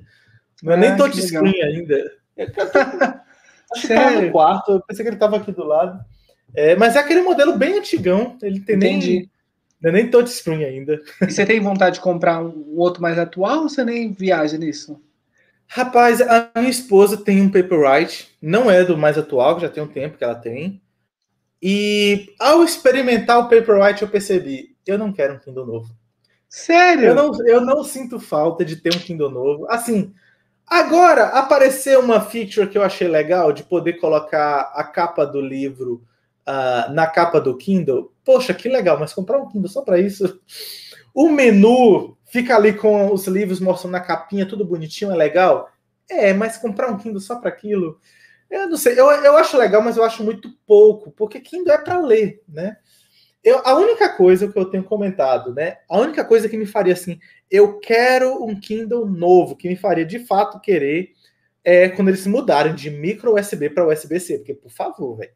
Não 0.63 0.73
é 0.73 0.75
ah, 0.75 0.79
nem 0.79 0.97
touchscreen 0.97 1.61
ainda. 1.61 2.11
Acho 3.71 3.87
que 3.87 3.93
tá 3.93 4.11
no 4.11 4.31
quarto, 4.31 4.71
eu 4.71 4.81
pensei 4.81 5.03
que 5.03 5.09
ele 5.09 5.17
estava 5.17 5.37
aqui 5.37 5.51
do 5.51 5.63
lado. 5.63 5.99
É, 6.55 6.75
mas 6.75 6.95
é 6.95 6.99
aquele 6.99 7.21
modelo 7.21 7.57
bem 7.57 7.77
antigão. 7.77 8.37
Ele 8.41 8.59
tem 8.61 8.75
Entendi. 8.75 9.13
nem. 9.13 9.31
Não 9.79 9.89
é 9.91 9.93
nem 9.93 10.09
touchscreen 10.09 10.63
ainda. 10.63 10.99
E 11.21 11.31
você 11.31 11.45
tem 11.45 11.59
vontade 11.59 11.95
de 11.95 12.01
comprar 12.01 12.43
um 12.43 12.75
outro 12.77 13.01
mais 13.01 13.19
atual 13.19 13.63
ou 13.63 13.69
você 13.69 13.83
nem 13.83 14.11
viaja 14.11 14.57
nisso? 14.57 14.99
Rapaz, 15.67 16.21
a 16.21 16.49
minha 16.55 16.69
esposa 16.69 17.17
tem 17.17 17.41
um 17.41 17.51
Paperwhite, 17.51 18.35
não 18.41 18.71
é 18.71 18.83
do 18.83 18.97
mais 18.97 19.17
atual, 19.17 19.59
já 19.59 19.69
tem 19.69 19.83
um 19.83 19.87
tempo 19.87 20.17
que 20.17 20.23
ela 20.23 20.33
tem. 20.33 20.81
E 21.61 22.33
ao 22.39 22.63
experimentar 22.63 23.39
o 23.39 23.49
Paperwhite, 23.49 24.03
eu 24.03 24.07
percebi, 24.07 24.75
eu 24.85 24.97
não 24.97 25.11
quero 25.11 25.35
um 25.35 25.39
Kindle 25.39 25.65
novo. 25.65 25.89
Sério? 26.47 27.05
Eu 27.09 27.15
não, 27.15 27.31
eu 27.45 27.61
não 27.61 27.83
sinto 27.83 28.19
falta 28.19 28.63
de 28.63 28.75
ter 28.75 28.95
um 28.95 28.99
Kindle 28.99 29.29
novo. 29.29 29.67
Assim, 29.69 30.13
agora 30.65 31.25
apareceu 31.27 31.99
uma 31.99 32.21
feature 32.21 32.67
que 32.67 32.77
eu 32.77 32.83
achei 32.83 33.07
legal 33.07 33.51
de 33.51 33.63
poder 33.63 33.93
colocar 33.93 34.71
a 34.73 34.83
capa 34.83 35.25
do 35.25 35.41
livro 35.41 36.03
uh, 36.47 36.91
na 36.93 37.07
capa 37.07 37.41
do 37.41 37.57
Kindle. 37.57 38.13
Poxa, 38.23 38.53
que 38.53 38.69
legal, 38.69 38.99
mas 38.99 39.13
comprar 39.13 39.39
um 39.39 39.47
Kindle 39.49 39.69
só 39.69 39.81
para 39.81 39.99
isso. 39.99 40.39
O 41.13 41.29
menu 41.29 42.15
fica 42.25 42.55
ali 42.55 42.73
com 42.73 43.11
os 43.11 43.27
livros 43.27 43.59
mostrando 43.59 43.93
na 43.93 43.99
capinha, 43.99 44.45
tudo 44.45 44.65
bonitinho, 44.65 45.11
é 45.11 45.15
legal. 45.15 45.69
É, 46.09 46.33
mas 46.33 46.57
comprar 46.57 46.89
um 46.89 46.97
Kindle 46.97 47.19
só 47.19 47.35
para 47.37 47.49
aquilo, 47.49 47.99
eu 48.49 48.69
não 48.69 48.77
sei. 48.77 48.99
Eu, 48.99 49.09
eu 49.09 49.37
acho 49.37 49.57
legal, 49.57 49.81
mas 49.81 49.97
eu 49.97 50.03
acho 50.03 50.23
muito 50.23 50.49
pouco, 50.65 51.11
porque 51.11 51.39
Kindle 51.39 51.73
é 51.73 51.77
para 51.77 51.99
ler, 51.99 52.41
né? 52.47 52.77
Eu, 53.43 53.61
a 53.63 53.75
única 53.75 54.09
coisa 54.09 54.47
que 54.51 54.57
eu 54.57 54.65
tenho 54.65 54.83
comentado, 54.83 55.53
né? 55.53 55.77
A 55.89 55.97
única 55.99 56.25
coisa 56.25 56.49
que 56.49 56.57
me 56.57 56.65
faria 56.65 56.93
assim, 56.93 57.19
eu 57.49 57.79
quero 57.79 58.43
um 58.43 58.59
Kindle 58.59 59.05
novo, 59.05 59.55
que 59.55 59.69
me 59.69 59.75
faria 59.75 60.05
de 60.05 60.19
fato 60.19 60.59
querer, 60.59 61.11
é 61.63 61.89
quando 61.89 62.09
eles 62.09 62.25
mudarem 62.25 62.75
de 62.75 62.89
micro 62.89 63.35
USB 63.35 63.69
para 63.69 63.87
USB-C, 63.87 64.39
porque 64.39 64.53
por 64.53 64.71
favor, 64.71 65.17
velho. 65.17 65.31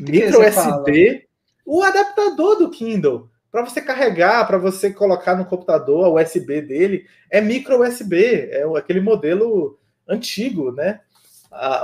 Micro 0.00 0.40
USB, 0.40 1.26
o 1.64 1.82
adaptador 1.82 2.56
do 2.56 2.70
Kindle 2.70 3.30
para 3.50 3.64
você 3.64 3.80
carregar, 3.80 4.46
para 4.46 4.58
você 4.58 4.92
colocar 4.92 5.34
no 5.34 5.44
computador 5.44 6.04
a 6.04 6.22
USB 6.22 6.62
dele, 6.62 7.06
é 7.28 7.40
micro 7.40 7.82
USB, 7.82 8.48
é 8.50 8.62
aquele 8.76 9.00
modelo 9.00 9.78
antigo, 10.08 10.70
né? 10.72 11.00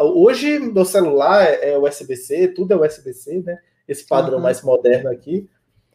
Hoje 0.02 0.58
no 0.58 0.84
celular 0.84 1.44
é, 1.44 1.72
é 1.72 1.78
USB-C, 1.78 2.48
tudo 2.48 2.72
é 2.72 2.76
USB-C, 2.76 3.42
né? 3.44 3.58
Esse 3.86 4.06
padrão 4.06 4.36
uhum. 4.36 4.42
mais 4.42 4.62
moderno 4.62 5.10
aqui. 5.10 5.48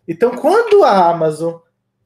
Então, 0.07 0.35
quando 0.35 0.83
a 0.83 1.09
Amazon 1.09 1.55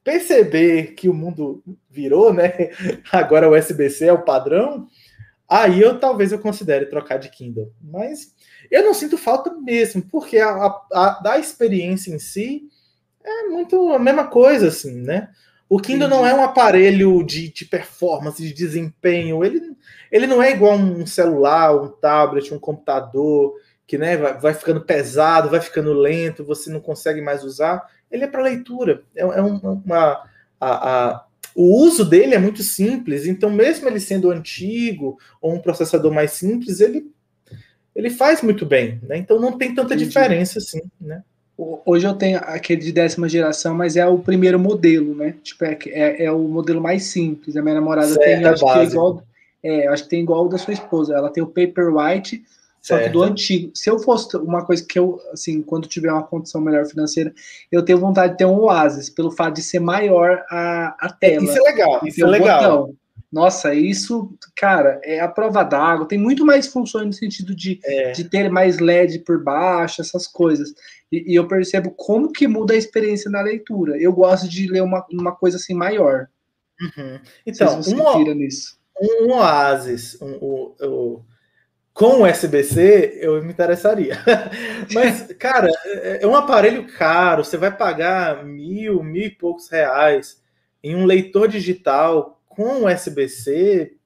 perceber 0.04 0.94
que 0.94 1.10
o 1.10 1.14
mundo 1.14 1.64
virou, 1.90 2.32
né? 2.32 2.70
Agora 3.12 3.50
o 3.50 3.58
USB-C 3.58 4.06
é 4.06 4.14
o 4.14 4.24
padrão, 4.24 4.88
aí 5.50 5.82
eu 5.82 6.00
talvez 6.00 6.32
eu 6.32 6.40
considere 6.40 6.86
trocar 6.86 7.18
de 7.18 7.30
Kindle. 7.30 7.72
Mas 7.82 8.34
eu 8.70 8.84
não 8.84 8.94
sinto 8.94 9.18
falta 9.18 9.52
mesmo, 9.52 10.04
porque 10.04 10.38
a, 10.38 10.50
a, 10.50 10.82
a 10.94 11.10
da 11.22 11.40
experiência 11.40 12.14
em 12.14 12.20
si 12.20 12.70
é 13.24 13.48
muito 13.48 13.92
a 13.92 14.00
mesma 14.00 14.28
coisa, 14.28 14.68
assim, 14.68 15.02
né? 15.02 15.30
O 15.68 15.80
Kindle 15.80 16.08
não 16.08 16.26
é 16.26 16.34
um 16.34 16.44
aparelho 16.44 17.24
de, 17.24 17.52
de 17.52 17.66
performance, 17.66 18.42
de 18.42 18.54
desempenho. 18.54 19.44
Ele, 19.44 19.75
ele 20.12 20.28
não 20.28 20.42
é 20.42 20.52
igual 20.52 20.76
um 20.76 21.06
celular, 21.06 21.76
um 21.76 21.88
tablet, 21.88 22.54
um 22.54 22.60
computador, 22.60 23.56
que 23.88 23.98
né, 23.98 24.18
vai, 24.18 24.40
vai 24.40 24.54
ficando 24.54 24.82
pesado, 24.82 25.50
vai 25.50 25.62
ficando 25.62 25.94
lento, 25.94 26.44
você 26.44 26.70
não 26.70 26.80
consegue 26.80 27.22
mais 27.22 27.44
usar. 27.44 27.86
Ele 28.12 28.24
é 28.24 28.28
para 28.28 28.44
leitura. 28.44 29.04
É, 29.16 29.22
é 29.22 29.42
uma. 29.42 30.24
A, 30.60 31.12
a, 31.12 31.26
o 31.56 31.86
uso 31.86 32.04
dele 32.04 32.36
é 32.36 32.40
muito 32.40 32.62
simples, 32.62 33.26
então, 33.26 33.50
mesmo 33.50 33.88
ele 33.88 34.00
sendo 34.00 34.30
antigo 34.30 35.18
ou 35.42 35.54
um 35.54 35.60
processador 35.60 36.12
mais 36.14 36.32
simples, 36.32 36.82
ele, 36.82 37.10
ele 37.96 38.10
faz 38.10 38.42
muito 38.42 38.66
bem. 38.66 39.00
Né? 39.04 39.18
Então, 39.18 39.40
não 39.40 39.58
tem 39.58 39.74
tanta 39.74 39.94
Entendi. 39.94 40.06
diferença 40.06 40.60
assim. 40.60 40.82
Né? 41.00 41.24
Hoje 41.58 42.06
eu 42.06 42.14
tenho 42.14 42.40
aquele 42.40 42.82
de 42.82 42.92
décima 42.92 43.30
geração, 43.30 43.74
mas 43.74 43.96
é 43.96 44.06
o 44.06 44.20
primeiro 44.20 44.60
modelo, 44.60 45.16
né? 45.16 45.36
Tipo, 45.42 45.64
é, 45.64 45.78
é, 45.86 46.26
é 46.26 46.32
o 46.32 46.40
modelo 46.40 46.82
mais 46.82 47.06
simples. 47.06 47.56
A 47.56 47.62
minha 47.62 47.76
namorada 47.76 48.10
certo, 48.10 48.20
tem, 48.20 48.46
acho 48.46 48.66
que 48.66 48.80
é 48.80 48.84
igual, 48.84 49.24
é, 49.66 49.88
acho 49.88 50.04
que 50.04 50.10
tem 50.10 50.22
igual 50.22 50.46
o 50.46 50.50
da 50.50 50.58
sua 50.58 50.74
esposa. 50.74 51.16
Ela 51.16 51.32
tem 51.32 51.44
o 51.44 51.48
Paperwhite, 51.48 52.44
só 52.82 53.00
que 53.00 53.10
do 53.10 53.24
antigo. 53.24 53.72
Se 53.74 53.90
eu 53.90 53.98
fosse 53.98 54.38
uma 54.38 54.64
coisa 54.64 54.86
que 54.86 55.00
eu, 55.00 55.20
assim, 55.34 55.64
quando 55.64 55.88
tiver 55.88 56.12
uma 56.12 56.22
condição 56.22 56.62
melhor 56.62 56.86
financeira, 56.86 57.34
eu 57.72 57.84
tenho 57.84 57.98
vontade 57.98 58.34
de 58.34 58.38
ter 58.38 58.46
um 58.46 58.60
Oasis, 58.60 59.10
pelo 59.10 59.32
fato 59.32 59.56
de 59.56 59.64
ser 59.64 59.80
maior 59.80 60.46
a, 60.52 60.96
a 61.00 61.12
tela. 61.12 61.44
Isso 61.44 61.58
é 61.58 61.62
legal, 61.62 62.02
isso 62.06 62.24
é 62.24 62.28
legal. 62.28 62.78
Botão. 62.78 62.96
Nossa, 63.32 63.74
isso, 63.74 64.32
cara, 64.56 65.02
é 65.04 65.20
a 65.20 65.28
prova 65.28 65.64
d'água. 65.64 66.08
Tem 66.08 66.18
muito 66.18 66.46
mais 66.46 66.68
funções 66.68 67.08
no 67.08 67.12
sentido 67.12 67.56
de, 67.56 67.80
é. 67.84 68.12
de 68.12 68.24
ter 68.26 68.50
mais 68.50 68.80
LED 68.80 69.20
por 69.20 69.44
baixo, 69.44 70.00
essas 70.00 70.28
coisas. 70.28 70.74
E, 71.12 71.34
e, 71.34 71.36
eu 71.36 71.48
percebo 71.48 71.92
como 71.92 72.32
que 72.32 72.48
muda 72.48 72.76
a 72.76 72.78
experiência 72.78 73.32
na 73.32 73.42
leitura. 73.42 73.98
Eu 73.98 74.14
gosto 74.14 74.48
de 74.48 74.68
ler 74.68 74.84
uma, 74.84 75.06
uma 75.12 75.36
coisa 75.36 75.58
assim 75.58 75.74
maior. 75.74 76.28
Uhum. 76.80 77.20
Então, 77.46 77.80
um, 77.80 78.34
nisso. 78.36 78.78
Um 79.02 79.32
Oasis, 79.34 80.18
um, 80.22 80.32
um, 80.32 80.76
um, 80.82 81.24
com 81.94 82.22
o 82.22 82.26
SBC, 82.26 83.20
eu 83.22 83.42
me 83.44 83.52
interessaria. 83.52 84.18
Mas, 84.94 85.34
cara, 85.40 85.70
é, 85.86 86.24
é 86.24 86.28
um 86.28 86.36
aparelho 86.36 86.88
caro. 86.98 87.44
Você 87.44 87.58
vai 87.58 87.76
pagar 87.76 88.44
mil, 88.44 89.02
mil 89.04 89.24
e 89.24 89.30
poucos 89.30 89.70
reais 89.70 90.42
em 90.84 90.96
um 90.96 91.06
leitor 91.06 91.48
digital 91.48 92.42
com 92.48 92.64
o 92.64 92.88
USB-C, 92.88 93.98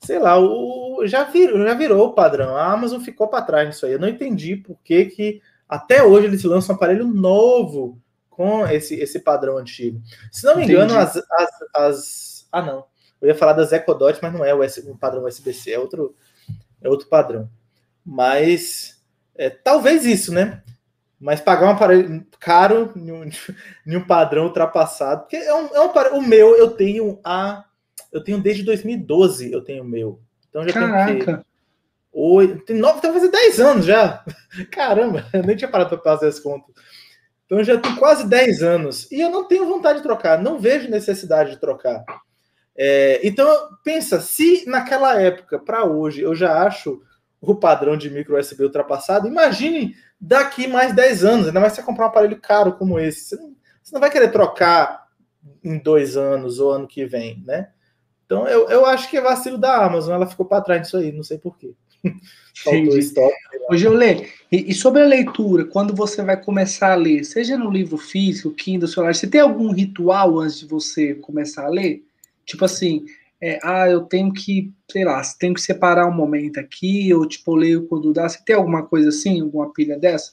sei 0.00 0.18
lá, 0.18 0.38
o, 0.38 1.06
já, 1.06 1.24
virou, 1.24 1.64
já 1.64 1.74
virou 1.74 2.06
o 2.06 2.12
padrão. 2.14 2.56
A 2.56 2.72
Amazon 2.72 3.00
ficou 3.00 3.28
para 3.28 3.44
trás 3.44 3.66
nisso 3.68 3.86
aí. 3.86 3.92
Eu 3.92 3.98
não 3.98 4.08
entendi 4.08 4.56
por 4.56 4.78
que, 4.82 5.06
que 5.06 5.42
até 5.68 6.02
hoje 6.02 6.26
eles 6.26 6.44
lançam 6.44 6.74
um 6.74 6.76
aparelho 6.76 7.06
novo 7.06 8.00
com 8.28 8.66
esse, 8.66 8.94
esse 8.96 9.20
padrão 9.20 9.58
antigo. 9.58 10.00
Se 10.30 10.44
não 10.44 10.56
me 10.56 10.64
engano, 10.64 10.96
as, 10.96 11.16
as, 11.16 11.50
as, 11.74 12.48
Ah, 12.50 12.62
não. 12.62 12.84
Eu 13.20 13.28
ia 13.28 13.34
falar 13.34 13.52
das 13.54 13.72
Ecodot, 13.72 14.18
mas 14.22 14.32
não 14.32 14.44
é 14.44 14.54
o, 14.54 14.60
o 14.60 14.98
padrão 14.98 15.24
USB-C, 15.24 15.72
é 15.72 15.78
outro, 15.78 16.14
é 16.82 16.88
outro 16.88 17.08
padrão. 17.08 17.48
Mas 18.04 19.02
é, 19.34 19.48
talvez 19.50 20.04
isso, 20.04 20.32
né? 20.32 20.62
Mas 21.18 21.40
pagar 21.40 21.66
um 21.66 21.70
aparelho 21.70 22.26
caro 22.38 22.92
em 22.96 23.10
um, 23.10 23.24
em 23.86 23.96
um 23.96 24.06
padrão 24.06 24.44
ultrapassado. 24.44 25.22
Porque 25.22 25.36
é 25.36 25.54
um, 25.54 25.66
é 25.74 25.80
um 25.80 25.84
aparelho. 25.84 26.16
O 26.16 26.22
meu 26.22 26.56
eu 26.56 26.70
tenho 26.72 27.18
a 27.24 27.64
eu 28.14 28.22
tenho 28.22 28.40
desde 28.40 28.62
2012, 28.62 29.52
eu 29.52 29.60
tenho 29.60 29.82
o 29.82 29.86
meu. 29.86 30.20
Então 30.48 30.62
já 30.62 30.72
Caraca. 30.72 31.24
tenho 31.24 31.44
oito, 32.12 32.64
tem 32.64 32.76
nove, 32.76 33.00
tá 33.00 33.12
fazendo 33.12 33.32
10 33.32 33.60
anos 33.60 33.86
já. 33.86 34.24
Caramba, 34.70 35.26
eu 35.32 35.42
nem 35.42 35.56
tinha 35.56 35.68
parado 35.68 35.90
para 35.90 36.12
fazer 36.12 36.28
as 36.28 36.38
contas. 36.38 36.72
Então 37.44 37.62
já 37.64 37.76
tem 37.76 37.96
quase 37.96 38.28
10 38.28 38.62
anos. 38.62 39.10
E 39.10 39.20
eu 39.20 39.30
não 39.30 39.48
tenho 39.48 39.66
vontade 39.66 39.98
de 39.98 40.04
trocar, 40.04 40.40
não 40.40 40.60
vejo 40.60 40.88
necessidade 40.88 41.50
de 41.50 41.56
trocar. 41.60 42.04
É, 42.76 43.20
então, 43.26 43.46
pensa, 43.84 44.20
se 44.20 44.68
naquela 44.68 45.20
época, 45.20 45.58
para 45.58 45.84
hoje, 45.84 46.20
eu 46.20 46.34
já 46.34 46.66
acho 46.66 47.00
o 47.40 47.54
padrão 47.54 47.96
de 47.96 48.10
micro 48.10 48.38
USB 48.38 48.64
ultrapassado, 48.64 49.28
imagine 49.28 49.94
daqui 50.20 50.66
mais 50.66 50.94
10 50.94 51.24
anos, 51.24 51.46
ainda 51.46 51.60
mais 51.60 51.72
se 51.72 51.80
você 51.80 51.86
comprar 51.86 52.06
um 52.06 52.08
aparelho 52.08 52.40
caro 52.40 52.72
como 52.72 52.98
esse. 52.98 53.28
Você 53.28 53.36
não, 53.36 53.54
você 53.82 53.94
não 53.94 54.00
vai 54.00 54.10
querer 54.10 54.32
trocar 54.32 55.04
em 55.62 55.78
dois 55.78 56.16
anos 56.16 56.58
ou 56.58 56.72
ano 56.72 56.88
que 56.88 57.04
vem, 57.04 57.42
né? 57.46 57.68
Então 58.24 58.48
eu, 58.48 58.68
eu 58.70 58.86
acho 58.86 59.10
que 59.10 59.18
é 59.18 59.20
vacilo 59.20 59.58
da 59.58 59.84
Amazon, 59.84 60.14
ela 60.14 60.26
ficou 60.26 60.46
para 60.46 60.62
trás 60.62 60.82
disso 60.82 60.96
aí, 60.96 61.12
não 61.12 61.22
sei 61.22 61.38
porquê. 61.38 61.74
Faltou 62.64 62.98
estoque. 62.98 63.34
Hoje 63.70 63.86
eu 63.86 63.92
leio. 63.92 64.26
E, 64.50 64.70
e, 64.70 64.74
sobre 64.74 65.02
a 65.02 65.06
leitura, 65.06 65.64
quando 65.64 65.94
você 65.94 66.22
vai 66.22 66.40
começar 66.40 66.92
a 66.92 66.96
ler, 66.96 67.24
seja 67.24 67.56
no 67.56 67.70
livro 67.70 67.96
físico, 67.96 68.50
Kindle, 68.52 68.88
celular, 68.88 69.14
você 69.14 69.26
tem 69.26 69.40
algum 69.40 69.72
ritual 69.72 70.38
antes 70.38 70.60
de 70.60 70.66
você 70.66 71.14
começar 71.14 71.66
a 71.66 71.70
ler? 71.70 72.04
Tipo 72.44 72.64
assim, 72.64 73.04
é, 73.40 73.58
ah, 73.62 73.88
eu 73.88 74.02
tenho 74.02 74.32
que, 74.32 74.72
sei 74.90 75.04
lá, 75.04 75.20
tenho 75.38 75.54
que 75.54 75.60
separar 75.60 76.06
um 76.06 76.14
momento 76.14 76.58
aqui, 76.58 77.12
ou 77.12 77.26
tipo, 77.26 77.54
leio 77.54 77.86
quando 77.86 78.12
dá. 78.12 78.28
Você 78.28 78.42
tem 78.44 78.56
alguma 78.56 78.86
coisa 78.86 79.08
assim, 79.08 79.40
alguma 79.40 79.72
pilha 79.72 79.98
dessa? 79.98 80.32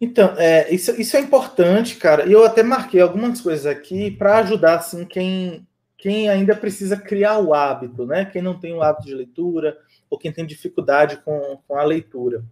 Então, 0.00 0.34
é, 0.36 0.72
isso, 0.72 0.90
isso 1.00 1.16
é 1.16 1.20
importante, 1.20 1.96
cara. 1.96 2.26
Eu 2.26 2.44
até 2.44 2.62
marquei 2.62 3.00
algumas 3.00 3.40
coisas 3.40 3.66
aqui 3.66 4.10
para 4.10 4.38
ajudar 4.38 4.76
assim 4.76 5.04
quem 5.04 5.66
quem 6.04 6.28
ainda 6.28 6.54
precisa 6.54 6.98
criar 6.98 7.38
o 7.38 7.54
hábito, 7.54 8.04
né? 8.04 8.26
Quem 8.26 8.42
não 8.42 8.60
tem 8.60 8.74
o 8.74 8.82
hábito 8.82 9.06
de 9.06 9.14
leitura 9.14 9.78
ou 10.10 10.18
quem 10.18 10.30
tem 10.30 10.44
dificuldade 10.44 11.16
com, 11.24 11.58
com 11.66 11.76
a 11.78 11.82
leitura. 11.82 12.44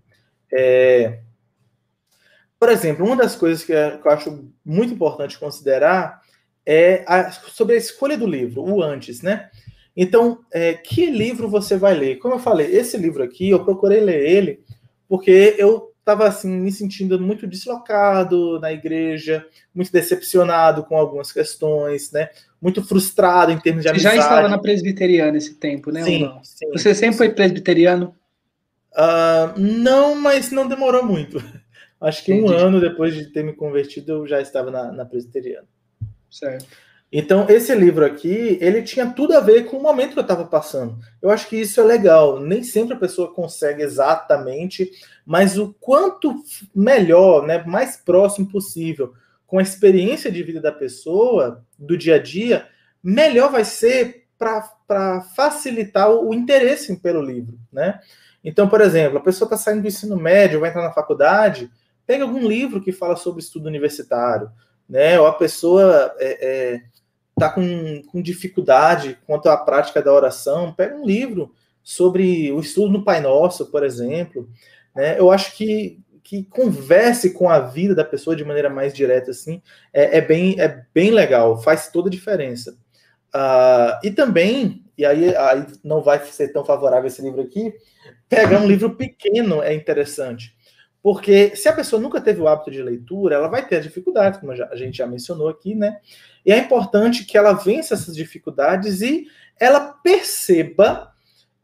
É... 0.50 1.20
Por 2.58 2.70
exemplo, 2.70 3.04
uma 3.04 3.14
das 3.14 3.36
coisas 3.36 3.62
que, 3.62 3.72
eu 3.72 4.10
acho 4.10 4.48
muito 4.64 4.94
importante 4.94 5.38
considerar 5.38 6.21
é 6.66 7.04
a, 7.06 7.30
sobre 7.30 7.74
a 7.74 7.78
escolha 7.78 8.16
do 8.16 8.26
livro, 8.26 8.62
o 8.62 8.82
antes, 8.82 9.22
né? 9.22 9.50
Então, 9.96 10.40
é, 10.50 10.74
que 10.74 11.06
livro 11.06 11.48
você 11.48 11.76
vai 11.76 11.94
ler? 11.94 12.16
Como 12.16 12.34
eu 12.34 12.38
falei, 12.38 12.66
esse 12.74 12.96
livro 12.96 13.22
aqui, 13.22 13.50
eu 13.50 13.64
procurei 13.64 14.00
ler 14.00 14.24
ele 14.24 14.60
porque 15.08 15.56
eu 15.58 15.92
estava 16.02 16.26
assim 16.26 16.48
me 16.48 16.72
sentindo 16.72 17.20
muito 17.20 17.46
deslocado 17.46 18.58
na 18.60 18.72
igreja, 18.72 19.46
muito 19.74 19.92
decepcionado 19.92 20.84
com 20.84 20.96
algumas 20.96 21.30
questões, 21.30 22.10
né? 22.10 22.30
Muito 22.60 22.82
frustrado 22.82 23.52
em 23.52 23.58
termos 23.58 23.82
de 23.82 23.88
Você 23.88 23.94
amizade. 23.94 24.16
já 24.16 24.22
estava 24.22 24.48
na 24.48 24.58
presbiteriana 24.58 25.36
esse 25.36 25.54
tempo, 25.54 25.90
né? 25.90 26.02
Sim, 26.02 26.32
sim 26.42 26.70
Você 26.72 26.94
sempre 26.94 27.12
sim. 27.12 27.18
foi 27.18 27.28
presbiteriano? 27.30 28.14
Uh, 28.92 29.58
não, 29.58 30.14
mas 30.14 30.50
não 30.50 30.66
demorou 30.66 31.04
muito. 31.04 31.42
Acho 32.00 32.24
que 32.24 32.32
Entendi. 32.32 32.52
um 32.52 32.56
ano 32.56 32.80
depois 32.80 33.14
de 33.14 33.26
ter 33.26 33.44
me 33.44 33.52
convertido, 33.52 34.12
eu 34.12 34.26
já 34.26 34.40
estava 34.40 34.70
na, 34.70 34.90
na 34.90 35.04
presbiteriana. 35.04 35.68
Certo. 36.32 36.66
Então, 37.14 37.46
esse 37.50 37.74
livro 37.74 38.06
aqui, 38.06 38.56
ele 38.58 38.80
tinha 38.82 39.10
tudo 39.10 39.36
a 39.36 39.40
ver 39.40 39.66
com 39.66 39.76
o 39.76 39.82
momento 39.82 40.14
que 40.14 40.18
eu 40.18 40.22
estava 40.22 40.46
passando. 40.46 40.98
Eu 41.20 41.28
acho 41.28 41.46
que 41.46 41.56
isso 41.56 41.78
é 41.78 41.84
legal. 41.84 42.40
Nem 42.40 42.62
sempre 42.62 42.94
a 42.94 42.98
pessoa 42.98 43.34
consegue 43.34 43.82
exatamente, 43.82 44.90
mas 45.26 45.58
o 45.58 45.74
quanto 45.78 46.42
melhor, 46.74 47.46
né, 47.46 47.62
mais 47.66 47.98
próximo 47.98 48.48
possível, 48.48 49.12
com 49.46 49.58
a 49.58 49.62
experiência 49.62 50.32
de 50.32 50.42
vida 50.42 50.58
da 50.58 50.72
pessoa, 50.72 51.62
do 51.78 51.98
dia 51.98 52.14
a 52.14 52.18
dia, 52.18 52.66
melhor 53.04 53.52
vai 53.52 53.66
ser 53.66 54.24
para 54.38 55.20
facilitar 55.36 56.10
o, 56.10 56.32
interesse 56.32 56.96
pelo 56.96 57.20
livro, 57.20 57.58
né? 57.70 58.00
Então, 58.42 58.68
por 58.68 58.80
exemplo, 58.80 59.18
a 59.18 59.22
pessoa 59.22 59.46
está 59.46 59.56
saindo 59.56 59.82
do 59.82 59.88
ensino 59.88 60.16
médio, 60.16 60.58
vai 60.58 60.70
entrar 60.70 60.82
na 60.82 60.92
faculdade, 60.92 61.70
pega 62.06 62.24
algum 62.24 62.48
livro 62.48 62.82
que 62.82 62.90
fala 62.90 63.14
sobre 63.14 63.40
estudo 63.40 63.66
universitário, 63.66 64.50
né? 64.92 65.18
Ou 65.18 65.26
a 65.26 65.32
pessoa 65.32 66.14
é, 66.18 66.46
é, 66.46 66.82
está 67.30 67.48
com, 67.48 68.02
com 68.12 68.20
dificuldade 68.20 69.18
quanto 69.26 69.48
à 69.48 69.56
prática 69.56 70.02
da 70.02 70.12
oração, 70.12 70.74
pega 70.74 70.94
um 70.94 71.06
livro 71.06 71.50
sobre 71.82 72.52
o 72.52 72.60
estudo 72.60 72.92
no 72.92 73.02
Pai 73.02 73.18
Nosso, 73.22 73.70
por 73.70 73.82
exemplo. 73.82 74.46
Né? 74.94 75.18
Eu 75.18 75.30
acho 75.30 75.56
que, 75.56 75.98
que 76.22 76.44
converse 76.44 77.30
com 77.30 77.48
a 77.48 77.58
vida 77.58 77.94
da 77.94 78.04
pessoa 78.04 78.36
de 78.36 78.44
maneira 78.44 78.68
mais 78.68 78.92
direta, 78.92 79.30
assim, 79.30 79.62
é, 79.94 80.18
é 80.18 80.20
bem, 80.20 80.60
é 80.60 80.84
bem 80.92 81.10
legal, 81.10 81.60
faz 81.62 81.90
toda 81.90 82.08
a 82.08 82.12
diferença. 82.12 82.76
Uh, 83.34 83.96
e 84.04 84.10
também, 84.10 84.84
e 84.98 85.06
aí, 85.06 85.34
aí 85.34 85.66
não 85.82 86.02
vai 86.02 86.22
ser 86.26 86.52
tão 86.52 86.66
favorável 86.66 87.06
esse 87.06 87.22
livro 87.22 87.40
aqui, 87.40 87.72
pegar 88.28 88.60
um 88.60 88.66
livro 88.66 88.94
pequeno 88.94 89.62
é 89.62 89.72
interessante. 89.72 90.54
Porque 91.02 91.56
se 91.56 91.68
a 91.68 91.72
pessoa 91.72 92.00
nunca 92.00 92.20
teve 92.20 92.40
o 92.40 92.46
hábito 92.46 92.70
de 92.70 92.80
leitura, 92.80 93.34
ela 93.34 93.48
vai 93.48 93.66
ter 93.66 93.80
dificuldades, 93.80 94.38
como 94.38 94.52
a 94.52 94.76
gente 94.76 94.96
já 94.96 95.06
mencionou 95.06 95.48
aqui, 95.48 95.74
né? 95.74 95.98
E 96.46 96.52
é 96.52 96.58
importante 96.58 97.24
que 97.24 97.36
ela 97.36 97.52
vença 97.52 97.94
essas 97.94 98.14
dificuldades 98.14 99.02
e 99.02 99.26
ela 99.58 99.80
perceba, 99.80 101.12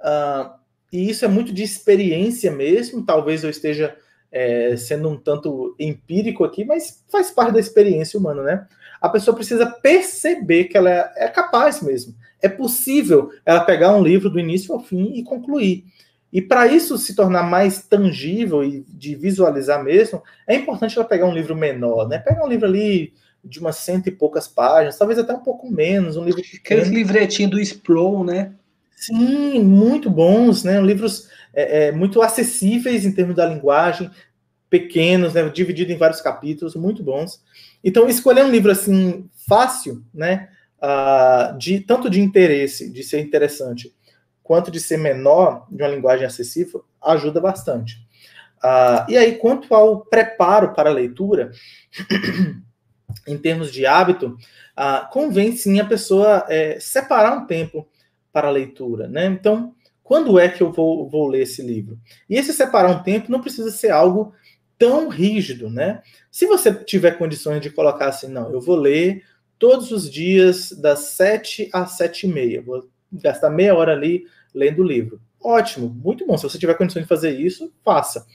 uh, 0.01 0.59
e 0.93 1.09
isso 1.09 1.24
é 1.24 1.28
muito 1.28 1.52
de 1.52 1.62
experiência 1.62 2.51
mesmo, 2.51 3.05
talvez 3.05 3.44
eu 3.44 3.51
esteja 3.51 3.97
é, 4.31 4.77
sendo 4.77 5.09
um 5.09 5.16
tanto 5.16 5.74
empírico 5.78 6.44
aqui, 6.44 6.65
mas 6.65 7.05
faz 7.09 7.31
parte 7.31 7.52
da 7.52 7.60
experiência 7.60 8.19
humana, 8.19 8.43
né? 8.43 8.66
A 9.01 9.09
pessoa 9.09 9.35
precisa 9.35 9.66
perceber 9.66 10.65
que 10.65 10.77
ela 10.77 10.90
é, 10.90 11.12
é 11.16 11.28
capaz 11.28 11.81
mesmo. 11.81 12.15
É 12.43 12.48
possível 12.48 13.31
ela 13.47 13.60
pegar 13.60 13.97
um 13.97 14.02
livro 14.02 14.28
do 14.28 14.40
início 14.40 14.74
ao 14.74 14.81
fim 14.81 15.12
e 15.15 15.23
concluir. 15.23 15.85
E 16.32 16.42
para 16.42 16.66
isso 16.66 16.98
se 16.98 17.14
tornar 17.14 17.42
mais 17.42 17.82
tangível 17.82 18.62
e 18.62 18.84
de 18.88 19.14
visualizar 19.14 19.82
mesmo, 19.82 20.22
é 20.46 20.55
importante 20.55 20.98
ela 20.98 21.09
pegar 21.09 21.26
um 21.26 21.34
livro 21.34 21.56
menor, 21.56 22.06
né? 22.06 22.18
Pegar 22.18 22.44
um 22.44 22.48
livro 22.48 22.66
ali 22.66 23.14
de 23.42 23.60
umas 23.60 23.76
cento 23.76 24.09
e 24.09 24.12
poucas 24.12 24.46
páginas, 24.46 24.98
talvez 24.98 25.18
até 25.18 25.32
um 25.32 25.40
pouco 25.40 25.70
menos, 25.70 26.16
um 26.16 26.24
livro 26.24 26.42
pequeno. 26.42 26.80
Aqueles 26.82 26.88
livretinhos 26.88 27.50
do 27.50 27.60
Sproul, 27.60 28.24
né? 28.24 28.52
Sim, 28.94 29.62
muito 29.62 30.10
bons, 30.10 30.64
né? 30.64 30.80
Livros 30.80 31.28
é, 31.55 31.86
é, 31.86 31.92
muito 31.92 32.20
acessíveis 32.20 33.06
em 33.06 33.12
termos 33.12 33.36
da 33.36 33.46
linguagem, 33.46 34.10
pequenos, 34.68 35.32
né? 35.32 35.48
Dividido 35.48 35.92
em 35.92 35.96
vários 35.96 36.20
capítulos, 36.20 36.74
muito 36.74 37.02
bons. 37.02 37.42
Então, 37.82 38.09
escolher 38.09 38.44
um 38.44 38.50
livro 38.50 38.70
assim 38.70 39.28
fácil, 39.48 40.05
né? 40.12 40.48
Uh, 40.80 41.59
de 41.59 41.80
tanto 41.80 42.09
de 42.09 42.20
interesse, 42.20 42.90
de 42.90 43.02
ser 43.02 43.20
interessante, 43.20 43.92
quanto 44.48 44.70
de 44.70 44.80
ser 44.80 44.96
menor, 44.96 45.66
de 45.70 45.82
uma 45.82 45.90
linguagem 45.90 46.26
acessível, 46.26 46.82
ajuda 47.04 47.38
bastante. 47.38 47.96
Uh, 48.64 49.04
e 49.10 49.18
aí, 49.18 49.36
quanto 49.36 49.74
ao 49.74 50.00
preparo 50.00 50.72
para 50.72 50.88
a 50.88 50.92
leitura, 50.92 51.52
em 53.28 53.36
termos 53.36 53.70
de 53.70 53.84
hábito, 53.84 54.38
uh, 54.74 55.06
convém 55.10 55.54
sim 55.54 55.78
a 55.78 55.84
pessoa 55.84 56.46
é, 56.48 56.80
separar 56.80 57.36
um 57.36 57.46
tempo 57.46 57.86
para 58.32 58.48
a 58.48 58.50
leitura. 58.50 59.06
Né? 59.06 59.26
Então, 59.26 59.74
quando 60.02 60.38
é 60.38 60.48
que 60.48 60.62
eu 60.62 60.72
vou, 60.72 61.06
vou 61.10 61.28
ler 61.28 61.42
esse 61.42 61.60
livro? 61.60 61.98
E 62.26 62.36
esse 62.36 62.54
separar 62.54 62.90
um 62.90 63.02
tempo 63.02 63.30
não 63.30 63.42
precisa 63.42 63.70
ser 63.70 63.90
algo 63.90 64.32
tão 64.78 65.10
rígido, 65.10 65.68
né? 65.68 66.00
Se 66.30 66.46
você 66.46 66.72
tiver 66.72 67.18
condições 67.18 67.60
de 67.60 67.68
colocar 67.68 68.08
assim, 68.08 68.28
não, 68.28 68.50
eu 68.50 68.62
vou 68.62 68.76
ler 68.76 69.24
todos 69.58 69.90
os 69.90 70.10
dias 70.10 70.72
das 70.72 71.00
sete 71.00 71.68
às 71.70 71.98
sete 71.98 72.26
e 72.26 72.32
meia, 72.32 72.62
vou 72.62 72.88
gastar 73.12 73.50
meia 73.50 73.74
hora 73.74 73.92
ali 73.92 74.24
lendo 74.54 74.82
o 74.82 74.86
livro. 74.86 75.20
Ótimo, 75.42 75.88
muito 75.88 76.26
bom. 76.26 76.36
Se 76.36 76.42
você 76.44 76.58
tiver 76.58 76.74
condições 76.74 77.02
de 77.02 77.08
fazer 77.08 77.30
isso, 77.30 77.72
faça. 77.84 78.26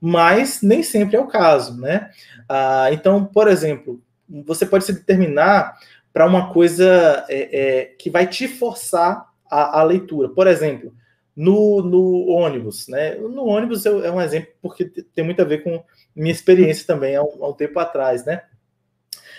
Mas 0.00 0.62
nem 0.62 0.82
sempre 0.82 1.16
é 1.16 1.20
o 1.20 1.26
caso, 1.28 1.80
né? 1.80 2.10
Ah, 2.48 2.88
então, 2.92 3.24
por 3.24 3.48
exemplo, 3.48 4.02
você 4.28 4.66
pode 4.66 4.84
se 4.84 4.92
determinar 4.92 5.76
para 6.12 6.26
uma 6.26 6.52
coisa 6.52 7.24
é, 7.28 7.60
é, 7.60 7.84
que 7.98 8.10
vai 8.10 8.26
te 8.26 8.46
forçar 8.46 9.26
a, 9.50 9.80
a, 9.80 9.82
leitura. 9.82 10.28
Por 10.28 10.46
exemplo, 10.46 10.94
no, 11.34 11.82
no 11.82 12.26
ônibus, 12.28 12.88
né? 12.88 13.14
No 13.14 13.46
ônibus 13.46 13.86
é 13.86 14.10
um 14.10 14.20
exemplo 14.20 14.52
porque 14.60 14.84
tem 14.84 15.24
muito 15.24 15.40
a 15.40 15.44
ver 15.44 15.62
com 15.62 15.82
minha 16.14 16.32
experiência 16.32 16.86
também 16.86 17.16
há 17.16 17.22
um, 17.22 17.44
há 17.44 17.48
um 17.48 17.54
tempo 17.54 17.78
atrás, 17.78 18.24
né? 18.24 18.42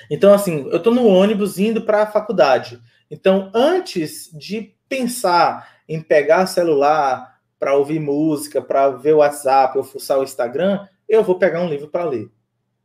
Então, 0.10 0.34
assim, 0.34 0.68
eu 0.70 0.78
estou 0.78 0.94
no 0.94 1.06
ônibus 1.06 1.60
indo 1.60 1.82
para 1.82 2.04
a 2.04 2.08
faculdade. 2.08 2.82
Então, 3.10 3.52
antes 3.54 4.30
de 4.34 4.76
pensar 4.90 5.73
em 5.88 6.02
pegar 6.02 6.46
celular 6.46 7.40
para 7.60 7.76
ouvir 7.76 8.00
música, 8.00 8.62
para 8.62 8.90
ver 8.90 9.14
o 9.14 9.18
WhatsApp 9.18 9.78
ou 9.78 9.84
fuçar 9.84 10.20
o 10.20 10.24
Instagram, 10.24 10.86
eu 11.08 11.24
vou 11.24 11.38
pegar 11.38 11.62
um 11.62 11.70
livro 11.70 11.88
para 11.88 12.04
ler. 12.04 12.30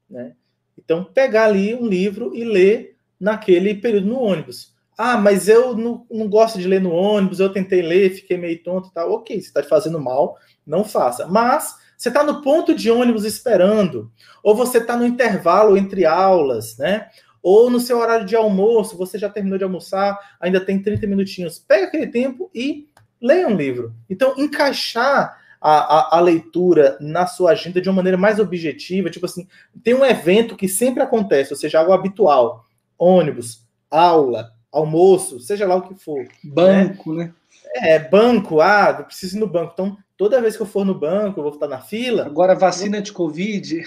Né? 0.09 0.35
Então, 0.77 1.05
pegar 1.05 1.47
ali 1.47 1.75
um 1.75 1.87
livro 1.87 2.35
e 2.35 2.45
ler 2.45 2.97
naquele 3.19 3.75
período 3.75 4.07
no 4.07 4.21
ônibus. 4.21 4.75
Ah, 4.97 5.17
mas 5.17 5.49
eu 5.49 5.77
não, 5.77 6.07
não 6.11 6.29
gosto 6.29 6.59
de 6.59 6.67
ler 6.67 6.81
no 6.81 6.93
ônibus, 6.93 7.41
eu 7.41 7.53
tentei 7.53 7.83
ler, 7.83 8.11
fiquei 8.11 8.37
meio 8.37 8.63
tonto 8.63 8.89
e 8.89 8.93
tal. 8.93 9.13
Ok, 9.13 9.41
você 9.41 9.49
está 9.49 9.63
te 9.63 9.69
fazendo 9.69 10.01
mal, 10.01 10.37
não 10.67 10.85
faça. 10.85 11.27
Mas 11.27 11.77
você 11.97 12.09
está 12.09 12.23
no 12.23 12.43
ponto 12.43 12.75
de 12.75 12.91
ônibus 12.91 13.25
esperando, 13.25 14.11
ou 14.43 14.55
você 14.55 14.79
está 14.79 14.97
no 14.97 15.05
intervalo 15.05 15.77
entre 15.77 16.05
aulas, 16.05 16.77
né? 16.79 17.09
Ou 17.51 17.71
no 17.71 17.81
seu 17.81 17.97
horário 17.97 18.27
de 18.27 18.37
almoço, 18.37 18.95
você 18.95 19.19
já 19.19 19.27
terminou 19.27 19.57
de 19.57 19.65
almoçar, 19.65 20.37
ainda 20.39 20.61
tem 20.61 20.83
30 20.83 21.07
minutinhos. 21.07 21.59
Pega 21.59 21.87
aquele 21.87 22.07
tempo 22.07 22.51
e 22.55 22.87
leia 23.19 23.49
um 23.49 23.57
livro. 23.57 23.95
Então, 24.11 24.35
encaixar 24.37 25.41
a, 25.59 25.71
a, 25.71 26.19
a, 26.19 26.21
leitura 26.21 26.99
na 27.01 27.27
sua 27.27 27.53
agenda 27.53 27.81
de 27.81 27.89
uma 27.89 27.97
maneira 27.97 28.19
mais 28.19 28.39
objetiva, 28.39 29.09
tipo 29.09 29.25
assim, 29.25 29.49
tem 29.83 29.95
um 29.95 30.05
evento 30.05 30.57
que 30.59 30.69
sempre 30.69 31.03
acontece, 31.03 31.51
ou 31.51 31.59
seja, 31.59 31.79
algo 31.79 31.95
habitual, 31.95 32.67
ônibus, 32.99 33.67
aula, 33.91 34.53
almoço, 34.71 35.41
seja 35.41 35.67
lá 35.67 35.77
o 35.77 35.89
que 35.89 35.95
for. 35.95 36.29
Banco, 36.45 37.15
né? 37.15 37.25
né? 37.25 37.35
É, 37.77 37.99
banco, 37.99 38.61
ah, 38.61 38.95
eu 38.99 39.07
preciso 39.07 39.39
ir 39.39 39.41
no 39.41 39.47
banco. 39.47 39.73
Então, 39.73 39.97
toda 40.19 40.43
vez 40.43 40.55
que 40.55 40.61
eu 40.61 40.67
for 40.67 40.85
no 40.85 40.95
banco, 40.95 41.41
eu 41.41 41.45
vou 41.45 41.55
estar 41.55 41.67
na 41.67 41.81
fila. 41.81 42.27
Agora, 42.27 42.55
vacina 42.55 43.01
de 43.01 43.11
Covid. 43.11 43.87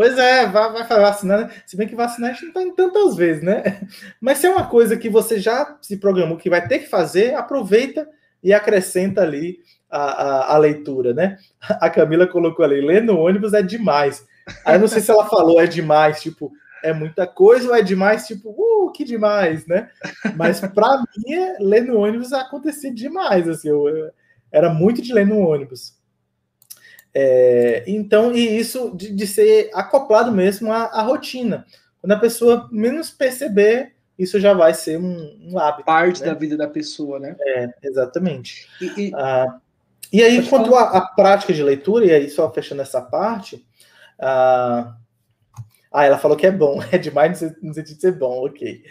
Pois 0.00 0.16
é, 0.16 0.46
vai, 0.46 0.72
vai 0.72 0.86
vacinar, 0.98 1.40
né? 1.42 1.50
Se 1.66 1.76
bem 1.76 1.86
que 1.86 1.94
vacinar 1.94 2.30
a 2.30 2.32
gente 2.32 2.44
não 2.44 2.48
está 2.48 2.62
em 2.62 2.74
tantas 2.74 3.16
vezes, 3.16 3.42
né? 3.42 3.86
Mas 4.18 4.38
se 4.38 4.46
é 4.46 4.50
uma 4.50 4.66
coisa 4.66 4.96
que 4.96 5.10
você 5.10 5.38
já 5.38 5.76
se 5.82 5.98
programou 5.98 6.38
que 6.38 6.48
vai 6.48 6.66
ter 6.66 6.78
que 6.78 6.88
fazer, 6.88 7.34
aproveita 7.34 8.08
e 8.42 8.50
acrescenta 8.54 9.20
ali 9.20 9.58
a, 9.90 10.00
a, 10.00 10.54
a 10.54 10.56
leitura, 10.56 11.12
né? 11.12 11.36
A 11.78 11.90
Camila 11.90 12.26
colocou 12.26 12.64
ali, 12.64 12.80
ler 12.80 13.02
no 13.02 13.18
ônibus 13.18 13.52
é 13.52 13.60
demais. 13.60 14.26
Aí 14.64 14.78
não 14.78 14.88
sei 14.88 15.02
se 15.02 15.10
ela 15.10 15.26
falou 15.28 15.60
é 15.60 15.66
demais, 15.66 16.22
tipo, 16.22 16.50
é 16.82 16.94
muita 16.94 17.26
coisa 17.26 17.68
ou 17.68 17.74
é 17.74 17.82
demais, 17.82 18.26
tipo, 18.26 18.48
uh, 18.56 18.90
que 18.92 19.04
demais, 19.04 19.66
né? 19.66 19.90
Mas 20.34 20.60
para 20.60 21.04
mim, 21.14 21.34
é, 21.34 21.58
ler 21.60 21.82
no 21.82 21.98
ônibus 21.98 22.32
acontecia 22.32 22.90
demais, 22.90 23.46
assim, 23.46 23.68
eu, 23.68 23.86
eu, 23.86 24.10
era 24.50 24.72
muito 24.72 25.02
de 25.02 25.12
ler 25.12 25.26
no 25.26 25.40
ônibus. 25.40 25.99
É, 27.14 27.84
então, 27.86 28.32
e 28.34 28.58
isso 28.58 28.92
de, 28.94 29.12
de, 29.12 29.26
ser 29.26 29.70
acoplado 29.74 30.30
mesmo 30.30 30.72
à, 30.72 30.84
à, 30.84 31.02
rotina. 31.02 31.66
Quando 32.00 32.12
a 32.12 32.18
pessoa 32.18 32.68
menos 32.70 33.10
perceber, 33.10 33.94
isso 34.18 34.38
já 34.38 34.54
vai 34.54 34.74
ser 34.74 34.98
um, 34.98 35.50
um 35.52 35.58
hábito. 35.58 35.84
Parte 35.86 36.20
né? 36.20 36.28
da 36.28 36.34
vida 36.34 36.56
da 36.56 36.68
pessoa, 36.68 37.18
né? 37.18 37.36
É, 37.40 37.68
exatamente. 37.82 38.68
E, 38.80 39.08
e, 39.08 39.12
ah, 39.14 39.58
e 40.12 40.22
aí, 40.22 40.46
quanto 40.48 40.74
à 40.74 41.00
prática 41.00 41.52
de 41.52 41.62
leitura, 41.62 42.04
e 42.04 42.12
aí 42.12 42.28
só 42.28 42.50
fechando 42.52 42.82
essa 42.82 43.00
parte, 43.00 43.64
ah, 44.18 44.96
ah, 45.92 46.04
ela 46.04 46.18
falou 46.18 46.36
que 46.36 46.46
é 46.46 46.50
bom, 46.52 46.80
é 46.92 46.98
demais 46.98 47.40
no 47.62 47.74
sentido 47.74 47.96
de 47.96 48.00
ser 48.00 48.12
bom, 48.12 48.46
ok. 48.46 48.82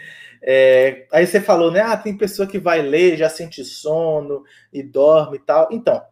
É, 0.42 1.06
aí 1.12 1.26
você 1.26 1.40
falou, 1.40 1.70
né? 1.70 1.80
Ah, 1.80 1.96
tem 1.96 2.16
pessoa 2.16 2.48
que 2.48 2.58
vai 2.58 2.80
ler, 2.80 3.16
já 3.16 3.28
sente 3.28 3.64
sono 3.64 4.42
e 4.72 4.82
dorme 4.82 5.36
e 5.36 5.40
tal. 5.40 5.68
Então, 5.70 6.02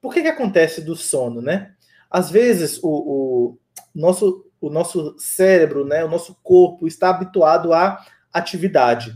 por 0.00 0.12
que, 0.12 0.22
que 0.22 0.28
acontece 0.28 0.80
do 0.80 0.94
sono, 0.94 1.40
né? 1.40 1.72
Às 2.10 2.30
vezes 2.30 2.78
o, 2.82 2.88
o, 2.88 3.58
nosso, 3.94 4.46
o 4.60 4.70
nosso 4.70 5.16
cérebro, 5.18 5.84
né, 5.84 6.04
o 6.04 6.08
nosso 6.08 6.36
corpo 6.42 6.86
está 6.86 7.10
habituado 7.10 7.72
à 7.72 8.04
atividade. 8.32 9.14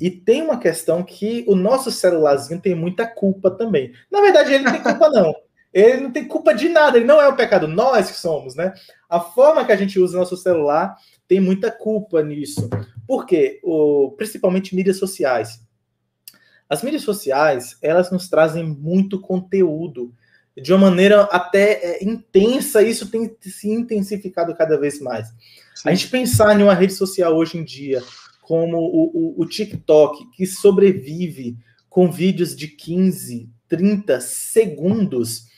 E 0.00 0.10
tem 0.10 0.42
uma 0.42 0.58
questão 0.58 1.02
que 1.02 1.44
o 1.46 1.54
nosso 1.54 1.90
celularzinho 1.90 2.60
tem 2.60 2.74
muita 2.74 3.06
culpa 3.06 3.50
também. 3.50 3.92
Na 4.10 4.20
verdade, 4.22 4.54
ele 4.54 4.64
não 4.64 4.72
tem 4.72 4.82
culpa, 4.82 5.10
não. 5.10 5.34
Ele 5.72 6.00
não 6.00 6.10
tem 6.10 6.26
culpa 6.26 6.54
de 6.54 6.68
nada, 6.68 6.96
ele 6.96 7.06
não 7.06 7.20
é 7.20 7.28
o 7.28 7.36
pecado, 7.36 7.68
nós 7.68 8.10
que 8.10 8.16
somos, 8.16 8.56
né? 8.56 8.72
a 9.10 9.18
forma 9.18 9.64
que 9.64 9.72
a 9.72 9.76
gente 9.76 9.98
usa 9.98 10.16
nosso 10.16 10.36
celular 10.36 10.96
tem 11.26 11.40
muita 11.40 11.70
culpa 11.70 12.22
nisso. 12.22 12.70
Por 13.06 13.26
quê? 13.26 13.60
O, 13.64 14.12
principalmente 14.16 14.74
mídias 14.74 14.98
sociais. 14.98 15.60
As 16.68 16.84
mídias 16.84 17.02
sociais, 17.02 17.76
elas 17.82 18.12
nos 18.12 18.28
trazem 18.28 18.64
muito 18.64 19.20
conteúdo 19.20 20.14
de 20.62 20.72
uma 20.72 20.90
maneira 20.90 21.22
até 21.22 21.72
é, 21.72 22.04
intensa, 22.04 22.82
isso 22.82 23.10
tem 23.10 23.34
se 23.40 23.70
intensificado 23.70 24.54
cada 24.54 24.78
vez 24.78 25.00
mais. 25.00 25.28
Sim. 25.74 25.88
A 25.88 25.94
gente 25.94 26.08
pensar 26.08 26.58
em 26.58 26.62
uma 26.62 26.74
rede 26.74 26.92
social 26.92 27.36
hoje 27.36 27.58
em 27.58 27.64
dia, 27.64 28.02
como 28.42 28.78
o, 28.78 29.36
o, 29.38 29.42
o 29.42 29.46
TikTok, 29.46 30.30
que 30.32 30.46
sobrevive 30.46 31.56
com 31.88 32.10
vídeos 32.10 32.54
de 32.54 32.68
15, 32.68 33.48
30 33.68 34.20
segundos, 34.20 35.50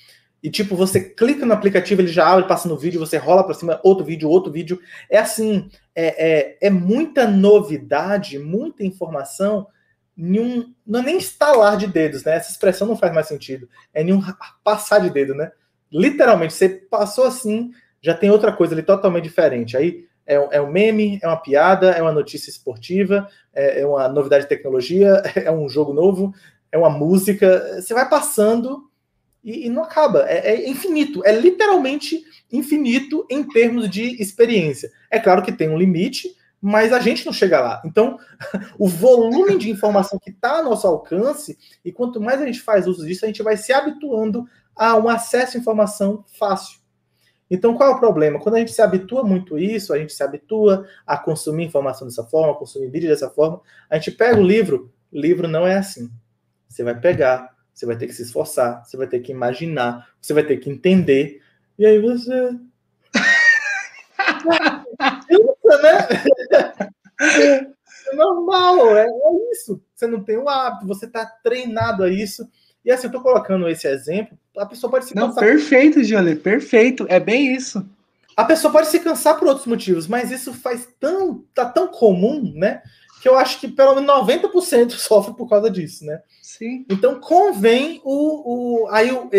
e 0.43 0.51
tipo, 0.51 0.75
você 0.75 1.01
clica 1.01 1.47
no 1.47 1.53
aplicativo, 1.53 2.01
ele 2.01 2.09
já 2.09 2.27
abre, 2.27 2.49
passa 2.49 2.69
no 2.69 2.77
vídeo, 2.77 2.99
você 2.99 3.17
rola 3.17 3.45
para 3.45 3.55
cima, 3.55 3.81
outro 3.85 4.05
vídeo, 4.05 4.29
outro 4.29 4.51
vídeo. 4.51 4.81
É 5.09 5.19
assim, 5.19 5.69
é, 5.95 6.31
é, 6.31 6.59
é 6.63 6.71
muita 6.71 7.29
novidade, 7.29 8.41
muita 8.41 8.85
informação 8.85 9.69
nenhum, 10.17 10.73
não 10.87 11.01
é 11.01 11.03
nem 11.03 11.19
estalar 11.19 11.77
de 11.77 11.87
dedos, 11.87 12.25
né? 12.25 12.37
Essa 12.37 12.51
expressão 12.51 12.87
não 12.87 12.97
faz 12.97 13.13
mais 13.13 13.27
sentido. 13.27 13.69
É 13.93 14.05
nenhum 14.05 14.23
passar 14.63 14.99
de 14.99 15.11
dedo, 15.11 15.35
né? 15.35 15.51
Literalmente, 15.91 16.55
você 16.55 16.69
passou 16.69 17.25
assim, 17.25 17.71
já 18.01 18.15
tem 18.15 18.31
outra 18.31 18.53
coisa 18.53 18.75
ali 18.75 18.83
totalmente 18.83 19.25
diferente. 19.25 19.77
Aí 19.77 20.07
é, 20.27 20.35
é 20.35 20.61
um 20.61 20.71
meme, 20.71 21.19
é 21.23 21.27
uma 21.27 21.37
piada, 21.37 21.91
é 21.91 22.03
uma 22.03 22.13
notícia 22.13 22.51
esportiva, 22.51 23.29
é, 23.55 23.81
é 23.81 23.87
uma 23.87 24.09
novidade 24.09 24.45
de 24.45 24.49
tecnologia, 24.49 25.23
é 25.37 25.51
um 25.51 25.69
jogo 25.69 25.93
novo, 25.93 26.35
é 26.71 26.79
uma 26.79 26.91
música. 26.91 27.81
Você 27.81 27.95
vai 27.95 28.09
passando 28.09 28.91
e, 29.43 29.67
e 29.67 29.71
não 29.71 29.83
acaba. 29.83 30.25
É, 30.29 30.55
é 30.55 30.69
infinito. 30.69 31.25
É 31.25 31.33
literalmente 31.33 32.23
infinito 32.51 33.27
em 33.31 33.43
termos 33.45 33.89
de 33.89 34.21
experiência. 34.23 34.91
É 35.11 35.19
claro 35.19 35.43
que 35.43 35.53
tem 35.53 35.69
um 35.69 35.79
limite, 35.79 36.35
mas 36.63 36.93
a 36.93 37.01
gente 37.01 37.27
não 37.27 37.33
chega 37.33 37.61
lá. 37.61 37.83
Então, 37.85 38.17
o 38.79 38.87
volume 38.87 39.59
de 39.59 39.69
informação 39.69 40.17
que 40.17 40.31
está 40.31 40.59
ao 40.59 40.65
nosso 40.65 40.87
alcance, 40.87 41.59
e 41.85 41.91
quanto 41.91 42.21
mais 42.21 42.41
a 42.41 42.47
gente 42.47 42.61
faz 42.61 42.87
uso 42.87 43.05
disso, 43.05 43.25
a 43.25 43.29
gente 43.29 43.43
vai 43.43 43.57
se 43.57 43.73
habituando 43.73 44.47
a 44.77 44.97
um 44.97 45.09
acesso 45.09 45.57
à 45.57 45.61
informação 45.61 46.25
fácil. 46.39 46.81
Então, 47.51 47.75
qual 47.75 47.91
é 47.91 47.95
o 47.95 47.99
problema? 47.99 48.39
Quando 48.39 48.55
a 48.55 48.59
gente 48.61 48.73
se 48.73 48.81
habitua 48.81 49.25
muito 49.25 49.57
a 49.57 49.61
isso, 49.61 49.93
a 49.93 49.99
gente 49.99 50.13
se 50.13 50.23
habitua 50.23 50.87
a 51.05 51.19
consumir 51.19 51.65
informação 51.65 52.07
dessa 52.07 52.25
forma, 52.25 52.53
a 52.53 52.57
consumir 52.57 52.89
vídeo 52.89 53.11
dessa 53.11 53.29
forma, 53.29 53.61
a 53.91 53.97
gente 53.97 54.13
pega 54.13 54.39
o 54.39 54.43
livro, 54.43 54.91
livro 55.13 55.49
não 55.49 55.67
é 55.67 55.75
assim. 55.75 56.11
Você 56.69 56.83
vai 56.83 56.99
pegar, 56.99 57.55
você 57.75 57.85
vai 57.85 57.97
ter 57.97 58.07
que 58.07 58.15
se 58.15 58.23
esforçar, 58.23 58.83
você 58.85 58.97
vai 58.97 59.07
ter 59.07 59.21
que 59.21 59.33
imaginar, 59.33 60.09
você 60.21 60.33
vai 60.33 60.45
ter 60.45 60.57
que 60.59 60.71
entender, 60.71 61.43
e 61.79 61.85
aí 61.85 62.01
você 62.01 62.57
né? 65.83 67.73
É 68.09 68.15
normal, 68.15 68.97
é, 68.97 69.07
é, 69.07 69.53
isso. 69.53 69.81
Você 69.95 70.07
não 70.07 70.23
tem 70.23 70.37
o 70.37 70.49
hábito, 70.49 70.87
você 70.87 71.07
está 71.07 71.25
treinado 71.25 72.03
a 72.03 72.11
isso. 72.11 72.49
E 72.85 72.91
assim, 72.91 73.07
eu 73.07 73.09
estou 73.09 73.23
colocando 73.23 73.69
esse 73.69 73.87
exemplo, 73.87 74.37
a 74.57 74.67
pessoa 74.67 74.91
pode 74.91 75.05
se 75.05 75.15
cansar. 75.15 75.29
Não, 75.29 75.35
perfeito, 75.35 76.03
Jolie, 76.03 76.35
perfeito. 76.35 77.07
É 77.09 77.21
bem 77.21 77.55
isso. 77.55 77.87
A 78.37 78.45
pessoa 78.45 78.73
pode 78.73 78.89
se 78.89 78.99
cansar 78.99 79.39
por 79.39 79.47
outros 79.47 79.67
motivos, 79.67 80.07
mas 80.07 80.31
isso 80.31 80.53
faz 80.53 80.89
tão. 80.99 81.45
tá 81.55 81.65
tão 81.65 81.89
comum, 81.89 82.53
né? 82.55 82.83
Que 83.21 83.29
eu 83.29 83.37
acho 83.39 83.61
que 83.61 83.69
pelo 83.69 83.95
menos 83.95 84.11
90% 84.11 84.91
sofre 84.99 85.35
por 85.35 85.49
causa 85.49 85.71
disso, 85.71 86.05
né? 86.05 86.21
Sim. 86.41 86.85
Então 86.91 87.21
convém 87.21 88.01
o. 88.05 88.85
o 88.85 88.89
aí 88.89 89.09
eu, 89.09 89.31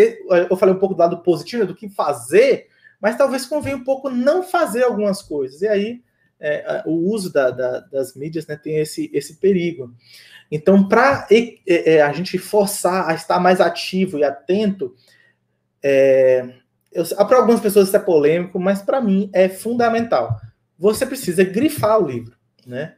eu 0.50 0.56
falei 0.56 0.74
um 0.74 0.78
pouco 0.78 0.94
do 0.94 1.00
lado 1.00 1.18
positivo, 1.18 1.66
do 1.66 1.74
que 1.74 1.88
fazer, 1.88 2.68
mas 3.00 3.18
talvez 3.18 3.44
convenha 3.44 3.76
um 3.76 3.84
pouco 3.84 4.08
não 4.08 4.42
fazer 4.42 4.84
algumas 4.84 5.20
coisas. 5.20 5.60
E 5.60 5.68
aí 5.68 6.02
é, 6.40 6.82
o 6.86 6.92
uso 7.10 7.32
da, 7.32 7.50
da, 7.50 7.80
das 7.80 8.14
mídias 8.14 8.46
né, 8.46 8.56
tem 8.56 8.78
esse, 8.78 9.10
esse 9.12 9.36
perigo. 9.36 9.94
Então, 10.50 10.88
para 10.88 11.26
é, 11.66 12.02
a 12.02 12.12
gente 12.12 12.38
forçar 12.38 13.08
a 13.08 13.14
estar 13.14 13.40
mais 13.40 13.60
ativo 13.60 14.18
e 14.18 14.24
atento, 14.24 14.94
é, 15.82 16.48
para 17.26 17.38
algumas 17.38 17.60
pessoas 17.60 17.88
isso 17.88 17.96
é 17.96 18.00
polêmico, 18.00 18.58
mas 18.58 18.82
para 18.82 19.00
mim 19.00 19.30
é 19.32 19.48
fundamental. 19.48 20.38
Você 20.78 21.06
precisa 21.06 21.44
grifar 21.44 21.98
o 21.98 22.06
livro, 22.06 22.36
né? 22.66 22.94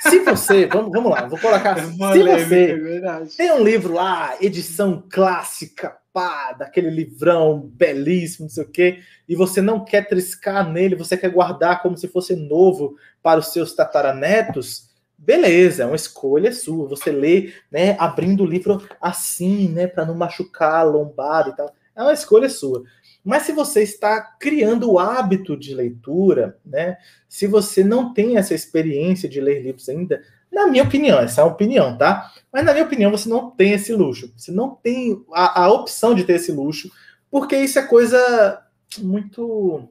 Se 0.00 0.20
você, 0.20 0.66
vamos, 0.72 0.92
vamos 0.92 1.10
lá, 1.10 1.26
vou 1.26 1.38
colocar 1.38 1.72
assim, 1.72 1.92
se 1.92 2.22
você 2.22 2.72
é 3.02 3.36
tem 3.36 3.52
um 3.52 3.62
livro 3.62 3.94
lá, 3.94 4.36
edição 4.40 5.04
clássica, 5.10 5.96
pá, 6.14 6.52
daquele 6.52 6.90
livrão 6.90 7.60
belíssimo, 7.74 8.46
não 8.46 8.50
sei 8.50 8.62
o 8.62 8.70
quê, 8.70 9.00
e 9.28 9.34
você 9.34 9.60
não 9.60 9.84
quer 9.84 10.06
triscar 10.08 10.70
nele, 10.70 10.94
você 10.94 11.16
quer 11.16 11.28
guardar 11.28 11.82
como 11.82 11.98
se 11.98 12.06
fosse 12.06 12.36
novo 12.36 12.96
para 13.20 13.40
os 13.40 13.52
seus 13.52 13.74
tataranetos, 13.74 14.94
beleza, 15.18 15.82
é 15.82 15.86
uma 15.86 15.96
escolha 15.96 16.52
sua. 16.52 16.86
Você 16.88 17.10
lê, 17.10 17.52
né, 17.70 17.96
abrindo 17.98 18.44
o 18.44 18.46
livro 18.46 18.80
assim, 19.00 19.68
né, 19.68 19.88
para 19.88 20.04
não 20.04 20.14
machucar 20.14 20.76
a 20.76 20.82
lombada 20.84 21.50
e 21.50 21.56
tal. 21.56 21.74
É 21.96 22.02
uma 22.02 22.12
escolha 22.12 22.48
sua. 22.48 22.84
Mas 23.24 23.42
se 23.44 23.52
você 23.52 23.82
está 23.82 24.20
criando 24.20 24.92
o 24.92 24.98
hábito 24.98 25.56
de 25.56 25.74
leitura, 25.74 26.58
né, 26.64 26.98
se 27.28 27.46
você 27.46 27.82
não 27.82 28.12
tem 28.12 28.36
essa 28.36 28.54
experiência 28.54 29.28
de 29.28 29.40
ler 29.40 29.62
livros 29.62 29.88
ainda, 29.88 30.22
na 30.54 30.66
minha 30.68 30.84
opinião, 30.84 31.18
essa 31.18 31.40
é 31.40 31.44
a 31.44 31.46
opinião, 31.46 31.98
tá? 31.98 32.32
Mas 32.52 32.64
na 32.64 32.72
minha 32.72 32.84
opinião, 32.84 33.10
você 33.10 33.28
não 33.28 33.50
tem 33.50 33.72
esse 33.72 33.92
luxo. 33.92 34.32
Você 34.36 34.52
não 34.52 34.70
tem 34.70 35.22
a, 35.32 35.64
a 35.64 35.72
opção 35.72 36.14
de 36.14 36.24
ter 36.24 36.34
esse 36.34 36.52
luxo, 36.52 36.90
porque 37.30 37.56
isso 37.56 37.78
é 37.78 37.82
coisa 37.82 38.62
muito. 38.98 39.88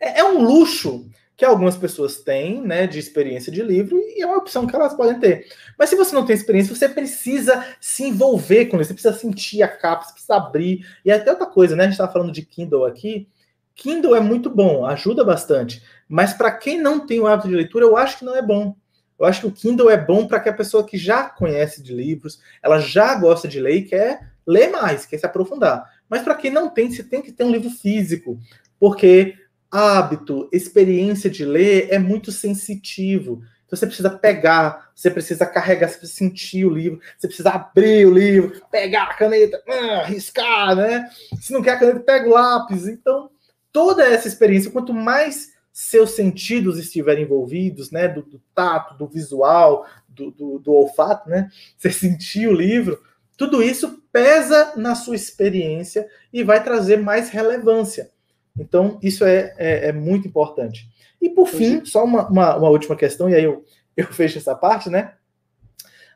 É, 0.00 0.20
é, 0.20 0.24
um 0.24 0.42
luxo 0.42 1.08
que 1.36 1.44
algumas 1.44 1.76
pessoas 1.76 2.16
têm, 2.18 2.60
né, 2.60 2.86
de 2.86 2.98
experiência 2.98 3.50
de 3.50 3.62
livro, 3.62 3.98
e 3.98 4.20
é 4.20 4.26
uma 4.26 4.36
opção 4.36 4.66
que 4.66 4.74
elas 4.74 4.94
podem 4.94 5.18
ter. 5.18 5.46
Mas 5.78 5.90
se 5.90 5.96
você 5.96 6.14
não 6.14 6.24
tem 6.24 6.34
experiência, 6.34 6.74
você 6.74 6.88
precisa 6.88 7.64
se 7.80 8.04
envolver 8.04 8.66
com 8.66 8.80
isso, 8.80 8.88
você 8.88 8.94
precisa 8.94 9.16
sentir 9.16 9.62
a 9.62 9.68
capa, 9.68 10.04
você 10.04 10.12
precisa 10.12 10.36
abrir. 10.36 10.86
E 11.04 11.10
até 11.10 11.30
outra 11.30 11.46
coisa, 11.46 11.74
né? 11.74 11.84
A 11.84 11.86
gente 11.86 11.94
estava 11.94 12.12
falando 12.12 12.32
de 12.32 12.42
Kindle 12.42 12.84
aqui. 12.84 13.28
Kindle 13.74 14.14
é 14.14 14.20
muito 14.20 14.48
bom, 14.50 14.84
ajuda 14.86 15.24
bastante. 15.24 15.82
Mas 16.08 16.32
para 16.32 16.52
quem 16.52 16.80
não 16.80 17.06
tem 17.06 17.20
o 17.20 17.26
hábito 17.26 17.48
de 17.48 17.54
leitura, 17.54 17.84
eu 17.84 17.96
acho 17.96 18.18
que 18.18 18.24
não 18.24 18.36
é 18.36 18.42
bom. 18.42 18.76
Eu 19.24 19.28
acho 19.28 19.40
que 19.40 19.46
o 19.46 19.52
Kindle 19.52 19.90
é 19.90 19.96
bom 19.96 20.26
para 20.26 20.38
que 20.38 20.48
a 20.48 20.52
pessoa 20.52 20.86
que 20.86 20.98
já 20.98 21.24
conhece 21.24 21.82
de 21.82 21.94
livros, 21.94 22.40
ela 22.62 22.78
já 22.78 23.14
gosta 23.14 23.48
de 23.48 23.58
ler 23.58 23.76
e 23.76 23.82
quer 23.82 24.34
ler 24.46 24.70
mais, 24.70 25.06
quer 25.06 25.18
se 25.18 25.24
aprofundar. 25.24 25.90
Mas 26.08 26.22
para 26.22 26.34
quem 26.34 26.50
não 26.50 26.68
tem, 26.68 26.90
você 26.90 27.02
tem 27.02 27.22
que 27.22 27.32
ter 27.32 27.44
um 27.44 27.50
livro 27.50 27.70
físico, 27.70 28.38
porque 28.78 29.34
hábito, 29.70 30.48
experiência 30.52 31.30
de 31.30 31.44
ler 31.44 31.88
é 31.90 31.98
muito 31.98 32.30
sensitivo. 32.30 33.42
Então 33.64 33.78
você 33.78 33.86
precisa 33.86 34.10
pegar, 34.10 34.90
você 34.94 35.10
precisa 35.10 35.46
carregar, 35.46 35.88
você 35.88 35.98
precisa 35.98 36.18
sentir 36.18 36.66
o 36.66 36.70
livro, 36.70 37.00
você 37.16 37.26
precisa 37.26 37.50
abrir 37.50 38.06
o 38.06 38.12
livro, 38.12 38.60
pegar 38.70 39.04
a 39.04 39.14
caneta, 39.14 39.60
ah, 39.66 40.04
riscar, 40.04 40.76
né? 40.76 41.08
Se 41.40 41.50
não 41.52 41.62
quer 41.62 41.70
a 41.70 41.78
caneta, 41.78 42.00
pega 42.00 42.28
o 42.28 42.32
lápis. 42.34 42.86
Então, 42.86 43.30
toda 43.72 44.04
essa 44.04 44.28
experiência, 44.28 44.70
quanto 44.70 44.92
mais 44.92 45.53
seus 45.74 46.10
sentidos 46.12 46.78
estiverem 46.78 47.24
envolvidos, 47.24 47.90
né, 47.90 48.06
do, 48.06 48.22
do 48.22 48.40
tato, 48.54 48.96
do 48.96 49.08
visual, 49.08 49.84
do, 50.06 50.30
do, 50.30 50.58
do, 50.60 50.72
olfato, 50.72 51.28
né, 51.28 51.50
você 51.76 51.90
sentir 51.90 52.46
o 52.46 52.54
livro, 52.54 53.02
tudo 53.36 53.60
isso 53.60 54.00
pesa 54.12 54.72
na 54.76 54.94
sua 54.94 55.16
experiência 55.16 56.08
e 56.32 56.44
vai 56.44 56.62
trazer 56.62 56.98
mais 56.98 57.28
relevância. 57.28 58.12
Então, 58.56 59.00
isso 59.02 59.24
é, 59.24 59.52
é, 59.58 59.88
é 59.88 59.92
muito 59.92 60.28
importante. 60.28 60.88
E 61.20 61.28
por 61.28 61.48
fim, 61.48 61.84
só 61.84 62.04
uma, 62.04 62.28
uma, 62.28 62.56
uma, 62.56 62.68
última 62.68 62.94
questão, 62.94 63.28
e 63.28 63.34
aí 63.34 63.42
eu, 63.42 63.64
eu 63.96 64.06
fecho 64.06 64.38
essa 64.38 64.54
parte, 64.54 64.88
né? 64.88 65.14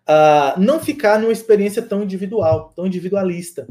Uh, 0.08 0.60
não 0.60 0.78
ficar 0.78 1.18
numa 1.18 1.32
experiência 1.32 1.82
tão 1.82 2.04
individual, 2.04 2.72
tão 2.76 2.86
individualista. 2.86 3.66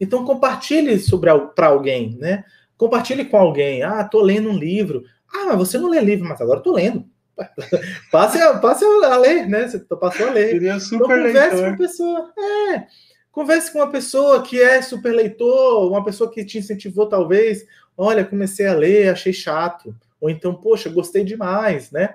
Então, 0.00 0.24
compartilhe 0.24 1.00
sobre 1.00 1.30
para 1.56 1.66
alguém, 1.66 2.16
né? 2.20 2.44
Compartilhe 2.76 3.24
com 3.24 3.36
alguém. 3.36 3.82
Ah, 3.82 4.04
tô 4.04 4.20
lendo 4.20 4.48
um 4.48 4.56
livro. 4.56 5.02
Ah, 5.34 5.46
mas 5.46 5.56
você 5.58 5.78
não 5.78 5.88
lê 5.88 6.00
livro, 6.00 6.28
mas 6.28 6.40
agora 6.40 6.58
eu 6.58 6.62
tô 6.62 6.72
lendo. 6.72 7.04
passe, 8.12 8.40
a, 8.40 8.58
passe 8.58 8.84
a 8.84 9.16
ler, 9.16 9.48
né? 9.48 9.66
Você 9.66 9.78
passou 9.78 10.28
a 10.28 10.30
ler. 10.30 10.50
Seria 10.50 10.68
então, 10.68 10.80
super 10.80 11.04
então, 11.04 11.26
converse 11.26 11.56
leitor. 11.56 11.68
com 11.68 11.74
a 11.74 11.76
pessoa. 11.76 12.32
É. 12.38 12.86
Converse 13.30 13.72
com 13.72 13.78
uma 13.78 13.90
pessoa 13.90 14.42
que 14.42 14.60
é 14.60 14.82
super 14.82 15.12
leitor, 15.12 15.90
uma 15.90 16.04
pessoa 16.04 16.30
que 16.30 16.44
te 16.44 16.58
incentivou, 16.58 17.08
talvez. 17.08 17.64
Olha, 17.96 18.24
comecei 18.24 18.66
a 18.66 18.74
ler, 18.74 19.08
achei 19.08 19.32
chato. 19.32 19.94
Ou 20.20 20.28
então, 20.28 20.54
poxa, 20.54 20.90
gostei 20.90 21.24
demais, 21.24 21.90
né? 21.90 22.14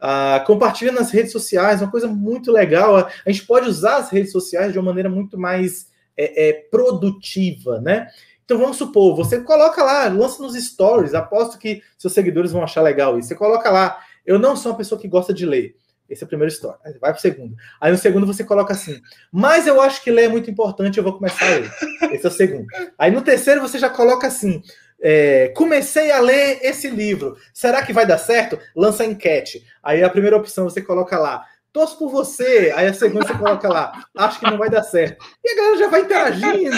Ah, 0.00 0.42
compartilha 0.46 0.92
nas 0.92 1.10
redes 1.10 1.32
sociais, 1.32 1.80
uma 1.80 1.90
coisa 1.90 2.06
muito 2.06 2.50
legal. 2.50 2.96
A 2.96 3.30
gente 3.30 3.46
pode 3.46 3.68
usar 3.68 3.96
as 3.96 4.10
redes 4.10 4.32
sociais 4.32 4.72
de 4.72 4.78
uma 4.78 4.86
maneira 4.86 5.08
muito 5.08 5.38
mais 5.38 5.88
é, 6.16 6.48
é, 6.48 6.52
produtiva, 6.70 7.80
né? 7.80 8.08
Então 8.44 8.58
vamos 8.58 8.76
supor, 8.76 9.16
você 9.16 9.40
coloca 9.40 9.82
lá, 9.82 10.06
lança 10.08 10.42
nos 10.42 10.54
stories, 10.54 11.14
aposto 11.14 11.58
que 11.58 11.82
seus 11.96 12.12
seguidores 12.12 12.52
vão 12.52 12.62
achar 12.62 12.82
legal 12.82 13.18
isso. 13.18 13.28
Você 13.28 13.34
coloca 13.34 13.70
lá, 13.70 13.98
eu 14.26 14.38
não 14.38 14.54
sou 14.54 14.72
uma 14.72 14.78
pessoa 14.78 15.00
que 15.00 15.08
gosta 15.08 15.32
de 15.32 15.46
ler. 15.46 15.76
Esse 16.08 16.22
é 16.22 16.26
o 16.26 16.28
primeiro 16.28 16.52
story. 16.52 16.76
Aí 16.84 16.98
vai 16.98 17.12
pro 17.12 17.22
segundo. 17.22 17.56
Aí 17.80 17.90
no 17.90 17.96
segundo 17.96 18.26
você 18.26 18.44
coloca 18.44 18.74
assim, 18.74 19.00
mas 19.32 19.66
eu 19.66 19.80
acho 19.80 20.02
que 20.02 20.10
ler 20.10 20.24
é 20.24 20.28
muito 20.28 20.50
importante, 20.50 20.98
eu 20.98 21.04
vou 21.04 21.14
começar 21.14 21.46
a 21.46 21.56
ler. 21.56 21.70
Esse 22.12 22.26
é 22.26 22.28
o 22.28 22.32
segundo. 22.32 22.66
Aí 22.98 23.10
no 23.10 23.22
terceiro 23.22 23.62
você 23.62 23.78
já 23.78 23.88
coloca 23.88 24.26
assim, 24.26 24.62
é, 25.00 25.48
comecei 25.56 26.10
a 26.10 26.20
ler 26.20 26.58
esse 26.62 26.88
livro. 26.88 27.36
Será 27.52 27.84
que 27.84 27.92
vai 27.92 28.06
dar 28.06 28.18
certo? 28.18 28.58
Lança 28.76 29.04
enquete. 29.04 29.64
Aí 29.82 30.02
a 30.02 30.10
primeira 30.10 30.36
opção 30.36 30.64
você 30.64 30.82
coloca 30.82 31.18
lá. 31.18 31.44
Torço 31.74 31.98
por 31.98 32.08
você. 32.08 32.72
Aí 32.76 32.86
a 32.86 32.94
segunda 32.94 33.26
você 33.26 33.34
coloca 33.34 33.68
lá. 33.68 34.04
Acho 34.16 34.38
que 34.38 34.48
não 34.48 34.56
vai 34.56 34.70
dar 34.70 34.84
certo. 34.84 35.26
E 35.44 35.50
a 35.50 35.56
galera 35.56 35.76
já 35.76 35.88
vai 35.88 36.00
interagindo. 36.02 36.76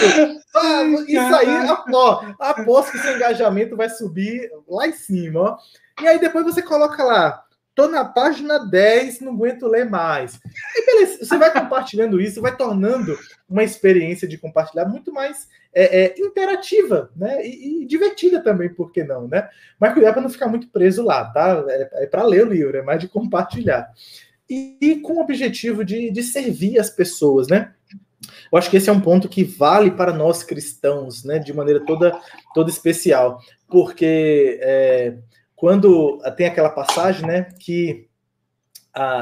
Ah, 0.55 0.83
isso 1.07 1.35
aí, 1.35 1.47
ó, 1.93 2.21
aposto 2.39 2.93
que 2.93 2.97
seu 2.97 3.15
engajamento 3.15 3.77
vai 3.77 3.89
subir 3.89 4.49
lá 4.67 4.87
em 4.87 4.93
cima. 4.93 5.39
Ó. 5.39 5.57
E 6.01 6.07
aí 6.07 6.19
depois 6.19 6.43
você 6.43 6.63
coloca 6.63 7.03
lá 7.03 7.43
Tô 7.77 7.87
na 7.87 8.03
página 8.03 8.57
10, 8.57 9.19
não 9.19 9.33
aguento 9.33 9.67
ler 9.67 9.87
mais. 9.87 10.39
E 10.75 10.83
beleza, 10.83 11.23
você 11.23 11.37
vai 11.37 11.53
compartilhando 11.53 12.19
isso, 12.19 12.41
vai 12.41 12.57
tornando 12.57 13.15
uma 13.47 13.63
experiência 13.63 14.27
de 14.27 14.35
compartilhar 14.35 14.85
muito 14.85 15.13
mais 15.13 15.47
é, 15.71 16.05
é, 16.05 16.15
interativa, 16.17 17.11
né? 17.15 17.45
E, 17.45 17.83
e, 17.83 17.85
divertida 17.85 18.41
também, 18.41 18.67
por 18.67 18.91
que 18.91 19.03
não, 19.03 19.27
né? 19.27 19.47
Mas 19.79 19.93
cuidado 19.93 20.13
para 20.13 20.23
não 20.23 20.29
ficar 20.31 20.47
muito 20.47 20.67
preso 20.69 21.03
lá, 21.03 21.25
tá? 21.25 21.63
É, 21.69 22.05
é 22.05 22.07
para 22.07 22.23
ler 22.23 22.47
o 22.47 22.49
livro, 22.49 22.77
é 22.77 22.81
mais 22.81 22.99
de 22.99 23.07
compartilhar. 23.07 23.93
E, 24.49 24.77
e 24.79 24.95
com 25.01 25.13
o 25.13 25.21
objetivo 25.21 25.83
de, 25.83 26.09
de 26.11 26.23
servir 26.23 26.79
as 26.79 26.89
pessoas, 26.89 27.47
né? 27.47 27.73
Eu 28.51 28.57
acho 28.57 28.69
que 28.69 28.77
esse 28.77 28.89
é 28.89 28.93
um 28.93 29.01
ponto 29.01 29.29
que 29.29 29.43
vale 29.43 29.91
para 29.91 30.13
nós 30.13 30.43
cristãos, 30.43 31.23
né? 31.23 31.39
De 31.39 31.53
maneira 31.53 31.85
toda, 31.85 32.19
toda 32.53 32.69
especial, 32.69 33.39
porque 33.67 34.59
é, 34.61 35.17
quando 35.55 36.19
tem 36.35 36.47
aquela 36.47 36.69
passagem, 36.69 37.25
né, 37.25 37.49
que 37.59 38.07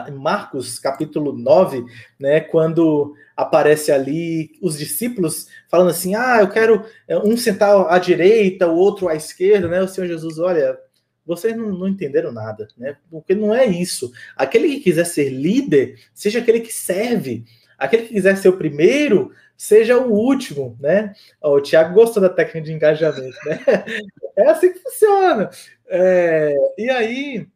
em 0.07 0.11
Marcos 0.11 0.79
capítulo 0.79 1.33
9, 1.33 1.83
né, 2.17 2.39
quando 2.39 3.13
aparece 3.35 3.91
ali 3.91 4.51
os 4.61 4.77
discípulos 4.77 5.47
falando 5.69 5.89
assim: 5.89 6.15
"Ah, 6.15 6.37
eu 6.39 6.49
quero 6.49 6.85
é, 7.07 7.17
um 7.17 7.35
sentar 7.35 7.91
à 7.91 7.97
direita, 7.99 8.67
o 8.67 8.75
outro 8.75 9.09
à 9.09 9.15
esquerda", 9.15 9.67
né? 9.67 9.81
O 9.81 9.87
Senhor 9.87 10.07
Jesus, 10.07 10.39
olha, 10.39 10.77
vocês 11.25 11.55
não, 11.55 11.69
não, 11.71 11.87
entenderam 11.87 12.31
nada, 12.31 12.67
né? 12.77 12.97
Porque 13.09 13.33
não 13.33 13.53
é 13.53 13.65
isso. 13.65 14.11
Aquele 14.35 14.67
que 14.69 14.81
quiser 14.81 15.05
ser 15.05 15.29
líder, 15.29 15.99
seja 16.13 16.39
aquele 16.39 16.59
que 16.59 16.73
serve. 16.73 17.43
Aquele 17.77 18.03
que 18.03 18.13
quiser 18.13 18.37
ser 18.37 18.49
o 18.49 18.57
primeiro, 18.57 19.31
seja 19.57 19.97
o 19.97 20.11
último, 20.11 20.77
né? 20.79 21.13
o 21.41 21.59
Tiago 21.59 21.93
gostou 21.93 22.21
da 22.21 22.29
técnica 22.29 22.61
de 22.61 22.73
engajamento, 22.73 23.37
né? 23.45 23.59
É 24.37 24.49
assim 24.49 24.73
que 24.73 24.79
funciona. 24.79 25.49
É, 25.87 26.53
e 26.77 26.89
aí, 26.89 27.47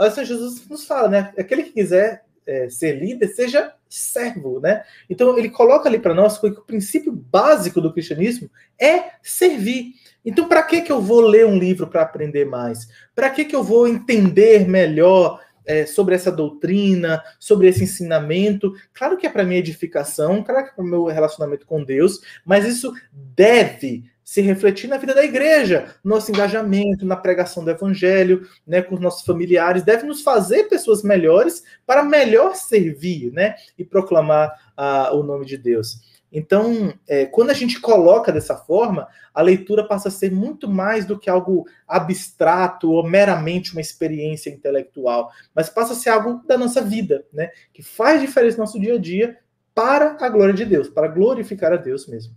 uh, 0.00 0.10
Senhor 0.10 0.26
Jesus 0.26 0.66
nos 0.68 0.86
fala, 0.86 1.08
né? 1.08 1.34
Aquele 1.36 1.64
que 1.64 1.72
quiser 1.72 2.24
é, 2.46 2.70
ser 2.70 2.92
líder, 2.92 3.28
seja 3.28 3.74
servo, 3.88 4.60
né? 4.60 4.84
Então 5.10 5.36
ele 5.36 5.50
coloca 5.50 5.88
ali 5.88 5.98
para 5.98 6.14
nós 6.14 6.38
que 6.38 6.46
o 6.46 6.62
princípio 6.62 7.12
básico 7.12 7.80
do 7.80 7.92
cristianismo 7.92 8.50
é 8.80 9.12
servir. 9.22 9.94
Então, 10.26 10.48
para 10.48 10.62
que 10.64 10.82
que 10.82 10.90
eu 10.90 11.00
vou 11.00 11.20
ler 11.20 11.46
um 11.46 11.56
livro 11.56 11.86
para 11.86 12.02
aprender 12.02 12.44
mais? 12.44 12.88
Para 13.14 13.30
que 13.30 13.44
que 13.44 13.54
eu 13.54 13.62
vou 13.62 13.86
entender 13.86 14.68
melhor 14.68 15.40
é, 15.66 15.84
sobre 15.84 16.14
essa 16.14 16.30
doutrina, 16.30 17.22
sobre 17.38 17.68
esse 17.68 17.84
ensinamento. 17.84 18.72
Claro 18.94 19.16
que 19.16 19.26
é 19.26 19.30
para 19.30 19.44
minha 19.44 19.58
edificação, 19.58 20.42
claro 20.42 20.64
que 20.64 20.70
é 20.70 20.74
para 20.74 20.84
o 20.84 20.88
meu 20.88 21.04
relacionamento 21.06 21.66
com 21.66 21.82
Deus, 21.82 22.20
mas 22.44 22.64
isso 22.64 22.92
deve 23.12 24.04
se 24.22 24.40
refletir 24.40 24.88
na 24.88 24.96
vida 24.96 25.14
da 25.14 25.24
igreja, 25.24 25.94
nosso 26.02 26.32
engajamento 26.32 27.06
na 27.06 27.14
pregação 27.14 27.64
do 27.64 27.70
evangelho, 27.70 28.44
né, 28.66 28.82
com 28.82 28.96
os 28.96 29.00
nossos 29.00 29.24
familiares, 29.24 29.84
deve 29.84 30.04
nos 30.04 30.20
fazer 30.22 30.64
pessoas 30.64 31.04
melhores 31.04 31.62
para 31.86 32.02
melhor 32.02 32.56
servir, 32.56 33.32
né, 33.32 33.54
e 33.78 33.84
proclamar 33.84 34.50
uh, 34.76 35.14
o 35.16 35.22
nome 35.22 35.46
de 35.46 35.56
Deus. 35.56 36.00
Então, 36.32 36.92
é, 37.08 37.24
quando 37.24 37.50
a 37.50 37.54
gente 37.54 37.80
coloca 37.80 38.32
dessa 38.32 38.56
forma, 38.56 39.08
a 39.32 39.40
leitura 39.40 39.86
passa 39.86 40.08
a 40.08 40.10
ser 40.10 40.32
muito 40.32 40.68
mais 40.68 41.06
do 41.06 41.18
que 41.18 41.30
algo 41.30 41.66
abstrato 41.86 42.90
ou 42.90 43.06
meramente 43.06 43.72
uma 43.72 43.80
experiência 43.80 44.50
intelectual, 44.50 45.30
mas 45.54 45.70
passa 45.70 45.92
a 45.92 45.96
ser 45.96 46.10
algo 46.10 46.42
da 46.46 46.58
nossa 46.58 46.82
vida, 46.82 47.24
né? 47.32 47.50
Que 47.72 47.82
faz 47.82 48.20
diferença 48.20 48.56
no 48.56 48.64
nosso 48.64 48.80
dia 48.80 48.94
a 48.94 48.98
dia 48.98 49.38
para 49.74 50.16
a 50.20 50.28
glória 50.28 50.54
de 50.54 50.64
Deus, 50.64 50.88
para 50.88 51.08
glorificar 51.08 51.72
a 51.72 51.76
Deus 51.76 52.06
mesmo. 52.06 52.34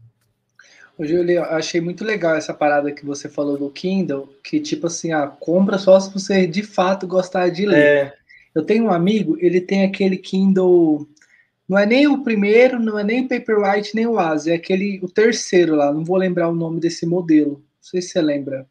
Hoje 0.98 1.14
eu 1.14 1.44
achei 1.46 1.80
muito 1.80 2.04
legal 2.04 2.36
essa 2.36 2.54
parada 2.54 2.92
que 2.92 3.06
você 3.06 3.30
falou 3.30 3.58
do 3.58 3.70
Kindle, 3.70 4.28
que 4.44 4.60
tipo 4.60 4.88
assim, 4.88 5.14
ah, 5.14 5.28
compra 5.28 5.78
só 5.78 5.98
se 5.98 6.14
você 6.14 6.46
de 6.46 6.62
fato 6.62 7.08
gostar 7.08 7.48
de 7.48 7.66
ler. 7.66 7.78
É. 7.78 8.14
Eu 8.54 8.66
tenho 8.66 8.86
um 8.86 8.92
amigo, 8.92 9.38
ele 9.40 9.62
tem 9.62 9.86
aquele 9.86 10.18
Kindle 10.18 11.08
não 11.70 11.78
é 11.78 11.86
nem 11.86 12.08
o 12.08 12.24
primeiro, 12.24 12.80
não 12.80 12.98
é 12.98 13.04
nem 13.04 13.26
o 13.26 13.28
Paperwhite, 13.28 13.96
nem 13.96 14.08
o 14.08 14.18
Asa, 14.18 14.50
é 14.50 14.56
aquele, 14.56 15.00
o 15.04 15.08
terceiro 15.08 15.76
lá, 15.76 15.94
não 15.94 16.04
vou 16.04 16.18
lembrar 16.18 16.50
o 16.50 16.56
nome 16.56 16.80
desse 16.80 17.06
modelo. 17.06 17.52
Não 17.52 17.64
sei 17.80 18.02
se 18.02 18.10
você 18.10 18.22
lembra. 18.22 18.66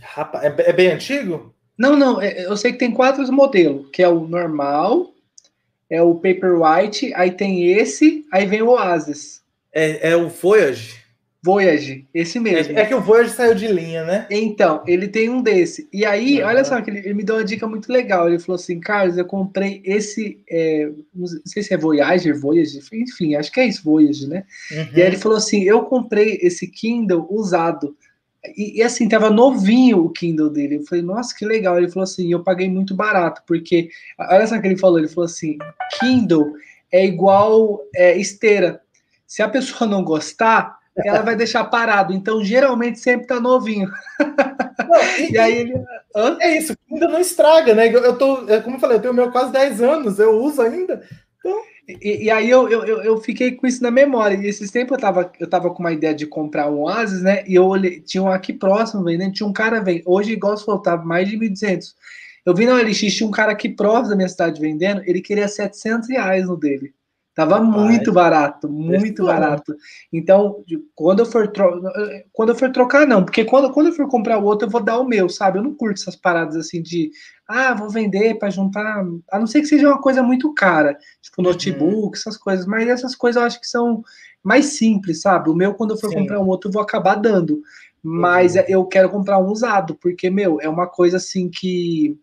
Rapaz, 0.00 0.44
é, 0.44 0.70
é 0.70 0.72
bem 0.72 0.92
antigo? 0.92 1.52
Não, 1.76 1.96
não, 1.96 2.22
é, 2.22 2.44
eu 2.44 2.56
sei 2.56 2.72
que 2.72 2.78
tem 2.78 2.92
quatro 2.92 3.30
modelos, 3.32 3.88
que 3.92 4.04
é 4.04 4.08
o 4.08 4.20
normal, 4.20 5.12
é 5.90 6.00
o 6.00 6.14
Paperwhite, 6.14 7.12
aí 7.14 7.32
tem 7.32 7.72
esse, 7.72 8.24
aí 8.32 8.46
vem 8.46 8.62
o 8.62 8.68
Oasis. 8.68 9.42
É, 9.72 10.10
é 10.10 10.16
o 10.16 10.28
Voyage? 10.28 11.07
Voyage, 11.40 12.04
esse 12.12 12.40
mesmo. 12.40 12.76
É, 12.76 12.82
é, 12.82 12.86
que 12.86 12.94
o 12.94 13.00
Voyage 13.00 13.30
saiu 13.30 13.54
de 13.54 13.68
linha, 13.68 14.04
né? 14.04 14.26
Então, 14.28 14.82
ele 14.86 15.06
tem 15.06 15.30
um 15.30 15.40
desse. 15.40 15.88
E 15.92 16.04
aí, 16.04 16.40
uhum. 16.40 16.48
olha 16.48 16.64
só, 16.64 16.78
ele, 16.78 16.98
ele, 16.98 17.14
me 17.14 17.22
deu 17.22 17.36
uma 17.36 17.44
dica 17.44 17.66
muito 17.66 17.92
legal. 17.92 18.28
Ele 18.28 18.40
falou 18.40 18.56
assim, 18.56 18.80
Carlos, 18.80 19.16
eu 19.16 19.24
comprei 19.24 19.80
esse, 19.84 20.42
é, 20.50 20.90
não 21.14 21.26
sei 21.46 21.62
se 21.62 21.72
é 21.72 21.76
Voyager, 21.76 22.38
Voyage, 22.38 22.80
enfim, 22.92 23.36
acho 23.36 23.52
que 23.52 23.60
é 23.60 23.66
isso, 23.66 23.84
Voyage, 23.84 24.26
né? 24.26 24.42
Uhum. 24.72 24.88
E 24.96 25.00
aí 25.00 25.06
ele 25.06 25.16
falou 25.16 25.38
assim, 25.38 25.62
eu 25.62 25.82
comprei 25.82 26.40
esse 26.42 26.66
Kindle 26.66 27.26
usado. 27.30 27.96
E, 28.56 28.78
e, 28.78 28.82
assim, 28.82 29.08
tava 29.08 29.30
novinho 29.30 30.04
o 30.04 30.10
Kindle 30.10 30.50
dele. 30.50 30.76
Eu 30.76 30.86
falei, 30.86 31.04
nossa, 31.04 31.34
que 31.36 31.44
legal. 31.44 31.78
Ele 31.78 31.88
falou 31.88 32.04
assim, 32.04 32.32
eu 32.32 32.42
paguei 32.42 32.68
muito 32.68 32.96
barato, 32.96 33.42
porque, 33.46 33.90
olha 34.18 34.46
só 34.46 34.56
o 34.56 34.60
que 34.60 34.66
ele 34.66 34.76
falou, 34.76 34.98
ele 34.98 35.08
falou 35.08 35.26
assim, 35.26 35.56
Kindle 36.00 36.52
é 36.90 37.06
igual 37.06 37.80
é, 37.94 38.16
esteira. 38.18 38.80
Se 39.24 39.40
a 39.40 39.48
pessoa 39.48 39.88
não 39.88 40.02
gostar, 40.02 40.77
ela 41.04 41.22
vai 41.22 41.36
deixar 41.36 41.64
parado. 41.64 42.12
Então, 42.12 42.42
geralmente, 42.42 42.98
sempre 42.98 43.26
tá 43.26 43.40
novinho. 43.40 43.90
Não, 44.18 45.02
e, 45.18 45.32
e, 45.32 45.38
aí 45.38 45.58
ele. 45.58 45.74
Hã? 46.14 46.36
É 46.40 46.56
isso, 46.56 46.76
ainda 46.90 47.08
não 47.08 47.20
estraga, 47.20 47.74
né? 47.74 47.88
Eu, 47.88 48.02
eu 48.02 48.16
tô, 48.16 48.48
é 48.48 48.60
como 48.60 48.76
eu 48.76 48.80
falei, 48.80 48.96
eu 48.96 49.02
tenho 49.02 49.14
meu 49.14 49.30
quase 49.30 49.52
10 49.52 49.82
anos, 49.82 50.18
eu 50.18 50.32
uso 50.40 50.62
ainda. 50.62 51.02
Então. 51.38 51.60
E, 51.88 52.24
e 52.24 52.30
aí 52.30 52.50
eu, 52.50 52.68
eu, 52.68 52.84
eu 53.02 53.16
fiquei 53.18 53.52
com 53.52 53.66
isso 53.66 53.82
na 53.82 53.90
memória. 53.90 54.36
E 54.36 54.46
esses 54.46 54.70
tempos 54.70 54.92
eu 54.92 55.00
tava, 55.00 55.32
eu 55.40 55.48
tava 55.48 55.70
com 55.70 55.80
uma 55.80 55.92
ideia 55.92 56.14
de 56.14 56.26
comprar 56.26 56.70
um 56.70 56.82
Oasis, 56.82 57.22
né? 57.22 57.44
E 57.46 57.54
eu 57.54 57.64
olhei, 57.66 58.00
tinha 58.00 58.22
um 58.22 58.30
aqui 58.30 58.52
próximo 58.52 59.02
vendendo, 59.02 59.32
tinha 59.32 59.48
um 59.48 59.52
cara 59.52 59.80
vendo. 59.80 60.02
Hoje, 60.04 60.32
igual 60.32 60.56
você 60.56 60.64
falou, 60.64 60.82
tava 60.82 61.04
mais 61.04 61.28
de 61.28 61.38
1.200. 61.38 61.94
Eu 62.44 62.54
vi 62.54 62.66
na 62.66 62.74
OLX, 62.74 62.98
tinha 62.98 63.26
um 63.28 63.32
cara 63.32 63.52
aqui 63.52 63.68
próximo 63.68 64.10
da 64.10 64.16
minha 64.16 64.28
cidade 64.28 64.60
vendendo, 64.60 65.02
ele 65.04 65.20
queria 65.20 65.48
700 65.48 66.08
reais 66.08 66.46
no 66.46 66.56
dele. 66.56 66.94
Tava 67.38 67.60
muito 67.60 68.12
barato, 68.12 68.68
muito 68.68 69.24
barato. 69.24 69.72
Então, 70.12 70.64
quando 70.92 71.20
eu 71.20 71.24
for 71.24 71.46
tro... 71.46 71.80
quando 72.32 72.48
eu 72.48 72.54
for 72.56 72.72
trocar 72.72 73.06
não, 73.06 73.24
porque 73.24 73.44
quando, 73.44 73.70
quando 73.70 73.86
eu 73.86 73.92
for 73.92 74.08
comprar 74.08 74.40
o 74.40 74.44
outro 74.44 74.66
eu 74.66 74.72
vou 74.72 74.82
dar 74.82 74.98
o 74.98 75.06
meu, 75.06 75.28
sabe? 75.28 75.56
Eu 75.56 75.62
não 75.62 75.72
curto 75.72 76.00
essas 76.00 76.16
paradas 76.16 76.56
assim 76.56 76.82
de, 76.82 77.12
ah, 77.46 77.74
vou 77.74 77.88
vender 77.88 78.40
para 78.40 78.50
juntar, 78.50 79.06
a 79.30 79.38
não 79.38 79.46
ser 79.46 79.60
que 79.60 79.68
seja 79.68 79.86
uma 79.86 80.00
coisa 80.00 80.20
muito 80.20 80.52
cara, 80.52 80.98
tipo 81.22 81.40
uhum. 81.40 81.44
notebook, 81.44 82.18
essas 82.18 82.36
coisas, 82.36 82.66
mas 82.66 82.88
essas 82.88 83.14
coisas 83.14 83.40
eu 83.40 83.46
acho 83.46 83.60
que 83.60 83.68
são 83.68 84.02
mais 84.42 84.76
simples, 84.76 85.20
sabe? 85.20 85.48
O 85.48 85.54
meu 85.54 85.74
quando 85.74 85.92
eu 85.92 85.96
for 85.96 86.10
Sim. 86.10 86.16
comprar 86.16 86.40
um 86.40 86.48
outro 86.48 86.70
eu 86.70 86.72
vou 86.72 86.82
acabar 86.82 87.14
dando, 87.14 87.62
mas 88.02 88.56
uhum. 88.56 88.64
eu 88.66 88.84
quero 88.84 89.10
comprar 89.10 89.38
um 89.38 89.46
usado, 89.46 89.94
porque 89.94 90.28
meu, 90.28 90.60
é 90.60 90.68
uma 90.68 90.88
coisa 90.88 91.18
assim 91.18 91.48
que 91.48 92.18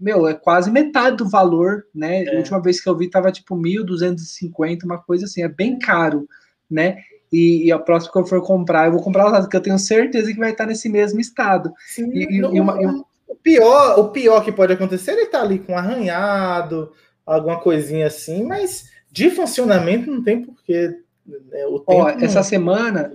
meu, 0.00 0.26
é 0.26 0.34
quase 0.34 0.70
metade 0.70 1.16
do 1.16 1.28
valor, 1.28 1.86
né? 1.94 2.24
É. 2.24 2.34
A 2.34 2.38
última 2.38 2.60
vez 2.60 2.80
que 2.80 2.88
eu 2.88 2.96
vi 2.96 3.08
tava 3.08 3.32
tipo 3.32 3.56
1.250, 3.56 4.84
uma 4.84 4.98
coisa 4.98 5.24
assim, 5.24 5.42
é 5.42 5.48
bem 5.48 5.78
caro, 5.78 6.28
né? 6.70 6.98
E, 7.32 7.66
e 7.66 7.72
a 7.72 7.78
próxima 7.78 8.12
que 8.12 8.18
eu 8.18 8.26
for 8.26 8.42
comprar, 8.42 8.86
eu 8.86 8.92
vou 8.92 9.02
comprar 9.02 9.26
usado, 9.26 9.42
porque 9.42 9.56
eu 9.56 9.62
tenho 9.62 9.78
certeza 9.78 10.32
que 10.32 10.38
vai 10.38 10.52
estar 10.52 10.66
nesse 10.66 10.88
mesmo 10.88 11.20
estado. 11.20 11.72
Sim, 11.88 12.10
e, 12.12 12.40
não, 12.40 12.54
e 12.54 12.60
uma, 12.60 12.78
o, 13.26 13.34
pior, 13.34 13.98
o 13.98 14.08
pior 14.10 14.44
que 14.44 14.52
pode 14.52 14.72
acontecer 14.72 15.12
é 15.12 15.14
ele 15.14 15.22
estar 15.22 15.38
tá 15.38 15.44
ali 15.44 15.58
com 15.58 15.76
arranhado, 15.76 16.92
alguma 17.26 17.60
coisinha 17.60 18.06
assim, 18.06 18.44
mas 18.44 18.90
de 19.10 19.30
funcionamento 19.30 20.10
não 20.10 20.22
tem 20.22 20.42
porquê. 20.42 20.96
Né? 21.26 21.66
O 21.66 21.82
Ó, 21.86 22.08
essa 22.08 22.36
não... 22.36 22.42
semana, 22.42 23.12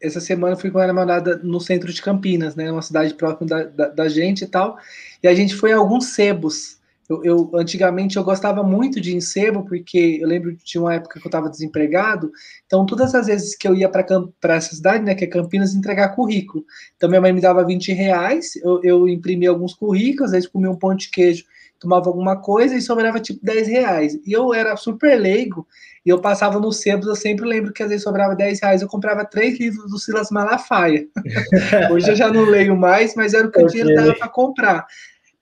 essa 0.00 0.20
semana 0.20 0.54
eu 0.54 0.58
fui 0.58 0.70
com 0.70 0.78
a 0.78 0.86
namorada 0.86 1.38
no 1.42 1.60
centro 1.60 1.92
de 1.92 2.00
Campinas, 2.00 2.56
né? 2.56 2.70
Uma 2.70 2.82
cidade 2.82 3.14
próxima 3.14 3.46
da, 3.46 3.64
da, 3.64 3.88
da, 3.88 4.08
gente 4.08 4.44
e 4.44 4.46
tal. 4.46 4.78
E 5.22 5.28
a 5.28 5.34
gente 5.34 5.54
foi 5.54 5.72
a 5.72 5.76
alguns 5.76 6.06
sebos. 6.06 6.78
Eu, 7.08 7.24
eu, 7.24 7.50
antigamente 7.54 8.16
eu 8.16 8.22
gostava 8.22 8.62
muito 8.62 9.00
de 9.00 9.14
encebo, 9.14 9.64
porque 9.64 10.18
eu 10.20 10.28
lembro 10.28 10.56
tinha 10.56 10.80
uma 10.80 10.94
época 10.94 11.18
que 11.18 11.26
eu 11.26 11.28
estava 11.28 11.50
desempregado, 11.50 12.30
então 12.64 12.86
todas 12.86 13.12
as 13.16 13.26
vezes 13.26 13.56
que 13.56 13.66
eu 13.66 13.74
ia 13.74 13.88
para 13.88 14.54
essa 14.54 14.76
cidade, 14.76 15.02
né, 15.02 15.16
que 15.16 15.24
é 15.24 15.26
Campinas, 15.26 15.74
entregar 15.74 16.14
currículo. 16.14 16.64
Então 16.96 17.08
minha 17.08 17.20
mãe 17.20 17.32
me 17.32 17.40
dava 17.40 17.66
20 17.66 17.92
reais, 17.92 18.54
eu, 18.62 18.80
eu 18.84 19.08
imprimia 19.08 19.50
alguns 19.50 19.74
currículos, 19.74 20.30
às 20.30 20.32
vezes 20.32 20.48
comia 20.48 20.70
um 20.70 20.76
pão 20.76 20.94
de 20.94 21.10
queijo, 21.10 21.44
tomava 21.80 22.08
alguma 22.08 22.36
coisa 22.36 22.76
e 22.76 22.82
sobrava 22.82 23.18
tipo 23.18 23.40
10 23.42 23.66
reais. 23.66 24.20
E 24.26 24.32
eu 24.32 24.52
era 24.52 24.76
super 24.76 25.18
leigo, 25.18 25.66
e 26.04 26.10
eu 26.10 26.20
passava 26.20 26.60
no 26.60 26.70
Sebos, 26.70 27.06
eu 27.06 27.16
sempre 27.16 27.46
lembro 27.46 27.72
que 27.72 27.82
às 27.82 27.88
vezes 27.88 28.04
sobrava 28.04 28.36
10 28.36 28.60
reais, 28.60 28.82
eu 28.82 28.88
comprava 28.88 29.24
três 29.24 29.58
livros 29.58 29.90
do 29.90 29.98
Silas 29.98 30.30
Malafaia. 30.30 31.06
Hoje 31.90 32.10
eu 32.10 32.14
já 32.14 32.30
não 32.30 32.44
leio 32.44 32.76
mais, 32.76 33.14
mas 33.14 33.32
era 33.32 33.46
o 33.46 33.50
que 33.50 33.60
okay. 33.60 33.80
o 33.80 33.84
dinheiro 33.84 33.94
dava 33.94 34.14
para 34.14 34.28
comprar. 34.28 34.86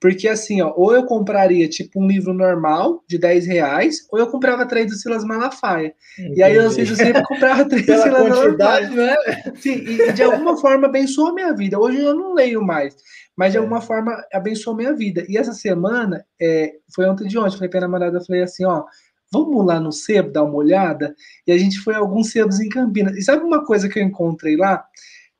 Porque 0.00 0.28
assim, 0.28 0.60
ó, 0.62 0.72
ou 0.76 0.94
eu 0.94 1.04
compraria 1.04 1.68
tipo 1.68 2.00
um 2.00 2.06
livro 2.06 2.32
normal 2.32 3.02
de 3.08 3.18
10 3.18 3.46
reais, 3.46 4.06
ou 4.12 4.18
eu 4.18 4.28
comprava 4.28 4.66
três 4.66 4.86
do 4.86 4.94
Silas 4.94 5.24
Malafaia. 5.24 5.92
Entendi. 6.18 6.38
E 6.38 6.42
aí, 6.42 6.58
ou 6.58 6.70
seja, 6.70 6.92
eu 6.92 6.96
sempre 6.96 7.22
comprava 7.26 7.64
três 7.64 7.84
do 7.84 7.94
Silas 7.94 8.28
Malafaia. 8.28 8.90
Né? 8.90 9.16
Sim, 9.56 9.72
e 9.72 10.12
de 10.12 10.22
alguma 10.22 10.56
forma 10.56 10.86
abençoou 10.86 11.28
a 11.28 11.34
minha 11.34 11.52
vida. 11.52 11.78
Hoje 11.78 12.00
eu 12.00 12.14
não 12.14 12.32
leio 12.32 12.62
mais, 12.62 12.96
mas 13.36 13.52
de 13.52 13.58
é. 13.58 13.60
alguma 13.60 13.80
forma 13.80 14.16
abençoou 14.32 14.74
a 14.74 14.76
minha 14.78 14.94
vida. 14.94 15.24
E 15.28 15.36
essa 15.36 15.52
semana, 15.52 16.24
é, 16.40 16.74
foi 16.94 17.08
ontem 17.08 17.26
de 17.26 17.36
ontem, 17.36 17.56
falei 17.56 17.68
pra 17.68 17.80
namorada, 17.80 18.24
falei 18.24 18.42
assim, 18.42 18.64
ó, 18.64 18.84
vamos 19.32 19.66
lá 19.66 19.80
no 19.80 19.92
sebo 19.92 20.30
dar 20.30 20.44
uma 20.44 20.54
olhada? 20.54 21.14
E 21.46 21.52
a 21.52 21.58
gente 21.58 21.80
foi 21.80 21.94
a 21.94 21.98
alguns 21.98 22.30
sebos 22.30 22.60
em 22.60 22.68
Campinas. 22.68 23.16
E 23.16 23.22
sabe 23.22 23.42
uma 23.42 23.64
coisa 23.64 23.88
que 23.88 23.98
eu 23.98 24.02
encontrei 24.04 24.56
lá? 24.56 24.84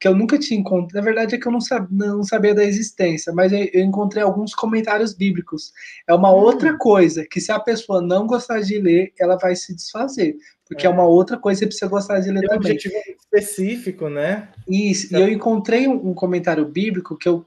Que 0.00 0.06
eu 0.06 0.14
nunca 0.14 0.38
tinha 0.38 0.58
encontrado. 0.58 0.94
Na 0.94 1.00
verdade, 1.00 1.34
é 1.34 1.38
que 1.38 1.46
eu 1.46 1.52
não, 1.52 1.60
sab, 1.60 1.88
não 1.90 2.22
sabia 2.22 2.54
da 2.54 2.64
existência, 2.64 3.32
mas 3.32 3.52
eu, 3.52 3.68
eu, 3.72 3.84
encontrei 3.84 4.22
alguns 4.22 4.54
comentários 4.54 5.12
bíblicos. 5.12 5.72
É 6.06 6.14
uma 6.14 6.30
hum. 6.30 6.36
outra 6.36 6.76
coisa 6.76 7.26
que, 7.28 7.40
se 7.40 7.50
a 7.50 7.58
pessoa 7.58 8.00
não 8.00 8.26
gostar 8.26 8.60
de 8.60 8.78
ler, 8.78 9.12
ela 9.18 9.36
vai 9.36 9.56
se 9.56 9.74
desfazer. 9.74 10.36
Porque 10.66 10.86
é, 10.86 10.90
é 10.90 10.92
uma 10.92 11.04
outra 11.04 11.36
coisa 11.36 11.60
que 11.60 11.64
você 11.64 11.66
precisa 11.66 11.90
gostar 11.90 12.20
de 12.20 12.30
ler 12.30 12.40
Tem 12.40 12.48
também. 12.48 12.58
um 12.58 12.74
objetivo 12.74 12.94
específico, 13.18 14.08
né? 14.08 14.48
Isso. 14.68 15.06
Então... 15.06 15.20
E 15.20 15.22
eu 15.22 15.28
encontrei 15.30 15.88
um, 15.88 16.10
um, 16.10 16.14
comentário 16.14 16.64
bíblico 16.64 17.16
que 17.16 17.28
eu 17.28 17.44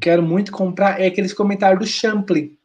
quero 0.00 0.22
muito 0.22 0.50
comprar. 0.50 1.00
É 1.00 1.06
aqueles 1.06 1.32
comentários 1.32 1.78
do 1.78 1.86
Champlin. 1.86 2.56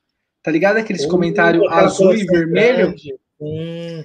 Tá 0.42 0.52
ligado? 0.52 0.78
Aqueles 0.78 1.06
uh, 1.06 1.10
comentários 1.10 1.68
azul 1.72 2.16
e 2.16 2.26
vermelho. 2.26 2.96
Hum 3.40 4.04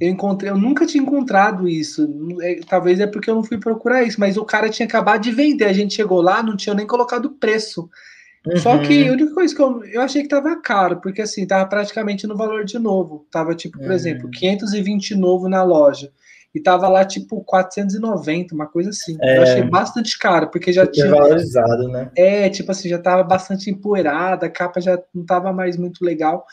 eu 0.00 0.08
encontrei, 0.08 0.50
eu 0.50 0.58
nunca 0.58 0.86
tinha 0.86 1.02
encontrado 1.02 1.68
isso. 1.68 2.08
É, 2.42 2.60
talvez 2.68 3.00
é 3.00 3.06
porque 3.06 3.30
eu 3.30 3.34
não 3.34 3.44
fui 3.44 3.58
procurar 3.58 4.02
isso, 4.02 4.18
mas 4.18 4.36
o 4.36 4.44
cara 4.44 4.68
tinha 4.68 4.86
acabado 4.86 5.22
de 5.22 5.30
vender. 5.30 5.66
A 5.66 5.72
gente 5.72 5.94
chegou 5.94 6.20
lá, 6.20 6.42
não 6.42 6.56
tinha 6.56 6.74
nem 6.74 6.86
colocado 6.86 7.30
preço. 7.30 7.88
Uhum. 8.46 8.56
Só 8.58 8.78
que 8.78 9.08
a 9.08 9.12
única 9.12 9.32
coisa 9.32 9.54
que 9.54 9.62
eu, 9.62 9.84
eu 9.84 10.02
achei 10.02 10.22
que 10.22 10.28
tava 10.28 10.60
caro, 10.60 11.00
porque 11.00 11.22
assim, 11.22 11.46
tava 11.46 11.66
praticamente 11.66 12.26
no 12.26 12.36
valor 12.36 12.64
de 12.64 12.78
novo. 12.78 13.26
Tava 13.30 13.54
tipo, 13.54 13.78
por 13.78 13.86
uhum. 13.86 13.92
exemplo, 13.92 14.30
520 14.30 15.14
novo 15.14 15.48
na 15.48 15.62
loja. 15.62 16.10
E 16.54 16.60
tava 16.60 16.86
lá 16.88 17.04
tipo 17.04 17.42
490, 17.42 18.54
uma 18.54 18.66
coisa 18.66 18.90
assim. 18.90 19.16
É, 19.20 19.38
eu 19.38 19.42
achei 19.42 19.62
bastante 19.62 20.16
caro, 20.16 20.50
porque 20.50 20.72
já 20.72 20.86
tinha. 20.86 21.10
valorizado, 21.10 21.88
né? 21.88 22.10
É, 22.16 22.48
tipo 22.48 22.70
assim, 22.70 22.88
já 22.88 22.98
tava 22.98 23.24
bastante 23.24 23.70
empoeirada, 23.70 24.46
a 24.46 24.50
capa 24.50 24.80
já 24.80 25.00
não 25.12 25.24
tava 25.24 25.52
mais 25.52 25.76
muito 25.76 26.04
legal. 26.04 26.46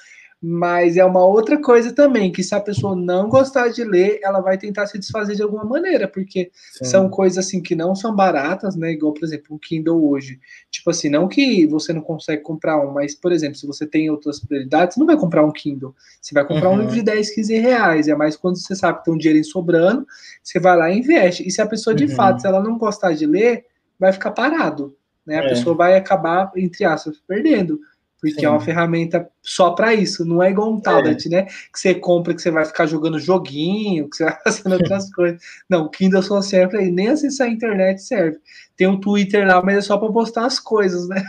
Mas 0.43 0.97
é 0.97 1.05
uma 1.05 1.23
outra 1.23 1.61
coisa 1.61 1.93
também, 1.93 2.31
que 2.31 2.41
se 2.41 2.55
a 2.55 2.59
pessoa 2.59 2.95
não 2.95 3.30
gostar 3.30 3.68
de 3.68 3.84
ler, 3.84 4.19
ela 4.23 4.39
vai 4.39 4.57
tentar 4.57 4.88
se 4.88 4.97
desfazer 4.97 5.35
de 5.35 5.43
alguma 5.43 5.63
maneira, 5.63 6.07
porque 6.07 6.49
Sim. 6.73 6.85
são 6.85 7.09
coisas 7.09 7.45
assim 7.45 7.61
que 7.61 7.76
não 7.76 7.93
são 7.93 8.15
baratas, 8.15 8.76
né? 8.76 8.91
Igual, 8.91 9.13
por 9.13 9.23
exemplo, 9.23 9.55
um 9.55 9.59
Kindle 9.59 10.03
hoje. 10.03 10.39
Tipo 10.72 10.89
assim, 10.89 11.09
não 11.09 11.27
que 11.27 11.68
você 11.68 11.93
não 11.93 12.01
consegue 12.01 12.41
comprar 12.41 12.84
um, 12.84 12.91
mas, 12.91 13.13
por 13.13 13.31
exemplo, 13.31 13.55
se 13.55 13.68
você 13.68 13.85
tem 13.85 14.09
outras 14.09 14.39
prioridades, 14.39 14.95
você 14.95 14.99
não 14.99 15.05
vai 15.05 15.15
comprar 15.15 15.45
um 15.45 15.51
Kindle. 15.51 15.93
Você 16.19 16.34
vai 16.34 16.43
comprar 16.43 16.69
uhum. 16.69 16.76
um 16.76 16.80
livro 16.80 16.95
de 16.95 17.03
10, 17.03 17.35
15 17.35 17.59
reais. 17.59 18.07
É 18.07 18.15
mais 18.15 18.35
quando 18.35 18.57
você 18.57 18.76
sabe 18.76 18.97
que 18.97 19.05
tem 19.05 19.13
um 19.13 19.18
dinheiro 19.18 19.43
sobrando, 19.45 20.07
você 20.41 20.59
vai 20.59 20.76
lá 20.76 20.89
e 20.89 20.97
investe. 20.97 21.47
E 21.47 21.51
se 21.51 21.61
a 21.61 21.68
pessoa, 21.68 21.95
de 21.95 22.05
uhum. 22.05 22.15
fato, 22.15 22.41
se 22.41 22.47
ela 22.47 22.59
não 22.59 22.80
gostar 22.80 23.13
de 23.13 23.27
ler, 23.27 23.65
vai 23.99 24.11
ficar 24.11 24.31
parado. 24.31 24.95
Né? 25.23 25.38
A 25.38 25.43
é. 25.43 25.49
pessoa 25.49 25.76
vai 25.76 25.95
acabar, 25.95 26.51
entre 26.55 26.84
aspas, 26.84 27.22
perdendo 27.27 27.80
porque 28.22 28.41
Sim. 28.41 28.45
é 28.45 28.49
uma 28.49 28.61
ferramenta 28.61 29.27
só 29.41 29.72
para 29.72 29.95
isso, 29.95 30.23
não 30.23 30.43
é 30.43 30.52
igual 30.52 30.72
um 30.72 30.80
tablet, 30.80 31.26
é. 31.26 31.30
né? 31.30 31.43
Que 31.73 31.80
você 31.80 31.95
compra, 31.95 32.35
que 32.35 32.41
você 32.41 32.52
vai 32.52 32.64
ficar 32.64 32.85
jogando 32.85 33.19
joguinho, 33.19 34.07
que 34.07 34.18
você 34.18 34.26
vai 34.26 34.38
fazendo 34.45 34.73
outras 34.73 35.11
coisas. 35.11 35.41
Não, 35.68 35.85
o 35.85 35.89
Kindle 35.89 36.22
só 36.22 36.39
serve 36.39 36.77
aí, 36.77 36.91
nem 36.91 37.10
acessar 37.10 37.48
a 37.48 37.49
internet 37.49 37.99
serve. 37.99 38.38
Tem 38.77 38.85
um 38.85 38.99
Twitter 38.99 39.48
lá, 39.48 39.60
mas 39.64 39.77
é 39.77 39.81
só 39.81 39.98
para 39.98 40.11
postar 40.11 40.45
as 40.45 40.60
coisas, 40.60 41.10
né? 41.10 41.23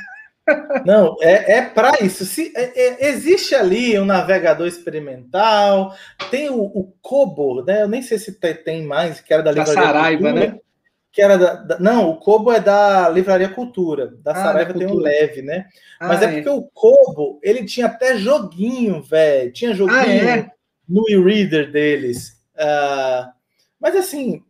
Não, 0.85 1.17
é, 1.21 1.59
é 1.59 1.63
para 1.63 2.05
isso. 2.05 2.27
Se, 2.27 2.53
é, 2.55 2.73
é, 2.79 3.09
existe 3.09 3.55
ali 3.55 3.99
um 3.99 4.05
navegador 4.05 4.67
experimental, 4.67 5.95
tem 6.31 6.51
o, 6.51 6.61
o 6.61 6.93
Kobo, 7.01 7.65
né? 7.65 7.83
Eu 7.83 7.89
nem 7.89 8.03
sei 8.03 8.19
se 8.19 8.33
tem, 8.33 8.55
tem 8.55 8.85
mais, 8.85 9.21
que 9.21 9.33
era 9.33 9.43
da 9.43 9.51
Livraria 9.51 9.83
Saraiva, 9.83 10.33
né? 10.33 10.59
Que 11.13 11.21
era 11.21 11.37
da, 11.37 11.55
da, 11.55 11.79
não, 11.79 12.09
o 12.09 12.17
Kobo 12.17 12.51
é 12.51 12.59
da 12.59 13.07
Livraria 13.11 13.51
Cultura, 13.51 14.15
da 14.23 14.33
ah, 14.33 14.35
Saraiva 14.35 14.73
tem 14.73 14.87
um 14.87 14.95
leve, 14.95 15.43
né? 15.43 15.67
Ah, 16.01 16.09
Mas 16.09 16.23
é, 16.23 16.25
é, 16.25 16.33
porque 16.33 16.49
o 16.49 16.63
Kobo, 16.73 17.39
ele 17.43 17.67
tinha 17.67 17.87
até 17.87 18.17
joguinho, 18.17 19.03
velho, 19.03 19.53
tinha 19.53 19.75
joguinho 19.75 20.01
ah, 20.01 20.39
é? 20.39 20.51
no 20.89 21.05
e-reader 21.11 21.71
deles. 21.71 22.41
Uh, 22.55 23.31
mas 23.79 23.95
assim, 23.95 24.43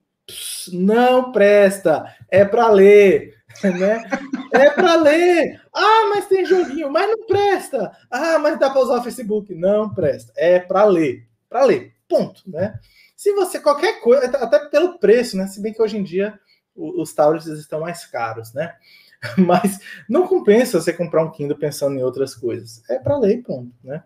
não 0.72 1.32
presta, 1.32 2.14
é 2.30 2.44
para 2.44 2.70
ler, 2.70 3.34
né? 3.64 4.04
É 4.52 4.70
para 4.70 4.94
ler. 4.94 5.60
Ah, 5.74 6.10
mas 6.14 6.28
tem 6.28 6.44
joguinho, 6.44 6.92
mas 6.92 7.08
não 7.08 7.26
presta. 7.26 7.90
Ah, 8.08 8.38
mas 8.38 8.56
dá 8.60 8.70
para 8.70 8.82
usar 8.82 8.98
o 8.98 9.02
Facebook, 9.02 9.52
não 9.52 9.92
presta. 9.92 10.32
É 10.36 10.60
para 10.60 10.84
ler, 10.84 11.26
para 11.48 11.64
ler. 11.64 11.92
Ponto, 12.06 12.42
né? 12.46 12.78
Se 13.16 13.32
você 13.32 13.58
qualquer 13.58 14.00
coisa, 14.00 14.26
até 14.26 14.60
pelo 14.68 14.98
preço, 14.98 15.36
né? 15.36 15.48
Se 15.48 15.60
bem 15.60 15.72
que 15.72 15.82
hoje 15.82 15.96
em 15.96 16.04
dia 16.04 16.38
os 16.74 17.12
tablets 17.12 17.46
estão 17.46 17.80
mais 17.80 18.04
caros, 18.06 18.52
né? 18.52 18.74
Mas 19.38 19.78
não 20.08 20.26
compensa 20.26 20.80
você 20.80 20.92
comprar 20.92 21.24
um 21.24 21.30
Kindle 21.30 21.56
pensando 21.56 21.96
em 21.96 22.02
outras 22.02 22.34
coisas. 22.34 22.82
É 22.88 22.98
para 22.98 23.18
ler, 23.18 23.42
ponto, 23.42 23.72
né? 23.84 24.02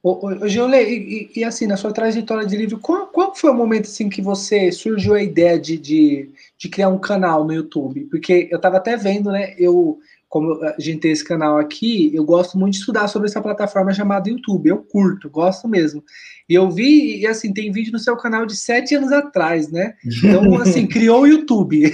Ô, 0.00 0.28
ô, 0.28 0.46
e, 0.46 1.30
e, 1.34 1.44
assim, 1.44 1.66
na 1.66 1.76
sua 1.76 1.92
trajetória 1.92 2.46
de 2.46 2.56
livro, 2.56 2.78
qual, 2.78 3.08
qual 3.08 3.34
foi 3.34 3.50
o 3.50 3.54
momento 3.54 3.86
assim 3.86 4.08
que 4.08 4.22
você 4.22 4.70
surgiu 4.70 5.14
a 5.14 5.22
ideia 5.22 5.58
de, 5.58 5.76
de, 5.76 6.30
de 6.56 6.68
criar 6.68 6.88
um 6.88 7.00
canal 7.00 7.44
no 7.44 7.52
YouTube? 7.52 8.04
Porque 8.04 8.48
eu 8.50 8.56
estava 8.56 8.76
até 8.76 8.96
vendo, 8.96 9.32
né? 9.32 9.54
Eu, 9.58 9.98
como 10.28 10.62
a 10.62 10.74
gente 10.78 11.00
tem 11.00 11.10
esse 11.10 11.24
canal 11.24 11.58
aqui, 11.58 12.10
eu 12.14 12.22
gosto 12.24 12.58
muito 12.58 12.74
de 12.74 12.80
estudar 12.80 13.08
sobre 13.08 13.28
essa 13.28 13.40
plataforma 13.40 13.94
chamada 13.94 14.28
YouTube. 14.28 14.68
Eu 14.68 14.78
curto, 14.78 15.30
gosto 15.30 15.66
mesmo. 15.66 16.04
E 16.48 16.54
eu 16.54 16.70
vi, 16.70 17.20
e 17.20 17.26
assim, 17.26 17.52
tem 17.52 17.72
vídeo 17.72 17.92
no 17.92 17.98
seu 17.98 18.16
canal 18.16 18.44
de 18.44 18.54
sete 18.54 18.94
anos 18.94 19.10
atrás, 19.10 19.70
né? 19.70 19.94
Então, 20.04 20.56
assim, 20.60 20.86
criou 20.86 21.22
o 21.22 21.26
YouTube. 21.26 21.92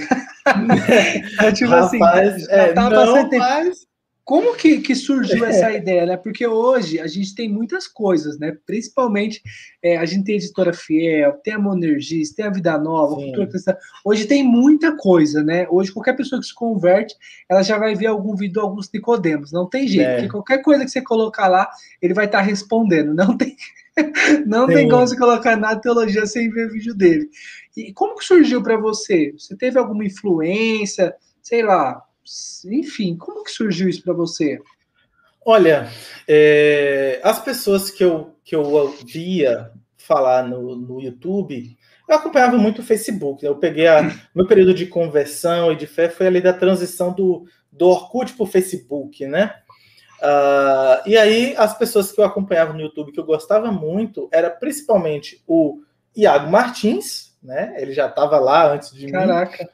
é, 1.39 1.51
tipo 1.53 1.73
assim, 1.73 1.97
Rapaz, 1.97 2.35
assim, 2.35 2.45
é, 2.49 2.73
tá 2.73 2.89
não, 2.89 3.29
mas... 3.37 3.87
Como 4.25 4.55
que, 4.55 4.79
que 4.79 4.95
surgiu 4.95 5.45
essa 5.45 5.71
ideia, 5.71 6.03
né? 6.07 6.17
Porque 6.17 6.47
hoje 6.47 6.99
a 6.99 7.05
gente 7.05 7.35
tem 7.35 7.47
muitas 7.47 7.87
coisas, 7.87 8.39
né? 8.39 8.57
Principalmente 8.65 9.39
é, 9.83 9.97
a 9.97 10.05
gente 10.05 10.25
tem 10.25 10.33
a 10.33 10.37
editora 10.39 10.73
Fiel, 10.73 11.33
tem 11.43 11.53
a 11.53 11.59
Monergis, 11.59 12.33
tem 12.33 12.43
a 12.43 12.49
Vida 12.49 12.75
Nova, 12.79 13.13
a 13.13 13.23
Cultura 13.23 13.47
Cristã. 13.47 13.77
Hoje 14.03 14.25
tem 14.25 14.43
muita 14.43 14.97
coisa, 14.97 15.43
né? 15.43 15.67
Hoje 15.69 15.91
qualquer 15.91 16.13
pessoa 16.13 16.41
que 16.41 16.47
se 16.47 16.55
converte, 16.55 17.15
ela 17.47 17.61
já 17.61 17.77
vai 17.77 17.93
ver 17.93 18.07
algum 18.07 18.35
vídeo 18.35 18.59
alguns 18.59 18.91
Nicodemos. 18.91 19.51
Não 19.51 19.69
tem 19.69 19.87
jeito, 19.87 20.09
é. 20.09 20.15
porque 20.15 20.31
qualquer 20.31 20.57
coisa 20.63 20.83
que 20.83 20.89
você 20.89 21.01
colocar 21.03 21.47
lá, 21.47 21.69
ele 22.01 22.15
vai 22.15 22.25
estar 22.25 22.39
tá 22.39 22.43
respondendo. 22.43 23.13
Não 23.13 23.37
tem. 23.37 23.55
Não 24.45 24.67
Sim. 24.67 24.73
tem 24.73 24.89
como 24.89 25.07
você 25.07 25.15
colocar 25.15 25.55
na 25.55 25.75
teologia 25.75 26.25
sem 26.25 26.49
ver 26.49 26.71
vídeo 26.71 26.95
dele. 26.95 27.29
E 27.77 27.93
como 27.93 28.15
que 28.15 28.25
surgiu 28.25 28.63
para 28.63 28.75
você? 28.75 29.33
Você 29.37 29.55
teve 29.55 29.77
alguma 29.77 30.03
influência? 30.03 31.15
Sei 31.41 31.61
lá, 31.61 32.01
enfim, 32.65 33.15
como 33.15 33.43
que 33.43 33.51
surgiu 33.51 33.87
isso 33.87 34.03
para 34.03 34.13
você? 34.13 34.59
Olha, 35.45 35.89
é, 36.27 37.19
as 37.23 37.39
pessoas 37.39 37.91
que 37.91 38.03
eu, 38.03 38.35
que 38.43 38.55
eu 38.55 38.95
via 39.05 39.71
falar 39.97 40.47
no, 40.47 40.75
no 40.75 41.01
YouTube, 41.01 41.77
eu 42.07 42.15
acompanhava 42.15 42.57
muito 42.57 42.81
o 42.81 42.85
Facebook. 42.85 43.43
Né? 43.43 43.49
Eu 43.49 43.57
peguei 43.57 43.87
a, 43.87 44.03
meu 44.33 44.47
período 44.47 44.73
de 44.73 44.87
conversão 44.87 45.71
e 45.71 45.75
de 45.75 45.87
fé 45.87 46.09
foi 46.09 46.27
ali 46.27 46.41
da 46.41 46.53
transição 46.53 47.13
do, 47.13 47.45
do 47.71 47.87
Orkut 47.87 48.33
para 48.33 48.43
o 48.43 48.47
Facebook, 48.47 49.25
né? 49.27 49.55
Uh, 50.17 51.07
e 51.07 51.17
aí, 51.17 51.53
as 51.57 51.77
pessoas 51.77 52.11
que 52.11 52.19
eu 52.19 52.25
acompanhava 52.25 52.73
no 52.73 52.81
YouTube, 52.81 53.11
que 53.11 53.19
eu 53.19 53.25
gostava 53.25 53.71
muito, 53.71 54.29
era 54.31 54.49
principalmente 54.49 55.43
o 55.45 55.81
Iago 56.15 56.49
Martins, 56.49 57.35
né? 57.43 57.75
Ele 57.77 57.93
já 57.93 58.07
estava 58.07 58.39
lá 58.39 58.71
antes 58.73 58.91
de 58.91 59.11
Caraca. 59.11 59.63
mim. 59.63 59.69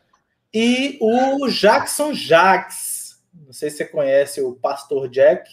E 0.53 0.97
o 1.01 1.47
Jackson 1.47 2.13
Jax. 2.13 3.19
Não 3.33 3.53
sei 3.53 3.69
se 3.69 3.77
você 3.77 3.85
conhece 3.85 4.41
o 4.41 4.53
Pastor 4.53 5.07
Jack. 5.09 5.49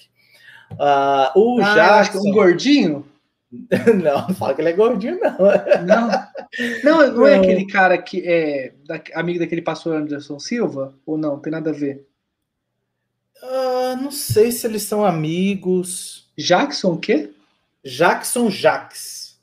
Uh, 0.72 1.38
o 1.38 1.60
ah, 1.62 1.74
Jackson. 1.74 2.18
Um 2.18 2.32
gordinho? 2.32 3.06
não, 3.50 4.28
não 4.28 4.34
fala 4.34 4.54
que 4.54 4.60
ele 4.60 4.70
é 4.70 4.72
gordinho, 4.74 5.18
não. 5.20 5.38
Não, 5.86 6.10
não, 6.84 7.14
não 7.14 7.26
é 7.26 7.36
aquele 7.36 7.66
cara 7.66 7.96
que 7.96 8.22
é 8.26 8.74
da, 8.84 9.00
amigo 9.14 9.38
daquele 9.38 9.62
pastor 9.62 9.96
Anderson 9.96 10.38
Silva? 10.38 10.94
Ou 11.06 11.16
não? 11.16 11.38
Tem 11.38 11.50
nada 11.50 11.70
a 11.70 11.72
ver? 11.72 12.06
Uh, 13.42 13.96
não 14.02 14.10
sei 14.10 14.52
se 14.52 14.66
eles 14.66 14.82
são 14.82 15.04
amigos. 15.04 16.28
Jackson 16.36 16.92
o 16.92 16.98
quê? 16.98 17.30
Jackson 17.84 18.50
Jax. 18.50 19.38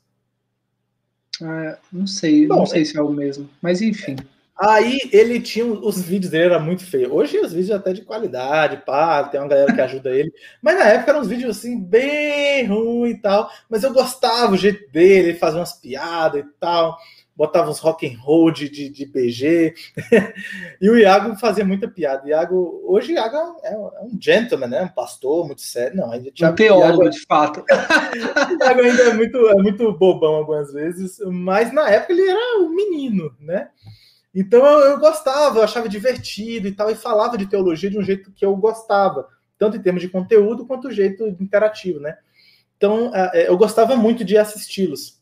Ah, 1.42 1.78
não 1.92 2.06
sei, 2.06 2.46
Bom, 2.46 2.56
não 2.56 2.66
sei 2.66 2.82
é... 2.82 2.84
se 2.84 2.96
é 2.96 3.02
o 3.02 3.10
mesmo, 3.10 3.48
mas 3.60 3.82
enfim. 3.82 4.16
Aí 4.58 4.98
ele 5.12 5.38
tinha 5.40 5.66
os 5.66 6.00
vídeos 6.00 6.30
dele 6.30 6.44
era 6.44 6.58
muito 6.58 6.84
feio. 6.84 7.12
Hoje 7.14 7.38
os 7.38 7.52
vídeos 7.52 7.70
até 7.76 7.92
de 7.92 8.02
qualidade, 8.02 8.82
pá, 8.86 9.24
tem 9.24 9.38
uma 9.38 9.48
galera 9.48 9.72
que 9.72 9.80
ajuda 9.80 10.10
ele. 10.10 10.32
Mas 10.62 10.78
na 10.78 10.84
época 10.84 11.10
eram 11.10 11.20
uns 11.20 11.28
vídeos 11.28 11.58
assim 11.58 11.78
bem 11.78 12.66
ruim 12.66 13.10
e 13.10 13.20
tal. 13.20 13.50
Mas 13.68 13.82
eu 13.82 13.92
gostava 13.92 14.54
o 14.54 14.56
jeito 14.56 14.90
dele, 14.90 15.30
ele 15.30 15.38
fazia 15.38 15.60
umas 15.60 15.74
piadas 15.74 16.40
e 16.40 16.46
tal 16.58 16.96
botava 17.36 17.70
uns 17.70 17.78
rock 17.78 18.06
and 18.06 18.18
roll 18.18 18.50
de, 18.50 18.68
de, 18.68 18.88
de 18.88 19.04
BG. 19.04 19.74
e 20.80 20.88
o 20.88 20.96
Iago 20.96 21.36
fazia 21.36 21.64
muita 21.64 21.86
piada. 21.86 22.24
O 22.24 22.28
Iago, 22.28 22.82
hoje 22.86 23.12
o 23.12 23.16
Iago 23.16 23.36
é, 23.62 23.74
é 23.74 23.76
um 23.76 24.18
gentleman, 24.18 24.68
né? 24.68 24.82
Um 24.84 24.88
pastor 24.88 25.44
muito 25.46 25.60
sério. 25.60 25.98
Não, 25.98 26.10
ainda 26.10 26.30
tinha, 26.30 26.50
um 26.50 26.54
teólogo, 26.54 27.02
Iago, 27.02 27.10
de 27.10 27.26
fato. 27.26 27.60
o 27.68 28.64
Iago 28.64 28.80
ainda 28.80 29.02
é 29.02 29.12
muito, 29.12 29.48
é 29.48 29.54
muito 29.56 29.92
bobão 29.92 30.36
algumas 30.36 30.72
vezes, 30.72 31.18
mas 31.26 31.72
na 31.72 31.90
época 31.90 32.14
ele 32.14 32.26
era 32.26 32.58
um 32.60 32.70
menino, 32.70 33.30
né? 33.38 33.68
Então 34.36 34.64
eu, 34.64 34.90
eu 34.90 35.00
gostava, 35.00 35.58
eu 35.58 35.64
achava 35.64 35.88
divertido 35.88 36.68
e 36.68 36.72
tal, 36.72 36.90
e 36.90 36.94
falava 36.94 37.36
de 37.36 37.46
teologia 37.46 37.90
de 37.90 37.98
um 37.98 38.04
jeito 38.04 38.30
que 38.30 38.44
eu 38.44 38.54
gostava, 38.54 39.26
tanto 39.58 39.76
em 39.76 39.82
termos 39.82 40.02
de 40.02 40.08
conteúdo 40.08 40.66
quanto 40.66 40.92
jeito 40.92 41.26
interativo, 41.40 41.98
né? 41.98 42.16
Então 42.76 43.10
é, 43.14 43.48
eu 43.48 43.56
gostava 43.56 43.96
muito 43.96 44.24
de 44.24 44.36
assisti-los 44.36 45.16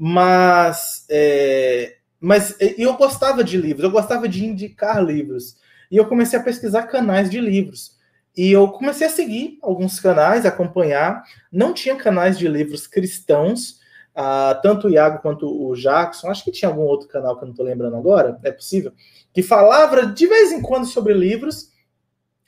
mas 0.00 1.04
é, 1.10 1.96
mas 2.20 2.56
eu 2.60 2.96
gostava 2.96 3.42
de 3.42 3.56
livros, 3.56 3.82
eu 3.84 3.90
gostava 3.90 4.28
de 4.28 4.44
indicar 4.44 5.04
livros. 5.04 5.56
E 5.90 5.96
eu 5.96 6.06
comecei 6.06 6.38
a 6.38 6.42
pesquisar 6.42 6.82
canais 6.84 7.30
de 7.30 7.40
livros. 7.40 7.96
E 8.36 8.50
eu 8.52 8.68
comecei 8.68 9.06
a 9.06 9.10
seguir 9.10 9.58
alguns 9.62 9.98
canais, 10.00 10.44
acompanhar. 10.44 11.22
Não 11.50 11.72
tinha 11.72 11.96
canais 11.96 12.36
de 12.36 12.46
livros 12.48 12.86
cristãos, 12.86 13.80
uh, 14.18 14.60
tanto 14.60 14.88
o 14.88 14.90
Iago 14.90 15.22
quanto 15.22 15.46
o 15.46 15.74
Jackson. 15.76 16.28
Acho 16.28 16.44
que 16.44 16.50
tinha 16.50 16.68
algum 16.68 16.82
outro 16.82 17.08
canal 17.08 17.36
que 17.36 17.44
eu 17.44 17.46
não 17.46 17.52
estou 17.52 17.64
lembrando 17.64 17.96
agora, 17.96 18.38
é 18.42 18.50
possível, 18.50 18.92
que 19.32 19.42
falava 19.42 20.06
de 20.06 20.26
vez 20.26 20.50
em 20.50 20.60
quando 20.60 20.86
sobre 20.86 21.14
livros, 21.14 21.70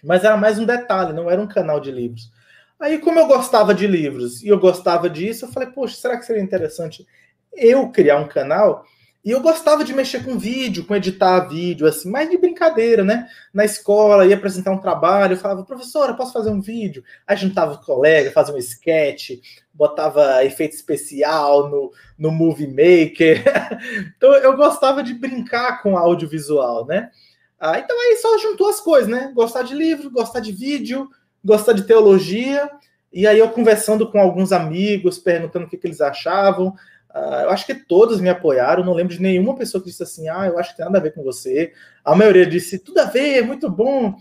mas 0.02 0.24
era 0.24 0.36
mais 0.36 0.58
um 0.58 0.66
detalhe, 0.66 1.12
não 1.12 1.30
era 1.30 1.40
um 1.40 1.46
canal 1.46 1.78
de 1.78 1.92
livros. 1.92 2.32
Aí, 2.78 2.98
como 2.98 3.18
eu 3.18 3.26
gostava 3.26 3.74
de 3.74 3.86
livros 3.86 4.42
e 4.42 4.48
eu 4.48 4.58
gostava 4.58 5.08
disso, 5.08 5.44
eu 5.44 5.52
falei, 5.52 5.68
poxa, 5.70 5.96
será 5.96 6.16
que 6.16 6.24
seria 6.24 6.42
interessante 6.42 7.06
eu 7.52 7.90
criar 7.90 8.18
um 8.18 8.26
canal 8.26 8.84
e 9.22 9.30
eu 9.30 9.40
gostava 9.42 9.84
de 9.84 9.92
mexer 9.92 10.24
com 10.24 10.38
vídeo, 10.38 10.86
com 10.86 10.96
editar 10.96 11.40
vídeo, 11.40 11.86
assim, 11.86 12.10
mais 12.10 12.30
de 12.30 12.38
brincadeira, 12.38 13.04
né? 13.04 13.28
Na 13.52 13.66
escola, 13.66 14.24
ia 14.24 14.34
apresentar 14.34 14.70
um 14.70 14.80
trabalho, 14.80 15.34
eu 15.34 15.38
falava, 15.38 15.62
professora, 15.62 16.14
posso 16.14 16.32
fazer 16.32 16.48
um 16.48 16.60
vídeo? 16.60 17.04
Aí 17.26 17.36
juntava 17.36 17.74
o 17.74 17.84
colega, 17.84 18.30
fazia 18.30 18.54
um 18.54 18.58
sketch, 18.58 19.32
botava 19.74 20.42
efeito 20.44 20.74
especial 20.74 21.68
no, 21.68 21.92
no 22.18 22.30
Movie 22.30 22.66
Maker. 22.66 23.44
então 24.16 24.32
eu 24.36 24.56
gostava 24.56 25.02
de 25.02 25.12
brincar 25.12 25.82
com 25.82 25.98
audiovisual, 25.98 26.86
né? 26.86 27.10
Ah, 27.58 27.78
então 27.78 27.94
aí 28.00 28.16
só 28.16 28.38
juntou 28.38 28.70
as 28.70 28.80
coisas, 28.80 29.08
né? 29.08 29.32
Gostar 29.34 29.62
de 29.62 29.74
livro, 29.74 30.10
gostar 30.10 30.40
de 30.40 30.50
vídeo, 30.50 31.10
gostar 31.44 31.74
de 31.74 31.82
teologia. 31.82 32.70
E 33.12 33.26
aí 33.26 33.38
eu 33.38 33.50
conversando 33.50 34.10
com 34.10 34.18
alguns 34.18 34.50
amigos, 34.50 35.18
perguntando 35.18 35.66
o 35.66 35.68
que, 35.68 35.76
que 35.76 35.86
eles 35.86 36.00
achavam. 36.00 36.74
Uh, 37.14 37.42
eu 37.42 37.50
acho 37.50 37.66
que 37.66 37.74
todos 37.74 38.20
me 38.20 38.28
apoiaram, 38.28 38.84
não 38.84 38.92
lembro 38.92 39.14
de 39.14 39.20
nenhuma 39.20 39.56
pessoa 39.56 39.82
que 39.82 39.90
disse 39.90 40.02
assim, 40.02 40.28
ah, 40.28 40.46
eu 40.46 40.58
acho 40.58 40.70
que 40.70 40.76
tem 40.76 40.86
nada 40.86 40.98
a 40.98 41.02
ver 41.02 41.12
com 41.12 41.24
você. 41.24 41.72
A 42.04 42.14
maioria 42.14 42.46
disse, 42.46 42.78
tudo 42.78 43.00
a 43.00 43.04
ver, 43.04 43.38
é 43.38 43.42
muito 43.42 43.68
bom. 43.68 44.14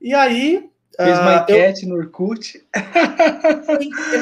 E 0.00 0.14
aí... 0.14 0.68
Fez 0.96 1.18
uma 1.18 1.38
uh, 1.38 1.42
enquete 1.42 1.82
eu... 1.84 1.88
no 1.88 1.96
Orkut? 1.96 2.66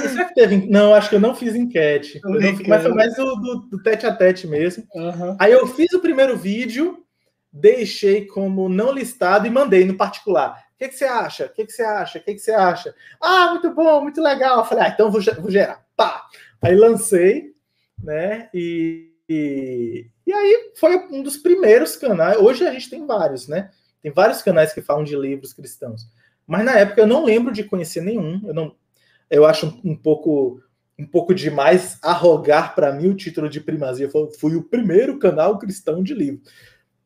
Será 0.08 0.24
que 0.28 0.34
teve? 0.34 0.68
Não, 0.68 0.94
acho 0.94 1.08
que 1.08 1.16
eu 1.16 1.20
não 1.20 1.34
fiz 1.34 1.54
enquete. 1.54 2.20
Não 2.22 2.38
mas 2.68 2.82
foi 2.82 2.92
mais 2.92 3.16
do, 3.16 3.34
do, 3.36 3.60
do, 3.70 3.82
tete 3.82 4.06
a 4.06 4.14
tete 4.14 4.46
mesmo. 4.46 4.84
Uhum. 4.94 5.36
Aí 5.40 5.50
eu 5.50 5.66
fiz 5.66 5.92
o 5.92 6.00
primeiro 6.00 6.36
vídeo, 6.36 7.04
deixei 7.52 8.26
como 8.26 8.68
não 8.68 8.92
listado 8.92 9.46
e 9.46 9.50
mandei 9.50 9.84
no 9.84 9.96
particular. 9.96 10.62
O 10.74 10.78
que, 10.78 10.88
que 10.88 10.94
você 10.94 11.06
acha? 11.06 11.46
O 11.46 11.48
que, 11.48 11.64
que 11.64 11.72
você 11.72 11.82
acha? 11.82 12.18
O 12.18 12.22
que, 12.22 12.34
que 12.34 12.40
você 12.40 12.52
acha? 12.52 12.94
Ah, 13.20 13.48
muito 13.50 13.74
bom, 13.74 14.02
muito 14.02 14.22
legal. 14.22 14.58
Eu 14.58 14.64
falei, 14.64 14.84
ah, 14.84 14.88
então 14.88 15.10
vou, 15.10 15.20
vou 15.40 15.50
gerar. 15.50 15.84
Pá! 15.96 16.26
Aí 16.62 16.76
lancei, 16.76 17.52
né? 18.02 18.48
E, 18.54 19.12
e, 19.28 20.06
e, 20.26 20.32
aí 20.32 20.72
foi 20.76 20.96
um 21.10 21.22
dos 21.22 21.36
primeiros 21.36 21.96
canais. 21.96 22.38
Hoje 22.38 22.66
a 22.66 22.72
gente 22.72 22.90
tem 22.90 23.06
vários, 23.06 23.48
né? 23.48 23.70
Tem 24.02 24.12
vários 24.12 24.42
canais 24.42 24.72
que 24.72 24.80
falam 24.80 25.04
de 25.04 25.16
livros 25.16 25.52
cristãos. 25.52 26.08
Mas 26.46 26.64
na 26.64 26.78
época 26.78 27.00
eu 27.00 27.06
não 27.06 27.24
lembro 27.24 27.52
de 27.52 27.64
conhecer 27.64 28.00
nenhum. 28.00 28.40
Eu 28.46 28.54
não, 28.54 28.74
eu 29.30 29.44
acho 29.44 29.80
um, 29.84 29.94
pouco 29.94 30.60
um 30.98 31.06
pouco 31.06 31.34
demais 31.34 31.98
arrogar 32.02 32.74
para 32.74 32.92
mim 32.92 33.08
o 33.08 33.16
título 33.16 33.48
de 33.48 33.60
primazia. 33.60 34.10
Eu 34.12 34.30
fui 34.32 34.56
o 34.56 34.62
primeiro 34.62 35.18
canal 35.18 35.58
cristão 35.58 36.02
de 36.02 36.14
livro. 36.14 36.40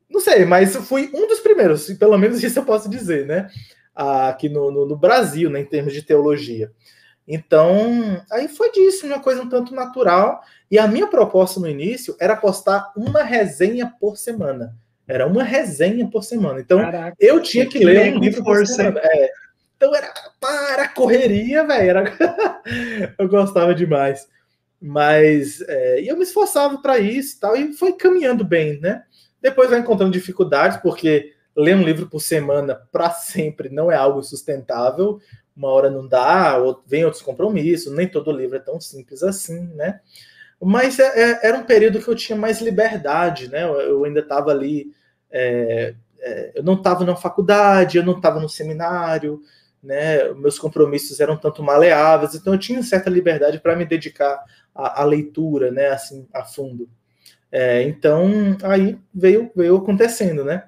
Não 0.09 0.20
sei, 0.20 0.44
mas 0.44 0.77
fui 0.77 1.10
um 1.14 1.27
dos 1.27 1.40
primeiros, 1.40 1.90
pelo 1.94 2.19
menos 2.19 2.43
isso 2.43 2.59
eu 2.59 2.64
posso 2.64 2.89
dizer, 2.89 3.27
né? 3.27 3.48
Aqui 3.94 4.48
no, 4.48 4.70
no, 4.70 4.86
no 4.86 4.97
Brasil, 4.97 5.51
né, 5.51 5.60
em 5.60 5.64
termos 5.64 5.93
de 5.93 6.02
teologia. 6.02 6.70
Então, 7.27 8.20
aí 8.31 8.49
foi 8.49 8.73
disso, 8.73 9.07
uma 9.07 9.20
coisa 9.20 9.43
um 9.43 9.49
tanto 9.49 9.74
natural. 9.74 10.43
E 10.70 10.78
a 10.78 10.89
minha 10.89 11.07
proposta 11.07 11.61
no 11.61 11.69
início 11.69 12.16
era 12.20 12.36
postar 12.36 12.93
uma 12.97 13.23
resenha 13.23 13.93
por 14.01 14.16
semana. 14.16 14.74
Era 15.07 15.27
uma 15.27 15.43
resenha 15.43 16.09
por 16.09 16.23
semana. 16.24 16.61
Então, 16.61 16.78
Caraca, 16.78 17.16
eu 17.20 17.40
tinha 17.40 17.66
que, 17.66 17.78
que 17.78 17.85
ler 17.85 18.15
um 18.15 18.19
livro 18.19 18.43
por 18.43 18.66
semana. 18.66 19.01
É. 19.03 19.31
Então, 19.77 19.94
era 19.94 20.12
para 20.40 20.89
correria, 20.89 21.65
velho. 21.65 21.90
Era... 21.90 22.05
eu 23.19 23.28
gostava 23.28 23.74
demais. 23.74 24.27
Mas 24.81 25.61
é, 25.69 26.01
eu 26.01 26.16
me 26.16 26.24
esforçava 26.24 26.78
para 26.78 26.99
isso 26.99 27.39
tal, 27.39 27.57
e 27.57 27.73
foi 27.73 27.93
caminhando 27.93 28.44
bem, 28.44 28.81
né? 28.81 29.05
Depois 29.40 29.70
vai 29.70 29.78
encontrando 29.78 30.12
dificuldades, 30.12 30.78
porque 30.78 31.32
ler 31.55 31.77
um 31.77 31.82
livro 31.82 32.09
por 32.09 32.20
semana 32.20 32.74
para 32.90 33.11
sempre 33.11 33.69
não 33.69 33.93
é 33.93 33.97
algo 33.97 34.23
sustentável 34.23 35.20
uma 35.56 35.68
hora 35.68 35.90
não 35.90 36.06
dá, 36.06 36.58
ou 36.58 36.82
vem 36.86 37.04
outros 37.04 37.22
compromissos, 37.22 37.92
nem 37.92 38.08
todo 38.08 38.32
livro 38.32 38.56
é 38.56 38.60
tão 38.60 38.80
simples 38.80 39.22
assim, 39.22 39.60
né? 39.74 40.00
Mas 40.60 40.98
é, 40.98 41.32
é, 41.32 41.48
era 41.48 41.58
um 41.58 41.64
período 41.64 42.00
que 42.00 42.08
eu 42.08 42.14
tinha 42.14 42.38
mais 42.38 42.60
liberdade, 42.60 43.48
né? 43.48 43.64
Eu, 43.64 43.80
eu 43.80 44.04
ainda 44.04 44.20
estava 44.20 44.50
ali, 44.50 44.92
é, 45.30 45.94
é, 46.20 46.52
eu 46.54 46.62
não 46.62 46.74
estava 46.74 47.04
na 47.04 47.16
faculdade, 47.16 47.98
eu 47.98 48.04
não 48.04 48.16
estava 48.16 48.40
no 48.40 48.48
seminário, 48.48 49.42
né? 49.82 50.32
Meus 50.34 50.58
compromissos 50.58 51.18
eram 51.18 51.36
tanto 51.36 51.62
maleáveis, 51.62 52.34
então 52.34 52.52
eu 52.52 52.58
tinha 52.58 52.82
certa 52.82 53.10
liberdade 53.10 53.58
para 53.60 53.74
me 53.74 53.84
dedicar 53.84 54.42
à, 54.74 55.02
à, 55.02 55.04
leitura, 55.04 55.70
né? 55.72 55.88
Assim, 55.88 56.28
a 56.32 56.44
fundo. 56.44 56.88
É, 57.50 57.82
então 57.82 58.56
aí 58.62 58.98
veio 59.12 59.50
veio 59.54 59.76
acontecendo, 59.76 60.44
né? 60.44 60.64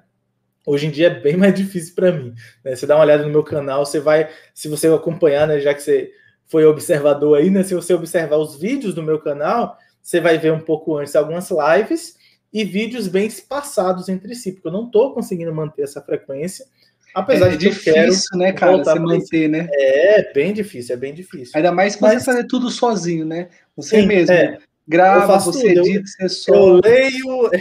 Hoje 0.65 0.87
em 0.87 0.91
dia 0.91 1.07
é 1.07 1.19
bem 1.19 1.37
mais 1.37 1.53
difícil 1.55 1.93
para 1.95 2.11
mim. 2.11 2.33
Né? 2.63 2.75
Você 2.75 2.85
dá 2.85 2.95
uma 2.95 3.03
olhada 3.03 3.23
no 3.23 3.29
meu 3.29 3.43
canal, 3.43 3.85
você 3.85 3.99
vai, 3.99 4.29
se 4.53 4.67
você 4.67 4.87
acompanhar, 4.87 5.47
né, 5.47 5.59
já 5.59 5.73
que 5.73 5.81
você 5.81 6.11
foi 6.47 6.65
observador 6.65 7.37
aí, 7.37 7.49
né, 7.49 7.63
se 7.63 7.73
você 7.73 7.93
observar 7.93 8.37
os 8.37 8.59
vídeos 8.59 8.93
do 8.93 9.03
meu 9.03 9.19
canal, 9.19 9.77
você 10.01 10.19
vai 10.19 10.37
ver 10.37 10.53
um 10.53 10.59
pouco 10.59 10.97
antes 10.97 11.15
algumas 11.15 11.49
lives 11.49 12.15
e 12.53 12.63
vídeos 12.63 13.07
bem 13.07 13.25
espaçados 13.25 14.07
entre 14.07 14.33
si, 14.35 14.51
porque 14.53 14.67
eu 14.67 14.71
não 14.71 14.85
estou 14.85 15.13
conseguindo 15.13 15.53
manter 15.53 15.81
essa 15.81 16.01
frequência. 16.01 16.65
Apesar 17.13 17.47
é, 17.47 17.49
de 17.51 17.57
difícil, 17.57 17.91
eu 17.91 17.93
quero 17.93 18.37
né, 18.37 18.51
cara, 18.51 18.77
você 18.77 18.99
manter, 18.99 19.49
né? 19.49 19.67
É, 19.71 20.33
bem 20.33 20.53
difícil, 20.53 20.95
é 20.95 20.97
bem 20.97 21.13
difícil. 21.13 21.53
Ainda 21.55 21.71
mais 21.71 21.95
que 21.95 22.01
Mas... 22.01 22.19
você 22.19 22.25
fazer 22.25 22.45
tudo 22.45 22.69
sozinho, 22.69 23.25
né? 23.25 23.47
Você 23.75 24.01
Sim, 24.01 24.07
mesmo. 24.07 24.33
É. 24.33 24.57
Grava, 24.87 25.39
você 25.39 25.73
tudo. 25.73 25.87
edita, 25.87 26.05
você 26.05 26.29
só. 26.29 26.53
Eu 26.55 26.81
leio, 26.83 27.51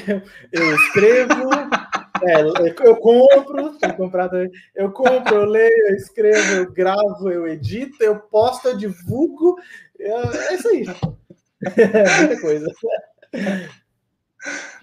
eu 0.53 0.75
escrevo, 0.75 1.51
é, 2.23 2.41
eu 2.41 2.97
compro, 2.97 3.77
eu 4.75 4.93
compro, 4.93 5.37
eu 5.37 5.45
leio, 5.45 5.89
eu 5.89 5.97
escrevo, 5.97 6.55
eu 6.55 6.73
gravo, 6.73 7.31
eu 7.31 7.49
edito, 7.49 8.03
eu 8.03 8.19
posto, 8.19 8.69
eu 8.69 8.77
divulgo. 8.77 9.57
É 9.99 10.55
isso 10.55 10.69
aí. 10.69 10.85
É 11.77 12.19
muita 12.19 12.41
coisa. 12.41 12.67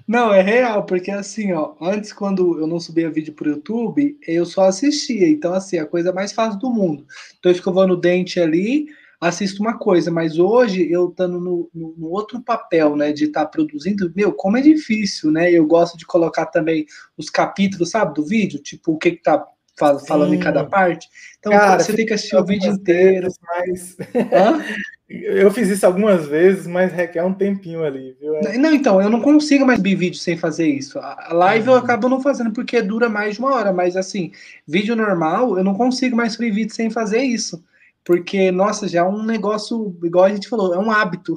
Não, 0.08 0.34
é 0.34 0.42
real, 0.42 0.86
porque 0.86 1.12
assim, 1.12 1.54
ó, 1.54 1.76
antes 1.80 2.12
quando 2.12 2.60
eu 2.60 2.68
não 2.68 2.80
subia 2.80 3.10
vídeo 3.10 3.34
pro 3.34 3.50
YouTube, 3.50 4.18
eu 4.28 4.46
só 4.46 4.66
assistia. 4.66 5.30
Então, 5.30 5.54
assim, 5.54 5.78
a 5.78 5.86
coisa 5.86 6.12
mais 6.12 6.34
fácil 6.34 6.60
do 6.60 6.70
mundo. 6.70 7.06
Tô 7.42 7.50
escovando 7.50 7.94
o 7.94 7.98
dente 7.98 8.40
ali, 8.40 8.88
assisto 9.22 9.62
uma 9.62 9.78
coisa, 9.78 10.10
mas 10.10 10.40
hoje 10.40 10.92
eu 10.92 11.10
estando 11.10 11.40
no, 11.40 11.70
no, 11.72 11.94
no, 11.96 12.10
outro 12.10 12.42
papel, 12.42 12.96
né, 12.96 13.14
de 13.14 13.26
estar 13.26 13.42
tá 13.42 13.46
produzindo, 13.46 14.12
meu, 14.16 14.34
como 14.34 14.58
é 14.58 14.62
difícil, 14.62 15.30
né? 15.30 15.52
Eu 15.52 15.66
gosto 15.68 15.96
de 15.96 16.08
colocar 16.08 16.48
também 16.48 16.88
os 17.16 17.30
capítulos, 17.30 17.92
sabe, 17.92 18.16
do 18.16 18.26
vídeo, 18.26 18.60
tipo, 18.60 18.94
o 18.94 18.98
que 18.98 19.12
que 19.12 19.22
tá 19.22 19.46
falando 19.78 20.32
Sim. 20.32 20.36
em 20.36 20.40
cada 20.40 20.66
parte. 20.66 21.08
Então, 21.40 21.52
Cara, 21.52 21.80
você 21.80 21.94
tem 21.94 22.06
que 22.06 22.14
assistir 22.14 22.36
o 22.36 22.46
vídeo 22.46 22.72
inteiro. 22.72 23.28
Mas... 23.48 23.98
eu 25.10 25.50
fiz 25.52 25.70
isso 25.70 25.86
algumas 25.86 26.28
vezes, 26.28 26.68
mas 26.68 26.92
requer 26.92 27.24
um 27.24 27.34
tempinho 27.34 27.84
ali, 27.84 28.16
viu? 28.20 28.36
É. 28.38 28.58
Não, 28.58 28.74
então, 28.74 29.02
eu 29.02 29.10
não 29.10 29.22
consigo 29.22 29.66
mais 29.66 29.80
ver 29.80 29.96
vídeo 29.96 30.20
sem 30.20 30.38
fazer 30.38 30.68
isso. 30.68 31.00
A 31.00 31.34
live 31.34 31.70
uhum. 31.70 31.76
eu 31.76 31.80
acabo 31.80 32.10
não 32.10 32.22
fazendo 32.22 32.52
porque 32.52 32.82
dura 32.82 33.10
mais 33.10 33.36
de 33.36 33.40
uma 33.40 33.54
hora, 33.54 33.72
mas 33.72 33.96
assim, 33.96 34.32
vídeo 34.68 34.96
normal, 34.96 35.58
eu 35.58 35.64
não 35.64 35.74
consigo 35.74 36.16
mais 36.16 36.34
subir 36.34 36.52
vídeo 36.52 36.74
sem 36.74 36.90
fazer 36.90 37.22
isso. 37.22 37.64
Porque, 38.04 38.52
nossa, 38.52 38.88
já 38.88 39.02
é 39.02 39.04
um 39.04 39.24
negócio, 39.24 39.96
igual 40.04 40.26
a 40.26 40.30
gente 40.30 40.50
falou, 40.50 40.74
é 40.74 40.80
um 40.80 40.92
hábito. 40.92 41.34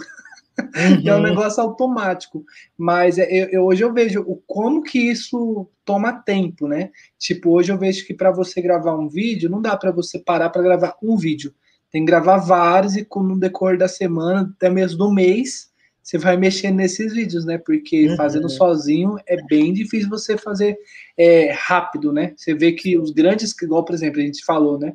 Uhum. 0.59 1.03
é 1.07 1.17
um 1.17 1.23
negócio 1.23 1.63
automático. 1.63 2.45
Mas 2.77 3.19
é, 3.19 3.29
eu, 3.31 3.49
eu, 3.49 3.65
hoje 3.65 3.83
eu 3.83 3.93
vejo 3.93 4.21
o 4.23 4.37
como 4.47 4.83
que 4.83 4.99
isso 4.99 5.69
toma 5.85 6.13
tempo, 6.13 6.67
né? 6.67 6.91
Tipo, 7.19 7.51
hoje 7.51 7.73
eu 7.73 7.79
vejo 7.79 8.07
que 8.07 8.15
para 8.15 8.31
você 8.31 8.63
gravar 8.63 8.97
um 8.97 9.09
vídeo, 9.09 9.51
não 9.51 9.61
dá 9.61 9.77
para 9.77 9.91
você 9.91 10.19
parar 10.19 10.51
para 10.51 10.63
gravar 10.63 10.97
um 11.03 11.17
vídeo. 11.17 11.53
Tem 11.91 12.05
que 12.05 12.11
gravar 12.11 12.39
vários 12.39 12.97
e 12.97 13.07
no 13.15 13.39
decorrer 13.39 13.79
da 13.79 13.87
semana, 13.87 14.53
até 14.57 14.69
mesmo 14.69 14.99
do 14.99 15.13
mês, 15.13 15.73
você 16.03 16.19
vai 16.19 16.37
mexendo 16.37 16.77
nesses 16.77 17.15
vídeos, 17.15 17.45
né? 17.45 17.57
Porque 17.57 18.09
uhum. 18.09 18.17
fazendo 18.17 18.49
sozinho 18.49 19.17
é 19.27 19.43
bem 19.47 19.73
difícil 19.73 20.09
você 20.09 20.37
fazer 20.37 20.77
é, 21.17 21.53
rápido, 21.53 22.13
né? 22.13 22.35
Você 22.37 22.55
vê 22.55 22.73
que 22.73 22.99
os 22.99 23.11
grandes, 23.11 23.55
igual 23.63 23.85
por 23.85 23.95
exemplo, 23.95 24.21
a 24.21 24.25
gente 24.25 24.45
falou, 24.45 24.79
né? 24.79 24.95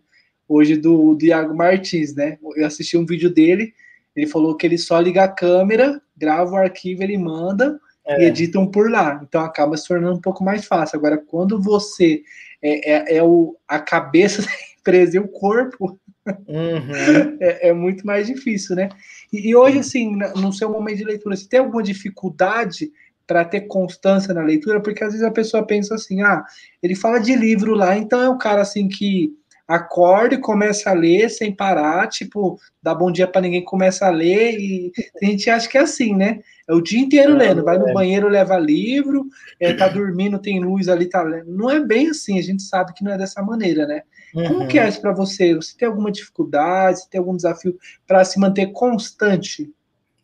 Hoje 0.49 0.75
do, 0.75 1.15
do 1.15 1.23
Iago 1.23 1.55
Martins, 1.55 2.13
né? 2.13 2.37
Eu 2.57 2.65
assisti 2.65 2.97
um 2.97 3.05
vídeo 3.05 3.29
dele 3.29 3.73
ele 4.19 4.27
falou 4.27 4.55
que 4.55 4.65
ele 4.65 4.77
só 4.77 4.99
liga 4.99 5.23
a 5.23 5.27
câmera, 5.27 6.01
grava 6.17 6.51
o 6.51 6.57
arquivo, 6.57 7.03
ele 7.03 7.17
manda 7.17 7.79
é. 8.05 8.23
e 8.23 8.25
editam 8.25 8.67
por 8.67 8.91
lá. 8.91 9.19
Então 9.23 9.41
acaba 9.41 9.77
se 9.77 9.87
tornando 9.87 10.17
um 10.17 10.21
pouco 10.21 10.43
mais 10.43 10.65
fácil. 10.65 10.97
Agora, 10.97 11.17
quando 11.17 11.61
você 11.61 12.21
é, 12.61 12.91
é, 12.91 13.17
é 13.17 13.23
o, 13.23 13.55
a 13.67 13.79
cabeça 13.79 14.41
da 14.43 14.49
empresa 14.77 15.15
e 15.15 15.19
o 15.19 15.27
corpo, 15.27 15.97
uhum. 16.27 17.37
é, 17.39 17.69
é, 17.69 17.73
muito 17.73 18.05
mais 18.05 18.27
difícil, 18.27 18.75
né? 18.75 18.89
E, 19.31 19.49
e, 19.49 19.55
hoje, 19.55 19.79
assim, 19.79 20.17
no 20.35 20.51
seu 20.51 20.69
momento 20.69 20.97
de 20.97 21.05
leitura, 21.05 21.35
você 21.35 21.47
tem 21.47 21.59
alguma 21.61 21.81
dificuldade 21.81 22.91
para 23.25 23.45
ter 23.45 23.61
constância 23.61 24.33
na 24.33 24.41
leitura? 24.41 24.81
Porque 24.81 25.03
às 25.03 25.11
vezes 25.11 25.25
a 25.25 25.31
pessoa 25.31 25.65
pensa 25.65 25.95
assim, 25.95 26.21
ah, 26.23 26.43
ele 26.83 26.95
fala 26.95 27.19
de 27.19 27.35
livro 27.35 27.73
lá, 27.73 27.95
então 27.95 28.19
é 28.19 28.27
o 28.27 28.39
cara 28.39 28.61
assim 28.61 28.89
que 28.89 29.31
acorda 29.69 30.33
e 30.33 30.41
começa 30.41 30.89
a 30.89 30.93
ler 30.93 31.29
sem 31.29 31.55
parar, 31.55 32.07
tipo, 32.07 32.59
dá 32.81 32.91
bom 32.95 33.11
dia 33.11 33.27
para 33.27 33.41
ninguém, 33.41 33.63
começa 33.63 34.07
a 34.07 34.09
ler 34.09 34.59
e 34.59 34.91
a 35.21 35.25
gente 35.27 35.47
acha 35.47 35.69
que 35.69 35.77
é 35.77 35.81
assim, 35.81 36.15
né? 36.15 36.39
É 36.67 36.73
o 36.73 36.81
dia 36.81 36.99
inteiro 36.99 37.37
lendo, 37.37 37.63
vai 37.63 37.77
no 37.77 37.87
é. 37.87 37.93
banheiro, 37.93 38.27
leva 38.27 38.57
livro, 38.57 39.27
é, 39.59 39.71
tá 39.71 39.87
dormindo, 39.87 40.39
tem 40.39 40.59
luz 40.59 40.89
ali, 40.89 41.07
tá 41.07 41.21
lendo. 41.21 41.51
Não 41.51 41.69
é 41.69 41.79
bem 41.79 42.09
assim, 42.09 42.39
a 42.39 42.41
gente 42.41 42.63
sabe 42.63 42.95
que 42.95 43.03
não 43.03 43.11
é 43.11 43.17
dessa 43.17 43.43
maneira, 43.43 43.85
né? 43.85 44.01
Uhum. 44.33 44.47
Como 44.47 44.67
que 44.67 44.79
é 44.79 44.89
isso 44.89 44.99
para 44.99 45.13
você? 45.13 45.53
Você 45.53 45.77
tem 45.77 45.87
alguma 45.87 46.11
dificuldade, 46.11 47.01
você 47.01 47.09
tem 47.11 47.19
algum 47.19 47.35
desafio 47.35 47.77
para 48.07 48.25
se 48.25 48.39
manter 48.39 48.71
constante? 48.71 49.71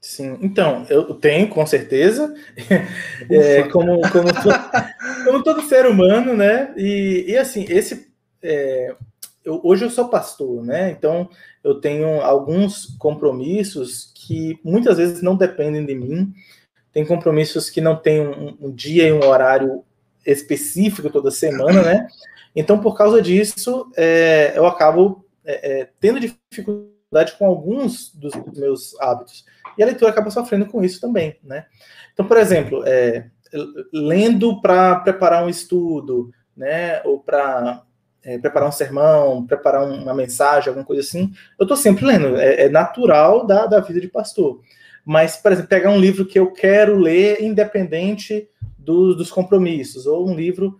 Sim, 0.01 0.39
então, 0.41 0.87
eu 0.89 1.13
tenho, 1.13 1.47
com 1.49 1.65
certeza, 1.67 2.33
é, 3.29 3.61
como, 3.69 4.01
como, 4.09 4.27
como, 5.23 5.43
todo 5.43 5.61
ser 5.61 5.85
humano, 5.85 6.35
né? 6.35 6.73
E, 6.75 7.25
e 7.27 7.37
assim, 7.37 7.65
esse 7.69 8.07
é, 8.41 8.95
eu, 9.45 9.61
hoje 9.63 9.85
eu 9.85 9.89
sou 9.89 10.09
pastor, 10.09 10.63
né? 10.63 10.89
Então 10.89 11.29
eu 11.63 11.79
tenho 11.79 12.21
alguns 12.21 12.87
compromissos 12.97 14.11
que 14.15 14.59
muitas 14.63 14.97
vezes 14.97 15.21
não 15.21 15.35
dependem 15.35 15.85
de 15.85 15.93
mim. 15.93 16.33
Tem 16.91 17.05
compromissos 17.05 17.69
que 17.69 17.79
não 17.79 17.95
tem 17.95 18.21
um, 18.21 18.57
um 18.59 18.71
dia 18.71 19.07
e 19.07 19.13
um 19.13 19.23
horário 19.23 19.83
específico 20.25 21.09
toda 21.09 21.29
semana, 21.29 21.83
né? 21.83 22.07
Então, 22.55 22.79
por 22.79 22.97
causa 22.97 23.21
disso, 23.21 23.91
é, 23.95 24.53
eu 24.55 24.65
acabo 24.65 25.25
é, 25.43 25.81
é, 25.81 25.89
tendo 25.99 26.19
dificuldade 26.19 27.33
com 27.37 27.45
alguns 27.45 28.15
dos 28.15 28.33
meus 28.55 28.99
hábitos. 28.99 29.45
E 29.77 29.83
a 29.83 29.85
leitura 29.85 30.09
acaba 30.09 30.31
sofrendo 30.31 30.65
com 30.65 30.83
isso 30.83 31.01
também, 31.01 31.37
né? 31.43 31.65
Então, 32.13 32.25
por 32.25 32.37
exemplo, 32.37 32.81
é, 32.85 33.29
lendo 33.93 34.61
para 34.61 34.95
preparar 35.01 35.43
um 35.43 35.49
estudo, 35.49 36.31
né? 36.55 37.01
Ou 37.03 37.19
para 37.19 37.84
é, 38.25 38.39
preparar 38.39 38.67
um 38.67 38.71
sermão, 38.71 39.45
preparar 39.45 39.87
uma 39.87 40.13
mensagem, 40.13 40.69
alguma 40.69 40.85
coisa 40.85 41.03
assim, 41.03 41.31
eu 41.59 41.63
estou 41.63 41.77
sempre 41.77 42.03
lendo. 42.03 42.35
É, 42.37 42.63
é, 42.63 42.69
natural 42.69 43.45
da, 43.45 43.67
da 43.67 43.79
vida 43.79 44.01
de 44.01 44.07
pastor. 44.07 44.61
Mas, 45.05 45.37
por 45.37 45.51
exemplo, 45.51 45.69
pegar 45.69 45.91
um 45.91 45.99
livro 45.99 46.25
que 46.25 46.39
eu 46.39 46.51
quero 46.51 46.97
ler 46.97 47.41
independente 47.43 48.49
do, 48.77 49.13
dos 49.13 49.31
compromissos, 49.31 50.07
ou 50.07 50.27
um 50.27 50.33
livro 50.33 50.79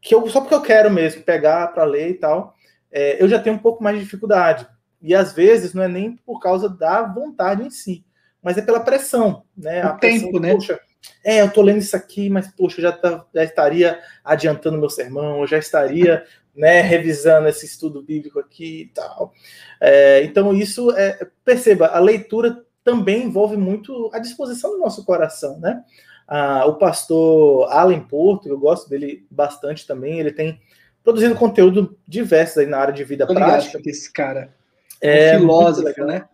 que 0.00 0.14
eu 0.14 0.28
só 0.28 0.40
porque 0.40 0.54
eu 0.54 0.62
quero 0.62 0.90
mesmo 0.90 1.22
pegar 1.22 1.66
para 1.68 1.82
ler 1.82 2.10
e 2.10 2.14
tal, 2.14 2.54
é, 2.92 3.20
eu 3.20 3.28
já 3.28 3.40
tenho 3.40 3.56
um 3.56 3.60
pouco 3.60 3.82
mais 3.82 3.98
de 3.98 4.04
dificuldade. 4.04 4.66
E 5.02 5.14
às 5.14 5.32
vezes 5.32 5.74
não 5.74 5.82
é 5.82 5.88
nem 5.88 6.14
por 6.14 6.38
causa 6.38 6.68
da 6.68 7.02
vontade 7.02 7.64
em 7.64 7.70
si, 7.70 8.04
mas 8.40 8.56
é 8.56 8.62
pela 8.62 8.80
pressão, 8.80 9.42
né? 9.56 9.84
O 9.84 9.88
a 9.88 9.92
tempo, 9.94 10.30
pressão, 10.30 10.40
né? 10.40 10.52
Poxa, 10.52 10.80
é, 11.24 11.40
eu 11.40 11.50
tô 11.50 11.60
lendo 11.60 11.78
isso 11.78 11.96
aqui, 11.96 12.30
mas 12.30 12.48
poxa, 12.48 12.80
já, 12.80 12.92
tá, 12.92 13.24
já 13.34 13.42
estaria 13.42 13.98
adiantando 14.22 14.78
meu 14.78 14.88
sermão, 14.88 15.40
eu 15.40 15.46
já 15.46 15.58
estaria 15.58 16.24
né, 16.56 16.80
revisando 16.80 17.48
esse 17.48 17.66
estudo 17.66 18.02
bíblico 18.02 18.38
aqui 18.38 18.82
e 18.82 18.86
tal. 18.86 19.32
É, 19.80 20.22
então, 20.24 20.54
isso, 20.54 20.90
é, 20.92 21.26
perceba, 21.44 21.88
a 21.88 21.98
leitura 21.98 22.64
também 22.82 23.24
envolve 23.24 23.56
muito 23.56 24.10
a 24.12 24.18
disposição 24.18 24.72
do 24.72 24.78
nosso 24.78 25.04
coração, 25.04 25.58
né? 25.58 25.82
Ah, 26.28 26.64
o 26.66 26.74
pastor 26.74 27.70
Alan 27.70 28.00
Porto, 28.00 28.48
eu 28.48 28.58
gosto 28.58 28.88
dele 28.88 29.26
bastante 29.30 29.86
também, 29.86 30.18
ele 30.18 30.32
tem 30.32 30.60
produzido 31.02 31.34
conteúdo 31.34 31.98
diverso 32.06 32.60
aí 32.60 32.66
na 32.66 32.78
área 32.78 32.94
de 32.94 33.04
vida 33.04 33.24
Obrigado 33.24 33.50
prática. 33.50 33.80
Esse 33.84 34.10
cara 34.12 34.54
é 35.00 35.36
um 35.36 35.40
filósofo, 35.40 36.04
né? 36.04 36.26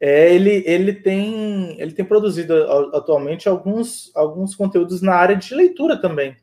É, 0.00 0.34
ele, 0.34 0.62
ele, 0.66 0.92
tem, 0.92 1.80
ele 1.80 1.92
tem 1.92 2.04
produzido 2.04 2.54
atualmente 2.94 3.48
alguns, 3.48 4.12
alguns 4.14 4.54
conteúdos 4.54 5.00
na 5.00 5.14
área 5.14 5.36
de 5.36 5.54
leitura 5.54 5.96
também. 5.96 6.36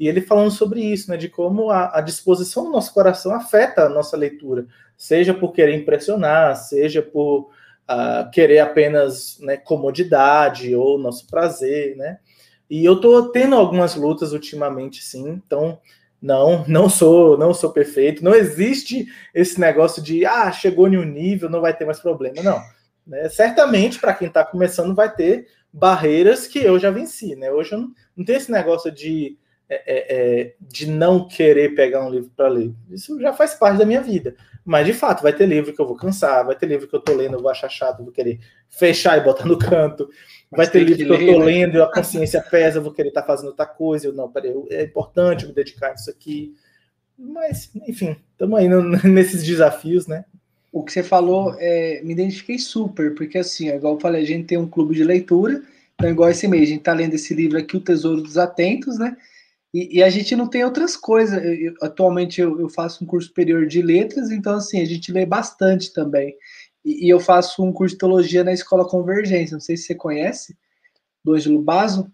E 0.00 0.08
ele 0.08 0.22
falando 0.22 0.50
sobre 0.50 0.80
isso, 0.80 1.10
né, 1.10 1.18
de 1.18 1.28
como 1.28 1.70
a, 1.70 1.98
a, 1.98 2.00
disposição 2.00 2.64
do 2.64 2.70
nosso 2.70 2.94
coração 2.94 3.34
afeta 3.34 3.84
a 3.84 3.88
nossa 3.90 4.16
leitura, 4.16 4.66
seja 4.96 5.34
por 5.34 5.52
querer 5.52 5.74
impressionar, 5.74 6.56
seja 6.56 7.02
por 7.02 7.50
uh, 7.90 8.30
querer 8.32 8.60
apenas 8.60 9.38
né, 9.40 9.58
comodidade 9.58 10.74
ou 10.74 10.98
nosso 10.98 11.26
prazer, 11.26 11.98
né? 11.98 12.18
E 12.70 12.82
eu 12.82 12.98
tô 12.98 13.28
tendo 13.28 13.54
algumas 13.54 13.94
lutas 13.94 14.32
ultimamente, 14.32 15.04
sim. 15.04 15.28
Então, 15.28 15.78
não, 16.22 16.64
não 16.66 16.88
sou, 16.88 17.36
não 17.36 17.52
sou 17.52 17.70
perfeito. 17.70 18.24
Não 18.24 18.34
existe 18.34 19.06
esse 19.34 19.60
negócio 19.60 20.02
de 20.02 20.24
ah, 20.24 20.50
chegou 20.50 20.88
em 20.88 20.96
um 20.96 21.04
nível, 21.04 21.50
não 21.50 21.60
vai 21.60 21.76
ter 21.76 21.84
mais 21.84 22.00
problema. 22.00 22.42
Não. 22.42 22.62
Né? 23.06 23.28
Certamente, 23.28 23.98
para 23.98 24.14
quem 24.14 24.28
está 24.28 24.44
começando, 24.44 24.94
vai 24.94 25.12
ter 25.12 25.46
barreiras 25.70 26.46
que 26.46 26.60
eu 26.60 26.78
já 26.78 26.90
venci, 26.90 27.36
né? 27.36 27.50
Hoje 27.50 27.72
eu 27.72 27.80
não, 27.80 27.92
não 28.16 28.24
tenho 28.24 28.38
esse 28.38 28.50
negócio 28.50 28.90
de 28.90 29.36
é, 29.72 29.82
é, 29.86 30.40
é, 30.40 30.54
de 30.60 30.90
não 30.90 31.28
querer 31.28 31.76
pegar 31.76 32.04
um 32.04 32.10
livro 32.10 32.28
para 32.36 32.48
ler. 32.48 32.72
Isso 32.90 33.20
já 33.20 33.32
faz 33.32 33.54
parte 33.54 33.78
da 33.78 33.86
minha 33.86 34.00
vida. 34.00 34.34
Mas, 34.64 34.84
de 34.84 34.92
fato, 34.92 35.22
vai 35.22 35.32
ter 35.32 35.46
livro 35.46 35.72
que 35.72 35.80
eu 35.80 35.86
vou 35.86 35.94
cansar, 35.94 36.44
vai 36.44 36.56
ter 36.56 36.66
livro 36.66 36.88
que 36.88 36.94
eu 36.94 37.00
tô 37.00 37.14
lendo, 37.14 37.34
eu 37.34 37.40
vou 37.40 37.50
achar 37.50 37.68
chato, 37.68 38.02
vou 38.02 38.12
querer 38.12 38.40
fechar 38.68 39.16
e 39.16 39.20
botar 39.20 39.46
no 39.46 39.56
canto. 39.56 40.10
Vai 40.50 40.68
ter 40.68 40.80
livro 40.80 40.96
que, 40.96 41.04
que 41.04 41.12
eu 41.12 41.34
tô 41.34 41.38
né? 41.38 41.44
lendo 41.44 41.78
e 41.78 41.80
a 41.80 41.86
consciência 41.86 42.42
pesa, 42.42 42.78
eu 42.78 42.82
vou 42.82 42.92
querer 42.92 43.10
estar 43.10 43.22
tá 43.22 43.26
fazendo 43.28 43.50
outra 43.50 43.64
coisa. 43.64 44.08
Eu, 44.08 44.12
não, 44.12 44.28
peraí, 44.28 44.52
é 44.70 44.82
importante 44.82 45.46
me 45.46 45.52
dedicar 45.52 45.92
a 45.92 45.94
isso 45.94 46.10
aqui. 46.10 46.52
Mas, 47.16 47.70
enfim, 47.86 48.16
estamos 48.32 48.58
aí 48.58 48.68
no, 48.68 48.82
nesses 49.08 49.44
desafios, 49.44 50.08
né? 50.08 50.24
O 50.72 50.82
que 50.82 50.92
você 50.92 51.04
falou, 51.04 51.54
é, 51.58 52.00
me 52.02 52.12
identifiquei 52.12 52.58
super, 52.58 53.14
porque 53.14 53.38
assim, 53.38 53.68
igual 53.68 53.94
eu 53.94 54.00
falei, 54.00 54.22
a 54.22 54.26
gente 54.26 54.46
tem 54.46 54.58
um 54.58 54.68
clube 54.68 54.94
de 54.94 55.04
leitura, 55.04 55.62
então, 55.94 56.10
igual 56.10 56.30
esse 56.30 56.48
mês, 56.48 56.62
a 56.62 56.72
gente 56.72 56.82
tá 56.82 56.94
lendo 56.94 57.14
esse 57.14 57.34
livro 57.34 57.58
aqui, 57.58 57.76
O 57.76 57.80
Tesouro 57.80 58.22
dos 58.22 58.38
Atentos, 58.38 58.98
né? 58.98 59.14
E, 59.72 59.98
e, 59.98 60.02
a 60.02 60.10
gente 60.10 60.34
não 60.34 60.48
tem 60.48 60.64
outras 60.64 60.96
coisas. 60.96 61.42
Eu, 61.44 61.74
atualmente 61.80 62.40
eu, 62.40 62.60
eu, 62.60 62.68
faço 62.68 63.04
um 63.04 63.06
curso 63.06 63.28
superior 63.28 63.66
de 63.66 63.80
letras, 63.80 64.30
então 64.30 64.54
assim, 64.54 64.80
a 64.80 64.84
gente 64.84 65.12
lê 65.12 65.24
bastante 65.24 65.92
também. 65.92 66.34
E, 66.84 67.06
e, 67.06 67.08
eu 67.08 67.20
faço 67.20 67.62
um 67.62 67.72
curso 67.72 67.94
de 67.94 68.00
teologia 68.00 68.42
na 68.42 68.52
Escola 68.52 68.88
Convergência, 68.88 69.54
não 69.54 69.60
sei 69.60 69.76
se 69.76 69.84
você 69.84 69.94
conhece, 69.94 70.56
do 71.24 71.34
Ângelo 71.34 71.62
Basso. 71.62 72.10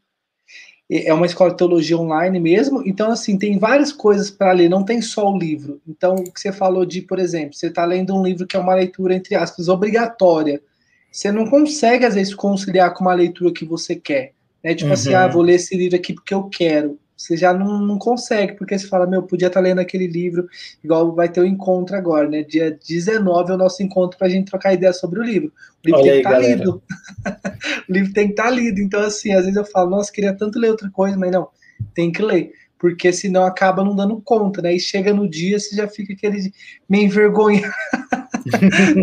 É 0.89 1.13
uma 1.13 1.27
escola 1.27 1.51
de 1.51 1.57
teologia 1.57 1.99
online 1.99 2.39
mesmo, 2.39 2.81
então 2.87 3.11
assim, 3.11 3.37
tem 3.37 3.59
várias 3.59 3.91
coisas 3.93 4.31
para 4.31 4.53
ler, 4.53 4.69
não 4.69 4.85
tem 4.85 5.03
só 5.03 5.29
o 5.29 5.37
livro. 5.37 5.81
Então, 5.85 6.15
o 6.15 6.33
que 6.33 6.41
você 6.41 6.53
falou 6.53 6.87
de, 6.87 7.03
por 7.03 7.19
exemplo, 7.19 7.55
você 7.55 7.67
está 7.67 7.85
lendo 7.85 8.15
um 8.15 8.23
livro 8.23 8.47
que 8.47 8.57
é 8.57 8.61
uma 8.61 8.75
leitura, 8.77 9.13
entre 9.13 9.35
aspas, 9.35 9.69
obrigatória. 9.69 10.63
Você 11.11 11.33
não 11.33 11.45
consegue, 11.51 12.05
às 12.05 12.15
vezes, 12.15 12.33
conciliar 12.35 12.95
com 12.95 13.03
uma 13.03 13.15
leitura 13.15 13.53
que 13.53 13.65
você 13.65 13.97
quer. 13.97 14.33
Né? 14.63 14.77
Tipo 14.77 14.89
uhum. 14.89 14.93
assim, 14.93 15.13
ah, 15.13 15.27
vou 15.27 15.43
ler 15.43 15.55
esse 15.55 15.77
livro 15.77 15.97
aqui 15.97 16.13
porque 16.13 16.35
eu 16.35 16.45
quero 16.45 17.01
você 17.17 17.37
já 17.37 17.55
não, 17.55 17.81
não 17.81 17.99
consegue, 17.99 18.55
porque 18.55 18.79
você 18.79 18.87
fala, 18.87 19.07
meu, 19.07 19.23
podia 19.23 19.49
estar 19.49 19.61
tá 19.61 19.65
lendo 19.65 19.81
aquele 19.81 20.07
livro, 20.07 20.47
igual 20.85 21.15
vai 21.15 21.29
ter 21.29 21.41
o 21.41 21.45
um 21.45 21.47
encontro 21.47 21.97
agora, 21.97 22.29
né? 22.29 22.43
Dia 22.43 22.79
19 22.87 23.51
é 23.51 23.55
o 23.55 23.59
nosso 23.59 23.83
encontro 23.83 24.19
para 24.19 24.27
a 24.27 24.31
gente 24.31 24.51
trocar 24.51 24.75
ideia 24.75 24.93
sobre 24.93 25.19
o 25.19 25.23
livro. 25.23 25.51
O 25.83 25.87
livro 25.87 26.01
Olha 26.01 26.13
tem 26.13 26.23
que 26.23 26.29
estar 26.29 26.41
tá 26.41 26.47
lido. 26.47 26.83
o 27.89 27.93
livro 27.93 28.13
tem 28.13 28.27
que 28.27 28.33
estar 28.33 28.45
tá 28.45 28.51
lido. 28.51 28.81
Então, 28.81 29.01
assim, 29.01 29.33
às 29.33 29.43
vezes 29.43 29.57
eu 29.57 29.65
falo, 29.65 29.91
nossa, 29.91 30.13
queria 30.13 30.35
tanto 30.35 30.59
ler 30.59 30.71
outra 30.71 30.91
coisa, 30.91 31.17
mas 31.17 31.33
não, 31.33 31.49
tem 31.95 32.13
que 32.13 32.21
ler. 32.23 32.53
porque 32.79 33.11
senão 33.11 33.45
acaba 33.45 33.83
não 33.83 33.97
dando 33.97 34.21
conta, 34.21 34.61
né? 34.61 34.75
E 34.75 34.81
chega 34.81 35.15
no 35.15 35.29
dia, 35.29 35.59
você 35.59 35.75
já 35.75 35.89
fica 35.89 36.13
aquele 36.13 36.53
meio 36.87 37.05
envergonhado. 37.05 37.73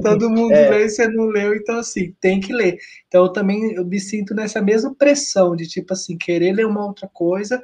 Todo 0.04 0.30
mundo 0.30 0.54
é. 0.54 0.70
lê 0.70 0.86
e 0.86 0.90
você 0.90 1.08
não 1.08 1.26
leu, 1.26 1.56
então 1.56 1.78
assim, 1.80 2.14
tem 2.20 2.40
que 2.40 2.54
ler. 2.54 2.78
Então 3.08 3.26
eu 3.26 3.30
também 3.30 3.74
eu 3.74 3.86
me 3.86 4.00
sinto 4.00 4.34
nessa 4.34 4.62
mesma 4.62 4.94
pressão 4.94 5.56
de 5.56 5.68
tipo 5.68 5.94
assim, 5.94 6.18
querer 6.18 6.54
ler 6.54 6.66
uma 6.66 6.86
outra 6.86 7.10
coisa 7.12 7.62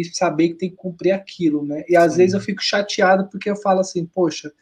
e 0.00 0.04
saber 0.04 0.50
que 0.50 0.54
tem 0.54 0.70
que 0.70 0.76
cumprir 0.76 1.12
aquilo, 1.12 1.64
né? 1.64 1.84
E 1.88 1.96
às 1.96 2.12
Sim. 2.12 2.18
vezes 2.18 2.34
eu 2.34 2.40
fico 2.40 2.62
chateado 2.62 3.28
porque 3.30 3.50
eu 3.50 3.56
falo 3.56 3.80
assim, 3.80 4.04
poxa, 4.06 4.52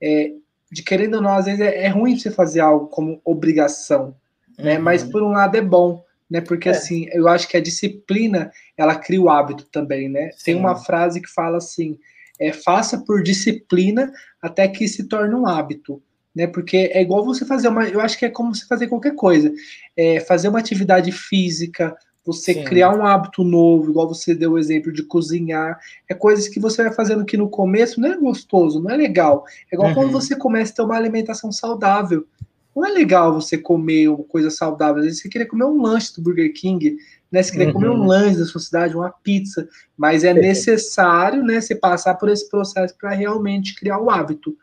é, 0.00 0.32
de 0.70 0.82
querendo 0.82 1.14
ou 1.14 1.22
não, 1.22 1.32
às 1.32 1.46
vezes 1.46 1.60
é, 1.60 1.84
é 1.84 1.88
ruim 1.88 2.18
você 2.18 2.30
fazer 2.30 2.60
algo 2.60 2.88
como 2.88 3.20
obrigação, 3.24 4.14
né? 4.58 4.76
Uhum. 4.76 4.82
Mas 4.82 5.04
por 5.04 5.22
um 5.22 5.30
lado 5.30 5.56
é 5.56 5.62
bom, 5.62 6.02
né? 6.30 6.40
Porque 6.40 6.68
é. 6.68 6.72
assim, 6.72 7.06
eu 7.12 7.28
acho 7.28 7.48
que 7.48 7.56
a 7.56 7.62
disciplina 7.62 8.50
ela 8.76 8.94
cria 8.96 9.20
o 9.20 9.28
hábito 9.28 9.64
também, 9.66 10.08
né? 10.08 10.30
Sim. 10.32 10.44
Tem 10.44 10.54
uma 10.56 10.76
frase 10.76 11.20
que 11.20 11.28
fala 11.28 11.58
assim: 11.58 11.98
é, 12.38 12.52
faça 12.52 12.98
por 12.98 13.22
disciplina 13.22 14.12
até 14.42 14.66
que 14.68 14.86
se 14.88 15.04
torne 15.04 15.34
um 15.34 15.46
hábito. 15.46 16.02
Né, 16.34 16.46
porque 16.46 16.90
é 16.92 17.00
igual 17.00 17.24
você 17.24 17.46
fazer 17.46 17.68
uma. 17.68 17.88
Eu 17.88 17.98
acho 17.98 18.18
que 18.18 18.26
é 18.26 18.28
como 18.28 18.54
você 18.54 18.66
fazer 18.66 18.88
qualquer 18.88 19.14
coisa. 19.14 19.50
É, 19.96 20.20
fazer 20.20 20.48
uma 20.48 20.58
atividade 20.58 21.10
física, 21.10 21.96
você 22.26 22.54
Sim. 22.54 22.64
criar 22.64 22.94
um 22.94 23.06
hábito 23.06 23.44
novo, 23.44 23.90
igual 23.90 24.08
você 24.08 24.34
deu 24.34 24.52
o 24.52 24.58
exemplo 24.58 24.92
de 24.92 25.04
cozinhar, 25.04 25.78
é 26.08 26.14
coisas 26.14 26.48
que 26.48 26.58
você 26.58 26.82
vai 26.82 26.92
fazendo 26.92 27.24
que 27.24 27.36
no 27.36 27.48
começo 27.48 28.00
não 28.00 28.12
é 28.12 28.16
gostoso, 28.16 28.82
não 28.82 28.90
é 28.90 28.96
legal. 28.96 29.44
É 29.70 29.76
igual 29.76 29.90
uhum. 29.90 29.94
quando 29.94 30.10
você 30.10 30.34
começa 30.34 30.72
a 30.72 30.76
ter 30.76 30.82
uma 30.82 30.96
alimentação 30.96 31.52
saudável. 31.52 32.26
Não 32.74 32.84
é 32.84 32.90
legal 32.90 33.32
você 33.32 33.56
comer 33.56 34.08
uma 34.08 34.24
coisa 34.24 34.50
saudável. 34.50 34.98
Às 34.98 35.04
vezes 35.04 35.22
você 35.22 35.28
queria 35.28 35.48
comer 35.48 35.64
um 35.64 35.80
lanche 35.80 36.14
do 36.14 36.20
Burger 36.20 36.52
King, 36.52 36.96
né? 37.32 37.42
Você 37.42 37.52
queria 37.52 37.68
uhum. 37.68 37.72
comer 37.72 37.88
um 37.88 38.00
uhum. 38.00 38.06
lanche 38.06 38.38
da 38.38 38.44
sua 38.44 38.60
cidade, 38.60 38.96
uma 38.96 39.10
pizza. 39.10 39.66
Mas 39.96 40.24
é 40.24 40.34
necessário, 40.34 41.42
né, 41.42 41.60
você 41.60 41.74
passar 41.74 42.14
por 42.16 42.28
esse 42.28 42.48
processo 42.50 42.94
para 42.98 43.10
realmente 43.10 43.74
criar 43.74 43.98
o 43.98 44.10
hábito. 44.10 44.54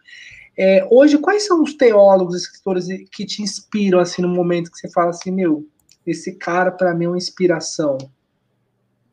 É, 0.55 0.87
hoje, 0.91 1.17
quais 1.17 1.47
são 1.47 1.63
os 1.63 1.73
teólogos, 1.73 2.35
escritores 2.35 2.85
que 3.11 3.25
te 3.25 3.41
inspiram 3.41 3.99
assim 3.99 4.21
no 4.21 4.27
momento 4.27 4.71
que 4.71 4.77
você 4.77 4.89
fala 4.91 5.09
assim, 5.09 5.31
meu, 5.31 5.65
esse 6.05 6.35
cara 6.35 6.71
para 6.71 6.93
mim 6.93 7.05
é 7.05 7.07
uma 7.09 7.17
inspiração? 7.17 7.97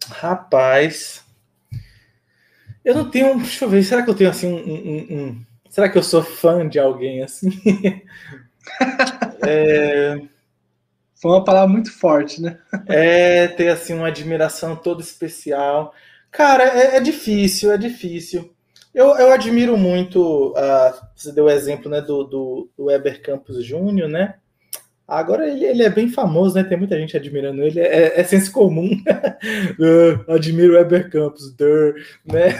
Rapaz, 0.08 1.24
eu 2.84 2.94
não 2.94 3.10
tenho. 3.10 3.36
Deixa 3.38 3.64
eu 3.64 3.68
ver, 3.68 3.82
será 3.82 4.02
que 4.02 4.10
eu 4.10 4.14
tenho 4.14 4.30
assim 4.30 4.46
um, 4.46 4.56
um, 4.56 5.18
um 5.18 5.44
será 5.68 5.88
que 5.88 5.98
eu 5.98 6.02
sou 6.02 6.22
fã 6.22 6.68
de 6.68 6.78
alguém 6.78 7.22
assim? 7.22 7.50
é... 9.46 10.20
Foi 11.20 11.32
uma 11.32 11.44
palavra 11.44 11.68
muito 11.68 11.92
forte, 11.92 12.40
né? 12.40 12.58
é, 12.88 13.46
ter 13.48 13.68
assim 13.68 13.92
uma 13.92 14.08
admiração 14.08 14.74
toda 14.74 15.02
especial. 15.02 15.94
Cara, 16.30 16.64
é, 16.64 16.96
é 16.96 17.00
difícil, 17.00 17.70
é 17.70 17.76
difícil. 17.76 18.54
Eu, 18.94 19.08
eu 19.18 19.30
admiro 19.30 19.76
muito, 19.76 20.52
uh, 20.52 21.06
você 21.14 21.30
deu 21.30 21.44
o 21.44 21.50
exemplo 21.50 21.90
né, 21.90 22.00
do, 22.00 22.24
do, 22.24 22.70
do 22.76 22.84
Weber 22.86 23.22
Campos 23.22 23.64
Júnior, 23.64 24.08
né? 24.08 24.39
Agora 25.10 25.50
ele, 25.50 25.64
ele, 25.64 25.82
é 25.82 25.90
bem 25.90 26.08
famoso, 26.08 26.54
né? 26.54 26.62
Tem 26.62 26.78
muita 26.78 26.96
gente 26.96 27.16
admirando 27.16 27.62
ele. 27.62 27.80
É, 27.80 28.20
é 28.20 28.22
senso 28.22 28.52
comum. 28.52 28.92
uh, 28.94 30.32
admiro 30.32 30.74
Weber 30.74 31.10
Campos, 31.10 31.52
der, 31.52 31.94
né? 32.24 32.54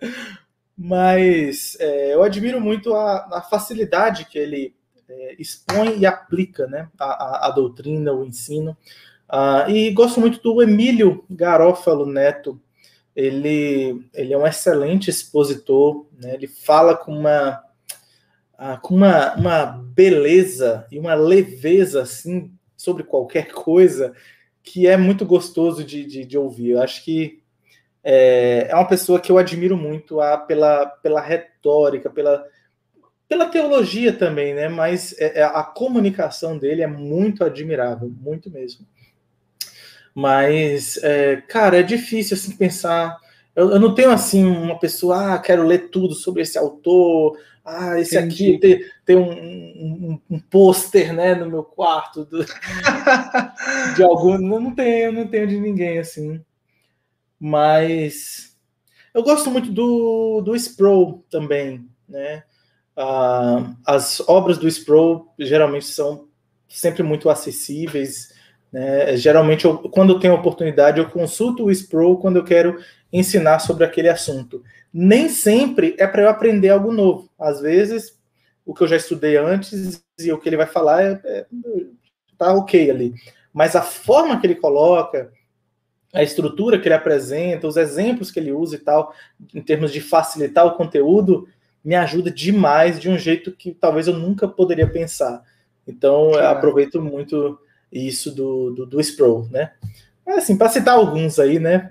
Mas 0.74 1.76
é, 1.78 2.14
eu 2.14 2.22
admiro 2.22 2.60
muito 2.60 2.94
a, 2.94 3.38
a 3.38 3.42
facilidade 3.42 4.24
que 4.24 4.38
ele 4.38 4.74
é, 5.08 5.36
expõe 5.38 5.98
e 5.98 6.06
aplica 6.06 6.66
né, 6.66 6.88
a, 6.98 7.04
a, 7.04 7.46
a 7.48 7.50
doutrina, 7.50 8.12
o 8.12 8.24
ensino. 8.24 8.76
Uh, 9.30 9.70
e 9.70 9.90
gosto 9.90 10.18
muito 10.18 10.40
do 10.40 10.62
Emílio 10.62 11.24
Garófalo 11.28 12.06
Neto. 12.06 12.58
Ele, 13.14 14.02
ele 14.14 14.32
é 14.32 14.38
um 14.38 14.46
excelente 14.46 15.08
expositor, 15.08 16.06
né, 16.20 16.34
ele 16.34 16.46
fala 16.46 16.94
com 16.94 17.16
uma, 17.16 17.62
uh, 18.58 18.80
com 18.80 18.94
uma, 18.94 19.34
uma 19.34 19.66
beleza 19.66 20.86
e 20.90 20.98
uma 20.98 21.14
leveza 21.14 22.02
assim, 22.02 22.52
sobre 22.76 23.02
qualquer 23.02 23.48
coisa 23.54 24.12
que 24.62 24.86
é 24.86 24.96
muito 24.96 25.24
gostoso 25.24 25.84
de, 25.84 26.04
de, 26.04 26.24
de 26.24 26.36
ouvir. 26.36 26.70
Eu 26.70 26.82
acho 26.82 27.04
que 27.04 27.40
é, 28.08 28.68
é, 28.70 28.74
uma 28.74 28.86
pessoa 28.86 29.18
que 29.20 29.32
eu 29.32 29.38
admiro 29.38 29.76
muito 29.76 30.20
a, 30.20 30.38
pela, 30.38 30.86
pela 30.86 31.20
retórica, 31.20 32.08
pela, 32.08 32.44
pela 33.28 33.46
teologia 33.46 34.12
também, 34.12 34.54
né? 34.54 34.68
Mas 34.68 35.12
é, 35.18 35.40
é, 35.40 35.42
a 35.42 35.64
comunicação 35.64 36.56
dele 36.56 36.82
é 36.82 36.86
muito 36.86 37.42
admirável, 37.42 38.08
muito 38.20 38.48
mesmo. 38.48 38.86
Mas, 40.14 40.96
é, 41.02 41.42
cara, 41.48 41.80
é 41.80 41.82
difícil 41.82 42.36
assim 42.36 42.56
pensar. 42.56 43.16
Eu, 43.54 43.72
eu, 43.72 43.80
não 43.80 43.94
tenho 43.94 44.10
assim 44.10 44.44
uma 44.44 44.78
pessoa, 44.78 45.34
ah, 45.34 45.38
quero 45.38 45.64
ler 45.64 45.90
tudo 45.90 46.14
sobre 46.14 46.42
esse 46.42 46.56
autor. 46.56 47.36
Ah, 47.68 47.98
esse 47.98 48.16
Entendi. 48.16 48.54
aqui 48.54 48.58
tem, 48.60 48.90
tem 49.04 49.16
um, 49.16 49.28
um, 49.28 50.20
um 50.30 50.38
pôster, 50.38 51.12
né, 51.12 51.34
no 51.34 51.50
meu 51.50 51.64
quarto 51.64 52.24
do, 52.24 52.44
de 53.96 54.04
algum. 54.04 54.38
Não, 54.38 54.60
não 54.60 54.72
tenho, 54.72 55.10
não 55.10 55.26
tenho 55.26 55.48
de 55.48 55.58
ninguém 55.58 55.98
assim. 55.98 56.40
Mas 57.40 58.56
eu 59.12 59.24
gosto 59.24 59.50
muito 59.50 59.72
do, 59.72 60.40
do 60.42 60.54
Sproul 60.54 61.24
também, 61.28 61.88
né? 62.08 62.44
Uh, 62.96 63.76
as 63.84 64.20
obras 64.28 64.58
do 64.58 64.68
Sproul 64.68 65.34
geralmente 65.36 65.86
são 65.86 66.28
sempre 66.68 67.02
muito 67.02 67.28
acessíveis. 67.28 68.32
Né? 68.72 69.16
Geralmente, 69.16 69.64
eu, 69.64 69.78
quando 69.78 70.18
tenho 70.18 70.34
oportunidade, 70.34 70.98
eu 70.98 71.08
consulto 71.08 71.64
o 71.64 71.70
Sproul 71.70 72.18
quando 72.18 72.36
eu 72.36 72.44
quero 72.44 72.78
ensinar 73.12 73.58
sobre 73.60 73.84
aquele 73.84 74.08
assunto. 74.08 74.62
Nem 74.92 75.28
sempre 75.28 75.94
é 75.98 76.06
para 76.06 76.22
eu 76.22 76.28
aprender 76.28 76.70
algo 76.70 76.92
novo. 76.92 77.30
Às 77.38 77.60
vezes, 77.60 78.18
o 78.64 78.74
que 78.74 78.82
eu 78.82 78.88
já 78.88 78.96
estudei 78.96 79.36
antes 79.36 80.02
e 80.18 80.32
o 80.32 80.38
que 80.38 80.48
ele 80.48 80.56
vai 80.56 80.66
falar 80.66 81.02
é, 81.02 81.20
é, 81.24 81.46
tá 82.36 82.52
ok 82.52 82.90
ali. 82.90 83.14
Mas 83.52 83.76
a 83.76 83.82
forma 83.82 84.38
que 84.40 84.46
ele 84.46 84.56
coloca, 84.56 85.32
a 86.12 86.22
estrutura 86.22 86.78
que 86.78 86.88
ele 86.88 86.94
apresenta, 86.94 87.66
os 87.66 87.76
exemplos 87.76 88.30
que 88.30 88.38
ele 88.38 88.52
usa 88.52 88.76
e 88.76 88.78
tal, 88.78 89.14
em 89.54 89.62
termos 89.62 89.92
de 89.92 90.00
facilitar 90.00 90.66
o 90.66 90.76
conteúdo, 90.76 91.48
me 91.84 91.94
ajuda 91.94 92.30
demais 92.30 92.98
de 92.98 93.08
um 93.08 93.16
jeito 93.16 93.52
que 93.52 93.72
talvez 93.72 94.08
eu 94.08 94.14
nunca 94.14 94.48
poderia 94.48 94.88
pensar. 94.88 95.42
Então, 95.86 96.32
eu 96.32 96.48
aproveito 96.48 97.00
muito 97.00 97.58
isso 97.92 98.34
do, 98.34 98.70
do, 98.70 98.86
do 98.86 99.00
Sproul, 99.00 99.48
né? 99.50 99.72
Mas, 100.24 100.38
assim, 100.38 100.56
para 100.56 100.68
citar 100.68 100.94
alguns 100.94 101.38
aí, 101.38 101.58
né? 101.58 101.88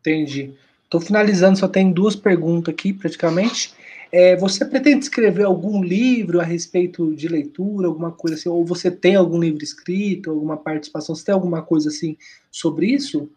Entendi. 0.00 0.54
Estou 0.84 1.00
finalizando, 1.00 1.58
só 1.58 1.68
tem 1.68 1.92
duas 1.92 2.16
perguntas 2.16 2.72
aqui, 2.72 2.92
praticamente. 2.92 3.74
É, 4.12 4.36
você 4.36 4.64
pretende 4.64 5.04
escrever 5.04 5.44
algum 5.44 5.82
livro 5.82 6.40
a 6.40 6.44
respeito 6.44 7.14
de 7.14 7.28
leitura, 7.28 7.86
alguma 7.86 8.10
coisa 8.10 8.36
assim? 8.36 8.48
Ou 8.48 8.64
você 8.64 8.90
tem 8.90 9.14
algum 9.14 9.38
livro 9.38 9.62
escrito, 9.62 10.30
alguma 10.30 10.56
participação? 10.56 11.14
Você 11.14 11.24
tem 11.24 11.34
alguma 11.34 11.62
coisa 11.62 11.88
assim 11.88 12.16
sobre 12.50 12.86
isso? 12.86 13.30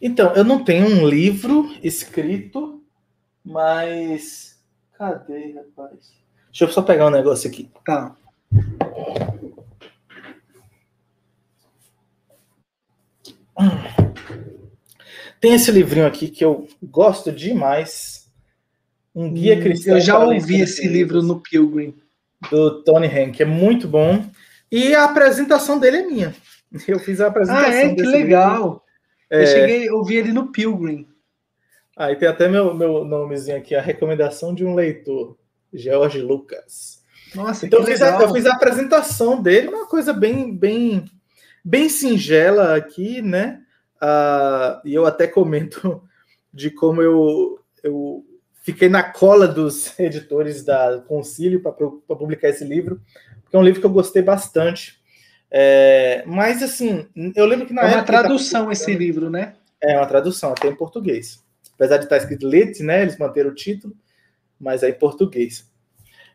Então, 0.00 0.34
eu 0.34 0.44
não 0.44 0.62
tenho 0.62 0.86
um 0.86 1.08
livro 1.08 1.70
escrito, 1.82 2.82
mas 3.42 4.54
Cadê, 4.98 5.52
rapaz? 5.52 6.12
Deixa 6.46 6.64
eu 6.64 6.68
só 6.68 6.80
pegar 6.80 7.08
um 7.08 7.10
negócio 7.10 7.50
aqui. 7.50 7.68
Tá. 7.84 8.14
Tem 15.40 15.54
esse 15.54 15.70
livrinho 15.70 16.06
aqui 16.06 16.28
que 16.28 16.44
eu 16.44 16.66
gosto 16.82 17.30
demais. 17.30 18.30
Um 19.14 19.32
guia 19.32 19.56
hum, 19.56 19.60
cristão. 19.60 19.94
Eu 19.94 20.00
já 20.00 20.18
ouvi 20.18 20.60
esse 20.60 20.88
livro 20.88 21.22
no 21.22 21.40
Pilgrim. 21.40 21.94
Do 22.50 22.82
Tony 22.82 23.06
Hank, 23.06 23.40
é 23.40 23.46
muito 23.46 23.86
bom. 23.88 24.24
E 24.70 24.94
a 24.94 25.04
apresentação 25.04 25.78
dele 25.78 25.98
é 25.98 26.06
minha. 26.06 26.34
Eu 26.88 26.98
fiz 26.98 27.20
a 27.20 27.28
apresentação. 27.28 27.70
Ah, 27.70 27.74
é? 27.74 27.94
Que 27.94 28.02
legal. 28.02 28.84
Eu 29.30 29.40
é... 29.40 29.46
cheguei, 29.46 29.88
eu 29.88 30.04
vi 30.04 30.16
ele 30.16 30.32
no 30.32 30.52
Pilgrim. 30.52 31.08
Aí 31.96 32.16
tem 32.16 32.28
até 32.28 32.48
meu, 32.48 32.74
meu 32.74 33.04
nomezinho 33.04 33.56
aqui, 33.56 33.74
a 33.74 33.80
recomendação 33.80 34.54
de 34.54 34.64
um 34.64 34.74
leitor, 34.74 35.36
George 35.72 36.20
Lucas. 36.20 37.02
Nossa, 37.34 37.66
então 37.66 37.80
eu 37.80 37.86
fiz, 37.86 38.02
a, 38.02 38.20
eu 38.20 38.32
fiz, 38.32 38.46
a, 38.46 38.54
apresentação 38.54 39.40
dele, 39.40 39.68
uma 39.68 39.86
coisa 39.86 40.12
bem, 40.12 40.54
bem, 40.56 41.04
bem 41.64 41.88
singela 41.88 42.76
aqui, 42.76 43.22
né? 43.22 43.62
Uh, 43.96 44.86
e 44.86 44.94
eu 44.94 45.06
até 45.06 45.26
comento 45.26 46.02
de 46.52 46.70
como 46.70 47.00
eu, 47.00 47.58
eu 47.82 48.24
fiquei 48.62 48.88
na 48.88 49.02
cola 49.02 49.48
dos 49.48 49.96
editores 49.98 50.62
da 50.62 51.02
Concílio 51.06 51.62
para 51.62 51.72
publicar 51.72 52.48
esse 52.48 52.64
livro, 52.64 53.00
porque 53.42 53.56
é 53.56 53.58
um 53.58 53.64
livro 53.64 53.80
que 53.80 53.86
eu 53.86 53.90
gostei 53.90 54.22
bastante. 54.22 55.02
É, 55.50 56.24
mas 56.26 56.62
assim, 56.62 57.06
eu 57.34 57.46
lembro 57.46 57.66
que 57.66 57.72
na 57.72 57.82
é 57.82 57.84
época. 57.84 57.96
É 57.96 58.00
uma 58.00 58.04
tradução 58.04 58.72
esse 58.72 58.92
livro, 58.94 59.30
né? 59.30 59.54
É 59.80 59.96
uma 59.96 60.06
tradução, 60.06 60.50
até 60.50 60.68
em 60.68 60.74
português 60.74 61.44
apesar 61.74 61.98
de 61.98 62.04
estar 62.04 62.16
escrito 62.16 62.48
Lit, 62.48 62.82
né? 62.82 63.02
Eles 63.02 63.18
manteram 63.18 63.50
o 63.50 63.54
título, 63.54 63.94
mas 64.58 64.82
é 64.82 64.88
em 64.88 64.94
português. 64.94 65.70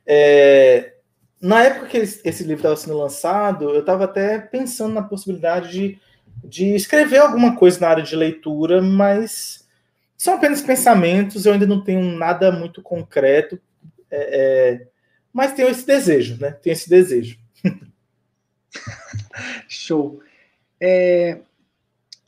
É, 0.06 0.94
na 1.42 1.64
época 1.64 1.88
que 1.88 1.98
esse 1.98 2.44
livro 2.44 2.58
estava 2.58 2.76
sendo 2.76 2.98
lançado, 2.98 3.70
eu 3.70 3.80
estava 3.80 4.06
até 4.06 4.40
pensando 4.40 4.94
na 4.94 5.04
possibilidade 5.04 5.72
de, 5.72 6.00
de 6.44 6.76
escrever 6.76 7.20
alguma 7.20 7.56
coisa 7.56 7.80
na 7.80 7.90
área 7.90 8.04
de 8.04 8.16
leitura, 8.16 8.82
mas 8.82 9.68
são 10.18 10.34
apenas 10.34 10.62
pensamentos, 10.62 11.46
eu 11.46 11.54
ainda 11.54 11.66
não 11.66 11.82
tenho 11.82 12.02
nada 12.18 12.52
muito 12.52 12.82
concreto, 12.82 13.60
é, 14.12 14.82
é, 14.82 14.88
mas 15.32 15.54
tenho 15.54 15.70
esse 15.70 15.86
desejo, 15.86 16.38
né? 16.42 16.52
Tenho 16.52 16.74
esse 16.74 16.90
desejo. 16.90 17.38
Show. 19.68 20.22
É, 20.82 21.40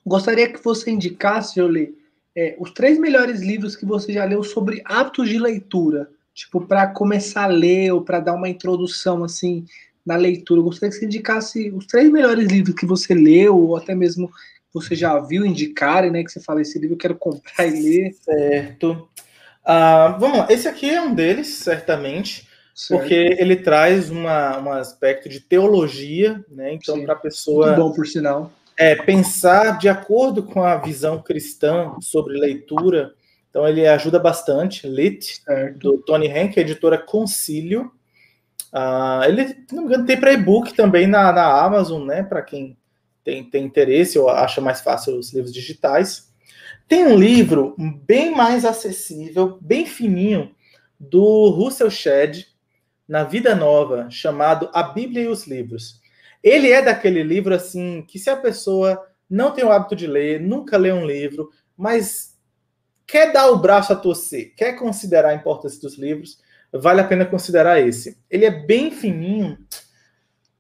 gostaria 0.05 0.51
que 0.51 0.63
você 0.63 0.89
indicasse, 0.89 1.55
Jolie, 1.55 1.97
é, 2.35 2.55
os 2.59 2.71
três 2.71 2.97
melhores 2.97 3.41
livros 3.41 3.75
que 3.75 3.85
você 3.85 4.13
já 4.13 4.23
leu 4.23 4.43
sobre 4.43 4.81
hábitos 4.85 5.27
de 5.27 5.37
leitura, 5.37 6.09
tipo, 6.41 6.61
para 6.61 6.87
começar 6.87 7.43
a 7.43 7.47
ler 7.47 7.91
ou 7.91 8.01
para 8.01 8.19
dar 8.19 8.33
uma 8.33 8.49
introdução, 8.49 9.23
assim, 9.23 9.65
na 10.05 10.15
leitura. 10.15 10.59
Eu 10.59 10.65
gostaria 10.65 10.91
que 10.91 10.99
você 10.99 11.05
indicasse 11.05 11.71
os 11.71 11.85
três 11.85 12.09
melhores 12.11 12.47
livros 12.47 12.75
que 12.75 12.85
você 12.85 13.13
leu, 13.13 13.57
ou 13.57 13.75
até 13.75 13.95
mesmo 13.95 14.29
você 14.73 14.95
já 14.95 15.19
viu 15.19 15.45
indicarem, 15.45 16.11
né? 16.11 16.23
Que 16.23 16.31
você 16.31 16.39
fala, 16.39 16.61
esse 16.61 16.79
livro 16.79 16.95
eu 16.95 16.99
quero 16.99 17.15
comprar 17.15 17.65
e 17.67 17.71
ler. 17.71 18.13
Certo. 18.13 19.09
Uh, 19.63 20.19
vamos 20.19 20.39
lá, 20.39 20.47
esse 20.49 20.67
aqui 20.67 20.89
é 20.89 21.01
um 21.01 21.13
deles, 21.13 21.47
certamente, 21.47 22.47
certo. 22.73 22.99
porque 22.99 23.13
ele 23.37 23.55
traz 23.57 24.09
uma, 24.09 24.59
um 24.59 24.71
aspecto 24.71 25.29
de 25.29 25.39
teologia, 25.39 26.43
né? 26.49 26.73
Então, 26.73 27.03
para 27.03 27.13
a 27.13 27.17
pessoa. 27.17 27.67
Muito 27.67 27.79
bom, 27.81 27.93
por 27.93 28.07
sinal 28.07 28.51
é, 28.81 28.95
pensar 28.95 29.77
de 29.77 29.87
acordo 29.87 30.41
com 30.41 30.63
a 30.63 30.75
visão 30.75 31.21
cristã 31.21 31.93
sobre 32.01 32.39
leitura. 32.39 33.13
Então, 33.51 33.67
ele 33.67 33.85
ajuda 33.85 34.17
bastante. 34.17 34.87
Lit, 34.87 35.43
certo. 35.43 35.77
do 35.77 35.97
Tony 35.99 36.27
Henk, 36.27 36.57
editora 36.57 36.97
Concílio. 36.97 37.91
Uh, 38.73 39.23
ele, 39.27 39.65
não 39.71 39.83
me 39.83 39.87
engano, 39.89 40.05
tem 40.05 40.17
para 40.17 40.31
e-book 40.31 40.73
também 40.73 41.05
na, 41.05 41.31
na 41.31 41.61
Amazon, 41.61 42.05
né? 42.05 42.23
Para 42.23 42.41
quem 42.41 42.77
tem, 43.23 43.43
tem 43.43 43.65
interesse 43.65 44.17
ou 44.17 44.29
acha 44.29 44.61
mais 44.61 44.81
fácil 44.81 45.19
os 45.19 45.33
livros 45.33 45.53
digitais. 45.53 46.31
Tem 46.87 47.05
um 47.05 47.17
livro 47.17 47.75
bem 48.05 48.31
mais 48.31 48.65
acessível, 48.65 49.57
bem 49.61 49.85
fininho, 49.85 50.55
do 50.99 51.49
Russell 51.49 51.89
Shedd, 51.89 52.45
na 53.07 53.23
Vida 53.23 53.55
Nova, 53.55 54.07
chamado 54.09 54.69
A 54.73 54.83
Bíblia 54.83 55.23
e 55.23 55.27
os 55.27 55.47
Livros. 55.47 55.99
Ele 56.43 56.71
é 56.71 56.81
daquele 56.81 57.23
livro 57.23 57.53
assim 57.53 58.03
que 58.07 58.17
se 58.17 58.29
a 58.29 58.37
pessoa 58.37 59.01
não 59.29 59.51
tem 59.51 59.63
o 59.63 59.71
hábito 59.71 59.95
de 59.95 60.07
ler, 60.07 60.39
nunca 60.39 60.77
lê 60.77 60.91
um 60.91 61.05
livro, 61.05 61.49
mas 61.75 62.30
quer 63.11 63.33
dar 63.33 63.49
o 63.51 63.57
braço 63.57 63.91
a 63.91 63.95
torcer, 63.95 64.53
quer 64.55 64.77
considerar 64.77 65.31
a 65.31 65.35
importância 65.35 65.81
dos 65.81 65.97
livros, 65.97 66.39
vale 66.71 67.01
a 67.01 67.03
pena 67.03 67.25
considerar 67.25 67.81
esse. 67.81 68.17
Ele 68.29 68.45
é 68.45 68.49
bem 68.49 68.89
fininho. 68.89 69.57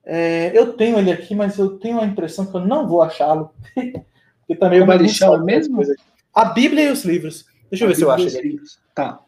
É, 0.03 0.51
eu 0.53 0.73
tenho 0.73 0.99
ele 0.99 1.11
aqui, 1.11 1.33
mas 1.33 1.57
eu 1.57 1.79
tenho 1.79 2.01
a 2.01 2.05
impressão 2.05 2.45
que 2.45 2.53
eu 2.53 2.59
não 2.59 2.85
vou 2.85 3.01
achá-lo. 3.01 3.53
Porque 4.41 4.55
também 4.59 4.81
Como 4.81 4.91
ele 4.91 5.07
chama 5.07 5.37
mesmo? 5.41 5.77
Coisa. 5.77 5.95
A 6.33 6.43
Bíblia 6.45 6.89
e 6.89 6.91
os 6.91 7.05
livros. 7.05 7.45
Deixa 7.69 7.85
eu 7.85 7.87
ver 7.87 7.95
se 7.95 8.01
eu 8.01 8.11
acho 8.11 8.27
ele. 8.37 8.59
Tá. 8.93 9.21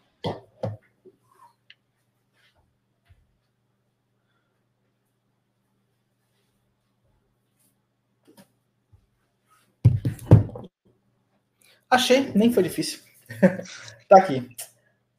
Achei, 11.90 12.32
nem 12.36 12.52
foi 12.52 12.64
difícil. 12.64 13.03
tá 14.08 14.18
aqui. 14.18 14.48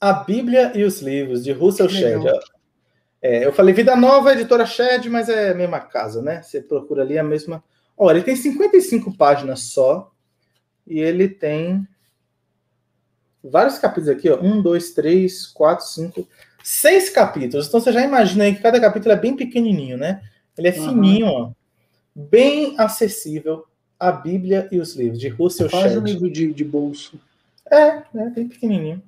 A 0.00 0.12
Bíblia 0.12 0.72
e 0.74 0.84
os 0.84 1.00
Livros, 1.00 1.42
de 1.44 1.52
Russell 1.52 1.88
Shedd. 1.88 2.24
É, 3.22 3.44
eu 3.46 3.52
falei 3.52 3.72
Vida 3.72 3.96
Nova, 3.96 4.32
editora 4.32 4.66
Shedd, 4.66 5.08
mas 5.08 5.28
é 5.28 5.50
a 5.50 5.54
mesma 5.54 5.80
casa, 5.80 6.20
né? 6.20 6.42
Você 6.42 6.60
procura 6.60 7.02
ali 7.02 7.18
a 7.18 7.22
mesma. 7.22 7.64
Olha, 7.96 8.16
ele 8.16 8.24
tem 8.24 8.36
55 8.36 9.16
páginas 9.16 9.60
só. 9.60 10.10
E 10.86 11.00
ele 11.00 11.28
tem 11.28 11.86
vários 13.42 13.78
capítulos 13.78 14.10
aqui, 14.10 14.28
ó. 14.28 14.40
Um, 14.40 14.60
dois, 14.60 14.92
três, 14.92 15.46
quatro, 15.46 15.86
cinco, 15.86 16.28
seis 16.62 17.08
capítulos. 17.10 17.66
Então 17.66 17.80
você 17.80 17.92
já 17.92 18.02
imagina 18.02 18.44
aí 18.44 18.54
que 18.54 18.62
cada 18.62 18.80
capítulo 18.80 19.12
é 19.12 19.16
bem 19.16 19.34
pequenininho, 19.34 19.96
né? 19.96 20.20
Ele 20.56 20.68
é 20.68 20.78
uhum. 20.78 20.88
fininho, 20.88 21.26
ó. 21.26 21.52
Bem 22.14 22.74
acessível 22.78 23.64
a 23.98 24.12
Bíblia 24.12 24.68
e 24.70 24.78
os 24.78 24.94
livros, 24.94 25.18
de 25.18 25.28
Russell 25.28 25.68
Shedd. 25.68 25.82
Quase 25.82 25.98
um 25.98 26.02
livro 26.02 26.30
de, 26.30 26.52
de 26.52 26.64
bolso. 26.64 27.18
É, 27.70 28.02
é, 28.14 28.30
bem 28.30 28.48
pequenininho. 28.48 29.02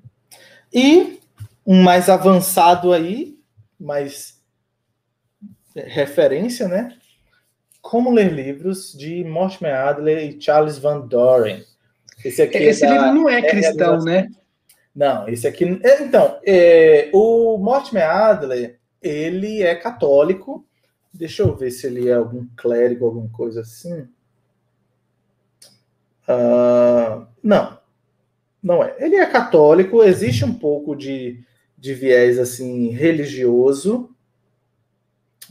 E 0.73 1.21
um 1.67 1.83
mais 1.83 2.09
avançado 2.09 2.93
aí, 2.93 3.39
mais 3.79 4.41
referência, 5.75 6.69
né? 6.69 6.97
Como 7.83 8.13
ler 8.13 8.33
livros 8.33 8.93
de 8.93 9.23
Mortimer 9.25 9.75
Adler 9.75 10.19
e 10.19 10.41
Charles 10.41 10.79
Van 10.79 11.01
Doren. 11.07 11.63
Esse, 12.25 12.43
aqui 12.43 12.59
esse 12.59 12.85
é 12.85 12.91
livro 12.91 13.15
não 13.15 13.29
é 13.29 13.43
cristão, 13.43 14.03
né? 14.03 14.29
Não, 14.95 15.29
esse 15.29 15.47
aqui. 15.47 15.79
É, 15.85 16.03
então, 16.03 16.41
é, 16.45 17.11
o 17.13 17.59
Mortimer 17.59 18.09
Adler, 18.09 18.81
ele 19.03 19.63
é 19.63 19.75
católico. 19.75 20.67
Deixa 21.13 21.43
eu 21.43 21.55
ver 21.55 21.71
se 21.71 21.87
ele 21.87 22.09
é 22.09 22.15
algum 22.15 22.47
clérigo, 22.57 23.05
alguma 23.05 23.29
coisa 23.29 23.61
assim. 23.61 24.09
Uh, 26.29 27.27
não, 27.43 27.76
não 28.67 28.83
é. 28.83 28.97
Ele 28.99 29.15
é 29.15 29.25
católico, 29.25 30.03
existe 30.03 30.45
um 30.45 30.53
pouco 30.53 30.97
de, 30.97 31.39
de 31.79 31.95
viés 31.95 32.37
assim 32.37 32.89
religioso. 32.89 34.11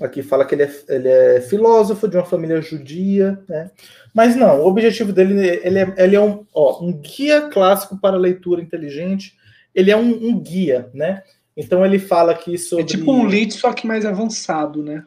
Aqui 0.02 0.22
fala 0.22 0.44
que 0.44 0.54
ele 0.54 0.64
é, 0.64 0.72
ele 0.90 1.08
é 1.08 1.40
filósofo 1.40 2.10
de 2.10 2.18
uma 2.18 2.26
família 2.26 2.62
judia, 2.62 3.42
né? 3.48 3.72
Mas 4.14 4.36
não, 4.36 4.60
o 4.60 4.68
objetivo 4.68 5.14
dele 5.14 5.62
ele 5.64 5.80
é, 5.80 5.94
ele 5.98 6.16
é 6.18 6.20
um, 6.20 6.46
ó, 6.54 6.84
um 6.84 6.92
guia 6.92 7.44
clássico 7.50 7.98
para 7.98 8.18
leitura 8.18 8.62
inteligente. 8.62 9.38
Ele 9.74 9.90
é 9.90 9.96
um, 9.96 10.10
um 10.10 10.38
guia, 10.38 10.90
né? 10.94 11.24
Então 11.56 11.86
ele 11.86 12.00
fala 12.00 12.34
aqui 12.34 12.58
sobre. 12.58 12.84
É 12.84 12.88
tipo 12.88 13.14
um 13.14 13.26
lead, 13.26 13.54
só 13.54 13.72
que 13.72 13.88
mais 13.88 14.06
avançado, 14.06 14.84
né? 14.84 15.06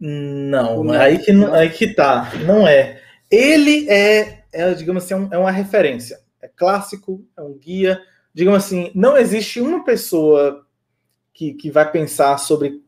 Não, 0.00 0.82
não 0.82 0.94
aí 0.94 1.18
que, 1.18 1.30
aí 1.52 1.68
que 1.68 1.88
tá. 1.88 2.32
Não 2.46 2.66
é. 2.66 3.02
Ele 3.30 3.86
é 3.90 4.38
é, 4.52 4.72
digamos 4.74 5.04
assim, 5.04 5.28
é, 5.30 5.34
é 5.34 5.38
uma 5.38 5.50
referência. 5.50 6.18
É 6.40 6.48
clássico, 6.48 7.24
é 7.36 7.42
um 7.42 7.54
guia. 7.54 8.00
Digamos 8.32 8.64
assim, 8.64 8.90
não 8.94 9.16
existe 9.16 9.60
uma 9.60 9.84
pessoa 9.84 10.66
que, 11.32 11.54
que 11.54 11.70
vai 11.70 11.90
pensar 11.90 12.38
sobre 12.38 12.82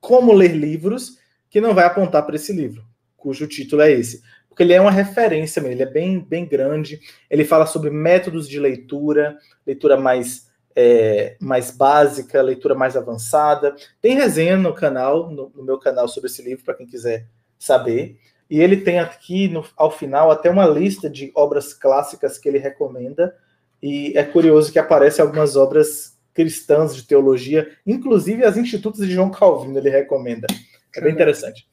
como 0.00 0.32
ler 0.32 0.52
livros 0.52 1.18
que 1.50 1.60
não 1.60 1.74
vai 1.74 1.84
apontar 1.84 2.24
para 2.24 2.36
esse 2.36 2.52
livro, 2.52 2.84
cujo 3.16 3.46
título 3.46 3.82
é 3.82 3.90
esse. 3.90 4.22
Porque 4.48 4.62
ele 4.62 4.72
é 4.72 4.80
uma 4.80 4.90
referência, 4.90 5.60
ele 5.60 5.82
é 5.82 5.86
bem, 5.86 6.18
bem 6.18 6.46
grande. 6.46 7.00
Ele 7.28 7.44
fala 7.44 7.66
sobre 7.66 7.90
métodos 7.90 8.48
de 8.48 8.58
leitura, 8.58 9.36
leitura 9.66 9.96
mais, 9.96 10.50
é, 10.74 11.36
mais 11.40 11.70
básica, 11.70 12.40
leitura 12.40 12.74
mais 12.74 12.96
avançada. 12.96 13.74
Tem 14.00 14.14
resenha 14.14 14.56
no 14.56 14.72
canal, 14.72 15.30
no, 15.30 15.52
no 15.54 15.62
meu 15.62 15.78
canal 15.78 16.08
sobre 16.08 16.30
esse 16.30 16.42
livro, 16.42 16.64
para 16.64 16.74
quem 16.74 16.86
quiser 16.86 17.26
saber. 17.58 18.18
E 18.48 18.60
ele 18.60 18.76
tem 18.76 18.98
aqui, 18.98 19.48
no, 19.48 19.64
ao 19.76 19.90
final, 19.90 20.30
até 20.30 20.48
uma 20.48 20.66
lista 20.66 21.10
de 21.10 21.32
obras 21.34 21.74
clássicas 21.74 22.38
que 22.38 22.48
ele 22.48 22.58
recomenda. 22.58 23.34
E 23.82 24.12
é 24.16 24.22
curioso 24.22 24.72
que 24.72 24.78
aparecem 24.78 25.22
algumas 25.22 25.56
obras 25.56 26.16
cristãs 26.32 26.94
de 26.94 27.02
teologia, 27.04 27.70
inclusive 27.86 28.44
as 28.44 28.56
Institutos 28.56 29.06
de 29.06 29.12
João 29.12 29.30
Calvino 29.30 29.78
ele 29.78 29.88
recomenda. 29.88 30.46
É 30.94 31.00
bem 31.00 31.12
interessante. 31.12 31.66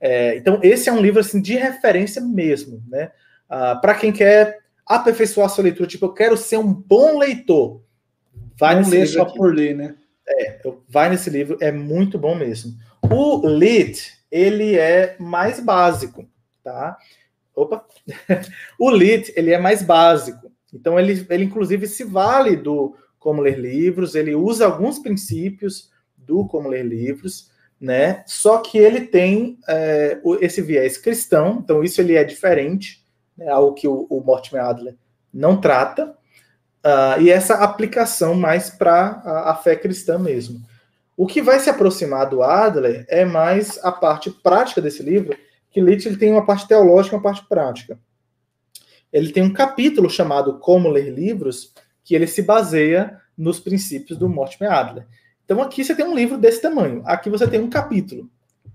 É, 0.00 0.36
então, 0.36 0.60
esse 0.62 0.88
é 0.88 0.92
um 0.92 1.00
livro 1.00 1.20
assim, 1.20 1.40
de 1.40 1.54
referência 1.54 2.20
mesmo, 2.22 2.82
né? 2.88 3.10
Ah, 3.48 3.76
Para 3.76 3.94
quem 3.94 4.12
quer 4.12 4.58
aperfeiçoar 4.86 5.50
sua 5.50 5.64
leitura, 5.64 5.88
tipo, 5.88 6.06
eu 6.06 6.12
quero 6.14 6.36
ser 6.36 6.56
um 6.56 6.72
bom 6.72 7.18
leitor. 7.18 7.82
Vai 8.58 8.80
Não 8.80 8.88
ler 8.88 9.06
só 9.06 9.22
aqui. 9.22 9.36
por 9.36 9.54
ler, 9.54 9.74
né? 9.76 9.94
É, 10.30 10.60
vai 10.88 11.08
nesse 11.08 11.30
livro, 11.30 11.56
é 11.60 11.72
muito 11.72 12.18
bom 12.18 12.34
mesmo. 12.34 12.76
O 13.02 13.46
Lead, 13.46 13.98
ele 14.30 14.76
é 14.76 15.16
mais 15.18 15.58
básico, 15.58 16.28
tá? 16.62 16.96
Opa! 17.54 17.84
o 18.78 18.90
Lit, 18.90 19.32
ele 19.34 19.52
é 19.52 19.58
mais 19.58 19.82
básico. 19.82 20.52
Então, 20.72 20.98
ele, 20.98 21.26
ele 21.28 21.44
inclusive 21.44 21.86
se 21.86 22.04
vale 22.04 22.56
do 22.56 22.94
como 23.18 23.42
ler 23.42 23.58
livros, 23.58 24.14
ele 24.14 24.34
usa 24.34 24.64
alguns 24.64 24.98
princípios 24.98 25.90
do 26.16 26.46
como 26.46 26.68
ler 26.68 26.84
livros, 26.84 27.50
né? 27.80 28.22
Só 28.26 28.58
que 28.58 28.78
ele 28.78 29.00
tem 29.02 29.58
é, 29.68 30.20
esse 30.40 30.62
viés 30.62 30.96
cristão, 30.98 31.60
então 31.62 31.82
isso 31.82 32.00
ele 32.00 32.14
é 32.14 32.22
diferente, 32.22 33.04
né? 33.36 33.48
algo 33.48 33.74
que 33.74 33.88
o, 33.88 34.06
o 34.08 34.20
Mortimer 34.20 34.64
Adler 34.64 34.96
não 35.32 35.60
trata, 35.60 36.16
uh, 36.84 37.20
e 37.20 37.30
essa 37.30 37.54
aplicação 37.54 38.34
mais 38.34 38.70
para 38.70 39.22
a, 39.24 39.50
a 39.52 39.54
fé 39.54 39.76
cristã 39.76 40.18
mesmo. 40.18 40.60
O 41.16 41.26
que 41.26 41.42
vai 41.42 41.58
se 41.58 41.68
aproximar 41.68 42.28
do 42.28 42.42
Adler 42.42 43.04
é 43.08 43.24
mais 43.24 43.82
a 43.82 43.90
parte 43.90 44.30
prática 44.30 44.80
desse 44.80 45.02
livro, 45.02 45.36
que 45.70 45.80
ele 45.80 46.16
tem 46.16 46.30
uma 46.30 46.46
parte 46.46 46.66
teológica 46.66 47.14
e 47.14 47.18
uma 47.18 47.22
parte 47.22 47.44
prática. 47.48 47.98
Ele 49.12 49.32
tem 49.32 49.42
um 49.42 49.52
capítulo 49.52 50.08
chamado 50.08 50.58
Como 50.58 50.88
Ler 50.88 51.10
Livros, 51.10 51.72
que 52.04 52.14
ele 52.14 52.26
se 52.26 52.42
baseia 52.42 53.20
nos 53.36 53.58
princípios 53.58 54.18
do 54.18 54.28
Mortimer 54.28 54.72
Adler. 54.72 55.06
Então 55.44 55.62
aqui 55.62 55.84
você 55.84 55.94
tem 55.94 56.04
um 56.04 56.14
livro 56.14 56.36
desse 56.36 56.60
tamanho, 56.60 57.02
aqui 57.06 57.30
você 57.30 57.46
tem 57.48 57.60
um 57.60 57.70
capítulo. 57.70 58.30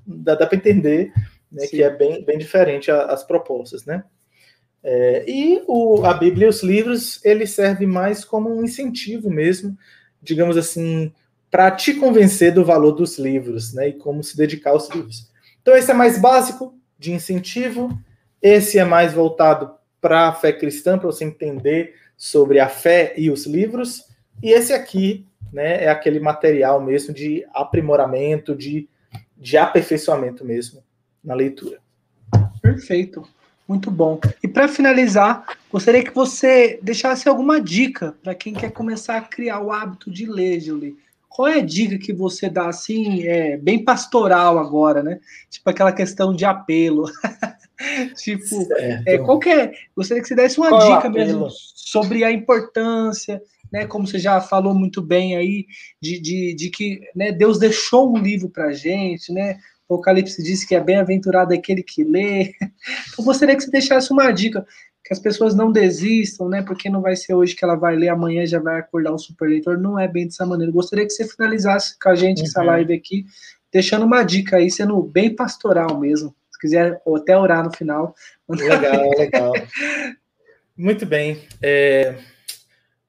Dá, 0.06 0.36
dá 0.36 0.46
para 0.46 0.58
entender 0.58 1.14
né, 1.52 1.68
que 1.68 1.84
é 1.84 1.90
bem, 1.90 2.26
bem 2.26 2.38
diferente 2.38 2.90
a, 2.90 3.06
as 3.06 3.24
propostas, 3.24 3.86
né? 3.86 4.04
É, 4.84 5.23
e 5.27 5.64
o, 5.65 6.03
a 6.05 6.14
Bíblia 6.14 6.47
e 6.47 6.49
os 6.49 6.61
livros, 6.61 7.23
ele 7.23 7.47
serve 7.47 7.85
mais 7.88 8.26
como 8.26 8.53
um 8.53 8.64
incentivo 8.64 9.30
mesmo, 9.30 9.77
digamos 10.22 10.57
assim, 10.57 11.14
para 11.49 11.72
te 11.72 11.93
convencer 11.93 12.53
do 12.53 12.65
valor 12.65 12.91
dos 12.91 13.18
livros, 13.18 13.73
né? 13.73 13.89
E 13.89 13.93
como 13.93 14.23
se 14.23 14.35
dedicar 14.35 14.72
aos 14.72 14.89
livros. 14.89 15.31
Então, 15.61 15.76
esse 15.76 15.91
é 15.91 15.93
mais 15.93 16.19
básico, 16.19 16.77
de 16.99 17.14
incentivo. 17.14 17.97
Esse 18.41 18.77
é 18.77 18.84
mais 18.84 19.14
voltado 19.14 19.73
para 20.01 20.27
a 20.27 20.34
fé 20.34 20.51
cristã, 20.51 20.97
para 20.97 21.07
você 21.07 21.23
entender 21.23 21.95
sobre 22.18 22.60
a 22.60 22.68
fé 22.68 23.14
e 23.15 23.30
os 23.30 23.45
livros. 23.45 24.03
E 24.41 24.51
esse 24.51 24.73
aqui, 24.73 25.26
né, 25.51 25.85
é 25.85 25.89
aquele 25.89 26.19
material 26.19 26.81
mesmo 26.81 27.14
de 27.14 27.45
aprimoramento, 27.53 28.55
de, 28.55 28.89
de 29.38 29.55
aperfeiçoamento 29.55 30.43
mesmo 30.43 30.84
na 31.23 31.34
leitura. 31.34 31.80
Perfeito. 32.61 33.23
Muito 33.74 33.90
bom. 33.90 34.20
E 34.44 34.48
para 34.48 34.68
finalizar, 34.68 35.58
gostaria 35.72 36.04
que 36.04 36.14
você 36.14 36.80
deixasse 36.84 37.28
alguma 37.28 37.60
dica 37.60 38.16
para 38.22 38.36
quem 38.36 38.54
quer 38.54 38.70
começar 38.70 39.18
a 39.18 39.22
criar 39.22 39.62
o 39.62 39.72
hábito 39.72 40.12
de 40.12 40.28
ler, 40.28 40.60
Julie. 40.60 40.95
Qual 41.28 41.48
é 41.48 41.56
a 41.56 41.66
dica 41.66 41.98
que 41.98 42.14
você 42.14 42.48
dá 42.48 42.70
assim, 42.70 43.24
é, 43.24 43.58
bem 43.58 43.84
pastoral 43.84 44.60
agora, 44.60 45.02
né? 45.02 45.20
Tipo 45.50 45.72
aquela 45.72 45.91
questão 45.91 46.36
de 46.36 46.45
apelo. 46.45 47.06
tipo, 48.16 48.68
é, 49.08 49.18
qual 49.18 49.40
que 49.40 49.50
é? 49.50 49.74
Gostaria 49.98 50.22
que 50.22 50.28
você 50.28 50.36
desse 50.36 50.60
uma 50.60 50.70
qual 50.70 50.84
é 50.84 50.95
dica 50.95 51.10
mesmo 51.10 51.48
sobre 51.50 52.24
a 52.24 52.32
importância, 52.32 53.41
né? 53.72 53.88
Como 53.88 54.06
você 54.06 54.20
já 54.20 54.40
falou 54.40 54.76
muito 54.76 55.02
bem 55.02 55.36
aí, 55.36 55.66
de, 56.00 56.20
de, 56.20 56.54
de 56.54 56.70
que 56.70 57.02
né, 57.16 57.32
Deus 57.32 57.58
deixou 57.58 58.16
um 58.16 58.22
livro 58.22 58.50
para 58.50 58.72
gente, 58.72 59.34
né? 59.34 59.58
Apocalipse 59.94 60.41
diz 60.41 60.64
que 60.64 60.76
é 60.76 60.80
bem-aventurado 60.80 61.53
aquele 61.53 61.84
que 61.84 62.03
lê. 62.03 62.53
Eu 63.18 63.24
gostaria 63.24 63.56
que 63.56 63.64
você 63.64 63.72
deixasse 63.72 64.11
uma 64.11 64.32
dica, 64.32 64.65
que 65.03 65.14
as 65.14 65.20
pessoas 65.20 65.53
não 65.53 65.72
desistam, 65.72 66.49
né? 66.49 66.61
Porque 66.61 66.90
não 66.90 67.02
vai 67.02 67.15
ser 67.15 67.34
hoje 67.34 67.56
que 67.56 67.64
ela 67.64 67.76
vai 67.76 67.95
ler, 67.95 68.10
amanhã 68.10 68.45
já 68.45 68.60
vai 68.60 68.80
acordar 68.80 69.14
um 69.14 69.18
super 69.18 69.48
leitor. 69.48 69.78
Não 69.78 69.99
é 69.99 70.07
bem 70.07 70.26
dessa 70.26 70.45
maneira. 70.45 70.70
Eu 70.70 70.74
gostaria 70.76 71.06
que 71.06 71.11
você 71.11 71.28
finalizasse 71.28 71.98
com 71.99 72.10
a 72.10 72.15
gente 72.15 72.40
uhum. 72.40 72.45
essa 72.45 72.64
live 72.64 72.94
aqui, 72.94 73.26
deixando 73.72 74.06
uma 74.06 74.24
dica 74.24 74.57
aí, 74.57 74.72
sendo 74.72 75.02
bem 75.02 75.36
pastoral 75.36 75.99
mesmo. 75.99 76.36
Se 76.52 76.60
quiser 76.60 77.02
ou 77.06 77.18
até 77.18 77.38
orar 77.38 77.64
no 77.64 77.76
final. 77.76 78.15
Legal, 78.49 79.10
legal. 79.18 79.53
Muito 80.76 81.06
bem. 81.06 81.41
É, 81.61 82.15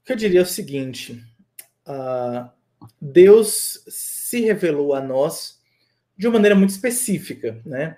o 0.02 0.04
que 0.04 0.12
eu 0.12 0.16
diria 0.16 0.40
é 0.40 0.42
o 0.42 0.46
seguinte: 0.46 1.22
uh, 1.86 2.50
Deus 3.00 3.84
se 3.88 4.40
revelou 4.40 4.94
a 4.94 5.00
nós 5.00 5.62
de 6.16 6.26
uma 6.26 6.34
maneira 6.34 6.54
muito 6.54 6.70
específica, 6.70 7.60
né? 7.64 7.96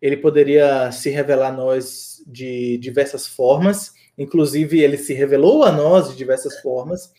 Ele 0.00 0.16
poderia 0.16 0.92
se 0.92 1.10
revelar 1.10 1.48
a 1.48 1.52
nós 1.52 2.22
de 2.26 2.78
diversas 2.78 3.26
formas, 3.26 3.92
inclusive 4.16 4.80
ele 4.80 4.96
se 4.96 5.12
revelou 5.12 5.64
a 5.64 5.72
nós 5.72 6.10
de 6.10 6.16
diversas 6.16 6.60
formas, 6.60 7.12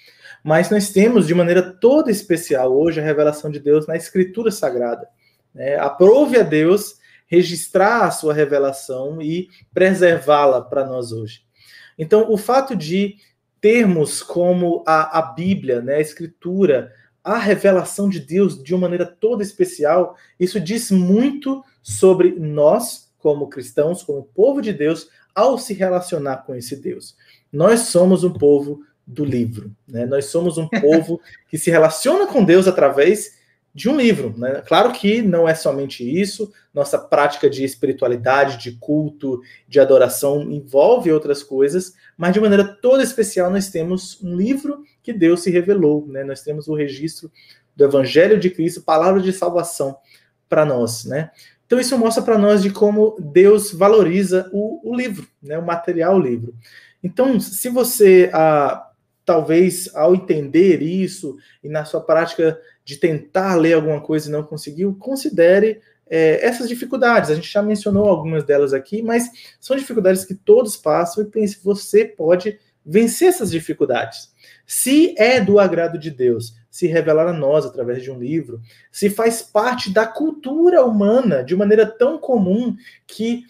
mas 0.43 0.69
nós 0.69 0.89
temos 0.89 1.27
de 1.27 1.33
maneira 1.33 1.61
toda 1.61 2.09
especial 2.09 2.73
hoje 2.73 2.99
a 2.99 3.03
revelação 3.03 3.51
de 3.51 3.59
Deus 3.59 3.85
na 3.85 3.97
Escritura 3.97 4.49
Sagrada. 4.49 5.07
Né? 5.53 5.75
Aprove 5.77 6.39
a 6.39 6.43
Deus 6.43 6.97
registrar 7.27 8.05
a 8.05 8.11
sua 8.11 8.33
revelação 8.33 9.21
e 9.21 9.49
preservá-la 9.73 10.61
para 10.61 10.85
nós 10.85 11.11
hoje. 11.11 11.41
Então, 11.97 12.31
o 12.31 12.37
fato 12.37 12.75
de 12.75 13.17
termos 13.61 14.23
como 14.23 14.83
a, 14.87 15.19
a 15.19 15.21
Bíblia, 15.21 15.81
né, 15.81 15.95
a 15.95 16.01
Escritura, 16.01 16.91
a 17.29 17.37
revelação 17.37 18.09
de 18.09 18.19
Deus 18.19 18.61
de 18.63 18.73
uma 18.73 18.81
maneira 18.81 19.05
toda 19.05 19.43
especial, 19.43 20.17
isso 20.39 20.59
diz 20.59 20.89
muito 20.89 21.63
sobre 21.83 22.31
nós, 22.31 23.11
como 23.19 23.47
cristãos, 23.47 24.01
como 24.01 24.23
povo 24.33 24.63
de 24.63 24.73
Deus, 24.73 25.09
ao 25.35 25.55
se 25.59 25.75
relacionar 25.75 26.37
com 26.37 26.55
esse 26.55 26.75
Deus. 26.75 27.15
Nós 27.53 27.81
somos 27.81 28.23
um 28.23 28.33
povo 28.33 28.81
do 29.05 29.23
livro, 29.23 29.71
né? 29.87 30.07
Nós 30.07 30.25
somos 30.25 30.57
um 30.57 30.67
povo 30.67 31.21
que 31.47 31.57
se 31.59 31.69
relaciona 31.69 32.25
com 32.25 32.43
Deus 32.43 32.67
através 32.67 33.37
de 33.73 33.89
um 33.89 33.95
livro. 33.95 34.33
Né? 34.37 34.61
Claro 34.67 34.91
que 34.91 35.21
não 35.21 35.47
é 35.47 35.53
somente 35.53 36.03
isso, 36.03 36.51
nossa 36.73 36.97
prática 36.97 37.49
de 37.49 37.63
espiritualidade, 37.63 38.57
de 38.57 38.77
culto, 38.77 39.41
de 39.67 39.79
adoração 39.79 40.41
envolve 40.51 41.11
outras 41.11 41.43
coisas, 41.43 41.93
mas 42.17 42.33
de 42.33 42.39
maneira 42.39 42.63
toda 42.63 43.03
especial 43.03 43.49
nós 43.49 43.69
temos 43.69 44.21
um 44.23 44.35
livro 44.35 44.83
que 45.01 45.13
Deus 45.13 45.41
se 45.41 45.51
revelou, 45.51 46.05
né? 46.07 46.23
nós 46.23 46.41
temos 46.41 46.67
o 46.67 46.75
registro 46.75 47.31
do 47.75 47.83
Evangelho 47.85 48.39
de 48.39 48.49
Cristo, 48.49 48.81
palavra 48.81 49.21
de 49.21 49.31
salvação 49.31 49.97
para 50.47 50.65
nós. 50.65 51.05
Né? 51.05 51.31
Então 51.65 51.79
isso 51.79 51.97
mostra 51.97 52.23
para 52.23 52.37
nós 52.37 52.61
de 52.61 52.71
como 52.71 53.15
Deus 53.19 53.71
valoriza 53.71 54.49
o, 54.51 54.91
o 54.91 54.95
livro, 54.95 55.27
né? 55.41 55.57
o 55.57 55.65
material 55.65 56.15
o 56.15 56.19
livro. 56.19 56.53
Então, 57.01 57.39
se 57.39 57.69
você, 57.69 58.29
ah, 58.33 58.89
talvez, 59.23 59.89
ao 59.95 60.13
entender 60.13 60.81
isso 60.81 61.37
e 61.63 61.69
na 61.69 61.85
sua 61.85 62.01
prática 62.01 62.59
de 62.89 62.97
tentar 62.97 63.53
ler 63.53 63.73
alguma 63.73 64.01
coisa 64.01 64.27
e 64.27 64.31
não 64.31 64.41
conseguiu, 64.41 64.95
considere 64.99 65.79
é, 66.09 66.43
essas 66.43 66.67
dificuldades. 66.67 67.29
A 67.29 67.35
gente 67.35 67.47
já 67.47 67.61
mencionou 67.61 68.09
algumas 68.09 68.43
delas 68.43 68.73
aqui, 68.73 69.03
mas 69.03 69.29
são 69.59 69.77
dificuldades 69.77 70.25
que 70.25 70.33
todos 70.33 70.75
passam 70.75 71.23
e 71.23 71.27
pense, 71.27 71.59
você 71.63 72.03
pode 72.03 72.57
vencer 72.83 73.27
essas 73.27 73.51
dificuldades. 73.51 74.33
Se 74.65 75.13
é 75.19 75.39
do 75.39 75.59
agrado 75.59 75.99
de 75.99 76.09
Deus 76.09 76.55
se 76.71 76.87
revelar 76.87 77.27
a 77.27 77.33
nós 77.33 77.63
através 77.63 78.01
de 78.01 78.09
um 78.09 78.17
livro, 78.17 78.59
se 78.91 79.07
faz 79.07 79.43
parte 79.43 79.91
da 79.93 80.07
cultura 80.07 80.83
humana 80.83 81.43
de 81.43 81.55
maneira 81.55 81.85
tão 81.85 82.17
comum 82.17 82.75
que 83.05 83.43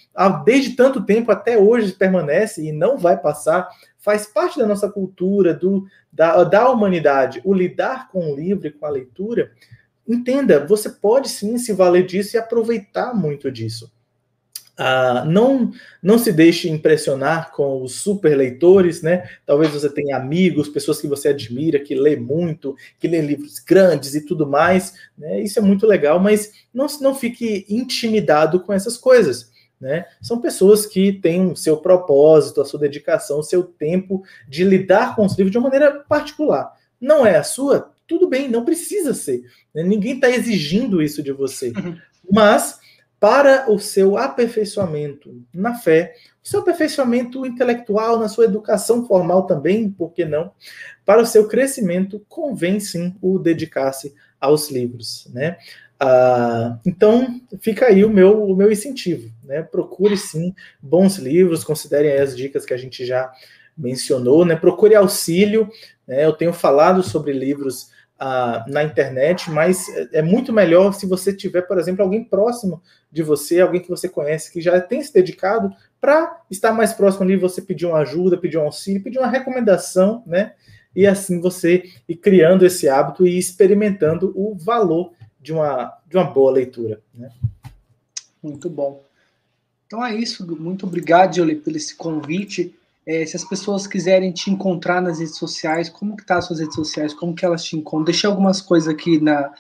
desde 0.44 0.76
tanto 0.76 1.06
tempo 1.06 1.32
até 1.32 1.58
hoje 1.58 1.94
permanece 1.94 2.62
e 2.62 2.74
não 2.74 2.98
vai 2.98 3.18
passar, 3.18 3.70
faz 4.00 4.26
parte 4.26 4.58
da 4.58 4.66
nossa 4.66 4.90
cultura, 4.90 5.54
do, 5.54 5.86
da, 6.12 6.44
da 6.44 6.70
humanidade, 6.70 7.42
o 7.44 7.54
lidar 7.54 8.10
com 8.10 8.32
o 8.32 8.36
livro 8.36 8.68
e 8.68 8.72
com 8.72 8.86
a 8.86 8.90
leitura, 8.90 9.52
entenda, 10.08 10.66
você 10.66 10.90
pode 10.90 11.30
sim 11.30 11.58
se 11.58 11.74
valer 11.74 12.06
disso 12.06 12.36
e 12.36 12.40
aproveitar 12.40 13.14
muito 13.14 13.52
disso. 13.52 13.92
Ah, 14.82 15.26
não, 15.26 15.72
não 16.02 16.18
se 16.18 16.32
deixe 16.32 16.70
impressionar 16.70 17.52
com 17.52 17.84
os 17.84 17.96
super 17.96 18.34
leitores, 18.38 19.02
né? 19.02 19.30
Talvez 19.46 19.72
você 19.72 19.90
tenha 19.90 20.16
amigos, 20.16 20.70
pessoas 20.70 21.02
que 21.02 21.08
você 21.08 21.28
admira, 21.28 21.82
que 21.82 21.94
lê 21.94 22.16
muito, 22.16 22.78
que 22.98 23.06
lê 23.06 23.20
livros 23.20 23.60
grandes 23.60 24.16
e 24.16 24.26
tudo 24.26 24.48
mais, 24.48 24.94
né? 25.18 25.42
Isso 25.42 25.60
é 25.60 25.62
muito 25.62 25.86
legal, 25.86 26.18
mas 26.18 26.54
não, 26.74 26.88
não 27.02 27.14
fique 27.14 27.66
intimidado 27.68 28.62
com 28.62 28.72
essas 28.72 28.98
coisas. 28.98 29.52
Né? 29.80 30.06
São 30.22 30.42
pessoas 30.42 30.86
que 30.86 31.14
têm 31.14 31.52
o 31.52 31.56
seu 31.56 31.78
propósito, 31.78 32.60
a 32.60 32.66
sua 32.66 32.80
dedicação, 32.80 33.40
o 33.40 33.44
seu 33.44 33.64
tempo 33.64 34.24
de 34.48 34.64
lidar 34.64 35.16
com 35.16 35.26
os 35.26 35.38
livros 35.38 35.52
de 35.52 35.58
uma 35.58 35.70
maneira 35.70 36.04
particular. 36.08 36.74
Não 37.00 37.26
é 37.26 37.38
a 37.38 37.44
sua? 37.44 37.92
Tudo 38.06 38.28
bem, 38.28 38.50
não 38.50 38.66
precisa 38.66 39.14
ser. 39.14 39.44
Né? 39.74 39.84
Ninguém 39.84 40.16
está 40.16 40.30
exigindo 40.30 41.02
isso 41.02 41.24
de 41.24 41.32
você. 41.32 41.72
Mas, 42.30 42.80
para 43.20 43.72
o 43.72 43.80
seu 43.80 44.18
aperfeiçoamento 44.18 45.42
na 45.54 45.76
fé, 45.76 46.14
o 46.44 46.48
seu 46.48 46.60
aperfeiçoamento 46.60 47.46
intelectual, 47.46 48.20
na 48.20 48.28
sua 48.28 48.46
educação 48.46 49.06
formal 49.06 49.46
também, 49.46 49.90
por 49.90 50.12
que 50.12 50.26
não? 50.26 50.52
Para 51.06 51.22
o 51.22 51.26
seu 51.26 51.48
crescimento, 51.48 52.24
convém 52.28 52.80
sim 52.80 53.16
o 53.22 53.40
dedicar-se 53.40 54.14
aos 54.40 54.70
livros. 54.70 55.30
Né? 55.34 55.58
Ah, 56.00 56.80
então, 56.86 57.42
fica 57.60 57.88
aí 57.88 58.06
o 58.06 58.10
meu, 58.10 58.46
o 58.46 58.56
meu 58.56 58.72
incentivo. 58.72 59.30
Né? 59.44 59.62
Procure 59.62 60.16
sim 60.16 60.54
bons 60.82 61.18
livros, 61.18 61.64
considerem 61.64 62.14
as 62.14 62.36
dicas 62.36 62.66
que 62.66 62.74
a 62.74 62.78
gente 62.78 63.06
já 63.06 63.32
mencionou, 63.78 64.46
né? 64.46 64.56
procure 64.56 64.96
auxílio. 64.96 65.70
Né? 66.08 66.26
Eu 66.26 66.34
tenho 66.34 66.54
falado 66.54 67.04
sobre 67.04 67.34
livros 67.34 67.92
ah, 68.18 68.66
na 68.68 68.84
internet, 68.84 69.50
mas 69.50 69.88
é, 70.14 70.22
muito 70.22 70.52
melhor 70.54 70.94
se 70.94 71.06
você 71.06 71.34
tiver, 71.34 71.62
por 71.64 71.78
exemplo, 71.78 72.04
alguém 72.04 72.24
próximo 72.24 72.82
de 73.12 73.24
você, 73.24 73.60
alguém 73.60 73.82
que 73.82 73.90
você 73.90 74.08
conhece, 74.08 74.52
que 74.52 74.62
já 74.62 74.80
tem 74.80 75.02
se 75.02 75.14
dedicado 75.14 75.74
para 76.00 76.42
estar 76.50 76.72
mais 76.72 76.94
próximo 76.94 77.24
ali, 77.24 77.36
você 77.36 77.62
pedir 77.62 77.86
uma 77.86 78.00
ajuda, 78.00 78.38
pedir 78.38 78.58
um 78.58 78.64
auxílio, 78.64 79.04
pedir 79.04 79.20
uma 79.20 79.28
recomendação, 79.30 80.24
né? 80.26 80.54
E 80.96 81.06
assim 81.06 81.40
você 81.40 81.84
ir 82.08 82.16
criando 82.16 82.66
esse 82.66 82.90
hábito 82.90 83.26
e 83.28 83.38
experimentando 83.38 84.34
o 84.36 84.56
valor 84.56 85.14
de 85.42 85.54
uma, 85.54 85.98
de 86.08 86.18
uma 86.18 86.26
boa 86.26 86.52
leitura. 86.52 87.02
Né? 87.14 87.32
Muito 88.42 88.70
bom. 88.70 89.04
Então 89.86 90.06
é 90.06 90.16
isso. 90.16 90.46
Muito 90.60 90.86
obrigado, 90.86 91.36
Jolie, 91.36 91.56
pelo 91.56 91.78
esse 91.78 91.96
convite. 91.96 92.76
É, 93.06 93.26
se 93.26 93.36
as 93.36 93.44
pessoas 93.44 93.88
quiserem 93.88 94.32
te 94.32 94.52
encontrar 94.52 95.02
nas 95.02 95.20
redes 95.20 95.38
sociais, 95.38 95.90
como 95.90 96.16
que 96.16 96.26
tá 96.26 96.38
as 96.38 96.46
suas 96.46 96.60
redes 96.60 96.76
sociais? 96.76 97.14
Como 97.14 97.34
que 97.34 97.44
elas 97.44 97.64
te 97.64 97.76
encontram? 97.76 98.06
Deixei 98.06 98.30
algumas 98.30 98.62
coisas 98.62 98.88
aqui 98.88 99.20
na, 99.20 99.52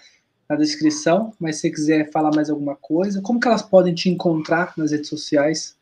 na 0.47 0.56
descrição, 0.56 1.34
mas 1.39 1.56
se 1.56 1.61
você 1.61 1.69
quiser 1.72 2.11
falar 2.11 2.31
mais 2.35 2.49
alguma 2.49 2.76
coisa, 2.76 3.22
como 3.22 3.39
que 3.39 3.47
elas 3.47 3.61
podem 3.61 3.93
te 3.93 4.10
encontrar 4.10 4.73
nas 4.77 4.91
redes 4.91 5.10
sociais? 5.10 5.76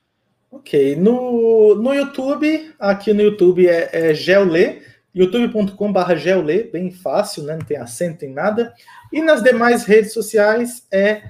Ok, 0.50 0.96
no, 0.96 1.76
no 1.76 1.94
YouTube, 1.94 2.74
aqui 2.80 3.12
no 3.12 3.22
YouTube 3.22 3.68
é, 3.68 3.90
é 3.92 4.14
Geolê, 4.14 4.82
youtube.com.br 5.18 6.16
geolê, 6.16 6.64
bem 6.64 6.92
fácil, 6.92 7.44
né? 7.44 7.54
não 7.54 7.66
tem 7.66 7.78
acento, 7.78 8.20
tem 8.20 8.32
nada. 8.32 8.74
E 9.12 9.22
nas 9.22 9.42
demais 9.42 9.84
redes 9.84 10.14
sociais 10.14 10.86
é 10.92 11.24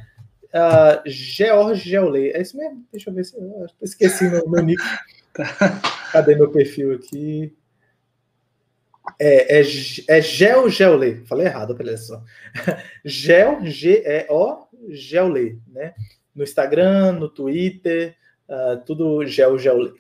uh, 0.48 1.02
George 1.06 1.90
Geolê. 1.90 2.32
É 2.32 2.42
isso 2.42 2.58
mesmo? 2.58 2.86
Deixa 2.92 3.10
eu 3.10 3.14
ver 3.14 3.24
se 3.24 3.38
eu 3.38 3.68
esqueci 3.82 4.30
meu, 4.30 4.48
meu 4.50 4.64
nick. 4.64 4.82
Tá. 5.38 5.46
Cadê 6.12 6.34
meu 6.34 6.50
perfil 6.50 6.96
aqui? 6.96 7.56
É, 9.20 9.60
é, 9.60 9.64
é 10.08 10.20
Gel 10.20 10.68
Geolê. 10.68 11.18
Falei 11.26 11.46
errado, 11.46 11.78
olha 11.80 11.96
só. 11.96 12.24
Gel, 13.06 13.60
G-E-O, 13.70 14.68
Geolê, 14.90 15.58
né? 15.68 15.94
No 16.34 16.44
Instagram, 16.44 17.12
no 17.12 17.30
Twitter, 17.30 18.16
uh, 18.50 18.84
tudo 18.84 19.28
Gel 19.28 19.60
Geolê. 19.60 19.92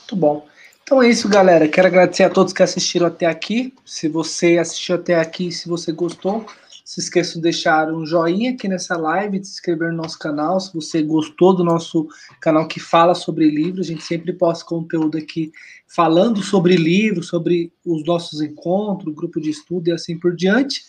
Muito 0.00 0.16
bom. 0.16 0.48
Então 0.90 1.00
é 1.00 1.08
isso, 1.08 1.28
galera. 1.28 1.68
Quero 1.68 1.86
agradecer 1.86 2.24
a 2.24 2.28
todos 2.28 2.52
que 2.52 2.64
assistiram 2.64 3.06
até 3.06 3.24
aqui. 3.24 3.72
Se 3.84 4.08
você 4.08 4.58
assistiu 4.58 4.96
até 4.96 5.14
aqui, 5.14 5.52
se 5.52 5.68
você 5.68 5.92
gostou, 5.92 6.44
se 6.84 6.98
esqueça 6.98 7.34
de 7.34 7.42
deixar 7.42 7.92
um 7.92 8.04
joinha 8.04 8.50
aqui 8.50 8.66
nessa 8.66 8.96
live, 8.96 9.38
de 9.38 9.46
se 9.46 9.52
inscrever 9.52 9.92
no 9.92 9.98
nosso 9.98 10.18
canal. 10.18 10.58
Se 10.58 10.74
você 10.74 11.00
gostou 11.00 11.54
do 11.54 11.62
nosso 11.62 12.08
canal 12.40 12.66
que 12.66 12.80
fala 12.80 13.14
sobre 13.14 13.48
livros, 13.48 13.86
a 13.86 13.88
gente 13.90 14.02
sempre 14.02 14.32
posta 14.32 14.64
conteúdo 14.64 15.16
aqui 15.16 15.52
falando 15.86 16.42
sobre 16.42 16.74
livros, 16.74 17.28
sobre 17.28 17.72
os 17.86 18.04
nossos 18.04 18.40
encontros, 18.40 19.14
grupo 19.14 19.40
de 19.40 19.48
estudo 19.50 19.86
e 19.86 19.92
assim 19.92 20.18
por 20.18 20.34
diante. 20.34 20.82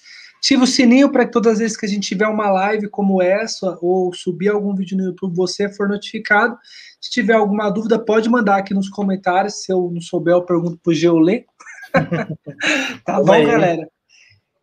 Ative 0.44 0.64
o 0.64 0.68
sininho 0.68 1.12
para 1.12 1.24
que 1.24 1.32
todas 1.32 1.54
as 1.54 1.60
vezes 1.60 1.78
que 1.78 1.86
a 1.86 1.90
gente 1.90 2.08
tiver 2.08 2.28
uma 2.28 2.50
live 2.50 2.90
como 2.90 3.22
essa 3.22 3.78
ou 3.80 4.12
subir 4.12 4.50
algum 4.50 4.74
vídeo 4.74 4.98
no 4.98 5.04
YouTube, 5.04 5.36
você 5.36 5.70
for 5.70 5.88
notificado. 5.88 6.58
Se 7.00 7.12
tiver 7.12 7.36
alguma 7.36 7.70
dúvida, 7.70 8.04
pode 8.04 8.28
mandar 8.28 8.58
aqui 8.58 8.74
nos 8.74 8.90
comentários. 8.90 9.64
Se 9.64 9.72
eu 9.72 9.92
não 9.94 10.02
souber, 10.02 10.34
eu 10.34 10.42
pergunto 10.42 10.80
para 10.82 10.90
o 10.90 10.96
Geolê. 10.96 11.46
tá 13.06 13.22
bom, 13.22 13.46
galera? 13.46 13.88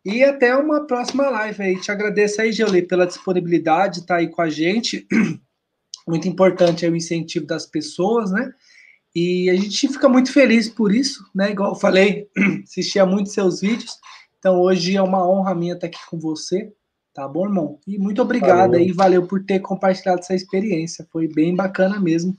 E 0.03 0.21
até 0.21 0.53
uma 0.53 0.85
próxima 0.85 1.29
live 1.29 1.63
aí. 1.63 1.79
Te 1.79 1.91
agradeço 1.93 2.41
aí, 2.41 2.51
Geolê, 2.51 2.81
pela 2.81 3.07
disponibilidade 3.07 3.95
de 3.95 3.99
estar 4.01 4.15
tá 4.15 4.19
aí 4.19 4.29
com 4.29 4.41
a 4.41 4.49
gente. 4.49 5.07
Muito 6.05 6.27
importante 6.27 6.85
é 6.85 6.89
o 6.89 6.95
incentivo 6.95 7.45
das 7.45 7.65
pessoas, 7.65 8.31
né? 8.31 8.51
E 9.15 9.49
a 9.49 9.55
gente 9.55 9.87
fica 9.87 10.07
muito 10.07 10.31
feliz 10.31 10.69
por 10.69 10.93
isso, 10.93 11.23
né? 11.33 11.51
Igual 11.51 11.73
eu 11.73 11.79
falei, 11.79 12.27
assistia 12.63 13.05
muito 13.05 13.29
seus 13.29 13.61
vídeos. 13.61 13.91
Então 14.39 14.61
hoje 14.61 14.95
é 14.95 15.01
uma 15.01 15.27
honra 15.27 15.53
minha 15.53 15.73
estar 15.73 15.87
aqui 15.87 15.99
com 16.09 16.17
você, 16.17 16.73
tá 17.13 17.27
bom, 17.27 17.45
irmão? 17.45 17.79
E 17.85 17.99
muito 17.99 18.21
obrigado 18.21 18.75
aí, 18.75 18.91
valeu 18.91 19.27
por 19.27 19.43
ter 19.43 19.59
compartilhado 19.59 20.21
essa 20.21 20.33
experiência. 20.33 21.05
Foi 21.11 21.27
bem 21.27 21.55
bacana 21.55 21.99
mesmo. 21.99 22.35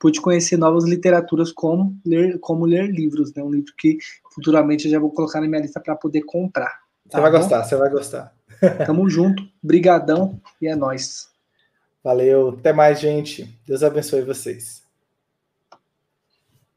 Pude 0.00 0.20
conhecer 0.20 0.56
novas 0.56 0.84
literaturas 0.84 1.52
como 1.52 1.96
ler, 2.04 2.38
como 2.40 2.66
ler 2.66 2.90
livros, 2.90 3.32
né? 3.34 3.42
Um 3.42 3.50
livro 3.50 3.72
que 3.78 3.96
futuramente 4.34 4.86
eu 4.86 4.90
já 4.90 4.98
vou 4.98 5.10
colocar 5.12 5.40
na 5.40 5.46
minha 5.46 5.62
lista 5.62 5.80
para 5.80 5.94
poder 5.94 6.22
comprar. 6.22 6.80
Tá 7.08 7.18
você 7.18 7.20
vai 7.20 7.30
bom? 7.30 7.38
gostar, 7.38 7.64
você 7.64 7.76
vai 7.76 7.90
gostar. 7.90 8.34
Tamo 8.84 9.08
junto, 9.08 9.42
brigadão 9.62 10.40
e 10.60 10.66
é 10.66 10.74
nós. 10.74 11.28
Valeu, 12.02 12.50
até 12.50 12.72
mais, 12.72 13.00
gente. 13.00 13.58
Deus 13.66 13.82
abençoe 13.82 14.22
vocês. 14.22 14.83